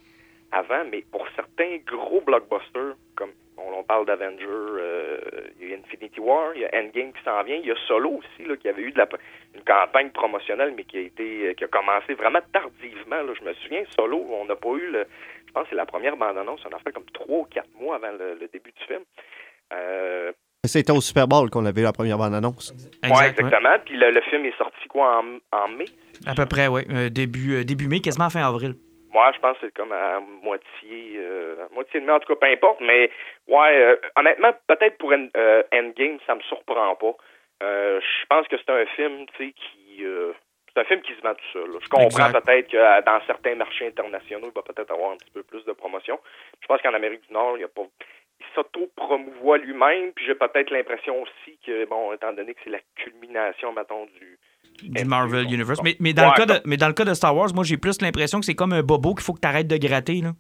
avant, 0.53 0.85
mais 0.91 1.05
pour 1.11 1.27
certains 1.35 1.79
gros 1.87 2.20
blockbusters, 2.20 2.95
comme 3.16 3.33
on, 3.59 3.72
on 3.78 3.82
parle 3.84 4.07
d'Avengers, 4.07 4.44
euh, 4.46 5.18
il 5.61 5.70
y 5.70 5.72
a 5.74 5.76
Infinity 5.76 6.20
War, 6.20 6.52
il 6.54 6.62
y 6.62 6.64
a 6.64 6.70
Endgame 6.74 7.12
qui 7.12 7.22
s'en 7.24 7.42
vient, 7.42 7.57
il 7.57 7.66
y 7.66 7.70
a 7.70 7.76
Solo 7.86 8.11
aussi, 8.18 8.46
là, 8.48 8.57
qui 8.57 8.68
avait 8.68 8.82
eu 8.82 8.92
de 8.92 8.98
la, 8.98 9.09
une 9.54 9.62
campagne 9.62 10.11
promotionnelle, 10.11 10.74
mais 10.76 10.84
qui 10.84 10.98
a 10.98 11.00
été, 11.00 11.48
euh, 11.48 11.54
qui 11.54 11.64
a 11.64 11.68
commencé 11.68 12.14
vraiment 12.14 12.40
tardivement. 12.52 13.22
Là. 13.22 13.32
Je 13.38 13.44
me 13.44 13.54
souviens, 13.54 13.82
Solo, 13.98 14.24
on 14.30 14.44
n'a 14.44 14.57
pas 14.57 14.70
eu 14.70 14.90
le, 14.90 15.07
je 15.46 15.52
pense 15.52 15.64
que 15.64 15.70
c'est 15.70 15.76
la 15.76 15.86
première 15.86 16.16
bande-annonce, 16.16 16.61
on 16.70 16.76
a 16.76 16.78
fait 16.80 16.92
comme 16.92 17.07
trois 17.12 17.38
ou 17.38 17.44
quatre 17.44 17.70
mois 17.80 17.96
avant 17.96 18.12
le, 18.12 18.34
le 18.40 18.48
début 18.48 18.72
du 18.72 18.84
film. 18.86 19.02
Euh, 19.72 20.32
C'était 20.64 20.92
au 20.92 21.00
Super 21.00 21.26
Bowl 21.26 21.50
qu'on 21.50 21.64
avait 21.64 21.80
eu 21.80 21.84
la 21.84 21.92
première 21.92 22.18
bande-annonce. 22.18 22.72
ouais. 23.02 23.11
exactement. 23.11 23.76
Puis 23.84 23.96
le, 23.96 24.11
le 24.11 24.20
film 24.22 24.44
est 24.44 24.57
sorti 24.57 24.86
quoi 24.88 25.22
en, 25.22 25.57
en 25.57 25.68
mai? 25.68 25.86
À 26.26 26.34
peu 26.34 26.46
près, 26.46 26.66
oui. 26.68 26.82
début, 27.11 27.54
euh, 27.57 27.64
début 27.64 27.88
mai, 27.88 28.00
quasiment 28.00 28.30
fin 28.30 28.46
avril. 28.46 28.74
Moi, 29.16 29.32
je 29.34 29.38
pense 29.40 29.56
que 29.56 29.66
c'est 29.66 29.74
comme 29.74 29.92
à 29.92 30.20
moitié, 30.20 31.14
euh, 31.16 31.64
à 31.64 31.74
moitié 31.74 32.00
de 32.00 32.10
en 32.10 32.20
tout 32.20 32.34
cas, 32.34 32.38
peu 32.46 32.52
importe. 32.52 32.82
Mais 32.82 33.10
ouais, 33.48 33.74
euh, 33.80 33.96
honnêtement, 34.14 34.52
peut-être 34.66 34.98
pour 34.98 35.10
End- 35.10 35.30
euh, 35.38 35.62
Endgame, 35.72 36.18
ça 36.26 36.34
me 36.34 36.42
surprend 36.42 36.94
pas. 36.96 37.14
Euh, 37.62 37.98
je 37.98 38.26
pense 38.26 38.46
que 38.46 38.56
c'est 38.58 38.70
un 38.70 38.84
film, 38.84 39.24
tu 39.34 39.46
sais, 39.46 39.52
qui 39.52 40.04
euh, 40.04 40.34
c'est 40.68 40.80
un 40.82 40.84
film 40.84 41.00
qui 41.00 41.14
se 41.14 41.22
vend 41.22 41.34
tout 41.34 41.50
seul. 41.54 41.70
Je 41.80 41.88
comprends 41.88 42.30
peut-être 42.30 42.68
que 42.68 43.04
dans 43.06 43.20
certains 43.26 43.54
marchés 43.54 43.86
internationaux, 43.86 44.48
il 44.48 44.54
va 44.54 44.60
peut-être 44.60 44.90
avoir 44.90 45.12
un 45.12 45.16
petit 45.16 45.30
peu 45.30 45.42
plus 45.42 45.64
de 45.64 45.72
promotion. 45.72 46.20
Je 46.60 46.66
pense 46.66 46.82
qu'en 46.82 46.92
Amérique 46.92 47.26
du 47.26 47.32
Nord, 47.32 47.56
il 47.56 47.62
y 47.62 47.64
a 47.64 47.68
pas, 47.68 47.86
s'auto-promouvoit 48.54 49.56
lui-même, 49.56 50.12
puis 50.12 50.26
j'ai 50.26 50.34
peut-être 50.34 50.70
l'impression 50.70 51.22
aussi 51.22 51.58
que, 51.64 51.86
bon, 51.86 52.12
étant 52.12 52.34
donné 52.34 52.52
que 52.52 52.60
c'est 52.64 52.70
la 52.70 52.80
culmination, 52.96 53.72
mettons, 53.72 54.04
du, 54.20 54.38
du 54.83 55.05
Marvel 55.05 55.45
Universe. 55.45 55.81
Mais, 55.83 55.97
mais, 56.01 56.12
dans 56.12 56.24
Ouais, 56.24 56.33
le 56.39 56.45
cas 56.47 56.55
de, 56.55 56.61
mais 56.64 56.77
dans 56.77 56.89
le 56.89 56.95
cas 56.95 57.05
de 57.05 57.14
Star 57.14 57.35
Wars, 57.37 57.49
moi, 57.55 57.64
j'ai 57.64 57.77
plus 57.77 58.01
l'impression 58.03 58.41
que 58.41 58.47
c'est 58.47 58.55
comme 58.55 58.72
un 58.72 58.83
bobo 58.83 59.14
qu'il 59.14 59.24
faut 59.24 59.33
que 59.35 59.41
tu 59.41 59.49
arrêtes 59.49 59.68
de 59.68 59.77
gratter. 59.77 60.20
Là. 60.22 60.33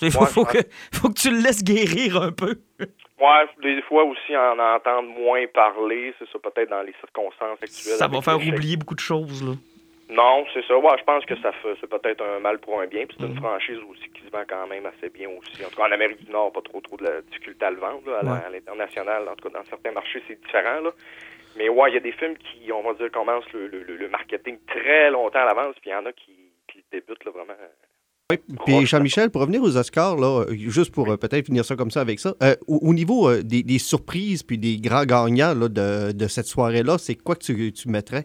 Il 0.00 0.12
faut, 0.12 0.20
Ouais, 0.20 0.26
faut 0.26 0.44
que, 0.44 0.58
faut 0.92 1.08
que 1.08 1.14
tu 1.18 1.30
le 1.30 1.38
laisses 1.42 1.64
guérir 1.64 2.22
un 2.22 2.32
peu. 2.32 2.56
Ouais, 3.20 3.46
des 3.64 3.82
fois 3.82 4.04
aussi 4.04 4.36
en 4.36 4.56
entendre 4.60 5.08
moins 5.08 5.44
parler, 5.52 6.14
c'est 6.20 6.28
ça 6.30 6.38
peut-être 6.38 6.70
dans 6.70 6.82
les 6.82 6.94
circonstances 7.00 7.58
actuelles. 7.60 7.98
Ça 7.98 8.06
va 8.06 8.22
faire 8.22 8.36
oublier 8.36 8.76
beaucoup 8.76 8.94
de 8.94 9.00
choses. 9.00 9.42
Là. 9.42 9.54
Non, 10.08 10.44
c'est 10.54 10.64
ça. 10.68 10.78
Ouais, 10.78 10.94
je 11.00 11.02
pense 11.02 11.24
que 11.24 11.34
ça 11.42 11.50
fait 11.50 11.74
c'est 11.80 11.90
peut-être 11.90 12.22
un 12.22 12.38
mal 12.38 12.60
pour 12.60 12.80
un 12.80 12.86
bien. 12.86 13.06
Puis 13.06 13.16
c'est 13.18 13.26
une 13.26 13.34
franchise 13.34 13.78
aussi 13.90 14.08
qui 14.14 14.22
se 14.24 14.30
vend 14.30 14.44
quand 14.48 14.68
même 14.68 14.86
assez 14.86 15.10
bien 15.10 15.28
aussi. 15.30 15.64
En 15.64 15.68
tout 15.68 15.74
cas, 15.76 15.88
en 15.88 15.92
Amérique 15.92 16.24
du 16.24 16.30
Nord, 16.30 16.52
pas 16.52 16.62
trop 16.62 16.80
trop 16.80 16.96
de 16.96 17.06
la 17.06 17.20
difficulté 17.22 17.64
à 17.64 17.70
le 17.72 17.78
vendre. 17.78 18.08
là. 18.08 18.18
à 18.20 18.22
la- 18.22 18.32
Ouais. 18.34 18.38
à 18.46 18.50
l'international, 18.50 19.28
en 19.28 19.34
tout 19.34 19.48
cas, 19.50 19.58
dans 19.58 19.64
certains 19.68 19.90
marchés, 19.90 20.22
c'est 20.28 20.40
différent. 20.40 20.80
Là. 20.84 20.90
Mais 21.56 21.68
ouais, 21.68 21.90
il 21.90 21.94
y 21.94 21.96
a 21.96 22.00
des 22.00 22.12
films 22.12 22.36
qui, 22.36 22.70
on 22.72 22.82
va 22.82 22.94
dire, 22.94 23.10
commencent 23.10 23.50
le, 23.52 23.66
le, 23.66 23.82
le- 23.82 24.08
marketing 24.08 24.58
très 24.66 25.10
longtemps 25.10 25.40
à 25.40 25.46
l'avance. 25.46 25.74
Puis 25.80 25.90
il 25.90 25.92
y 25.92 25.96
en 25.96 26.06
a 26.06 26.12
qui, 26.12 26.32
qui 26.70 26.84
débutent 26.92 27.24
là, 27.24 27.32
vraiment. 27.32 27.54
Oui, 28.30 28.38
puis 28.66 28.86
Jean-Michel, 28.86 29.30
pour 29.30 29.40
revenir 29.40 29.62
aux 29.62 29.76
Oscars, 29.76 30.16
là, 30.16 30.44
juste 30.50 30.94
pour 30.94 31.10
euh, 31.10 31.16
peut-être 31.16 31.46
finir 31.46 31.64
ça 31.64 31.76
comme 31.76 31.90
ça 31.90 32.02
avec 32.02 32.18
ça, 32.18 32.34
euh, 32.42 32.54
au, 32.66 32.78
au 32.82 32.92
niveau 32.94 33.28
euh, 33.28 33.42
des, 33.42 33.62
des 33.62 33.78
surprises 33.78 34.42
puis 34.42 34.58
des 34.58 34.76
grands 34.76 35.04
gagnants 35.04 35.54
là, 35.54 35.68
de, 35.68 36.12
de 36.12 36.26
cette 36.28 36.44
soirée-là, 36.44 36.98
c'est 36.98 37.14
quoi 37.16 37.34
que 37.36 37.44
tu, 37.44 37.72
tu 37.72 37.88
mettrais? 37.88 38.24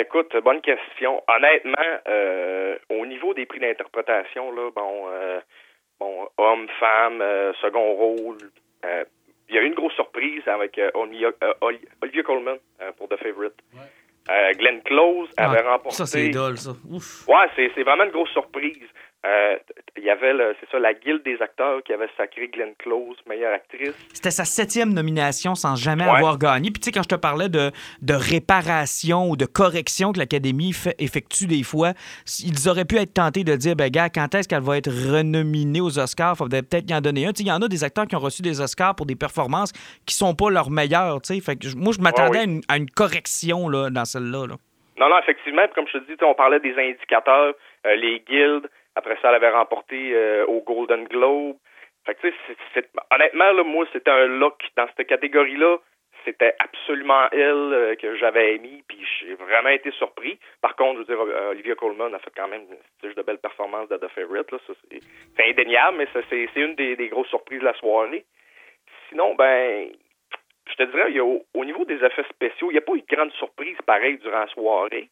Écoute, 0.00 0.34
bonne 0.44 0.60
question. 0.60 1.22
Honnêtement, 1.28 1.98
euh, 2.08 2.76
au 2.88 3.04
niveau 3.04 3.34
des 3.34 3.46
prix 3.46 3.58
d'interprétation, 3.60 4.52
là, 4.52 4.70
bon, 4.74 5.06
euh, 5.10 5.40
bon, 5.98 6.28
homme, 6.38 6.66
femme, 6.80 7.22
second 7.60 7.92
rôle, 7.94 8.38
euh, 8.84 9.04
il 9.48 9.54
y 9.54 9.58
a 9.58 9.62
eu 9.62 9.66
une 9.66 9.74
grosse 9.74 9.94
surprise 9.94 10.42
avec 10.46 10.78
euh, 10.78 10.90
Olivia, 10.94 11.30
euh, 11.42 12.22
Colman 12.24 12.56
euh, 12.80 12.92
pour 12.96 13.08
The 13.08 13.16
Favorite. 13.16 13.54
Euh, 14.30 14.52
Glenn 14.58 14.82
Close 14.82 15.30
avait 15.38 15.62
Ah, 15.64 15.72
remporté. 15.72 15.96
ça, 15.96 16.06
c'est 16.06 16.28
dole, 16.28 16.58
ça. 16.58 16.72
Ouf. 16.90 17.26
Ouais, 17.28 17.46
c'est, 17.56 17.70
c'est 17.74 17.82
vraiment 17.82 18.04
une 18.04 18.10
grosse 18.10 18.30
surprise. 18.30 18.86
Euh, 19.26 19.56
Il 19.96 20.04
y 20.04 20.10
avait, 20.10 20.32
c'est 20.60 20.70
ça, 20.70 20.78
la 20.78 20.94
guilde 20.94 21.24
des 21.24 21.42
acteurs 21.42 21.82
qui 21.82 21.92
avait 21.92 22.08
sacré 22.16 22.46
Glenn 22.48 22.72
Close, 22.78 23.16
meilleure 23.28 23.52
actrice. 23.52 23.94
C'était 24.14 24.30
sa 24.30 24.44
septième 24.44 24.94
nomination 24.94 25.56
sans 25.56 25.74
jamais 25.74 26.04
Ouais. 26.04 26.10
avoir 26.18 26.38
gagné. 26.38 26.70
Puis 26.70 26.80
tu 26.80 26.84
sais, 26.86 26.92
quand 26.92 27.02
je 27.02 27.08
te 27.08 27.14
parlais 27.16 27.48
de, 27.48 27.72
de 28.00 28.14
réparation 28.14 29.28
ou 29.28 29.36
de 29.36 29.44
correction 29.44 30.12
que 30.12 30.18
l'Académie 30.20 30.72
effectue 30.98 31.46
des 31.46 31.62
fois, 31.64 31.92
ils 32.44 32.68
auraient 32.68 32.84
pu 32.84 32.96
être 32.96 33.12
tentés 33.14 33.42
de 33.44 33.56
dire, 33.56 33.74
ben 33.76 33.90
gars, 33.90 34.08
quand 34.08 34.34
est-ce 34.34 34.48
qu'elle 34.48 34.62
va 34.62 34.76
être 34.76 34.88
renominée 34.90 35.80
aux 35.80 35.98
Oscars? 35.98 36.34
Il 36.34 36.38
faudrait 36.38 36.62
peut-être 36.62 36.88
y 36.90 36.94
en 36.94 37.00
donner 37.00 37.26
un. 37.26 37.32
Tu 37.32 37.38
sais, 37.38 37.44
il 37.44 37.48
y 37.48 37.52
en 37.52 37.60
a 37.60 37.68
des 37.68 37.82
acteurs 37.84 38.06
qui 38.06 38.14
ont 38.16 38.20
reçu 38.20 38.42
des 38.42 38.60
Oscars 38.60 38.94
pour 38.94 39.06
des 39.06 39.16
performances 39.16 39.72
qui 40.06 40.14
sont 40.14 40.34
pas 40.34 40.50
leurs 40.50 40.70
meilleures. 40.70 41.20
tu 41.22 41.34
sais. 41.34 41.40
Fait 41.40 41.56
que 41.56 41.66
moi, 41.76 41.92
je 41.92 42.00
m'attendais 42.00 42.28
Ouais, 42.30 42.38
à, 42.38 42.44
une, 42.44 42.60
à 42.68 42.76
une 42.76 42.88
correction 42.90 43.68
là, 43.68 43.90
dans 43.90 44.04
celle-là. 44.04 44.46
là. 44.46 44.54
Non, 44.98 45.08
non, 45.08 45.18
effectivement, 45.20 45.62
puis 45.66 45.74
comme 45.74 45.86
je 45.92 45.98
te 45.98 46.04
dis, 46.06 46.16
on 46.24 46.34
parlait 46.34 46.60
des 46.60 46.74
indicateurs, 46.78 47.54
euh, 47.86 47.94
les 47.96 48.20
guildes. 48.28 48.68
Après 48.98 49.16
ça, 49.22 49.28
elle 49.28 49.36
avait 49.36 49.50
remporté 49.50 50.12
euh, 50.12 50.44
au 50.46 50.60
Golden 50.60 51.04
Globe. 51.04 51.56
Fait 52.04 52.16
que, 52.16 52.26
honnêtement, 53.14 53.52
là, 53.52 53.62
moi, 53.62 53.86
c'était 53.92 54.10
un 54.10 54.26
look 54.26 54.60
dans 54.76 54.88
cette 54.88 55.06
catégorie-là. 55.06 55.78
C'était 56.24 56.56
absolument 56.58 57.28
elle 57.30 57.72
euh, 57.72 57.94
que 57.94 58.16
j'avais 58.16 58.56
émis, 58.56 58.82
puis 58.88 58.98
j'ai 59.20 59.34
vraiment 59.34 59.68
été 59.68 59.92
surpris. 59.92 60.36
Par 60.60 60.74
contre, 60.74 60.94
je 60.94 60.98
veux 60.98 61.14
dire, 61.14 61.20
euh, 61.20 61.50
Olivia 61.50 61.76
Colman 61.76 62.12
a 62.12 62.18
fait 62.18 62.32
quand 62.36 62.48
même 62.48 62.62
c'est 63.00 63.16
de 63.16 63.22
belles 63.22 63.38
performances 63.38 63.88
de 63.88 63.98
The 63.98 64.08
Favorite. 64.08 64.52
C'est, 64.90 65.48
indéniable, 65.48 65.98
mais 65.98 66.08
c'est, 66.28 66.48
une 66.56 66.74
des, 66.74 66.96
des 66.96 67.08
grosses 67.08 67.28
surprises 67.28 67.60
de 67.60 67.66
la 67.66 67.74
soirée. 67.74 68.24
Sinon, 69.08 69.36
ben, 69.36 69.90
je 70.68 70.74
te 70.74 70.82
dirais, 70.90 71.10
il 71.10 71.16
y 71.16 71.20
a, 71.20 71.24
au, 71.24 71.44
au 71.54 71.64
niveau 71.64 71.84
des 71.84 72.02
effets 72.04 72.26
spéciaux, 72.30 72.72
il 72.72 72.74
n'y 72.74 72.78
a 72.78 72.82
pas 72.82 72.94
eu 72.94 73.02
de 73.02 73.16
grande 73.16 73.32
surprise 73.34 73.78
pareille 73.86 74.18
durant 74.18 74.40
la 74.40 74.48
soirée. 74.48 75.08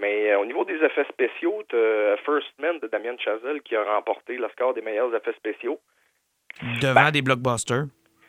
Mais 0.00 0.30
euh, 0.32 0.40
au 0.40 0.46
niveau 0.46 0.64
des 0.64 0.74
effets 0.82 1.04
spéciaux, 1.10 1.62
tu 1.68 1.76
First 2.24 2.52
Man 2.58 2.78
de 2.80 2.88
Damien 2.88 3.16
Chazelle 3.18 3.60
qui 3.62 3.76
a 3.76 3.84
remporté 3.84 4.36
le 4.36 4.48
score 4.50 4.74
des 4.74 4.80
meilleurs 4.82 5.14
effets 5.14 5.34
spéciaux. 5.34 5.78
Devant 6.80 7.10
des 7.10 7.22
blockbusters. 7.22 7.84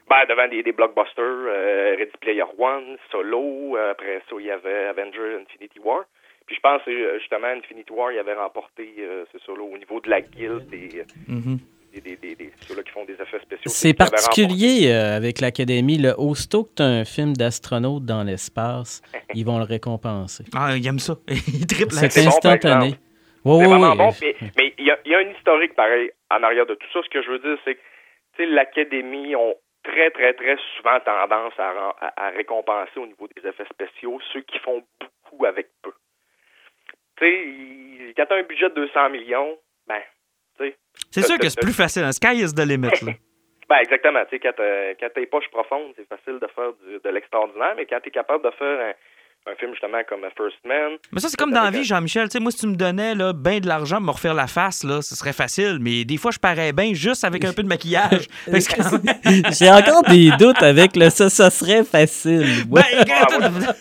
Ben, 0.09 0.25
devant 0.27 0.47
des, 0.49 0.61
des 0.63 0.71
blockbusters, 0.73 1.23
euh, 1.23 1.95
Ready 1.97 2.17
Player 2.19 2.43
One, 2.57 2.97
Solo, 3.11 3.77
euh, 3.77 3.91
après 3.91 4.21
ça, 4.29 4.35
il 4.37 4.45
y 4.45 4.51
avait 4.51 4.85
Avenger 4.85 5.37
Infinity 5.41 5.79
War. 5.79 6.03
Puis 6.45 6.55
je 6.57 6.61
pense 6.61 6.81
euh, 6.89 7.17
justement 7.19 7.47
Infinity 7.47 7.91
War, 7.91 8.11
il 8.11 8.19
avait 8.19 8.33
remporté, 8.33 8.93
euh, 8.99 9.23
ça, 9.31 9.51
là, 9.53 9.61
au 9.63 9.77
niveau 9.77 10.01
de 10.01 10.09
la 10.09 10.19
guilde 10.21 10.67
des, 10.67 11.03
Mhm. 11.29 11.57
des, 11.57 11.61
des, 12.01 12.15
des, 12.17 12.35
des- 12.35 12.51
ceux-là 12.67 12.83
qui 12.83 12.91
font 12.91 13.05
des 13.05 13.13
effets 13.13 13.39
spéciaux. 13.39 13.71
C'est 13.71 13.93
particulier 13.93 14.91
euh, 14.91 15.15
avec 15.17 15.39
l'Académie. 15.41 15.97
Le 15.97 16.13
aussitôt 16.19 16.63
que 16.65 16.75
tu 16.77 16.83
as 16.83 16.85
un 16.87 17.05
film 17.05 17.33
d'astronaute 17.35 18.05
dans 18.05 18.23
l'espace, 18.23 19.01
ils 19.33 19.45
vont 19.45 19.57
le 19.57 19.65
récompenser. 19.65 20.43
Ah, 20.55 20.75
il 20.75 20.85
aime 20.87 20.99
ça. 20.99 21.15
il 21.27 21.65
triple 21.67 21.91
C'est 21.93 22.09
c'est 22.09 22.25
bon, 22.25 22.31
par 22.41 22.51
instantané. 22.53 22.95
Oui, 23.45 23.57
C'est 23.59 23.65
oui, 23.65 23.65
vraiment 23.67 23.91
oui. 23.91 23.97
bon. 23.97 24.09
Mais 24.21 24.35
mais 24.57 24.73
il 24.77 24.85
y 24.85 24.91
a, 24.91 24.99
il 25.05 25.11
y 25.11 25.15
a 25.15 25.19
un 25.19 25.29
historique 25.31 25.75
pareil 25.75 26.11
en 26.31 26.41
arrière 26.43 26.65
de 26.65 26.75
tout 26.75 26.87
ça. 26.93 26.99
Ce 27.03 27.09
que 27.09 27.21
je 27.21 27.29
veux 27.29 27.39
dire, 27.39 27.57
c'est 27.65 27.75
que 27.75 28.43
l'Académie 28.43 29.35
ont 29.35 29.55
très, 29.83 30.09
très, 30.11 30.33
très 30.33 30.55
souvent 30.77 30.97
tendance 31.03 31.53
à, 31.57 31.71
ren- 31.73 31.95
à, 31.99 32.27
à 32.27 32.29
récompenser 32.29 32.97
au 32.97 33.05
niveau 33.05 33.27
des 33.35 33.47
effets 33.47 33.65
spéciaux 33.71 34.19
ceux 34.31 34.41
qui 34.41 34.57
font 34.59 34.81
beaucoup 34.99 35.45
avec 35.45 35.67
peu. 35.81 35.91
Tu 37.17 37.25
sais, 37.25 38.13
quand 38.15 38.25
tu 38.27 38.33
as 38.33 38.37
un 38.37 38.43
budget 38.43 38.69
de 38.69 38.75
200 38.75 39.09
millions, 39.09 39.57
ben, 39.87 39.99
C'est 41.11 41.23
sûr 41.23 41.37
que 41.37 41.49
c'est 41.49 41.59
plus 41.61 41.73
facile. 41.73 42.03
hein. 42.03 42.11
Sky 42.11 42.41
is 42.41 42.53
the 42.53 42.59
limit. 42.65 42.89
Là. 43.01 43.13
ben 43.69 43.77
exactement. 43.81 44.19
Tu 44.29 44.35
sais, 44.35 44.39
quand 44.39 44.53
t'as 44.57 44.93
quand 44.99 45.07
t'as 45.13 45.19
les 45.21 45.27
poches 45.27 45.49
profondes, 45.51 45.93
c'est 45.95 46.07
facile 46.07 46.39
de 46.39 46.47
faire 46.55 46.71
du- 46.85 46.99
de 47.03 47.09
l'extraordinaire, 47.09 47.73
mais 47.77 47.85
quand 47.85 47.99
tu 48.01 48.09
es 48.09 48.11
capable 48.11 48.43
de 48.43 48.51
faire 48.51 48.79
un, 49.47 49.51
un 49.51 49.55
film 49.55 49.71
justement 49.71 49.97
comme 50.07 50.21
First 50.37 50.57
Man, 50.65 50.93
Mais 51.11 51.19
ça, 51.19 51.27
c'est 51.27 51.35
comme 51.37 51.51
dans 51.51 51.63
la 51.63 51.69
vie, 51.71 51.83
Jean-Michel. 51.83 52.29
Tu 52.29 52.37
sais, 52.37 52.39
moi, 52.39 52.49
si 52.51 52.59
tu 52.59 52.67
me 52.67 52.75
donnais 52.75 53.13
là, 53.13 53.33
ben 53.33 53.59
de 53.59 53.67
l'argent 53.67 53.97
pour 53.97 54.05
me 54.05 54.11
refaire 54.11 54.33
la 54.33 54.47
face, 54.47 54.83
là, 54.85 55.01
ce 55.01 55.15
serait 55.15 55.33
facile. 55.33 55.79
Mais 55.81 56.05
des 56.05 56.15
fois, 56.17 56.31
je 56.31 56.39
parais 56.39 56.71
bien 56.71 56.93
juste 56.93 57.23
avec 57.25 57.43
un 57.43 57.51
peu 57.53 57.61
de 57.63 57.67
maquillage. 57.67 58.27
J'ai 58.47 59.69
encore 59.71 60.03
des 60.03 60.31
doutes 60.39 60.63
avec 60.63 60.95
le 60.95 61.09
ça, 61.09 61.29
ça 61.29 61.49
serait 61.49 61.83
facile. 61.83 62.63
Ouais. 62.71 62.81
Ben, 63.05 63.73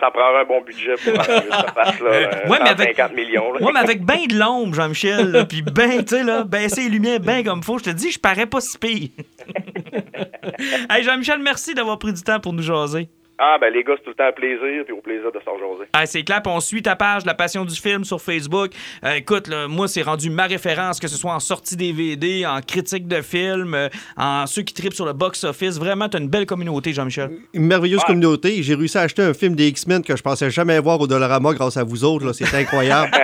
ça 0.00 0.10
prendrait 0.10 0.40
un 0.40 0.44
bon 0.44 0.60
budget 0.62 0.94
pour 0.94 1.22
cette 1.24 1.70
face-là. 1.74 2.10
euh, 2.10 2.48
Ouais, 2.48 2.58
mais 2.62 2.70
avec- 2.70 2.96
150 2.96 3.12
millions. 3.14 3.52
là. 3.52 3.60
Ouais, 3.64 3.72
mais 3.72 3.80
avec 3.80 4.04
ben 4.04 4.26
de 4.26 4.34
l'ombre, 4.38 4.74
Jean-Michel, 4.74 5.30
là, 5.30 5.44
puis 5.44 5.62
ben, 5.62 6.04
tu 6.04 6.16
sais, 6.16 6.22
là, 6.24 6.44
baisser 6.44 6.82
les 6.84 6.88
lumières 6.90 7.20
ben 7.20 7.44
comme 7.44 7.62
faut, 7.62 7.78
je 7.78 7.84
te 7.84 7.90
dis, 7.90 8.10
je 8.10 8.18
parais 8.18 8.46
pas 8.46 8.60
si 8.60 8.78
pire. 8.78 9.08
hey, 10.90 11.02
Jean-Michel, 11.02 11.38
merci 11.40 11.74
d'avoir 11.74 11.98
pris 11.98 12.12
du 12.12 12.22
temps 12.22 12.40
pour 12.40 12.52
nous 12.52 12.62
jaser. 12.62 13.08
Ah, 13.38 13.58
ben 13.60 13.70
les 13.72 13.84
gars, 13.84 13.92
c'est 13.98 14.02
tout 14.04 14.10
le 14.10 14.14
temps 14.14 14.24
un 14.28 14.32
plaisir, 14.32 14.84
puis 14.84 14.94
au 14.94 15.02
plaisir 15.02 15.30
de 15.30 15.38
s'en 15.44 15.58
jaser. 15.58 15.88
Ah, 15.92 16.06
c'est 16.06 16.22
clair, 16.22 16.40
puis 16.42 16.50
on 16.54 16.60
suit 16.60 16.80
ta 16.80 16.96
page 16.96 17.26
La 17.26 17.34
Passion 17.34 17.66
du 17.66 17.74
film 17.76 18.02
sur 18.04 18.20
Facebook. 18.20 18.70
Euh, 19.04 19.14
écoute, 19.16 19.48
là, 19.48 19.68
moi, 19.68 19.88
c'est 19.88 20.00
rendu 20.00 20.30
ma 20.30 20.44
référence, 20.46 20.98
que 20.98 21.06
ce 21.06 21.16
soit 21.18 21.32
en 21.34 21.40
sortie 21.40 21.76
DVD, 21.76 22.46
en 22.46 22.60
critique 22.62 23.06
de 23.06 23.20
film, 23.20 23.74
euh, 23.74 23.88
en 24.16 24.46
ceux 24.46 24.62
qui 24.62 24.72
tripent 24.72 24.94
sur 24.94 25.04
le 25.04 25.12
box-office. 25.12 25.78
Vraiment, 25.78 26.08
t'as 26.08 26.18
une 26.18 26.28
belle 26.28 26.46
communauté, 26.46 26.94
Jean-Michel. 26.94 27.30
Une 27.52 27.66
merveilleuse 27.66 27.98
Ouais. 28.00 28.06
communauté. 28.06 28.62
J'ai 28.62 28.74
réussi 28.74 28.96
à 28.96 29.02
acheter 29.02 29.22
un 29.22 29.34
film 29.34 29.54
des 29.54 29.68
X-Men 29.68 30.02
que 30.02 30.16
je 30.16 30.22
pensais 30.22 30.50
jamais 30.50 30.78
voir 30.78 30.98
au 30.98 31.06
Dollarama 31.06 31.52
grâce 31.52 31.76
à 31.76 31.84
vous 31.84 32.04
autres. 32.04 32.24
là. 32.24 32.32
C'est 32.32 32.52
incroyable. 32.54 33.10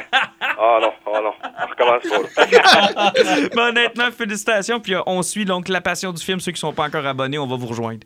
Ah 0.65 0.79
non, 0.81 0.93
ah 1.07 1.21
non, 1.21 1.33
on 1.43 1.67
recommence 1.67 2.33
pas. 2.37 2.47
là. 2.47 3.13
Honnêtement, 3.69 4.11
félicitations, 4.17 4.79
puis 4.79 4.95
euh, 4.95 5.01
on 5.07 5.23
suit 5.23 5.45
donc 5.45 5.69
La 5.69 5.81
Passion 5.81 6.13
du 6.13 6.23
film. 6.23 6.39
Ceux 6.39 6.53
qui 6.53 6.61
sont 6.61 6.73
pas 6.73 6.85
encore 6.85 7.05
abonnés, 7.05 7.39
on 7.39 7.47
va 7.49 7.57
vous 7.57 7.67
rejoindre. 7.67 8.01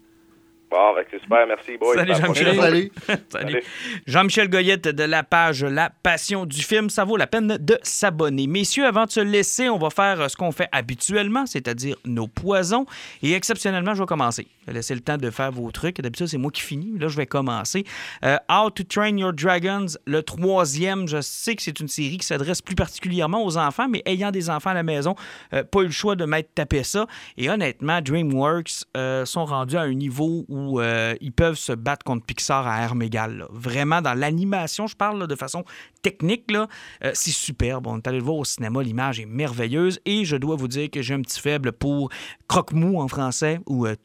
Bon, 0.69 0.95
ben, 0.95 1.05
c'est 1.11 1.21
super, 1.21 1.47
merci, 1.47 1.77
boys. 1.79 1.95
Salut, 1.95 2.15
Jean-Michel. 2.15 2.57
Salut. 2.57 2.93
Salut. 3.07 3.21
Salut. 3.29 3.63
Jean-Michel 4.07 4.49
Goyette 4.51 4.89
de 4.89 5.05
la 5.05 5.23
page 5.23 5.63
La 5.63 5.91
Passion 5.91 6.45
du 6.45 6.61
film. 6.61 6.91
Ça 6.91 7.05
vaut 7.05 7.17
la 7.17 7.29
peine 7.29 7.57
de 7.61 7.79
s'abonner. 7.83 8.49
Messieurs, 8.49 8.85
avant 8.85 9.05
de 9.05 9.11
se 9.11 9.21
laisser, 9.21 9.69
on 9.69 9.79
va 9.79 9.91
faire 9.91 10.21
euh, 10.21 10.29
ce 10.29 10.37
qu'on 10.37 10.51
fait 10.51 10.69
habituellement, 10.73 11.47
c'est-à-dire 11.47 11.97
nos 12.05 12.27
poisons. 12.27 12.85
Et 13.23 13.33
exceptionnellement, 13.35 13.95
je 13.95 14.03
vais 14.03 14.07
commencer. 14.07 14.49
Je 14.63 14.67
vais 14.67 14.73
laisser 14.73 14.95
le 14.97 15.01
temps 15.01 15.17
de 15.19 15.31
faire 15.31 15.53
vos 15.53 15.71
trucs. 15.71 16.01
D'habitude, 16.01 16.27
c'est 16.27 16.39
moi 16.39 16.51
qui 16.51 16.63
finis. 16.63 16.91
mais 16.93 16.99
Là, 16.99 17.09
je 17.09 17.17
vais 17.17 17.27
commencer. 17.27 17.85
Euh, 18.25 18.37
How 18.51 18.71
to 18.71 18.83
Train 18.83 19.17
Your 19.17 19.33
Dragons, 19.33 19.87
le 20.05 20.23
troisième. 20.25 21.07
Je 21.07 21.21
sais 21.21 21.55
que 21.55 21.63
c'est 21.63 21.79
une 21.79 21.89
série 21.89 22.19
qui 22.19 22.27
s'adresse 22.27 22.61
plus 22.61 22.75
particulièrement 22.75 23.45
aux 23.45 23.57
enfants, 23.57 23.87
mais 23.89 24.03
ayant 24.05 24.33
des 24.33 24.51
enfants 24.51 24.71
à 24.71 24.75
la 24.75 24.83
maison, 24.83 25.15
euh, 25.55 25.63
pas 25.63 25.83
eu 25.83 25.87
le 25.87 25.91
choix 25.93 26.17
de 26.17 26.25
m'être 26.25 26.53
tapé 26.55 26.83
ça. 26.83 27.07
Et 27.37 27.49
honnêtement, 27.49 28.01
DreamWorks 28.01 28.85
euh, 28.97 29.25
sont 29.25 29.45
rendus 29.45 29.77
à 29.77 29.83
un 29.83 29.95
niveau 29.95 30.45
où 30.49 30.56
où 30.57 30.81
euh, 30.81 31.15
ils 31.21 31.33
peuvent 31.33 31.59
se 31.59 31.73
battre 31.73 32.05
contre 32.05 32.25
Pixar 32.25 32.67
à 32.67 32.75
armes 32.77 33.03
égales. 33.03 33.39
là. 33.39 33.47
Vraiment, 33.51 34.01
dans 34.01 34.15
l'animation, 34.15 34.87
je 34.87 34.97
parle 34.97 35.27
de 35.27 35.35
façon 35.35 35.65
technique, 36.03 36.47
euh, 36.55 37.11
c'est 37.15 37.33
superbe. 37.33 37.87
On 37.89 37.97
est 37.97 38.07
allé 38.07 38.19
le 38.19 38.25
voir 38.25 38.37
au 38.37 38.45
cinéma, 38.45 38.83
l'image 38.83 39.19
est 39.19 39.27
merveilleuse. 39.27 39.99
Et 40.05 40.25
je 40.25 40.37
dois 40.37 40.55
vous 40.55 40.69
dire 40.69 40.89
que 40.91 41.03
j'ai 41.03 41.15
un 41.15 41.21
petit 41.21 41.41
faible 41.41 41.73
pour 41.73 42.11
Croque-Mou 42.49 43.01
en 43.01 43.09
français 43.09 43.59
ou 43.67 43.87
euh, 43.87 43.97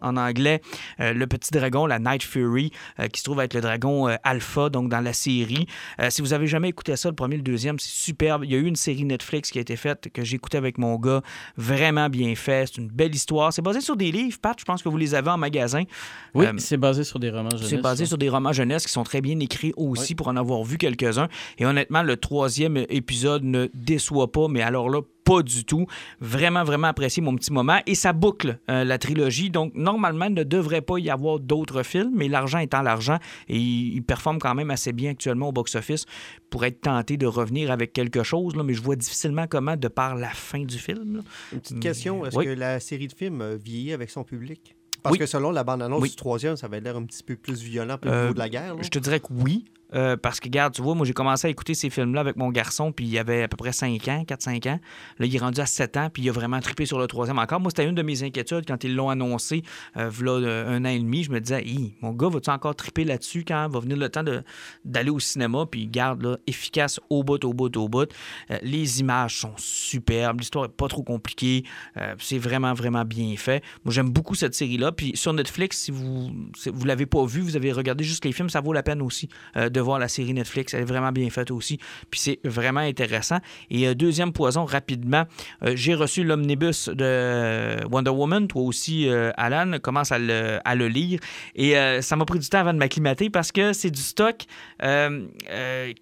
en 0.00 0.16
anglais. 0.16 0.60
Euh, 1.00 1.12
le 1.12 1.26
petit 1.26 1.50
dragon, 1.50 1.86
la 1.86 1.98
Night 1.98 2.22
Fury, 2.22 2.70
qui 3.12 3.20
se 3.20 3.24
trouve 3.24 3.40
être 3.40 3.54
le 3.54 3.60
dragon 3.60 4.06
alpha, 4.22 4.70
donc 4.70 4.88
dans 4.88 5.00
la 5.00 5.12
série. 5.12 5.66
Si 6.08 6.22
vous 6.22 6.32
avez 6.32 6.46
jamais 6.46 6.68
écouté 6.68 6.96
ça, 6.96 7.08
le 7.08 7.14
premier, 7.14 7.36
le 7.36 7.42
deuxième, 7.42 7.78
c'est 7.78 7.90
superbe. 7.90 8.44
Il 8.44 8.50
y 8.50 8.54
a 8.54 8.58
eu 8.58 8.66
une 8.66 8.76
série 8.76 9.04
Netflix 9.04 9.50
qui 9.50 9.58
a 9.58 9.60
été 9.60 9.76
faite, 9.76 10.08
que 10.12 10.24
j'ai 10.24 10.36
écouté 10.36 10.56
avec 10.56 10.78
mon 10.78 10.96
gars. 10.96 11.22
Vraiment 11.56 12.08
bien 12.08 12.34
fait. 12.34 12.66
C'est 12.66 12.80
une 12.80 12.88
belle 12.88 13.14
histoire. 13.14 13.52
C'est 13.52 13.62
basé 13.62 13.80
sur 13.80 13.96
des 13.96 14.10
livres, 14.10 14.38
Pat. 14.40 14.58
Je 14.58 14.64
pense 14.64 14.82
que 14.82 14.88
vous 14.88 14.96
les 14.96 15.14
avez 15.14 15.30
en 15.30 15.38
magasin. 15.38 15.75
Oui, 16.34 16.46
Euh, 16.46 16.52
c'est 16.58 16.76
basé 16.76 17.04
sur 17.04 17.18
des 17.18 17.30
romans 17.30 17.50
jeunesse. 17.50 17.68
c'est 17.68 17.80
basé 17.80 18.04
ça. 18.04 18.08
sur 18.08 18.18
des 18.18 18.28
romans 18.28 18.52
jeunesse 18.52 18.86
qui 18.86 18.92
sont 18.92 19.04
très 19.04 19.20
bien 19.20 19.38
écrits 19.40 19.72
aussi 19.76 20.14
pour 20.14 20.28
en 20.28 20.36
avoir 20.36 20.62
vu 20.64 20.78
quelques-uns. 20.78 21.28
Et 21.58 21.66
honnêtement, 21.66 22.02
le 22.02 22.16
troisième 22.16 22.76
épisode 22.88 23.42
ne 23.44 23.68
déçoit 23.74 24.30
pas, 24.32 24.48
mais 24.48 24.62
alors 24.62 24.90
là, 24.90 25.00
pas 25.24 25.42
du 25.42 25.64
tout. 25.64 25.86
Vraiment, 26.20 26.62
vraiment 26.62 26.86
apprécié 26.86 27.20
mon 27.20 27.34
petit 27.34 27.52
moment. 27.52 27.78
Et 27.86 27.96
ça 27.96 28.12
boucle 28.12 28.60
euh, 28.70 28.84
la 28.84 28.96
trilogie. 28.98 29.50
Donc, 29.50 29.72
normalement, 29.74 30.26
il 30.26 30.34
ne 30.34 30.44
devrait 30.44 30.82
pas 30.82 30.98
y 30.98 31.10
avoir 31.10 31.40
d'autres 31.40 31.82
films, 31.82 32.12
mais 32.14 32.28
l'argent 32.28 32.58
étant 32.58 32.80
l'argent, 32.82 33.18
et 33.48 33.56
il, 33.58 33.94
il 33.94 34.02
performe 34.04 34.38
quand 34.38 34.54
même 34.54 34.70
assez 34.70 34.92
bien 34.92 35.10
actuellement 35.10 35.48
au 35.48 35.52
box-office 35.52 36.04
pour 36.48 36.64
être 36.64 36.80
tenté 36.82 37.16
de 37.16 37.26
revenir 37.26 37.72
avec 37.72 37.92
quelque 37.92 38.22
chose. 38.22 38.54
Là, 38.54 38.62
mais 38.62 38.74
je 38.74 38.82
vois 38.82 38.94
difficilement 38.94 39.46
comment, 39.48 39.76
de 39.76 39.88
par 39.88 40.14
la 40.14 40.28
fin 40.30 40.62
du 40.64 40.78
film. 40.78 41.16
là. 41.16 41.20
Une 41.52 41.60
petite 41.60 41.80
question, 41.80 42.24
est-ce 42.24 42.36
Oui. 42.36 42.44
que 42.44 42.50
la 42.50 42.78
série 42.78 43.08
de 43.08 43.12
films 43.14 43.56
vieillit 43.56 43.94
avec 43.94 44.10
son 44.10 44.22
public? 44.22 44.76
Parce 45.06 45.12
Oui. 45.12 45.18
que 45.18 45.26
selon 45.26 45.50
la 45.52 45.62
bande-annonce 45.64 46.02
Oui. 46.02 46.10
du 46.10 46.16
troisième, 46.16 46.56
ça 46.56 46.66
avait 46.66 46.80
l'air 46.80 46.96
un 46.96 47.04
petit 47.04 47.22
peu 47.22 47.36
plus 47.36 47.60
violent 47.62 47.96
au 48.04 48.08
Euh, 48.08 48.22
niveau 48.22 48.34
de 48.34 48.38
la 48.38 48.48
guerre. 48.48 48.74
là. 48.74 48.82
Je 48.82 48.88
te 48.88 48.98
dirais 48.98 49.20
que 49.20 49.28
oui. 49.30 49.64
Euh, 49.94 50.16
parce 50.16 50.40
que, 50.40 50.46
regarde, 50.46 50.74
tu 50.74 50.82
vois, 50.82 50.94
moi, 50.94 51.06
j'ai 51.06 51.12
commencé 51.12 51.46
à 51.46 51.50
écouter 51.50 51.74
ces 51.74 51.90
films-là 51.90 52.20
avec 52.20 52.36
mon 52.36 52.50
garçon, 52.50 52.92
puis 52.92 53.06
il 53.06 53.18
avait 53.18 53.42
à 53.42 53.48
peu 53.48 53.56
près 53.56 53.72
5 53.72 54.08
ans, 54.08 54.24
4-5 54.26 54.68
ans. 54.68 54.80
Là, 55.18 55.26
il 55.26 55.34
est 55.34 55.38
rendu 55.38 55.60
à 55.60 55.66
7 55.66 55.96
ans, 55.96 56.10
puis 56.12 56.24
il 56.24 56.28
a 56.28 56.32
vraiment 56.32 56.60
trippé 56.60 56.86
sur 56.86 56.98
le 56.98 57.06
troisième 57.06 57.38
encore. 57.38 57.60
Moi, 57.60 57.70
c'était 57.70 57.84
une 57.84 57.94
de 57.94 58.02
mes 58.02 58.22
inquiétudes 58.22 58.64
quand 58.66 58.82
ils 58.84 58.94
l'ont 58.94 59.10
annoncé, 59.10 59.62
euh, 59.96 60.10
euh, 60.22 60.76
un 60.76 60.84
an 60.84 60.88
et 60.88 60.98
demi. 60.98 61.22
Je 61.22 61.30
me 61.30 61.40
disais, 61.40 61.62
Hi, 61.64 61.94
mon 62.00 62.12
gars, 62.12 62.28
va-tu 62.28 62.50
encore 62.50 62.74
tripper 62.74 63.04
là-dessus 63.04 63.44
quand 63.46 63.68
va 63.68 63.80
venir 63.80 63.96
le 63.96 64.08
temps 64.08 64.24
d'aller 64.84 65.10
au 65.10 65.20
cinéma? 65.20 65.66
Puis, 65.70 65.86
garde, 65.86 66.22
là, 66.22 66.36
efficace 66.46 67.00
au 67.10 67.22
bout, 67.22 67.44
au 67.44 67.52
bout, 67.52 67.74
au 67.76 67.88
bout. 67.88 68.10
Les 68.62 69.00
images 69.00 69.38
sont 69.38 69.54
superbes, 69.56 70.40
l'histoire 70.40 70.64
est 70.64 70.76
pas 70.76 70.88
trop 70.88 71.02
compliquée. 71.02 71.64
C'est 72.18 72.38
vraiment, 72.38 72.74
vraiment 72.74 73.04
bien 73.04 73.34
fait. 73.36 73.62
Moi, 73.84 73.92
j'aime 73.92 74.10
beaucoup 74.10 74.34
cette 74.34 74.54
série-là. 74.54 74.92
Puis, 74.92 75.12
sur 75.14 75.32
Netflix, 75.32 75.78
si 75.78 75.90
vous 75.90 76.30
si 76.56 76.70
vous 76.70 76.84
l'avez 76.84 77.06
pas 77.06 77.24
vu, 77.24 77.40
vous 77.40 77.56
avez 77.56 77.72
regardé 77.72 78.04
juste 78.04 78.24
les 78.24 78.32
films, 78.32 78.50
ça 78.50 78.60
vaut 78.60 78.72
la 78.72 78.82
peine 78.82 79.02
aussi 79.02 79.28
de 79.76 79.80
voir 79.80 79.98
la 79.98 80.08
série 80.08 80.32
Netflix. 80.32 80.74
Elle 80.74 80.82
est 80.82 80.84
vraiment 80.84 81.12
bien 81.12 81.28
faite 81.30 81.50
aussi. 81.50 81.78
Puis 82.10 82.20
c'est 82.20 82.40
vraiment 82.44 82.80
intéressant. 82.80 83.38
Et 83.70 83.86
euh, 83.86 83.94
deuxième 83.94 84.32
poison, 84.32 84.64
rapidement, 84.64 85.24
euh, 85.62 85.72
j'ai 85.74 85.94
reçu 85.94 86.24
l'omnibus 86.24 86.88
de 86.88 87.76
Wonder 87.90 88.10
Woman. 88.10 88.48
Toi 88.48 88.62
aussi, 88.62 89.08
euh, 89.08 89.30
Alan, 89.36 89.78
commence 89.82 90.12
à 90.12 90.18
le, 90.18 90.58
à 90.64 90.74
le 90.74 90.88
lire. 90.88 91.20
Et 91.54 91.74
ça 92.00 92.16
m'a 92.16 92.24
pris 92.24 92.38
du 92.38 92.48
temps 92.48 92.58
avant 92.58 92.72
de 92.72 92.78
m'acclimater 92.78 93.28
parce 93.28 93.52
que 93.52 93.72
c'est 93.72 93.90
du 93.90 94.00
stock 94.00 94.44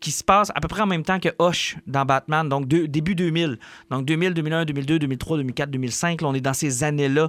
qui 0.01 0.11
se 0.11 0.25
passe 0.25 0.51
à 0.55 0.61
peu 0.61 0.69
près 0.69 0.83
en 0.83 0.87
même 0.87 1.03
temps 1.03 1.19
que 1.19 1.31
Hush 1.41 1.77
dans 1.87 2.05
Batman, 2.05 2.49
donc 2.49 2.69
début 2.69 3.15
2000. 3.15 3.59
Donc 3.91 4.05
2000, 4.05 4.35
2001, 4.35 4.65
2002, 4.65 4.99
2003, 5.01 5.37
2004, 5.39 5.71
2005. 5.71 6.23
Là, 6.23 6.29
on 6.29 6.35
est 6.35 6.41
dans 6.41 6.55
ces 6.55 6.85
années-là 6.85 7.29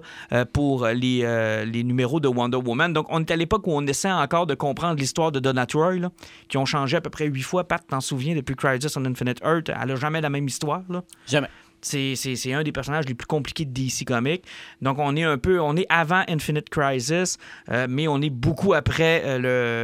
pour 0.54 0.86
les, 0.88 1.66
les 1.66 1.84
numéros 1.84 2.20
de 2.20 2.28
Wonder 2.28 2.58
Woman. 2.58 2.94
Donc 2.94 3.08
on 3.10 3.20
est 3.20 3.32
à 3.32 3.36
l'époque 3.36 3.66
où 3.68 3.72
on 3.72 3.86
essaie 3.88 4.12
encore 4.12 4.46
de 4.46 4.54
comprendre 4.54 5.00
l'histoire 5.00 5.32
de 5.32 5.40
Donna 5.40 5.66
Troy, 5.66 5.96
là, 5.96 6.12
qui 6.48 6.58
ont 6.58 6.66
changé 6.66 6.98
à 6.98 7.02
peu 7.02 7.10
près 7.10 7.26
huit 7.26 7.44
fois. 7.44 7.68
Pat, 7.68 7.84
t'en 7.88 8.02
souviens, 8.02 8.36
depuis 8.36 8.56
Crisis 8.56 8.96
on 8.98 9.06
Infinite 9.06 9.40
Earth, 9.44 9.70
elle 9.70 9.92
a 9.92 9.96
jamais 9.96 10.22
la 10.22 10.30
même 10.30 10.48
histoire. 10.48 10.84
Là. 10.90 11.04
Jamais. 11.28 11.50
C'est 11.86 12.54
un 12.54 12.64
des 12.64 12.72
personnages 12.72 13.06
les 13.06 13.14
plus 13.14 13.28
compliqués 13.28 13.66
de 13.66 13.72
DC 13.72 14.06
Comics. 14.06 14.44
Donc, 14.82 14.98
on 14.98 15.16
est 15.16 15.24
un 15.24 15.38
peu, 15.38 15.60
on 15.60 15.76
est 15.76 15.86
avant 15.90 16.24
Infinite 16.28 16.70
Crisis, 16.70 17.38
euh, 17.70 17.86
mais 17.88 18.08
on 18.08 18.22
est 18.22 18.32
beaucoup 18.32 18.74
après 18.74 19.22
euh, 19.24 19.38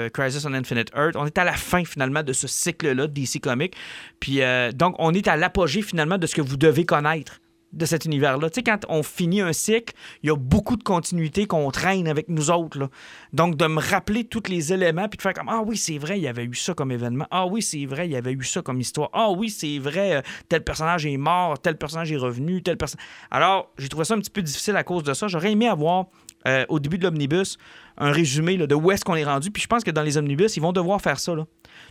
le 0.06 0.10
Crisis 0.10 0.44
on 0.46 0.54
Infinite 0.54 0.92
Earth. 0.96 1.16
On 1.16 1.28
est 1.28 1.38
à 1.38 1.44
la 1.44 1.54
fin, 1.54 1.86
finalement, 1.86 2.24
de 2.24 2.34
ce 2.34 2.48
cycle-là 2.48 3.06
de 3.08 3.14
DC 3.14 3.40
Comics. 3.40 3.76
Puis, 4.20 4.42
euh, 4.42 4.72
donc, 4.72 4.96
on 4.98 5.14
est 5.14 5.28
à 5.28 5.38
l'apogée, 5.38 5.84
finalement, 5.84 6.18
de 6.18 6.26
ce 6.26 6.34
que 6.34 6.42
vous 6.42 6.58
devez 6.58 6.86
connaître 6.86 7.40
de 7.74 7.86
cet 7.86 8.06
univers-là. 8.06 8.50
Tu 8.50 8.56
sais, 8.56 8.64
quand 8.64 8.80
on 8.90 9.04
finit 9.04 9.42
un 9.42 9.54
cycle, 9.54 9.94
il 10.24 10.28
y 10.28 10.32
a 10.32 10.36
beaucoup 10.36 10.76
de 10.76 10.84
continuité 10.84 11.46
qu'on 11.46 11.72
traîne 11.72 12.08
avec 12.08 12.30
nous 12.30 12.52
autres. 12.52 12.90
Donc, 13.34 13.56
de 13.56 13.68
me 13.68 13.80
rappeler 13.80 14.26
tous 14.26 14.44
les 14.50 14.74
éléments, 14.74 15.08
puis 15.08 15.18
de 15.18 15.22
faire 15.22 15.34
comme 15.34 15.50
Ah 15.50 15.62
oui, 15.66 15.78
c'est 15.78 15.98
vrai, 15.98 16.20
il 16.20 16.24
y 16.24 16.28
avait 16.28 16.44
eu 16.44 16.56
ça 16.56 16.74
comme 16.74 16.92
événement. 16.92 17.28
Ah 17.32 17.46
oui, 17.46 17.62
c'est 17.62 17.86
vrai, 17.86 18.08
il 18.08 18.12
y 18.12 18.16
avait 18.16 18.34
eu 18.34 18.44
ça 18.44 18.62
comme 18.62 18.80
histoire. 18.80 19.10
Ah 19.14 19.32
oui, 19.32 19.50
c'est 19.50 19.80
vrai, 19.80 20.18
euh, 20.18 20.22
tel 20.50 20.64
personnage 20.64 21.06
est 21.06 21.18
mort, 21.18 21.60
tel 21.60 21.78
personnage 21.78 22.12
est 22.12 22.18
revenu, 22.18 22.62
tel 22.62 22.78
personnage. 22.78 23.06
Alors, 23.30 23.72
j'ai 23.78 23.90
trouvé 23.90 24.06
ça 24.06 24.16
un 24.16 24.20
petit 24.20 24.30
peu 24.30 24.42
difficile 24.42 24.76
à 24.76 24.84
cause 24.84 25.04
de 25.04 25.14
ça. 25.14 25.28
J'aurais 25.28 25.52
aimé 25.52 25.68
avoir, 25.68 26.08
euh, 26.48 26.66
au 26.70 26.80
début 26.80 26.98
de 26.98 27.04
l'omnibus, 27.04 27.58
un 27.98 28.12
résumé 28.12 28.58
de 28.58 28.76
où 28.76 28.92
est-ce 28.92 29.06
qu'on 29.06 29.16
est 29.16 29.24
rendu. 29.24 29.52
Puis 29.52 29.62
je 29.64 29.68
pense 29.68 29.84
que 29.84 29.92
dans 29.92 30.02
les 30.02 30.18
omnibus, 30.18 30.58
ils 30.58 30.62
vont 30.62 30.74
devoir 30.74 31.02
faire 31.02 31.20
ça. 31.20 31.34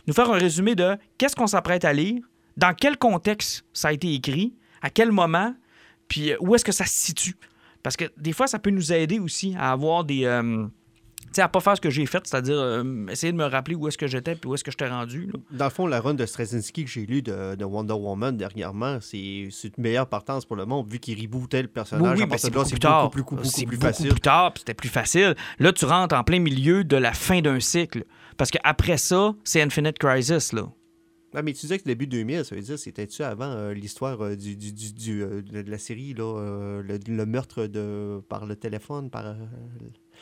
Nous 0.07 0.13
faire 0.13 0.29
un 0.29 0.37
résumé 0.37 0.75
de 0.75 0.97
qu'est-ce 1.17 1.35
qu'on 1.35 1.47
s'apprête 1.47 1.85
à 1.85 1.93
lire, 1.93 2.21
dans 2.57 2.73
quel 2.73 2.97
contexte 2.97 3.63
ça 3.73 3.89
a 3.89 3.91
été 3.93 4.13
écrit, 4.13 4.53
à 4.81 4.89
quel 4.89 5.11
moment, 5.11 5.53
puis 6.11 6.33
euh, 6.33 6.37
où 6.41 6.53
est-ce 6.55 6.65
que 6.65 6.73
ça 6.73 6.85
se 6.85 6.93
situe? 6.93 7.37
Parce 7.83 7.95
que 7.95 8.03
des 8.17 8.33
fois, 8.33 8.45
ça 8.47 8.59
peut 8.59 8.69
nous 8.69 8.91
aider 8.91 9.17
aussi 9.17 9.55
à 9.57 9.71
avoir 9.71 10.03
des. 10.03 10.25
euh, 10.25 10.65
tu 11.21 11.35
sais, 11.35 11.41
à 11.41 11.47
pas 11.47 11.61
faire 11.61 11.77
ce 11.77 11.81
que 11.81 11.89
j'ai 11.89 12.05
fait, 12.05 12.21
c'est-à-dire 12.27 12.57
euh, 12.59 13.07
essayer 13.09 13.31
de 13.31 13.37
me 13.37 13.45
rappeler 13.45 13.75
où 13.75 13.87
est-ce 13.87 13.97
que 13.97 14.07
j'étais 14.07 14.35
puis 14.35 14.49
où 14.49 14.53
est-ce 14.53 14.65
que 14.65 14.71
j'étais 14.71 14.89
rendu. 14.89 15.27
là. 15.27 15.39
Dans 15.51 15.65
le 15.65 15.71
fond, 15.71 15.87
la 15.87 16.01
run 16.01 16.13
de 16.15 16.25
Straczynski 16.25 16.83
que 16.83 16.89
j'ai 16.91 17.05
lu 17.05 17.21
de, 17.21 17.55
de 17.55 17.63
Wonder 17.63 17.93
Woman 17.93 18.35
dernièrement, 18.35 18.97
c'est 18.99 19.17
une 19.17 19.49
meilleure 19.77 20.07
partance 20.07 20.43
pour 20.43 20.57
le 20.57 20.65
monde, 20.65 20.91
vu 20.91 20.99
qu'il 20.99 21.17
rebootait 21.21 21.61
le 21.61 21.69
personnage. 21.69 22.17
Oui, 22.17 22.23
oui, 22.25 22.29
ben, 22.29 22.37
c'est 22.37 22.49
beaucoup 22.51 22.69
plus 22.69 22.79
tard. 22.79 23.03
beaucoup, 23.05 23.17
beaucoup, 23.19 23.35
beaucoup, 23.37 23.47
C'est 23.47 23.65
plus 23.65 23.77
facile. 23.77 24.09
plus 24.09 24.19
tard, 24.19 24.51
c'était 24.57 24.73
plus 24.73 24.89
facile. 24.89 25.35
Là, 25.59 25.71
tu 25.71 25.85
rentres 25.85 26.13
en 26.15 26.25
plein 26.25 26.39
milieu 26.39 26.83
de 26.83 26.97
la 26.97 27.13
fin 27.13 27.39
d'un 27.39 27.61
cycle. 27.61 28.03
Parce 28.35 28.51
qu'après 28.51 28.97
ça, 28.97 29.33
c'est 29.45 29.61
Infinite 29.61 29.97
Crisis, 29.99 30.51
là. 30.51 30.63
Ah, 31.33 31.41
mais 31.41 31.53
tu 31.53 31.61
disais 31.61 31.79
que 31.79 31.85
début 31.85 32.07
2000, 32.07 32.43
ça 32.43 32.55
veut 32.55 32.61
dire, 32.61 32.77
c'était-tu 32.77 33.23
avant 33.23 33.45
euh, 33.51 33.73
l'histoire 33.73 34.21
euh, 34.21 34.35
du, 34.35 34.55
du, 34.57 34.73
du- 34.73 34.91
du, 34.93 35.23
euh, 35.23 35.41
de 35.41 35.61
de 35.61 35.71
la 35.71 35.77
série, 35.77 36.13
là, 36.13 36.81
le, 36.81 36.99
le 37.07 37.25
meurtre 37.25 37.67
de, 37.67 38.19
par 38.27 38.45
le 38.45 38.55
téléphone, 38.57 39.09
par... 39.09 39.35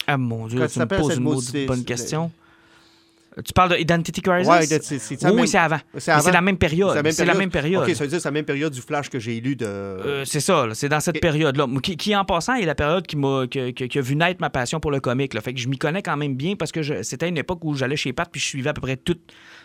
Ah 0.07 0.17
mon 0.17 0.47
Dieu, 0.47 0.59
Quand 0.59 0.67
tu 0.67 0.79
me 0.79 0.85
poses 0.85 1.17
une 1.17 1.23
maudite- 1.23 1.65
bonne 1.67 1.83
question. 1.83 2.31
Tu 3.45 3.53
parles 3.53 3.69
de 3.71 3.75
Identity 3.77 4.21
Crisis? 4.21 4.49
Ouais, 4.49 4.65
c'est- 4.65 5.25
oui, 5.29 5.33
même- 5.33 5.47
c'est 5.47 5.57
avant. 5.59 5.77
c'est 5.97 6.31
la 6.31 6.41
même 6.41 6.57
période. 6.57 7.09
C'est 7.11 7.25
la 7.25 7.35
même 7.35 7.51
période. 7.51 7.83
OK, 7.87 7.95
ça 7.95 8.03
veut 8.03 8.09
dire 8.09 8.19
c'est 8.19 8.27
la 8.27 8.31
même 8.33 8.43
période 8.45 8.73
du 8.73 8.81
flash 8.81 9.07
que 9.09 9.17
j'ai 9.19 9.39
lu 9.39 9.55
de... 9.55 10.23
C'est 10.25 10.39
ça, 10.41 10.67
c'est 10.73 10.89
dans 10.89 10.99
cette 10.99 11.17
Et- 11.17 11.19
période-là. 11.19 11.67
Qui, 11.81 11.95
qui, 11.95 12.15
en 12.15 12.25
passant, 12.25 12.55
est 12.55 12.65
la 12.65 12.75
période 12.75 13.05
qui 13.07 13.15
m'a 13.15 13.45
que- 13.49 13.69
que- 13.71 13.85
qui 13.85 13.97
a 13.97 14.01
vu 14.01 14.15
naître 14.15 14.41
ma 14.41 14.49
passion 14.49 14.79
pour 14.79 14.91
le 14.91 14.99
comic. 14.99 15.33
Là. 15.35 15.41
Fait 15.41 15.53
que 15.53 15.59
je 15.59 15.69
m'y 15.69 15.77
connais 15.77 16.01
quand 16.01 16.17
même 16.17 16.35
bien 16.35 16.55
parce 16.55 16.71
que 16.71 17.03
c'était 17.03 17.29
une 17.29 17.37
époque 17.37 17.63
où 17.63 17.75
j'allais 17.75 17.95
chez 17.95 18.13
Pat 18.13 18.27
puis 18.29 18.41
je 18.41 18.45
suivais 18.45 18.71
à 18.71 18.73
peu 18.73 18.81
près 18.81 18.97
tout, 18.97 19.17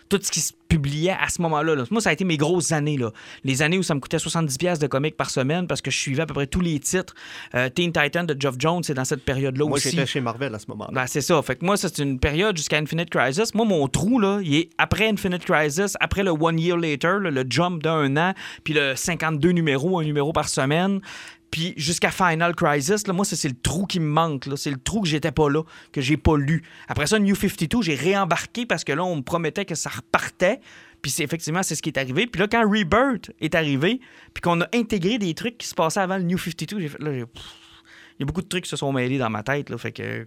tout 0.08 0.18
ce 0.22 0.30
qui 0.30 0.40
se 0.40 0.52
publiait 0.68 1.16
à 1.20 1.28
ce 1.28 1.40
moment-là. 1.42 1.74
là. 1.74 1.84
Moi, 1.90 2.00
ça 2.00 2.10
a 2.10 2.12
été 2.12 2.24
mes 2.24 2.36
grosses 2.36 2.72
années. 2.72 2.96
Là. 2.96 3.10
Les 3.44 3.62
années 3.62 3.78
où 3.78 3.82
ça 3.82 3.94
me 3.94 4.00
coûtait 4.00 4.16
70$ 4.16 4.56
piastres 4.58 4.82
de 4.82 4.88
comics 4.88 5.16
par 5.16 5.30
semaine 5.30 5.66
parce 5.66 5.80
que 5.80 5.90
je 5.90 5.98
suivais 5.98 6.22
à 6.22 6.26
peu 6.26 6.34
près 6.34 6.46
tous 6.46 6.60
les 6.60 6.78
titres. 6.80 7.14
Euh, 7.54 7.68
Teen 7.68 7.92
Titan 7.92 8.24
de 8.24 8.36
Geoff 8.38 8.56
Jones, 8.58 8.82
c'est 8.82 8.94
dans 8.94 9.04
cette 9.04 9.24
période-là 9.24 9.64
Moi, 9.64 9.76
aussi. 9.76 9.90
j'étais 9.90 10.06
chez 10.06 10.20
Marvel 10.20 10.54
à 10.54 10.58
ce 10.58 10.66
moment-là. 10.68 10.90
Ben, 10.92 11.06
c'est 11.06 11.20
ça. 11.20 11.40
Fait 11.42 11.56
que 11.56 11.64
moi, 11.64 11.76
c'est 11.76 11.98
une 11.98 12.18
période 12.18 12.56
jusqu'à 12.56 12.78
Infinite 12.78 13.10
Crisis. 13.10 13.54
Moi, 13.54 13.64
mon 13.66 13.86
trou, 13.88 14.18
là, 14.18 14.40
il 14.42 14.54
est 14.54 14.70
après 14.78 15.08
Infinite 15.08 15.44
Crisis, 15.44 15.96
après 16.00 16.22
le 16.22 16.30
One 16.30 16.58
Year 16.58 16.76
Later, 16.76 17.18
là, 17.20 17.30
le 17.30 17.44
jump 17.48 17.82
d'un 17.82 18.16
an, 18.16 18.34
puis 18.64 18.74
le 18.74 18.94
52 18.96 19.50
numéros, 19.50 19.98
un 19.98 20.04
numéro 20.04 20.32
par 20.32 20.48
semaine, 20.48 21.00
puis 21.54 21.72
jusqu'à 21.76 22.10
Final 22.10 22.52
Crisis. 22.56 23.06
Là, 23.06 23.12
moi, 23.12 23.24
c'est 23.24 23.46
le 23.46 23.54
trou 23.54 23.86
qui 23.86 24.00
me 24.00 24.08
manque. 24.08 24.48
C'est 24.56 24.72
le 24.72 24.76
trou 24.76 25.02
que 25.02 25.06
j'étais 25.06 25.30
pas 25.30 25.48
là, 25.48 25.62
que 25.92 26.00
j'ai 26.00 26.16
pas 26.16 26.36
lu. 26.36 26.64
Après 26.88 27.06
ça, 27.06 27.16
New 27.20 27.36
52, 27.36 27.80
j'ai 27.80 27.94
réembarqué 27.94 28.66
parce 28.66 28.82
que 28.82 28.90
là, 28.90 29.04
on 29.04 29.14
me 29.14 29.22
promettait 29.22 29.64
que 29.64 29.76
ça 29.76 29.88
repartait. 29.88 30.58
Puis 31.00 31.12
c'est 31.12 31.22
effectivement, 31.22 31.62
c'est 31.62 31.76
ce 31.76 31.82
qui 31.82 31.90
est 31.90 31.96
arrivé. 31.96 32.26
Puis 32.26 32.40
là, 32.40 32.48
quand 32.48 32.68
Rebirth 32.68 33.30
est 33.40 33.54
arrivé, 33.54 34.00
puis 34.32 34.40
qu'on 34.40 34.62
a 34.62 34.66
intégré 34.74 35.16
des 35.18 35.32
trucs 35.34 35.56
qui 35.56 35.68
se 35.68 35.76
passaient 35.76 36.00
avant 36.00 36.16
le 36.16 36.24
New 36.24 36.38
52, 36.38 36.80
j'ai 36.80 36.88
fait 36.88 37.00
là, 37.00 37.12
j'ai- 37.12 37.20
il 37.20 38.20
y 38.20 38.22
a 38.24 38.26
beaucoup 38.26 38.42
de 38.42 38.48
trucs 38.48 38.64
qui 38.64 38.70
se 38.70 38.76
sont 38.76 38.92
mêlés 38.92 39.18
dans 39.18 39.30
ma 39.30 39.44
tête. 39.44 39.70
Là, 39.70 39.78
fait 39.78 39.92
que 39.92 40.26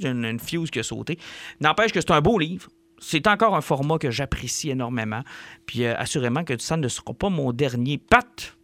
j'ai 0.00 0.08
une, 0.10 0.24
une 0.24 0.38
fuse 0.38 0.70
qui 0.70 0.78
a 0.78 0.84
sauté. 0.84 1.18
N'empêche 1.60 1.90
que 1.90 2.00
c'est 2.00 2.12
un 2.12 2.20
beau 2.20 2.38
livre. 2.38 2.68
C'est 3.00 3.26
encore 3.26 3.56
un 3.56 3.62
format 3.62 3.98
que 3.98 4.12
j'apprécie 4.12 4.70
énormément. 4.70 5.22
Puis 5.66 5.82
euh, 5.86 5.96
assurément 5.96 6.44
que 6.44 6.56
ça 6.60 6.76
ne 6.76 6.86
sera 6.86 7.12
pas 7.14 7.30
mon 7.30 7.52
dernier 7.52 7.98
pat. 7.98 8.56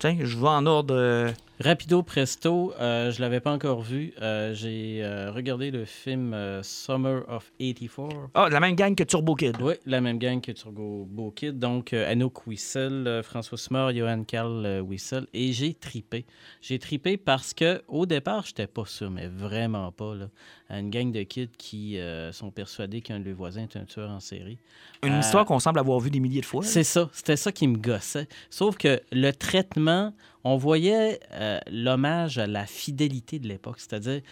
Tiens, 0.00 0.16
je 0.18 0.34
vais 0.34 0.48
en 0.48 0.64
ordre 0.64 0.94
euh, 0.96 1.30
Rapido 1.62 2.02
Presto, 2.02 2.72
euh, 2.80 3.12
je 3.12 3.20
l'avais 3.20 3.40
pas 3.40 3.52
encore 3.52 3.82
vu. 3.82 4.14
Euh, 4.22 4.54
J'ai 4.54 5.04
euh, 5.04 5.30
regardé 5.30 5.70
le 5.70 5.84
film 5.84 6.34
Summer 6.62 7.22
of 7.28 7.52
84. 7.58 8.30
Ah, 8.32 8.48
la 8.48 8.60
même 8.60 8.74
gang 8.74 8.94
que 8.94 9.04
Turbo 9.04 9.34
Kid. 9.34 9.58
Oui, 9.60 9.74
la 9.84 10.00
même 10.00 10.18
gang 10.18 10.40
que 10.40 10.52
Turbo 10.52 11.30
Kid. 11.36 11.58
Donc, 11.58 11.92
Anouk 11.92 12.46
Wissel, 12.46 13.20
François 13.22 13.58
Smart, 13.58 13.92
Johan 13.92 14.24
Carl 14.24 14.80
Wissel. 14.80 15.26
Et 15.34 15.52
j'ai 15.52 15.74
tripé. 15.74 16.24
J'ai 16.62 16.78
tripé 16.78 17.18
parce 17.18 17.52
que 17.52 17.82
au 17.86 18.06
départ, 18.06 18.46
j'étais 18.46 18.66
pas 18.66 18.86
sûr, 18.86 19.10
mais 19.10 19.26
vraiment 19.26 19.92
pas. 19.92 20.14
Là, 20.14 20.30
à 20.70 20.78
une 20.78 20.88
gang 20.88 21.10
de 21.10 21.22
kids 21.24 21.50
qui 21.58 21.98
euh, 21.98 22.32
sont 22.32 22.50
persuadés 22.50 23.00
qu'un 23.00 23.18
de 23.18 23.24
leurs 23.24 23.36
voisins 23.36 23.62
est 23.62 23.76
un 23.76 23.84
tueur 23.84 24.08
en 24.10 24.20
série. 24.20 24.58
Une 25.02 25.14
Euh, 25.14 25.20
histoire 25.20 25.44
qu'on 25.44 25.58
semble 25.58 25.80
avoir 25.80 25.98
vue 25.98 26.10
des 26.10 26.20
milliers 26.20 26.40
de 26.40 26.46
fois. 26.46 26.62
C'est 26.62 26.84
ça, 26.84 27.10
c'était 27.12 27.36
ça 27.36 27.50
qui 27.50 27.66
me 27.66 27.76
gossait. 27.76 28.28
Sauf 28.50 28.76
que 28.78 29.00
le 29.10 29.32
traitement, 29.32 30.14
on 30.44 30.56
voyait 30.56 31.18
euh, 31.32 31.58
l'hommage 31.70 32.38
à 32.38 32.46
la 32.46 32.66
fidélité 32.66 33.38
de 33.40 33.48
l'époque, 33.48 33.80
c'est-à-dire 33.80 34.22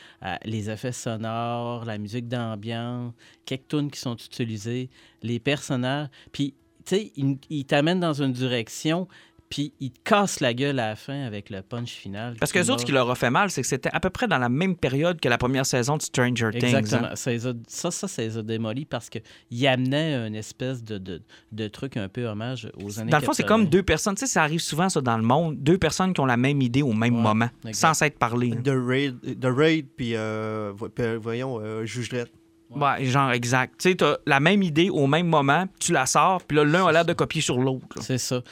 les 0.45 0.70
effets 0.70 0.93
sonores, 0.93 1.84
la 1.84 1.99
musique 1.99 2.28
d'ambiance, 2.28 3.12
quelques 3.45 3.68
tunes 3.68 3.91
qui 3.91 3.99
sont 3.99 4.16
utilisées, 4.16 4.91
les 5.22 5.41
personnages. 5.41 6.09
Puis, 6.32 6.55
tu 6.86 6.97
sais, 6.97 7.12
ils 7.16 7.36
il 7.51 7.64
t'amènent 7.64 8.01
dans 8.01 8.22
une 8.22 8.32
direction, 8.32 9.09
puis 9.49 9.72
ils 9.80 9.90
te 9.90 9.99
cassent 10.05 10.40
la 10.40 10.53
gueule 10.53 10.78
à 10.78 10.88
la 10.90 10.96
fin 10.96 11.22
avec 11.24 11.49
le 11.51 11.62
punch 11.62 11.90
final. 11.92 12.36
Parce 12.38 12.53
que 12.53 12.59
les 12.59 12.68
autres, 12.70 12.80
ce 12.82 12.86
qui 12.86 12.92
leur 12.92 13.11
a 13.11 13.14
fait 13.14 13.30
mal, 13.30 13.51
c'est 13.51 13.62
que 13.62 13.66
c'était 13.68 13.88
à 13.92 14.01
peu 14.01 14.11
près 14.11 14.28
dans 14.28 14.38
la 14.38 14.49
même 14.49 14.76
période 14.76 15.18
que 15.20 15.28
la 15.28 15.38
première 15.38 15.64
saison 15.64 15.96
de 15.96 16.03
Stranger 16.03 16.51
Things. 16.53 16.74
Exactement. 16.74 17.09
hein. 17.12 17.16
Ça, 17.16 17.30
ça, 17.66 17.90
ça, 17.90 18.09
ça 18.09 18.22
les 18.22 18.36
a 18.36 18.42
démolis 18.42 18.84
parce 18.84 19.09
qu'ils 19.11 19.66
amenaient 19.66 20.14
une 20.26 20.34
espèce 20.34 20.84
de, 20.84 20.99
de, 20.99 21.22
de 21.53 21.68
truc 21.68 21.96
un 21.96 22.09
peu 22.09 22.26
hommage 22.26 22.68
aux 22.82 23.01
années 23.01 23.11
Dans 23.11 23.18
le 23.18 23.24
fond, 23.24 23.32
c'est 23.32 23.42
80. 23.42 23.57
comme 23.62 23.70
deux 23.70 23.82
personnes. 23.82 24.14
Tu 24.16 24.20
sais, 24.20 24.26
ça 24.26 24.42
arrive 24.42 24.61
souvent, 24.61 24.88
ça, 24.88 25.01
dans 25.01 25.16
le 25.16 25.22
monde. 25.24 25.57
Deux 25.59 25.78
personnes 25.78 26.12
qui 26.12 26.20
ont 26.20 26.26
la 26.26 26.36
même 26.36 26.61
idée 26.61 26.82
au 26.82 26.92
même 26.92 27.16
Ouais, 27.16 27.22
moment, 27.22 27.49
exact. 27.64 27.74
sans 27.74 27.94
s'être 27.94 28.18
parlé. 28.18 28.53
hein. 28.53 28.61
The 28.62 28.72
Raid, 28.74 29.40
The 29.40 29.46
Raid 29.46 29.86
puis 29.96 30.12
euh, 30.14 30.72
voyons, 31.20 31.59
euh, 31.61 31.84
Juge 31.86 32.11
Dredd. 32.11 32.28
Ouais, 32.70 33.03
genre 33.07 33.30
exact. 33.32 33.80
Tu 33.80 33.88
sais, 33.88 33.94
t'as 33.96 34.16
la 34.26 34.40
même 34.40 34.62
idée 34.62 34.90
au 34.90 35.07
même 35.07 35.26
moment, 35.26 35.64
puis 35.66 35.86
tu 35.86 35.92
la 35.92 36.05
sors, 36.05 36.42
puis 36.44 36.55
là, 36.59 36.64
l'un 36.64 36.86
a 36.86 36.92
l'air 36.92 37.05
de 37.07 37.14
copier 37.14 37.40
sur 37.40 37.59
l'autre. 37.59 37.86
C'est 38.03 38.18
ça. 38.18 38.42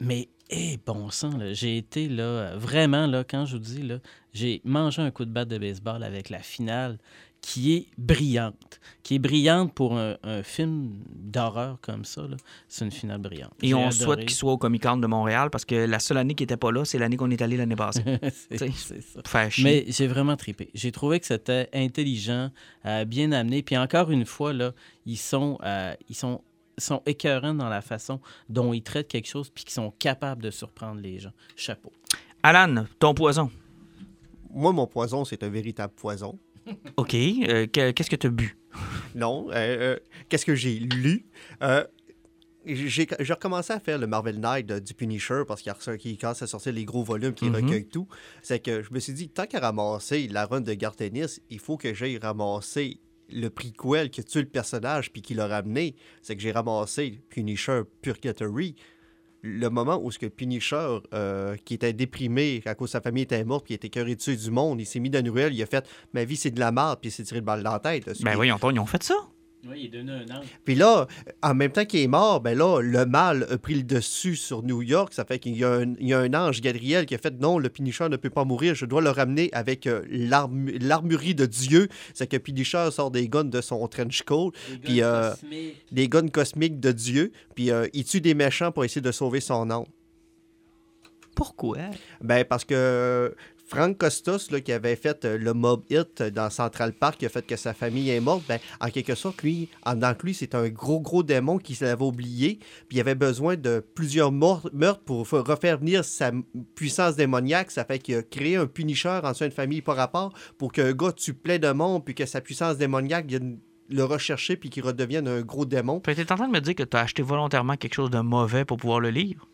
Mais, 0.00 0.28
eh, 0.50 0.78
bon 0.84 1.10
sang, 1.10 1.30
j'ai 1.52 1.76
été 1.78 2.08
là, 2.08 2.56
vraiment, 2.56 3.06
là, 3.06 3.24
quand 3.24 3.46
je 3.46 3.52
vous 3.56 3.62
dis, 3.62 3.82
là, 3.82 3.98
j'ai 4.32 4.60
mangé 4.64 5.02
un 5.02 5.10
coup 5.10 5.24
de 5.24 5.30
batte 5.30 5.48
de 5.48 5.58
baseball 5.58 6.02
avec 6.02 6.28
la 6.30 6.40
finale 6.40 6.98
qui 7.42 7.74
est 7.74 7.86
brillante. 7.96 8.80
Qui 9.04 9.14
est 9.16 9.18
brillante 9.20 9.72
pour 9.72 9.96
un, 9.96 10.16
un 10.24 10.42
film 10.42 10.98
d'horreur 11.14 11.78
comme 11.80 12.04
ça. 12.04 12.22
C'est 12.66 12.84
une 12.84 12.90
finale 12.90 13.20
brillante. 13.20 13.52
Et 13.62 13.72
on 13.72 13.78
adoré. 13.86 13.92
souhaite 13.92 14.20
qu'il 14.20 14.30
soit 14.34 14.52
au 14.52 14.58
Comic 14.58 14.82
Con 14.82 14.96
de 14.96 15.06
Montréal 15.06 15.50
parce 15.50 15.64
que 15.64 15.74
la 15.76 16.00
seule 16.00 16.16
année 16.18 16.34
qui 16.34 16.42
n'était 16.42 16.56
pas 16.56 16.72
là, 16.72 16.84
c'est 16.84 16.98
l'année 16.98 17.16
qu'on 17.16 17.30
est 17.30 17.40
allé 17.42 17.56
l'année 17.56 17.76
passée. 17.76 18.02
C'est- 18.50 18.68
ça. 19.00 19.20
Faire 19.24 19.50
chier. 19.52 19.64
Mais 19.64 19.84
j'ai 19.92 20.08
vraiment 20.08 20.36
trippé. 20.36 20.70
J'ai 20.74 20.90
trouvé 20.90 21.20
que 21.20 21.26
c'était 21.26 21.68
intelligent, 21.72 22.50
euh, 22.84 23.04
bien 23.04 23.30
amené. 23.32 23.62
Puis 23.62 23.76
encore 23.76 24.10
une 24.10 24.26
fois, 24.26 24.52
là, 24.52 24.72
ils 25.04 25.18
sont, 25.18 25.58
euh, 25.62 25.94
ils 26.08 26.16
sont, 26.16 26.40
sont 26.78 27.02
écœurants 27.06 27.54
dans 27.54 27.68
la 27.68 27.80
façon 27.80 28.20
dont 28.48 28.72
ils 28.72 28.82
traitent 28.82 29.08
quelque 29.08 29.28
chose 29.28 29.50
puis 29.50 29.64
qu'ils 29.64 29.72
sont 29.74 29.90
capables 29.98 30.42
de 30.42 30.50
surprendre 30.50 31.00
les 31.00 31.18
gens. 31.18 31.32
Chapeau. 31.56 31.92
Alan, 32.42 32.84
ton 32.98 33.14
poison. 33.14 33.50
Moi, 34.50 34.72
mon 34.72 34.86
poison, 34.86 35.24
c'est 35.24 35.42
un 35.42 35.48
véritable 35.48 35.92
poison. 35.94 36.38
OK. 36.96 37.14
euh, 37.14 37.66
que- 37.66 37.90
Qu'est-ce 37.92 38.10
que 38.10 38.16
tu 38.16 38.26
as 38.26 38.30
bu? 38.30 38.56
Non. 39.14 39.48
euh, 39.50 39.54
euh, 39.54 39.96
Qu'est-ce 40.28 40.44
que 40.46 40.54
j'ai 40.54 40.78
lu? 40.78 41.26
Euh, 41.62 41.84
j'ai 42.66 43.06
j'ai 43.20 43.32
recommencé 43.32 43.72
à 43.72 43.78
faire 43.80 43.96
le 43.98 44.06
Marvel 44.08 44.40
Knight 44.40 44.66
du 44.72 44.92
Punisher 44.92 45.42
parce 45.46 45.62
qu'il 45.62 45.70
a- 45.70 45.96
qu'il 45.98 46.18
commence 46.18 46.42
à 46.42 46.46
sortir 46.48 46.72
les 46.72 46.84
gros 46.84 47.04
volumes 47.04 47.32
qui 47.34 47.46
Mhm. 47.46 47.54
recueillent 47.54 47.86
tout. 47.88 48.08
C'est 48.42 48.58
que 48.58 48.82
je 48.82 48.92
me 48.92 48.98
suis 48.98 49.12
dit, 49.12 49.28
tant 49.28 49.46
qu'à 49.46 49.60
ramasser 49.60 50.26
la 50.28 50.46
run 50.46 50.60
de 50.62 50.74
Gartenis, 50.74 51.40
il 51.48 51.60
faut 51.60 51.76
que 51.76 51.94
j'aille 51.94 52.18
ramasser 52.18 52.98
le 53.30 53.48
prequel 53.50 54.10
qui 54.10 54.20
a 54.20 54.24
tué 54.24 54.40
le 54.40 54.48
personnage 54.48 55.12
puis 55.12 55.22
qui 55.22 55.34
l'a 55.34 55.46
ramené. 55.46 55.96
C'est 56.22 56.36
que 56.36 56.42
j'ai 56.42 56.52
ramassé 56.52 57.20
Punisher 57.28 57.82
Purgatory. 58.02 58.76
Le 59.42 59.68
moment 59.68 60.00
où 60.02 60.10
ce 60.10 60.18
que 60.18 60.26
Punisher, 60.26 60.98
euh, 61.14 61.56
qui 61.64 61.74
était 61.74 61.92
déprimé 61.92 62.62
à 62.66 62.74
cause 62.74 62.88
de 62.88 62.92
sa 62.92 63.00
famille 63.00 63.22
était 63.22 63.44
morte, 63.44 63.66
puis 63.66 63.74
était 63.74 63.90
cœuré 63.90 64.16
du 64.16 64.50
monde, 64.50 64.80
il 64.80 64.86
s'est 64.86 64.98
mis 64.98 65.10
dans 65.10 65.20
une 65.20 65.30
ruelle, 65.30 65.54
il 65.54 65.62
a 65.62 65.66
fait 65.66 65.86
«Ma 66.14 66.24
vie, 66.24 66.36
c'est 66.36 66.50
de 66.50 66.58
la 66.58 66.72
merde», 66.72 66.98
puis 67.00 67.10
il 67.10 67.12
s'est 67.12 67.22
tiré 67.22 67.40
le 67.40 67.46
balle 67.46 67.62
dans 67.62 67.72
la 67.72 67.78
tête. 67.78 68.06
Ben 68.22 68.36
pas, 68.36 68.70
ils 68.72 68.80
ont 68.80 68.86
fait 68.86 69.02
ça. 69.02 69.14
Oui, 69.68 69.80
il 69.80 69.84
est 69.86 69.88
donné 69.88 70.12
un 70.12 70.22
angle. 70.36 70.46
Puis 70.64 70.74
là, 70.74 71.06
en 71.42 71.54
même 71.54 71.72
temps 71.72 71.84
qu'il 71.84 72.00
est 72.00 72.06
mort, 72.06 72.40
ben 72.40 72.56
là, 72.56 72.80
le 72.80 73.04
mal 73.06 73.46
a 73.50 73.58
pris 73.58 73.74
le 73.74 73.82
dessus 73.82 74.36
sur 74.36 74.62
New 74.62 74.82
York. 74.82 75.12
Ça 75.12 75.24
fait 75.24 75.38
qu'il 75.38 75.56
y, 75.56 75.64
a 75.64 75.72
un- 75.72 75.94
il 75.98 76.08
y 76.08 76.14
a 76.14 76.20
un 76.20 76.32
ange, 76.34 76.60
Gabriel, 76.60 77.06
qui 77.06 77.14
a 77.14 77.18
fait 77.18 77.34
non, 77.40 77.58
le 77.58 77.68
Punisher 77.68 78.08
ne 78.08 78.16
peut 78.16 78.30
pas 78.30 78.44
mourir, 78.44 78.74
je 78.74 78.86
dois 78.86 79.02
le 79.02 79.10
ramener 79.10 79.50
avec 79.52 79.86
euh, 79.86 80.02
l'armu- 80.08 80.78
l'armurerie 80.80 81.34
de 81.34 81.46
Dieu. 81.46 81.88
C'est 82.14 82.26
que 82.26 82.36
Punisher 82.36 82.88
sort 82.90 83.10
des 83.10 83.28
guns 83.28 83.44
de 83.44 83.60
son 83.60 83.86
trench 83.88 84.22
coat, 84.22 84.52
Puis, 84.84 85.02
euh, 85.02 85.30
des 85.92 86.08
guns 86.08 86.28
cosmiques 86.28 86.80
de 86.80 86.92
Dieu, 86.92 87.32
puis 87.54 87.70
euh, 87.70 87.86
il 87.92 88.04
tue 88.04 88.20
des 88.20 88.34
méchants 88.34 88.72
pour 88.72 88.84
essayer 88.84 89.00
de 89.02 89.12
sauver 89.12 89.40
son 89.40 89.70
âme. 89.70 89.84
Pourquoi? 91.34 91.76
Ben, 92.22 92.44
parce 92.44 92.64
que 92.64 93.34
Frank 93.68 93.98
Costas, 93.98 94.46
là, 94.52 94.60
qui 94.60 94.70
avait 94.72 94.94
fait 94.94 95.24
euh, 95.24 95.36
le 95.36 95.52
mob 95.52 95.82
hit 95.90 96.22
dans 96.22 96.50
Central 96.50 96.92
Park, 96.92 97.18
qui 97.18 97.26
a 97.26 97.28
fait 97.28 97.44
que 97.44 97.56
sa 97.56 97.74
famille 97.74 98.10
est 98.10 98.20
morte, 98.20 98.44
ben, 98.48 98.60
en 98.80 98.90
quelque 98.90 99.16
sorte, 99.16 99.42
lui, 99.42 99.68
en 99.84 99.98
tant 99.98 100.14
que 100.14 100.24
lui, 100.24 100.34
c'est 100.34 100.54
un 100.54 100.68
gros, 100.68 101.00
gros 101.00 101.24
démon 101.24 101.58
qui 101.58 101.76
l'avait 101.80 102.04
oublié, 102.04 102.60
puis 102.88 102.98
il 102.98 103.00
avait 103.00 103.16
besoin 103.16 103.56
de 103.56 103.84
plusieurs 103.94 104.30
meurtres 104.30 105.00
pour 105.04 105.26
fa- 105.26 105.42
refaire 105.42 105.78
venir 105.78 106.04
sa 106.04 106.30
puissance 106.76 107.16
démoniaque. 107.16 107.72
Ça 107.72 107.84
fait 107.84 107.98
qu'il 107.98 108.14
a 108.14 108.22
créé 108.22 108.56
un 108.56 108.66
Punisher 108.66 109.20
en 109.22 109.32
d'une 109.32 109.50
famille 109.50 109.82
par 109.82 109.96
rapport 109.96 110.32
pour 110.58 110.70
qu'un 110.72 110.92
gars 110.92 111.12
tue 111.12 111.34
plein 111.34 111.58
de 111.58 111.70
monde, 111.72 112.04
puis 112.04 112.14
que 112.14 112.24
sa 112.24 112.40
puissance 112.40 112.78
démoniaque 112.78 113.26
vienne 113.26 113.58
le 113.88 114.04
rechercher, 114.04 114.56
puis 114.56 114.70
qu'il 114.70 114.84
redevienne 114.84 115.26
un 115.28 115.42
gros 115.42 115.64
démon. 115.64 116.00
Que 116.00 116.12
t'es 116.12 116.30
en 116.32 116.36
train 116.36 116.48
de 116.48 116.52
me 116.52 116.60
dire 116.60 116.74
que 116.74 116.82
tu 116.84 116.96
as 116.96 117.00
acheté 117.00 117.22
volontairement 117.22 117.76
quelque 117.76 117.94
chose 117.94 118.10
de 118.10 118.20
mauvais 118.20 118.64
pour 118.64 118.76
pouvoir 118.76 119.00
le 119.00 119.10
lire? 119.10 119.46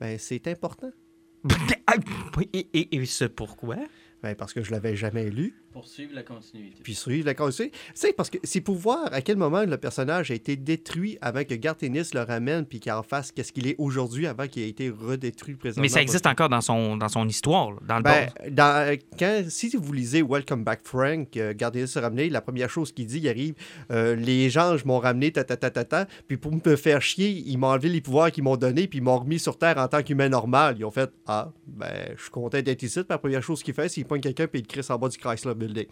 Ben, 0.00 0.18
c'est 0.18 0.46
important. 0.48 0.90
Et, 2.52 2.66
et, 2.72 2.96
et 2.96 3.06
c'est 3.06 3.28
pourquoi? 3.28 3.76
Ben, 4.22 4.34
parce 4.34 4.52
que 4.52 4.62
je 4.62 4.70
l'avais 4.70 4.96
jamais 4.96 5.30
lu. 5.30 5.54
Poursuivre 5.74 6.14
la 6.14 6.22
continuité. 6.22 6.76
puis 6.84 6.94
suivre 6.94 7.26
la 7.26 7.34
conseil. 7.34 7.72
C'est 7.94 8.12
parce 8.12 8.30
que 8.30 8.38
c'est 8.44 8.60
pour 8.60 8.76
voir 8.76 9.12
à 9.12 9.20
quel 9.22 9.36
moment 9.36 9.64
le 9.64 9.76
personnage 9.76 10.30
a 10.30 10.34
été 10.34 10.54
détruit 10.54 11.18
avant 11.20 11.42
que 11.42 11.54
Gartenis 11.54 12.10
le 12.14 12.20
ramène 12.20 12.64
puis 12.64 12.78
qu'il 12.78 12.92
en 12.92 13.02
fasse 13.02 13.32
qu'est-ce 13.32 13.52
qu'il 13.52 13.66
est 13.66 13.74
aujourd'hui 13.78 14.28
avant 14.28 14.46
qu'il 14.46 14.62
ait 14.62 14.68
été 14.68 14.88
redétruit 14.88 15.56
présentement. 15.56 15.82
Mais 15.82 15.88
ça 15.88 16.00
existe 16.00 16.26
encore 16.26 16.48
dans 16.48 16.60
son, 16.60 16.96
dans 16.96 17.08
son 17.08 17.28
histoire, 17.28 17.72
là, 17.72 17.78
dans 17.88 17.96
le 17.96 18.02
Ben, 18.04 18.30
dans, 18.50 18.96
quand, 19.18 19.42
si 19.48 19.74
vous 19.74 19.92
lisez 19.92 20.22
Welcome 20.22 20.62
Back 20.62 20.82
Frank, 20.84 21.36
euh, 21.36 21.52
Gartenis 21.56 21.90
a 21.96 22.00
ramené, 22.02 22.30
la 22.30 22.40
première 22.40 22.70
chose 22.70 22.92
qu'il 22.92 23.06
dit, 23.06 23.18
il 23.18 23.28
arrive, 23.28 23.54
euh, 23.90 24.14
les 24.14 24.56
anges 24.56 24.84
m'ont 24.84 25.00
ramené, 25.00 25.32
ta, 25.32 25.42
ta, 25.42 25.56
ta, 25.56 25.72
ta, 25.72 25.84
ta, 25.84 26.06
puis 26.28 26.36
pour 26.36 26.52
me 26.52 26.76
faire 26.76 27.02
chier, 27.02 27.30
ils 27.30 27.56
m'ont 27.58 27.66
enlevé 27.66 27.88
les 27.88 28.00
pouvoirs 28.00 28.30
qu'ils 28.30 28.44
m'ont 28.44 28.56
donnés, 28.56 28.86
puis 28.86 29.00
ils 29.00 29.02
m'ont 29.02 29.18
remis 29.18 29.40
sur 29.40 29.58
Terre 29.58 29.78
en 29.78 29.88
tant 29.88 30.04
qu'humain 30.04 30.28
normal. 30.28 30.76
Ils 30.78 30.84
ont 30.84 30.92
fait, 30.92 31.10
ah, 31.26 31.50
ben, 31.66 32.14
je 32.16 32.22
suis 32.22 32.30
content 32.30 32.62
d'être 32.62 32.82
ici, 32.84 33.00
puis 33.00 33.06
la 33.10 33.18
première 33.18 33.42
chose 33.42 33.60
qu'il 33.60 33.74
fait, 33.74 33.88
c'est 33.88 33.94
qu'il 33.94 34.06
pogne 34.06 34.20
quelqu'un 34.20 34.46
puis 34.46 34.60
il 34.60 34.66
crisse 34.66 34.90
en 34.90 34.98
bas 34.98 35.08
du 35.08 35.18
Chrysler 35.18 35.54
Building. 35.66 35.86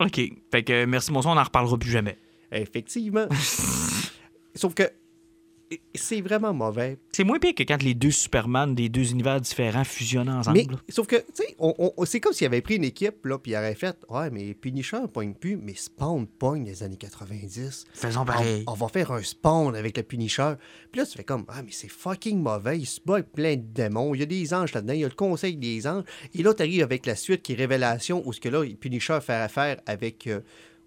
OK. 0.00 0.20
Fait 0.50 0.62
que 0.62 0.84
merci, 0.84 1.12
bonsoir, 1.12 1.32
on 1.32 1.36
n'en 1.36 1.44
reparlera 1.44 1.78
plus 1.78 1.90
jamais. 1.90 2.18
Effectivement. 2.52 3.26
Sauf 4.54 4.74
que 4.74 4.90
c'est 5.94 6.20
vraiment 6.20 6.54
mauvais. 6.54 6.98
C'est 7.12 7.24
moins 7.24 7.38
pire 7.38 7.54
que 7.54 7.62
quand 7.62 7.82
les 7.82 7.94
deux 7.94 8.10
Superman 8.10 8.74
des 8.74 8.88
deux 8.88 9.10
univers 9.10 9.40
différents 9.40 9.84
fusionnent 9.84 10.28
ensemble. 10.30 10.58
Mais 10.58 10.66
sauf 10.92 11.06
que, 11.06 11.16
tu 11.16 11.24
sais, 11.34 11.54
on, 11.58 11.74
on- 11.96 12.04
c'est 12.04 12.20
comme 12.20 12.32
s'il 12.32 12.46
avait 12.46 12.60
pris 12.62 12.76
une 12.76 12.84
équipe, 12.84 13.24
là, 13.26 13.38
puis 13.38 13.52
il 13.52 13.56
aurait 13.56 13.74
fait 13.74 13.96
Ouais, 14.08 14.30
mais 14.30 14.54
Punisher 14.54 14.98
pogne 15.12 15.34
plus, 15.34 15.56
mais 15.56 15.74
Spawn 15.74 16.26
pogne 16.26 16.64
les 16.64 16.82
années 16.82 16.96
90. 16.96 17.84
Faisons 17.92 18.20
On, 18.20 18.24
pareil. 18.24 18.64
on 18.66 18.74
va 18.74 18.88
faire 18.88 19.12
un 19.12 19.22
Spawn 19.22 19.76
avec 19.76 19.96
le 19.96 20.02
Punisher. 20.02 20.54
Puis 20.90 21.00
là, 21.00 21.06
tu 21.06 21.16
fais 21.16 21.24
comme 21.24 21.44
Ah, 21.48 21.62
mais 21.62 21.72
c'est 21.72 21.90
fucking 21.90 22.40
mauvais. 22.40 22.78
Il 22.78 22.86
se 22.86 23.00
bat 23.04 23.14
avec 23.14 23.32
plein 23.32 23.56
de 23.56 23.62
démons. 23.62 24.14
Il 24.14 24.20
y 24.20 24.22
a 24.22 24.26
des 24.26 24.54
anges 24.54 24.72
là-dedans. 24.72 24.94
Il 24.94 25.00
y 25.00 25.04
a 25.04 25.08
le 25.08 25.14
conseil 25.14 25.56
des 25.56 25.86
anges. 25.86 26.04
Et 26.34 26.42
là, 26.42 26.54
tu 26.54 26.62
arrives 26.62 26.82
avec 26.82 27.04
la 27.06 27.16
suite 27.16 27.42
qui 27.42 27.52
est 27.52 27.56
Révélation, 27.56 28.22
où 28.26 28.32
ce 28.32 28.40
que 28.40 28.48
là, 28.48 28.64
Punisher 28.80 29.18
fait 29.20 29.32
affaire 29.34 29.80
avec 29.86 30.26
euh, 30.26 30.40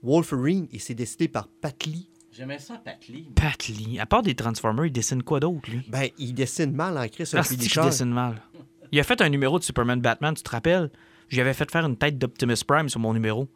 Wolverine 0.04 0.68
et 0.72 0.80
c'est 0.80 0.96
décidé 0.96 1.28
par 1.28 1.48
Pat 1.48 1.86
Lee. 1.86 2.08
J'aimais 2.32 2.60
ça, 2.60 2.76
Pat 2.84 2.98
Lee. 3.10 3.28
Pat 3.36 3.68
Lee, 3.68 4.00
à 4.00 4.06
part 4.06 4.22
des 4.22 4.36
Transformers, 4.36 4.86
il 4.86 4.92
dessine 4.92 5.22
quoi 5.22 5.40
d'autre, 5.40 5.70
lui? 5.70 5.82
Ben, 5.90 6.08
il 6.18 6.34
dessine 6.34 6.72
mal 6.72 6.98
en 6.98 7.08
Chris 7.08 7.30
un 7.34 7.40
Ah, 7.40 7.44
Punisher. 7.44 7.82
dessine 7.84 8.12
mal? 8.12 8.42
Il 8.94 9.00
a 9.00 9.04
fait 9.04 9.22
un 9.22 9.30
numéro 9.30 9.60
de 9.60 9.64
Superman 9.64 10.00
Batman, 10.00 10.34
tu 10.34 10.42
te 10.44 10.50
rappelles? 10.50 10.90
J'avais 11.30 11.54
fait 11.54 11.70
faire 11.70 11.86
une 11.86 11.98
tête 11.98 12.18
d'Optimus 12.18 12.56
Prime 12.68 12.90
sur 12.90 13.00
mon 13.00 13.14
numéro. 13.14 13.48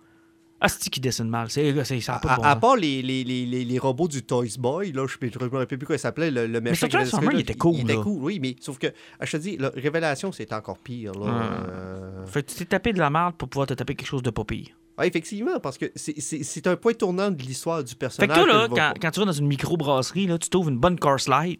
Ah, 0.61 0.69
c'est 0.69 0.89
qui 0.89 1.01
dessine 1.01 1.27
mal? 1.29 1.49
C'est, 1.49 1.83
c'est, 1.83 1.99
ça 1.99 2.15
a 2.15 2.19
pas 2.19 2.33
À, 2.33 2.37
bon 2.37 2.43
à 2.43 2.55
part 2.55 2.75
les, 2.77 3.01
les, 3.01 3.23
les, 3.25 3.45
les, 3.45 3.79
robots 3.79 4.07
du 4.07 4.23
Toys 4.23 4.57
Boy, 4.57 4.93
là, 4.93 5.05
je 5.05 5.17
ne 5.21 5.45
me 5.49 5.57
rappelle 5.57 5.77
plus 5.77 5.85
comment 5.85 5.95
il 5.97 5.99
s'appelait, 5.99 6.31
le, 6.31 6.47
le 6.47 6.61
méchant. 6.61 6.87
Transformers, 6.87 7.31
dessiné, 7.31 7.35
il 7.35 7.41
était 7.41 7.55
cool, 7.55 7.75
Il 7.75 7.81
était 7.81 7.95
là. 7.95 8.01
cool, 8.01 8.23
oui, 8.23 8.39
mais 8.41 8.55
sauf 8.61 8.77
que, 8.77 8.87
ah, 9.19 9.25
je 9.25 9.31
te 9.33 9.37
dis, 9.37 9.57
la 9.57 9.69
Révélation, 9.69 10.31
c'est 10.31 10.53
encore 10.53 10.77
pire. 10.79 11.11
Là. 11.13 11.19
Ouais. 11.25 11.31
Euh, 11.69 12.25
Fait 12.25 12.43
que 12.43 12.51
tu 12.51 12.57
t'es 12.57 12.65
tapé 12.65 12.93
de 12.93 12.99
la 12.99 13.09
merde 13.09 13.35
pour 13.35 13.49
pouvoir 13.49 13.67
te 13.67 13.73
taper 13.73 13.95
quelque 13.95 14.07
chose 14.07 14.23
de 14.23 14.29
pas 14.29 14.45
pire. 14.45 14.67
Ouais, 14.97 15.07
effectivement, 15.07 15.59
parce 15.59 15.77
que 15.77 15.91
c'est- 15.95 16.67
un 16.67 16.75
point 16.75 16.93
tournant 16.93 17.31
de 17.31 17.41
l'histoire 17.41 17.83
du 17.83 17.91
Fait 17.91 17.97
personnage. 17.97 18.29
que 18.37 18.43
toi, 18.43 18.67
là, 18.67 18.93
quand, 18.99 19.11
tu 19.11 19.19
vas 19.19 19.25
dans 19.25 19.31
une 19.31 19.47
microbrasserie, 19.47 20.27
tu 20.39 20.49
trouves 20.49 20.69
une 20.69 20.77
bonne 20.79 20.99
car 20.99 21.19
slide. 21.19 21.59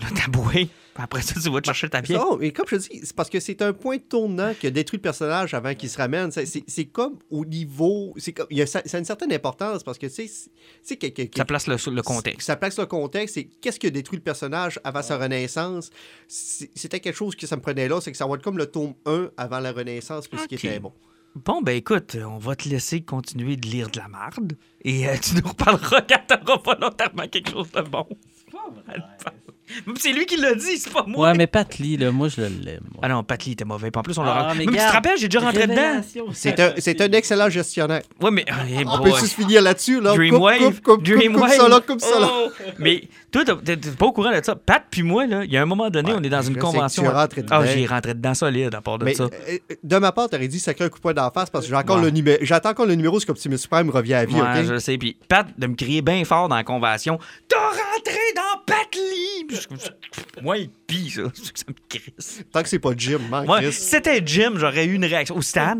Là, 0.00 0.06
t'as 0.14 0.28
boué. 0.30 0.68
Après 0.94 1.22
ça, 1.22 1.40
tu 1.40 1.50
vas 1.50 1.60
te 1.60 1.66
chercher 1.66 1.88
ta 1.88 2.02
pièce. 2.02 2.18
Non, 2.18 2.36
mais 2.36 2.52
comme 2.52 2.66
je 2.68 2.76
dis, 2.76 3.00
c'est 3.02 3.14
parce 3.16 3.28
que 3.28 3.40
c'est 3.40 3.60
un 3.62 3.72
point 3.72 3.98
tournant 3.98 4.52
qui 4.54 4.68
a 4.68 4.70
détruit 4.70 4.98
le 4.98 5.02
personnage 5.02 5.54
avant 5.54 5.74
qu'il 5.74 5.88
se 5.90 5.96
ramène. 5.98 6.30
C'est- 6.30 6.84
comme 6.86 7.18
au 7.30 7.44
niveau. 7.44 8.14
c'est 8.16 8.32
comme- 8.32 8.46
il 8.50 8.58
y 8.58 8.62
a, 8.62 8.66
ça, 8.66 8.80
ça 8.86 8.96
a 8.96 9.00
une 9.00 9.04
certaine 9.04 9.32
importance 9.32 9.82
parce 9.82 9.98
que, 9.98 10.06
tu 10.06 10.28
sais, 10.28 10.96
que, 10.96 11.06
Ça 11.36 11.44
place 11.44 11.66
le, 11.66 11.76
le 11.92 12.02
contexte. 12.02 12.46
Ça 12.46 12.54
place 12.54 12.78
le 12.78 12.86
contexte. 12.86 13.34
C'est 13.34 13.44
qu'est-ce 13.44 13.80
qui 13.80 13.88
a 13.88 13.90
détruit 13.90 14.18
le 14.18 14.22
personnage 14.22 14.78
avant 14.84 15.02
sa 15.02 15.18
renaissance. 15.18 15.90
C'était 16.28 17.00
quelque 17.00 17.16
chose 17.16 17.34
que 17.34 17.46
ça 17.48 17.56
me 17.56 17.62
prenait 17.62 17.88
là. 17.88 18.00
C'est 18.00 18.12
que 18.12 18.16
ça 18.18 18.26
va 18.26 18.34
être 18.36 18.42
comme 18.42 18.58
le 18.58 18.66
tome 18.66 18.94
1 19.06 19.30
avant 19.36 19.58
la 19.58 19.72
renaissance, 19.72 20.28
puis 20.28 20.38
ce 20.38 20.46
qui 20.46 20.54
Ok. 20.56 20.64
était 20.64 20.78
bon. 20.80 20.92
Bon, 21.44 21.62
ben 21.62 21.76
écoute, 21.76 22.16
on 22.16 22.38
va 22.38 22.56
te 22.56 22.68
laisser 22.68 23.02
continuer 23.02 23.56
de 23.56 23.66
lire 23.68 23.90
de 23.90 23.98
la 23.98 24.08
marde. 24.08 24.56
Et 24.82 25.08
euh, 25.08 25.16
tu 25.22 25.36
nous 25.36 25.48
reparleras 25.48 26.02
quand 26.02 26.26
t'auras 26.26 26.60
volontairement 26.64 27.28
quelque 27.28 27.50
chose 27.50 27.70
de 27.70 27.82
bon. 27.82 28.06
C'est 29.98 30.12
lui 30.12 30.24
qui 30.24 30.38
l'a 30.38 30.54
dit, 30.54 30.78
c'est 30.78 30.90
pas 30.90 31.04
moi. 31.06 31.28
Ouais, 31.28 31.36
mais 31.36 31.46
Pat 31.46 31.76
Lee, 31.78 31.98
là, 31.98 32.10
moi, 32.10 32.28
je 32.28 32.40
l'aime. 32.40 32.80
moi. 32.90 33.00
Ah 33.02 33.08
non, 33.08 33.22
Pat 33.22 33.44
Lee 33.44 33.52
était 33.52 33.66
mauvais. 33.66 33.90
Puis 33.90 33.98
en 33.98 34.02
plus, 34.02 34.16
on 34.16 34.22
Ah, 34.22 34.48
l'a 34.48 34.54
mais 34.54 34.64
Même 34.64 34.74
tu 34.74 34.80
te 34.80 34.92
rappelles, 34.92 35.18
j'ai 35.18 35.28
déjà 35.28 35.44
rentré 35.44 35.66
dedans. 35.66 36.00
C'est 36.32 36.58
un, 36.58 36.72
c'est 36.78 36.98
un 37.02 37.12
excellent 37.12 37.50
gestionnaire. 37.50 38.00
Ouais, 38.22 38.30
mais. 38.30 38.46
hey, 38.48 38.84
On 38.86 38.96
boy. 38.98 39.12
peut 39.12 39.18
juste 39.18 39.34
finir 39.34 39.60
là-dessus, 39.60 40.00
là? 40.00 40.14
Dreamwave. 40.14 40.56
Coupe, 40.58 40.64
coupe, 40.66 40.74
coupe, 40.76 40.84
coupe, 40.96 41.02
Dreamwave. 41.04 41.50
coupe 41.50 41.60
ça 41.60 41.68
là, 41.68 41.80
coupe 41.86 42.00
ça 42.00 42.18
là. 42.18 42.28
Oh! 42.32 42.48
Mais 42.78 43.08
toi, 43.30 43.44
t'as- 43.44 43.56
t'es 43.56 43.76
pas 43.76 44.06
au 44.06 44.12
courant 44.12 44.30
de 44.30 44.40
ça. 44.42 44.56
Pat 44.56 44.82
puis 44.90 45.02
moi, 45.02 45.26
là, 45.26 45.44
il 45.44 45.52
y 45.52 45.58
a 45.58 45.62
un 45.62 45.66
moment 45.66 45.90
donné, 45.90 46.12
Ouais, 46.12 46.18
on 46.18 46.22
est 46.22 46.30
dans 46.30 46.40
une 46.42 46.56
convention. 46.56 47.02
tu 47.02 47.08
rentré 47.10 47.42
Ah, 47.50 47.60
dedans. 47.60 47.70
j'ai 47.70 47.86
rentré 47.86 48.14
dedans 48.14 48.34
solide 48.34 48.74
à 48.74 48.80
part 48.80 48.98
de 48.98 49.04
Mais 49.04 49.14
ça. 49.14 49.24
euh, 49.24 49.58
de 49.82 49.96
ma 49.98 50.12
part, 50.12 50.30
t'aurais 50.30 50.48
dit 50.48 50.60
sacré 50.60 50.86
un 50.86 50.88
coup 50.88 50.96
de 50.96 51.02
poing 51.02 51.12
d'en 51.12 51.30
face 51.30 51.50
parce 51.50 51.66
que 51.66 51.68
j'ai 51.70 51.76
encore 51.76 51.96
Ouais. 51.96 52.04
le 52.04 52.10
numéro. 52.10 52.38
J'attends 52.40 52.70
encore 52.70 52.86
le 52.86 52.94
numéro, 52.94 53.20
c'est 53.20 53.26
comme 53.26 53.36
si 53.36 53.48
M. 53.48 53.56
Prime 53.70 53.90
revient 53.90 54.14
à 54.14 54.24
vie, 54.24 54.34
Ouais, 54.34 54.60
ok? 54.60 54.66
je 54.66 54.78
sais. 54.78 54.96
Puis 54.96 55.18
Pat, 55.28 55.46
de 55.58 55.66
me 55.66 55.74
crier 55.74 56.00
bien 56.00 56.24
fort 56.24 56.48
dans 56.48 56.56
la 56.56 56.64
convention 56.64 57.18
T'as 57.48 57.56
rentré 57.58 58.18
dans 58.34 58.57
Pat 58.66 58.94
Lee! 58.94 59.46
Moi, 60.42 60.58
il 60.58 60.70
pis, 60.86 61.10
ça. 61.10 61.22
Ça 61.34 61.64
me 61.68 61.74
crisse. 61.88 62.42
Tant 62.52 62.62
que 62.62 62.68
c'est 62.68 62.78
pas 62.78 62.92
Jim, 62.96 63.18
man, 63.30 63.46
si 63.70 63.80
c'était 63.80 64.22
Jim, 64.24 64.54
j'aurais 64.56 64.84
eu 64.86 64.94
une 64.94 65.04
réaction. 65.04 65.36
Ou 65.36 65.42
Stan, 65.42 65.76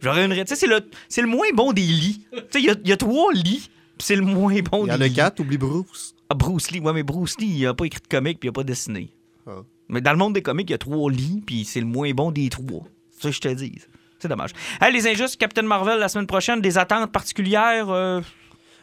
j'aurais 0.00 0.22
eu 0.22 0.26
une 0.26 0.32
réaction. 0.32 0.54
Tu 0.54 0.60
sais, 0.60 0.66
c'est 0.66 0.72
le, 0.72 0.88
c'est 1.08 1.22
le 1.22 1.28
moins 1.28 1.46
bon 1.54 1.72
des 1.72 1.82
lits. 1.82 2.26
Tu 2.32 2.38
sais, 2.50 2.58
il 2.60 2.64
y 2.66 2.70
a- 2.70 2.76
y, 2.84 2.92
a 2.92 2.96
trois 2.96 3.32
lits, 3.32 3.70
puis 3.98 4.06
c'est 4.06 4.16
le 4.16 4.22
moins 4.22 4.58
bon 4.60 4.86
Il 4.86 4.92
y 4.92 4.96
des 4.96 4.96
en 4.96 5.00
a 5.00 5.06
lits. 5.08 5.14
quatre, 5.14 5.40
oublie 5.40 5.58
Bruce. 5.58 6.14
Ah, 6.28 6.34
Bruce 6.34 6.70
Lee. 6.70 6.80
Ouais, 6.80 6.92
mais 6.92 7.02
Bruce 7.02 7.36
Lee, 7.38 7.46
il 7.58 7.66
a 7.66 7.74
pas 7.74 7.84
écrit 7.84 8.00
de 8.00 8.08
comics, 8.08 8.38
puis 8.40 8.46
il 8.48 8.50
a 8.50 8.52
pas 8.52 8.64
dessiné. 8.64 9.10
Ah. 9.46 9.62
Mais 9.88 10.00
dans 10.00 10.12
le 10.12 10.18
monde 10.18 10.32
des 10.34 10.42
comics, 10.42 10.68
il 10.68 10.72
y 10.72 10.74
a 10.74 10.78
trois 10.78 11.10
lits, 11.10 11.42
puis 11.44 11.64
c'est 11.64 11.80
le 11.80 11.86
moins 11.86 12.10
bon 12.12 12.30
des 12.30 12.48
trois. 12.48 12.84
C'est 13.10 13.22
ça 13.22 13.28
que 13.28 13.34
je 13.34 13.40
te 13.40 13.48
dis. 13.48 13.78
C'est 14.18 14.28
dommage. 14.28 14.50
Hey, 14.80 14.92
les 14.92 15.06
injustes, 15.08 15.36
Captain 15.36 15.62
Marvel 15.62 15.98
la 15.98 16.08
semaine 16.08 16.26
prochaine, 16.28 16.60
des 16.60 16.78
attentes 16.78 17.10
particulières. 17.12 17.90
euh, 17.90 18.20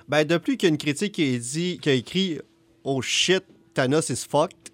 Ben, 0.10 0.26
depuis 0.26 0.58
qu'il 0.58 0.68
y 0.68 0.70
a 0.70 0.74
une 0.74 0.78
critique 0.78 1.14
qui 1.14 1.34
a, 1.36 1.38
dit, 1.40 1.80
qui 1.82 1.90
a 1.90 1.94
écrit 1.94 2.40
Oh 2.84 3.02
shit, 3.02 3.44
Thanos 3.74 4.10
is 4.10 4.26
fucked, 4.30 4.72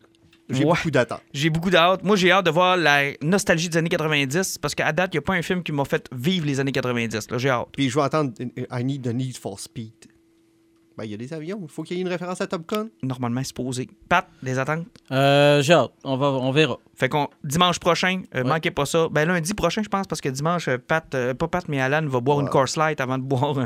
j'ai 0.50 0.60
Ouais. 0.64 0.66
beaucoup 0.72 0.92
d'attentes. 0.92 1.22
J'ai 1.34 1.50
beaucoup 1.50 1.70
d'hâte. 1.72 2.04
Moi, 2.04 2.16
j'ai 2.16 2.32
hâte 2.32 2.46
de 2.46 2.52
voir 2.52 2.78
la 2.78 3.12
nostalgie 3.22 3.68
des 3.70 3.78
années 3.78 3.90
90 3.90 4.58
parce 4.60 4.76
qu'à 4.76 4.92
date, 4.92 5.12
il 5.14 5.18
n'y 5.18 5.20
a 5.20 5.22
pas 5.24 5.34
un 5.34 5.42
film 5.42 5.64
qui 5.64 5.72
m'a 5.72 5.86
fait 5.86 6.08
vivre 6.12 6.46
les 6.46 6.60
années 6.60 6.72
90. 6.72 7.32
Là, 7.32 7.38
j'ai 7.38 7.50
hâte. 7.50 7.68
Puis 7.74 7.90
je 7.90 7.96
vais 7.96 8.04
attendre 8.06 8.32
I 8.40 8.84
need 8.84 9.02
the 9.04 9.14
need 9.14 9.38
for 9.38 9.60
speed. 9.60 9.94
Ben, 10.98 11.04
il 11.04 11.12
y 11.12 11.14
a 11.14 11.18
des 11.18 11.34
avions. 11.34 11.60
Il 11.62 11.68
faut 11.68 11.84
qu'il 11.84 11.98
y 11.98 12.00
ait 12.00 12.04
une 12.04 12.08
référence 12.08 12.40
à 12.40 12.48
Top 12.48 12.66
Gun. 12.70 12.88
Normalement, 13.04 13.42
c'est 13.44 13.54
posé. 13.54 13.90
Pat, 14.08 14.30
des 14.42 14.58
attentes? 14.58 14.86
Euh, 15.12 15.62
j'ai 15.62 15.74
hâte. 15.74 15.92
On, 16.06 16.16
va, 16.16 16.28
on 16.28 16.52
verra. 16.52 16.78
Fait 16.96 17.10
qu'on 17.10 17.28
dimanche 17.44 17.80
prochain, 17.80 18.22
euh, 18.34 18.44
Ouais. 18.44 18.48
manquez 18.50 18.72
pas 18.72 18.86
ça. 18.86 19.10
Ben 19.12 19.28
lundi 19.28 19.54
prochain, 19.56 19.84
je 19.84 19.90
pense, 19.90 20.08
parce 20.08 20.22
que 20.22 20.30
dimanche, 20.30 20.70
euh, 20.70 20.78
Pat, 20.78 21.04
euh, 21.14 21.34
pas 21.34 21.50
Pat, 21.50 21.68
mais 21.68 21.82
Alan 21.82 22.08
va 22.08 22.22
boire 22.22 22.38
Ouais. 22.38 22.44
une 22.44 22.50
course 22.50 22.78
light 22.78 23.02
avant 23.02 23.18
de 23.18 23.24
boire 23.24 23.58
euh, 23.58 23.66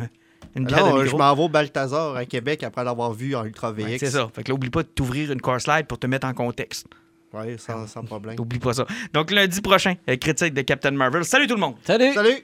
une 0.56 0.66
bière 0.66 0.86
Non, 0.86 0.96
de 0.96 1.02
euh, 1.02 1.06
je 1.06 1.16
m'en 1.16 1.36
vais 1.36 1.44
au 1.44 1.50
Balthazar 1.50 2.16
à 2.16 2.26
Québec 2.26 2.64
après 2.64 2.84
l'avoir 2.84 3.14
vu 3.14 3.36
en 3.36 3.46
Ultra 3.46 3.72
VX. 3.72 3.84
Ouais, 3.84 3.98
c'est 4.00 4.12
ça. 4.12 4.30
Fait 4.34 4.44
que 4.44 4.50
là, 4.50 4.56
oublie 4.56 4.70
pas 4.70 4.84
de 4.84 4.88
t'ouvrir 4.88 5.32
une 5.32 5.42
course 5.42 5.68
light 5.68 5.88
pour 5.88 6.00
te 6.00 6.08
mettre 6.08 6.28
en 6.28 6.34
contexte. 6.34 6.88
Ouais, 7.34 7.58
sans, 7.60 7.86
sans 7.86 8.04
problème. 8.04 8.40
Oublie 8.40 8.60
pas 8.60 8.74
ça. 8.74 8.86
Donc 9.14 9.30
lundi 9.32 9.62
prochain, 9.62 9.96
euh, 10.10 10.16
critique 10.18 10.54
de 10.54 10.62
Captain 10.62 10.92
Marvel. 10.92 11.24
Salut 11.26 11.46
tout 11.48 11.54
le 11.56 11.60
monde! 11.62 11.76
Salut! 11.84 12.14
Salut! 12.14 12.44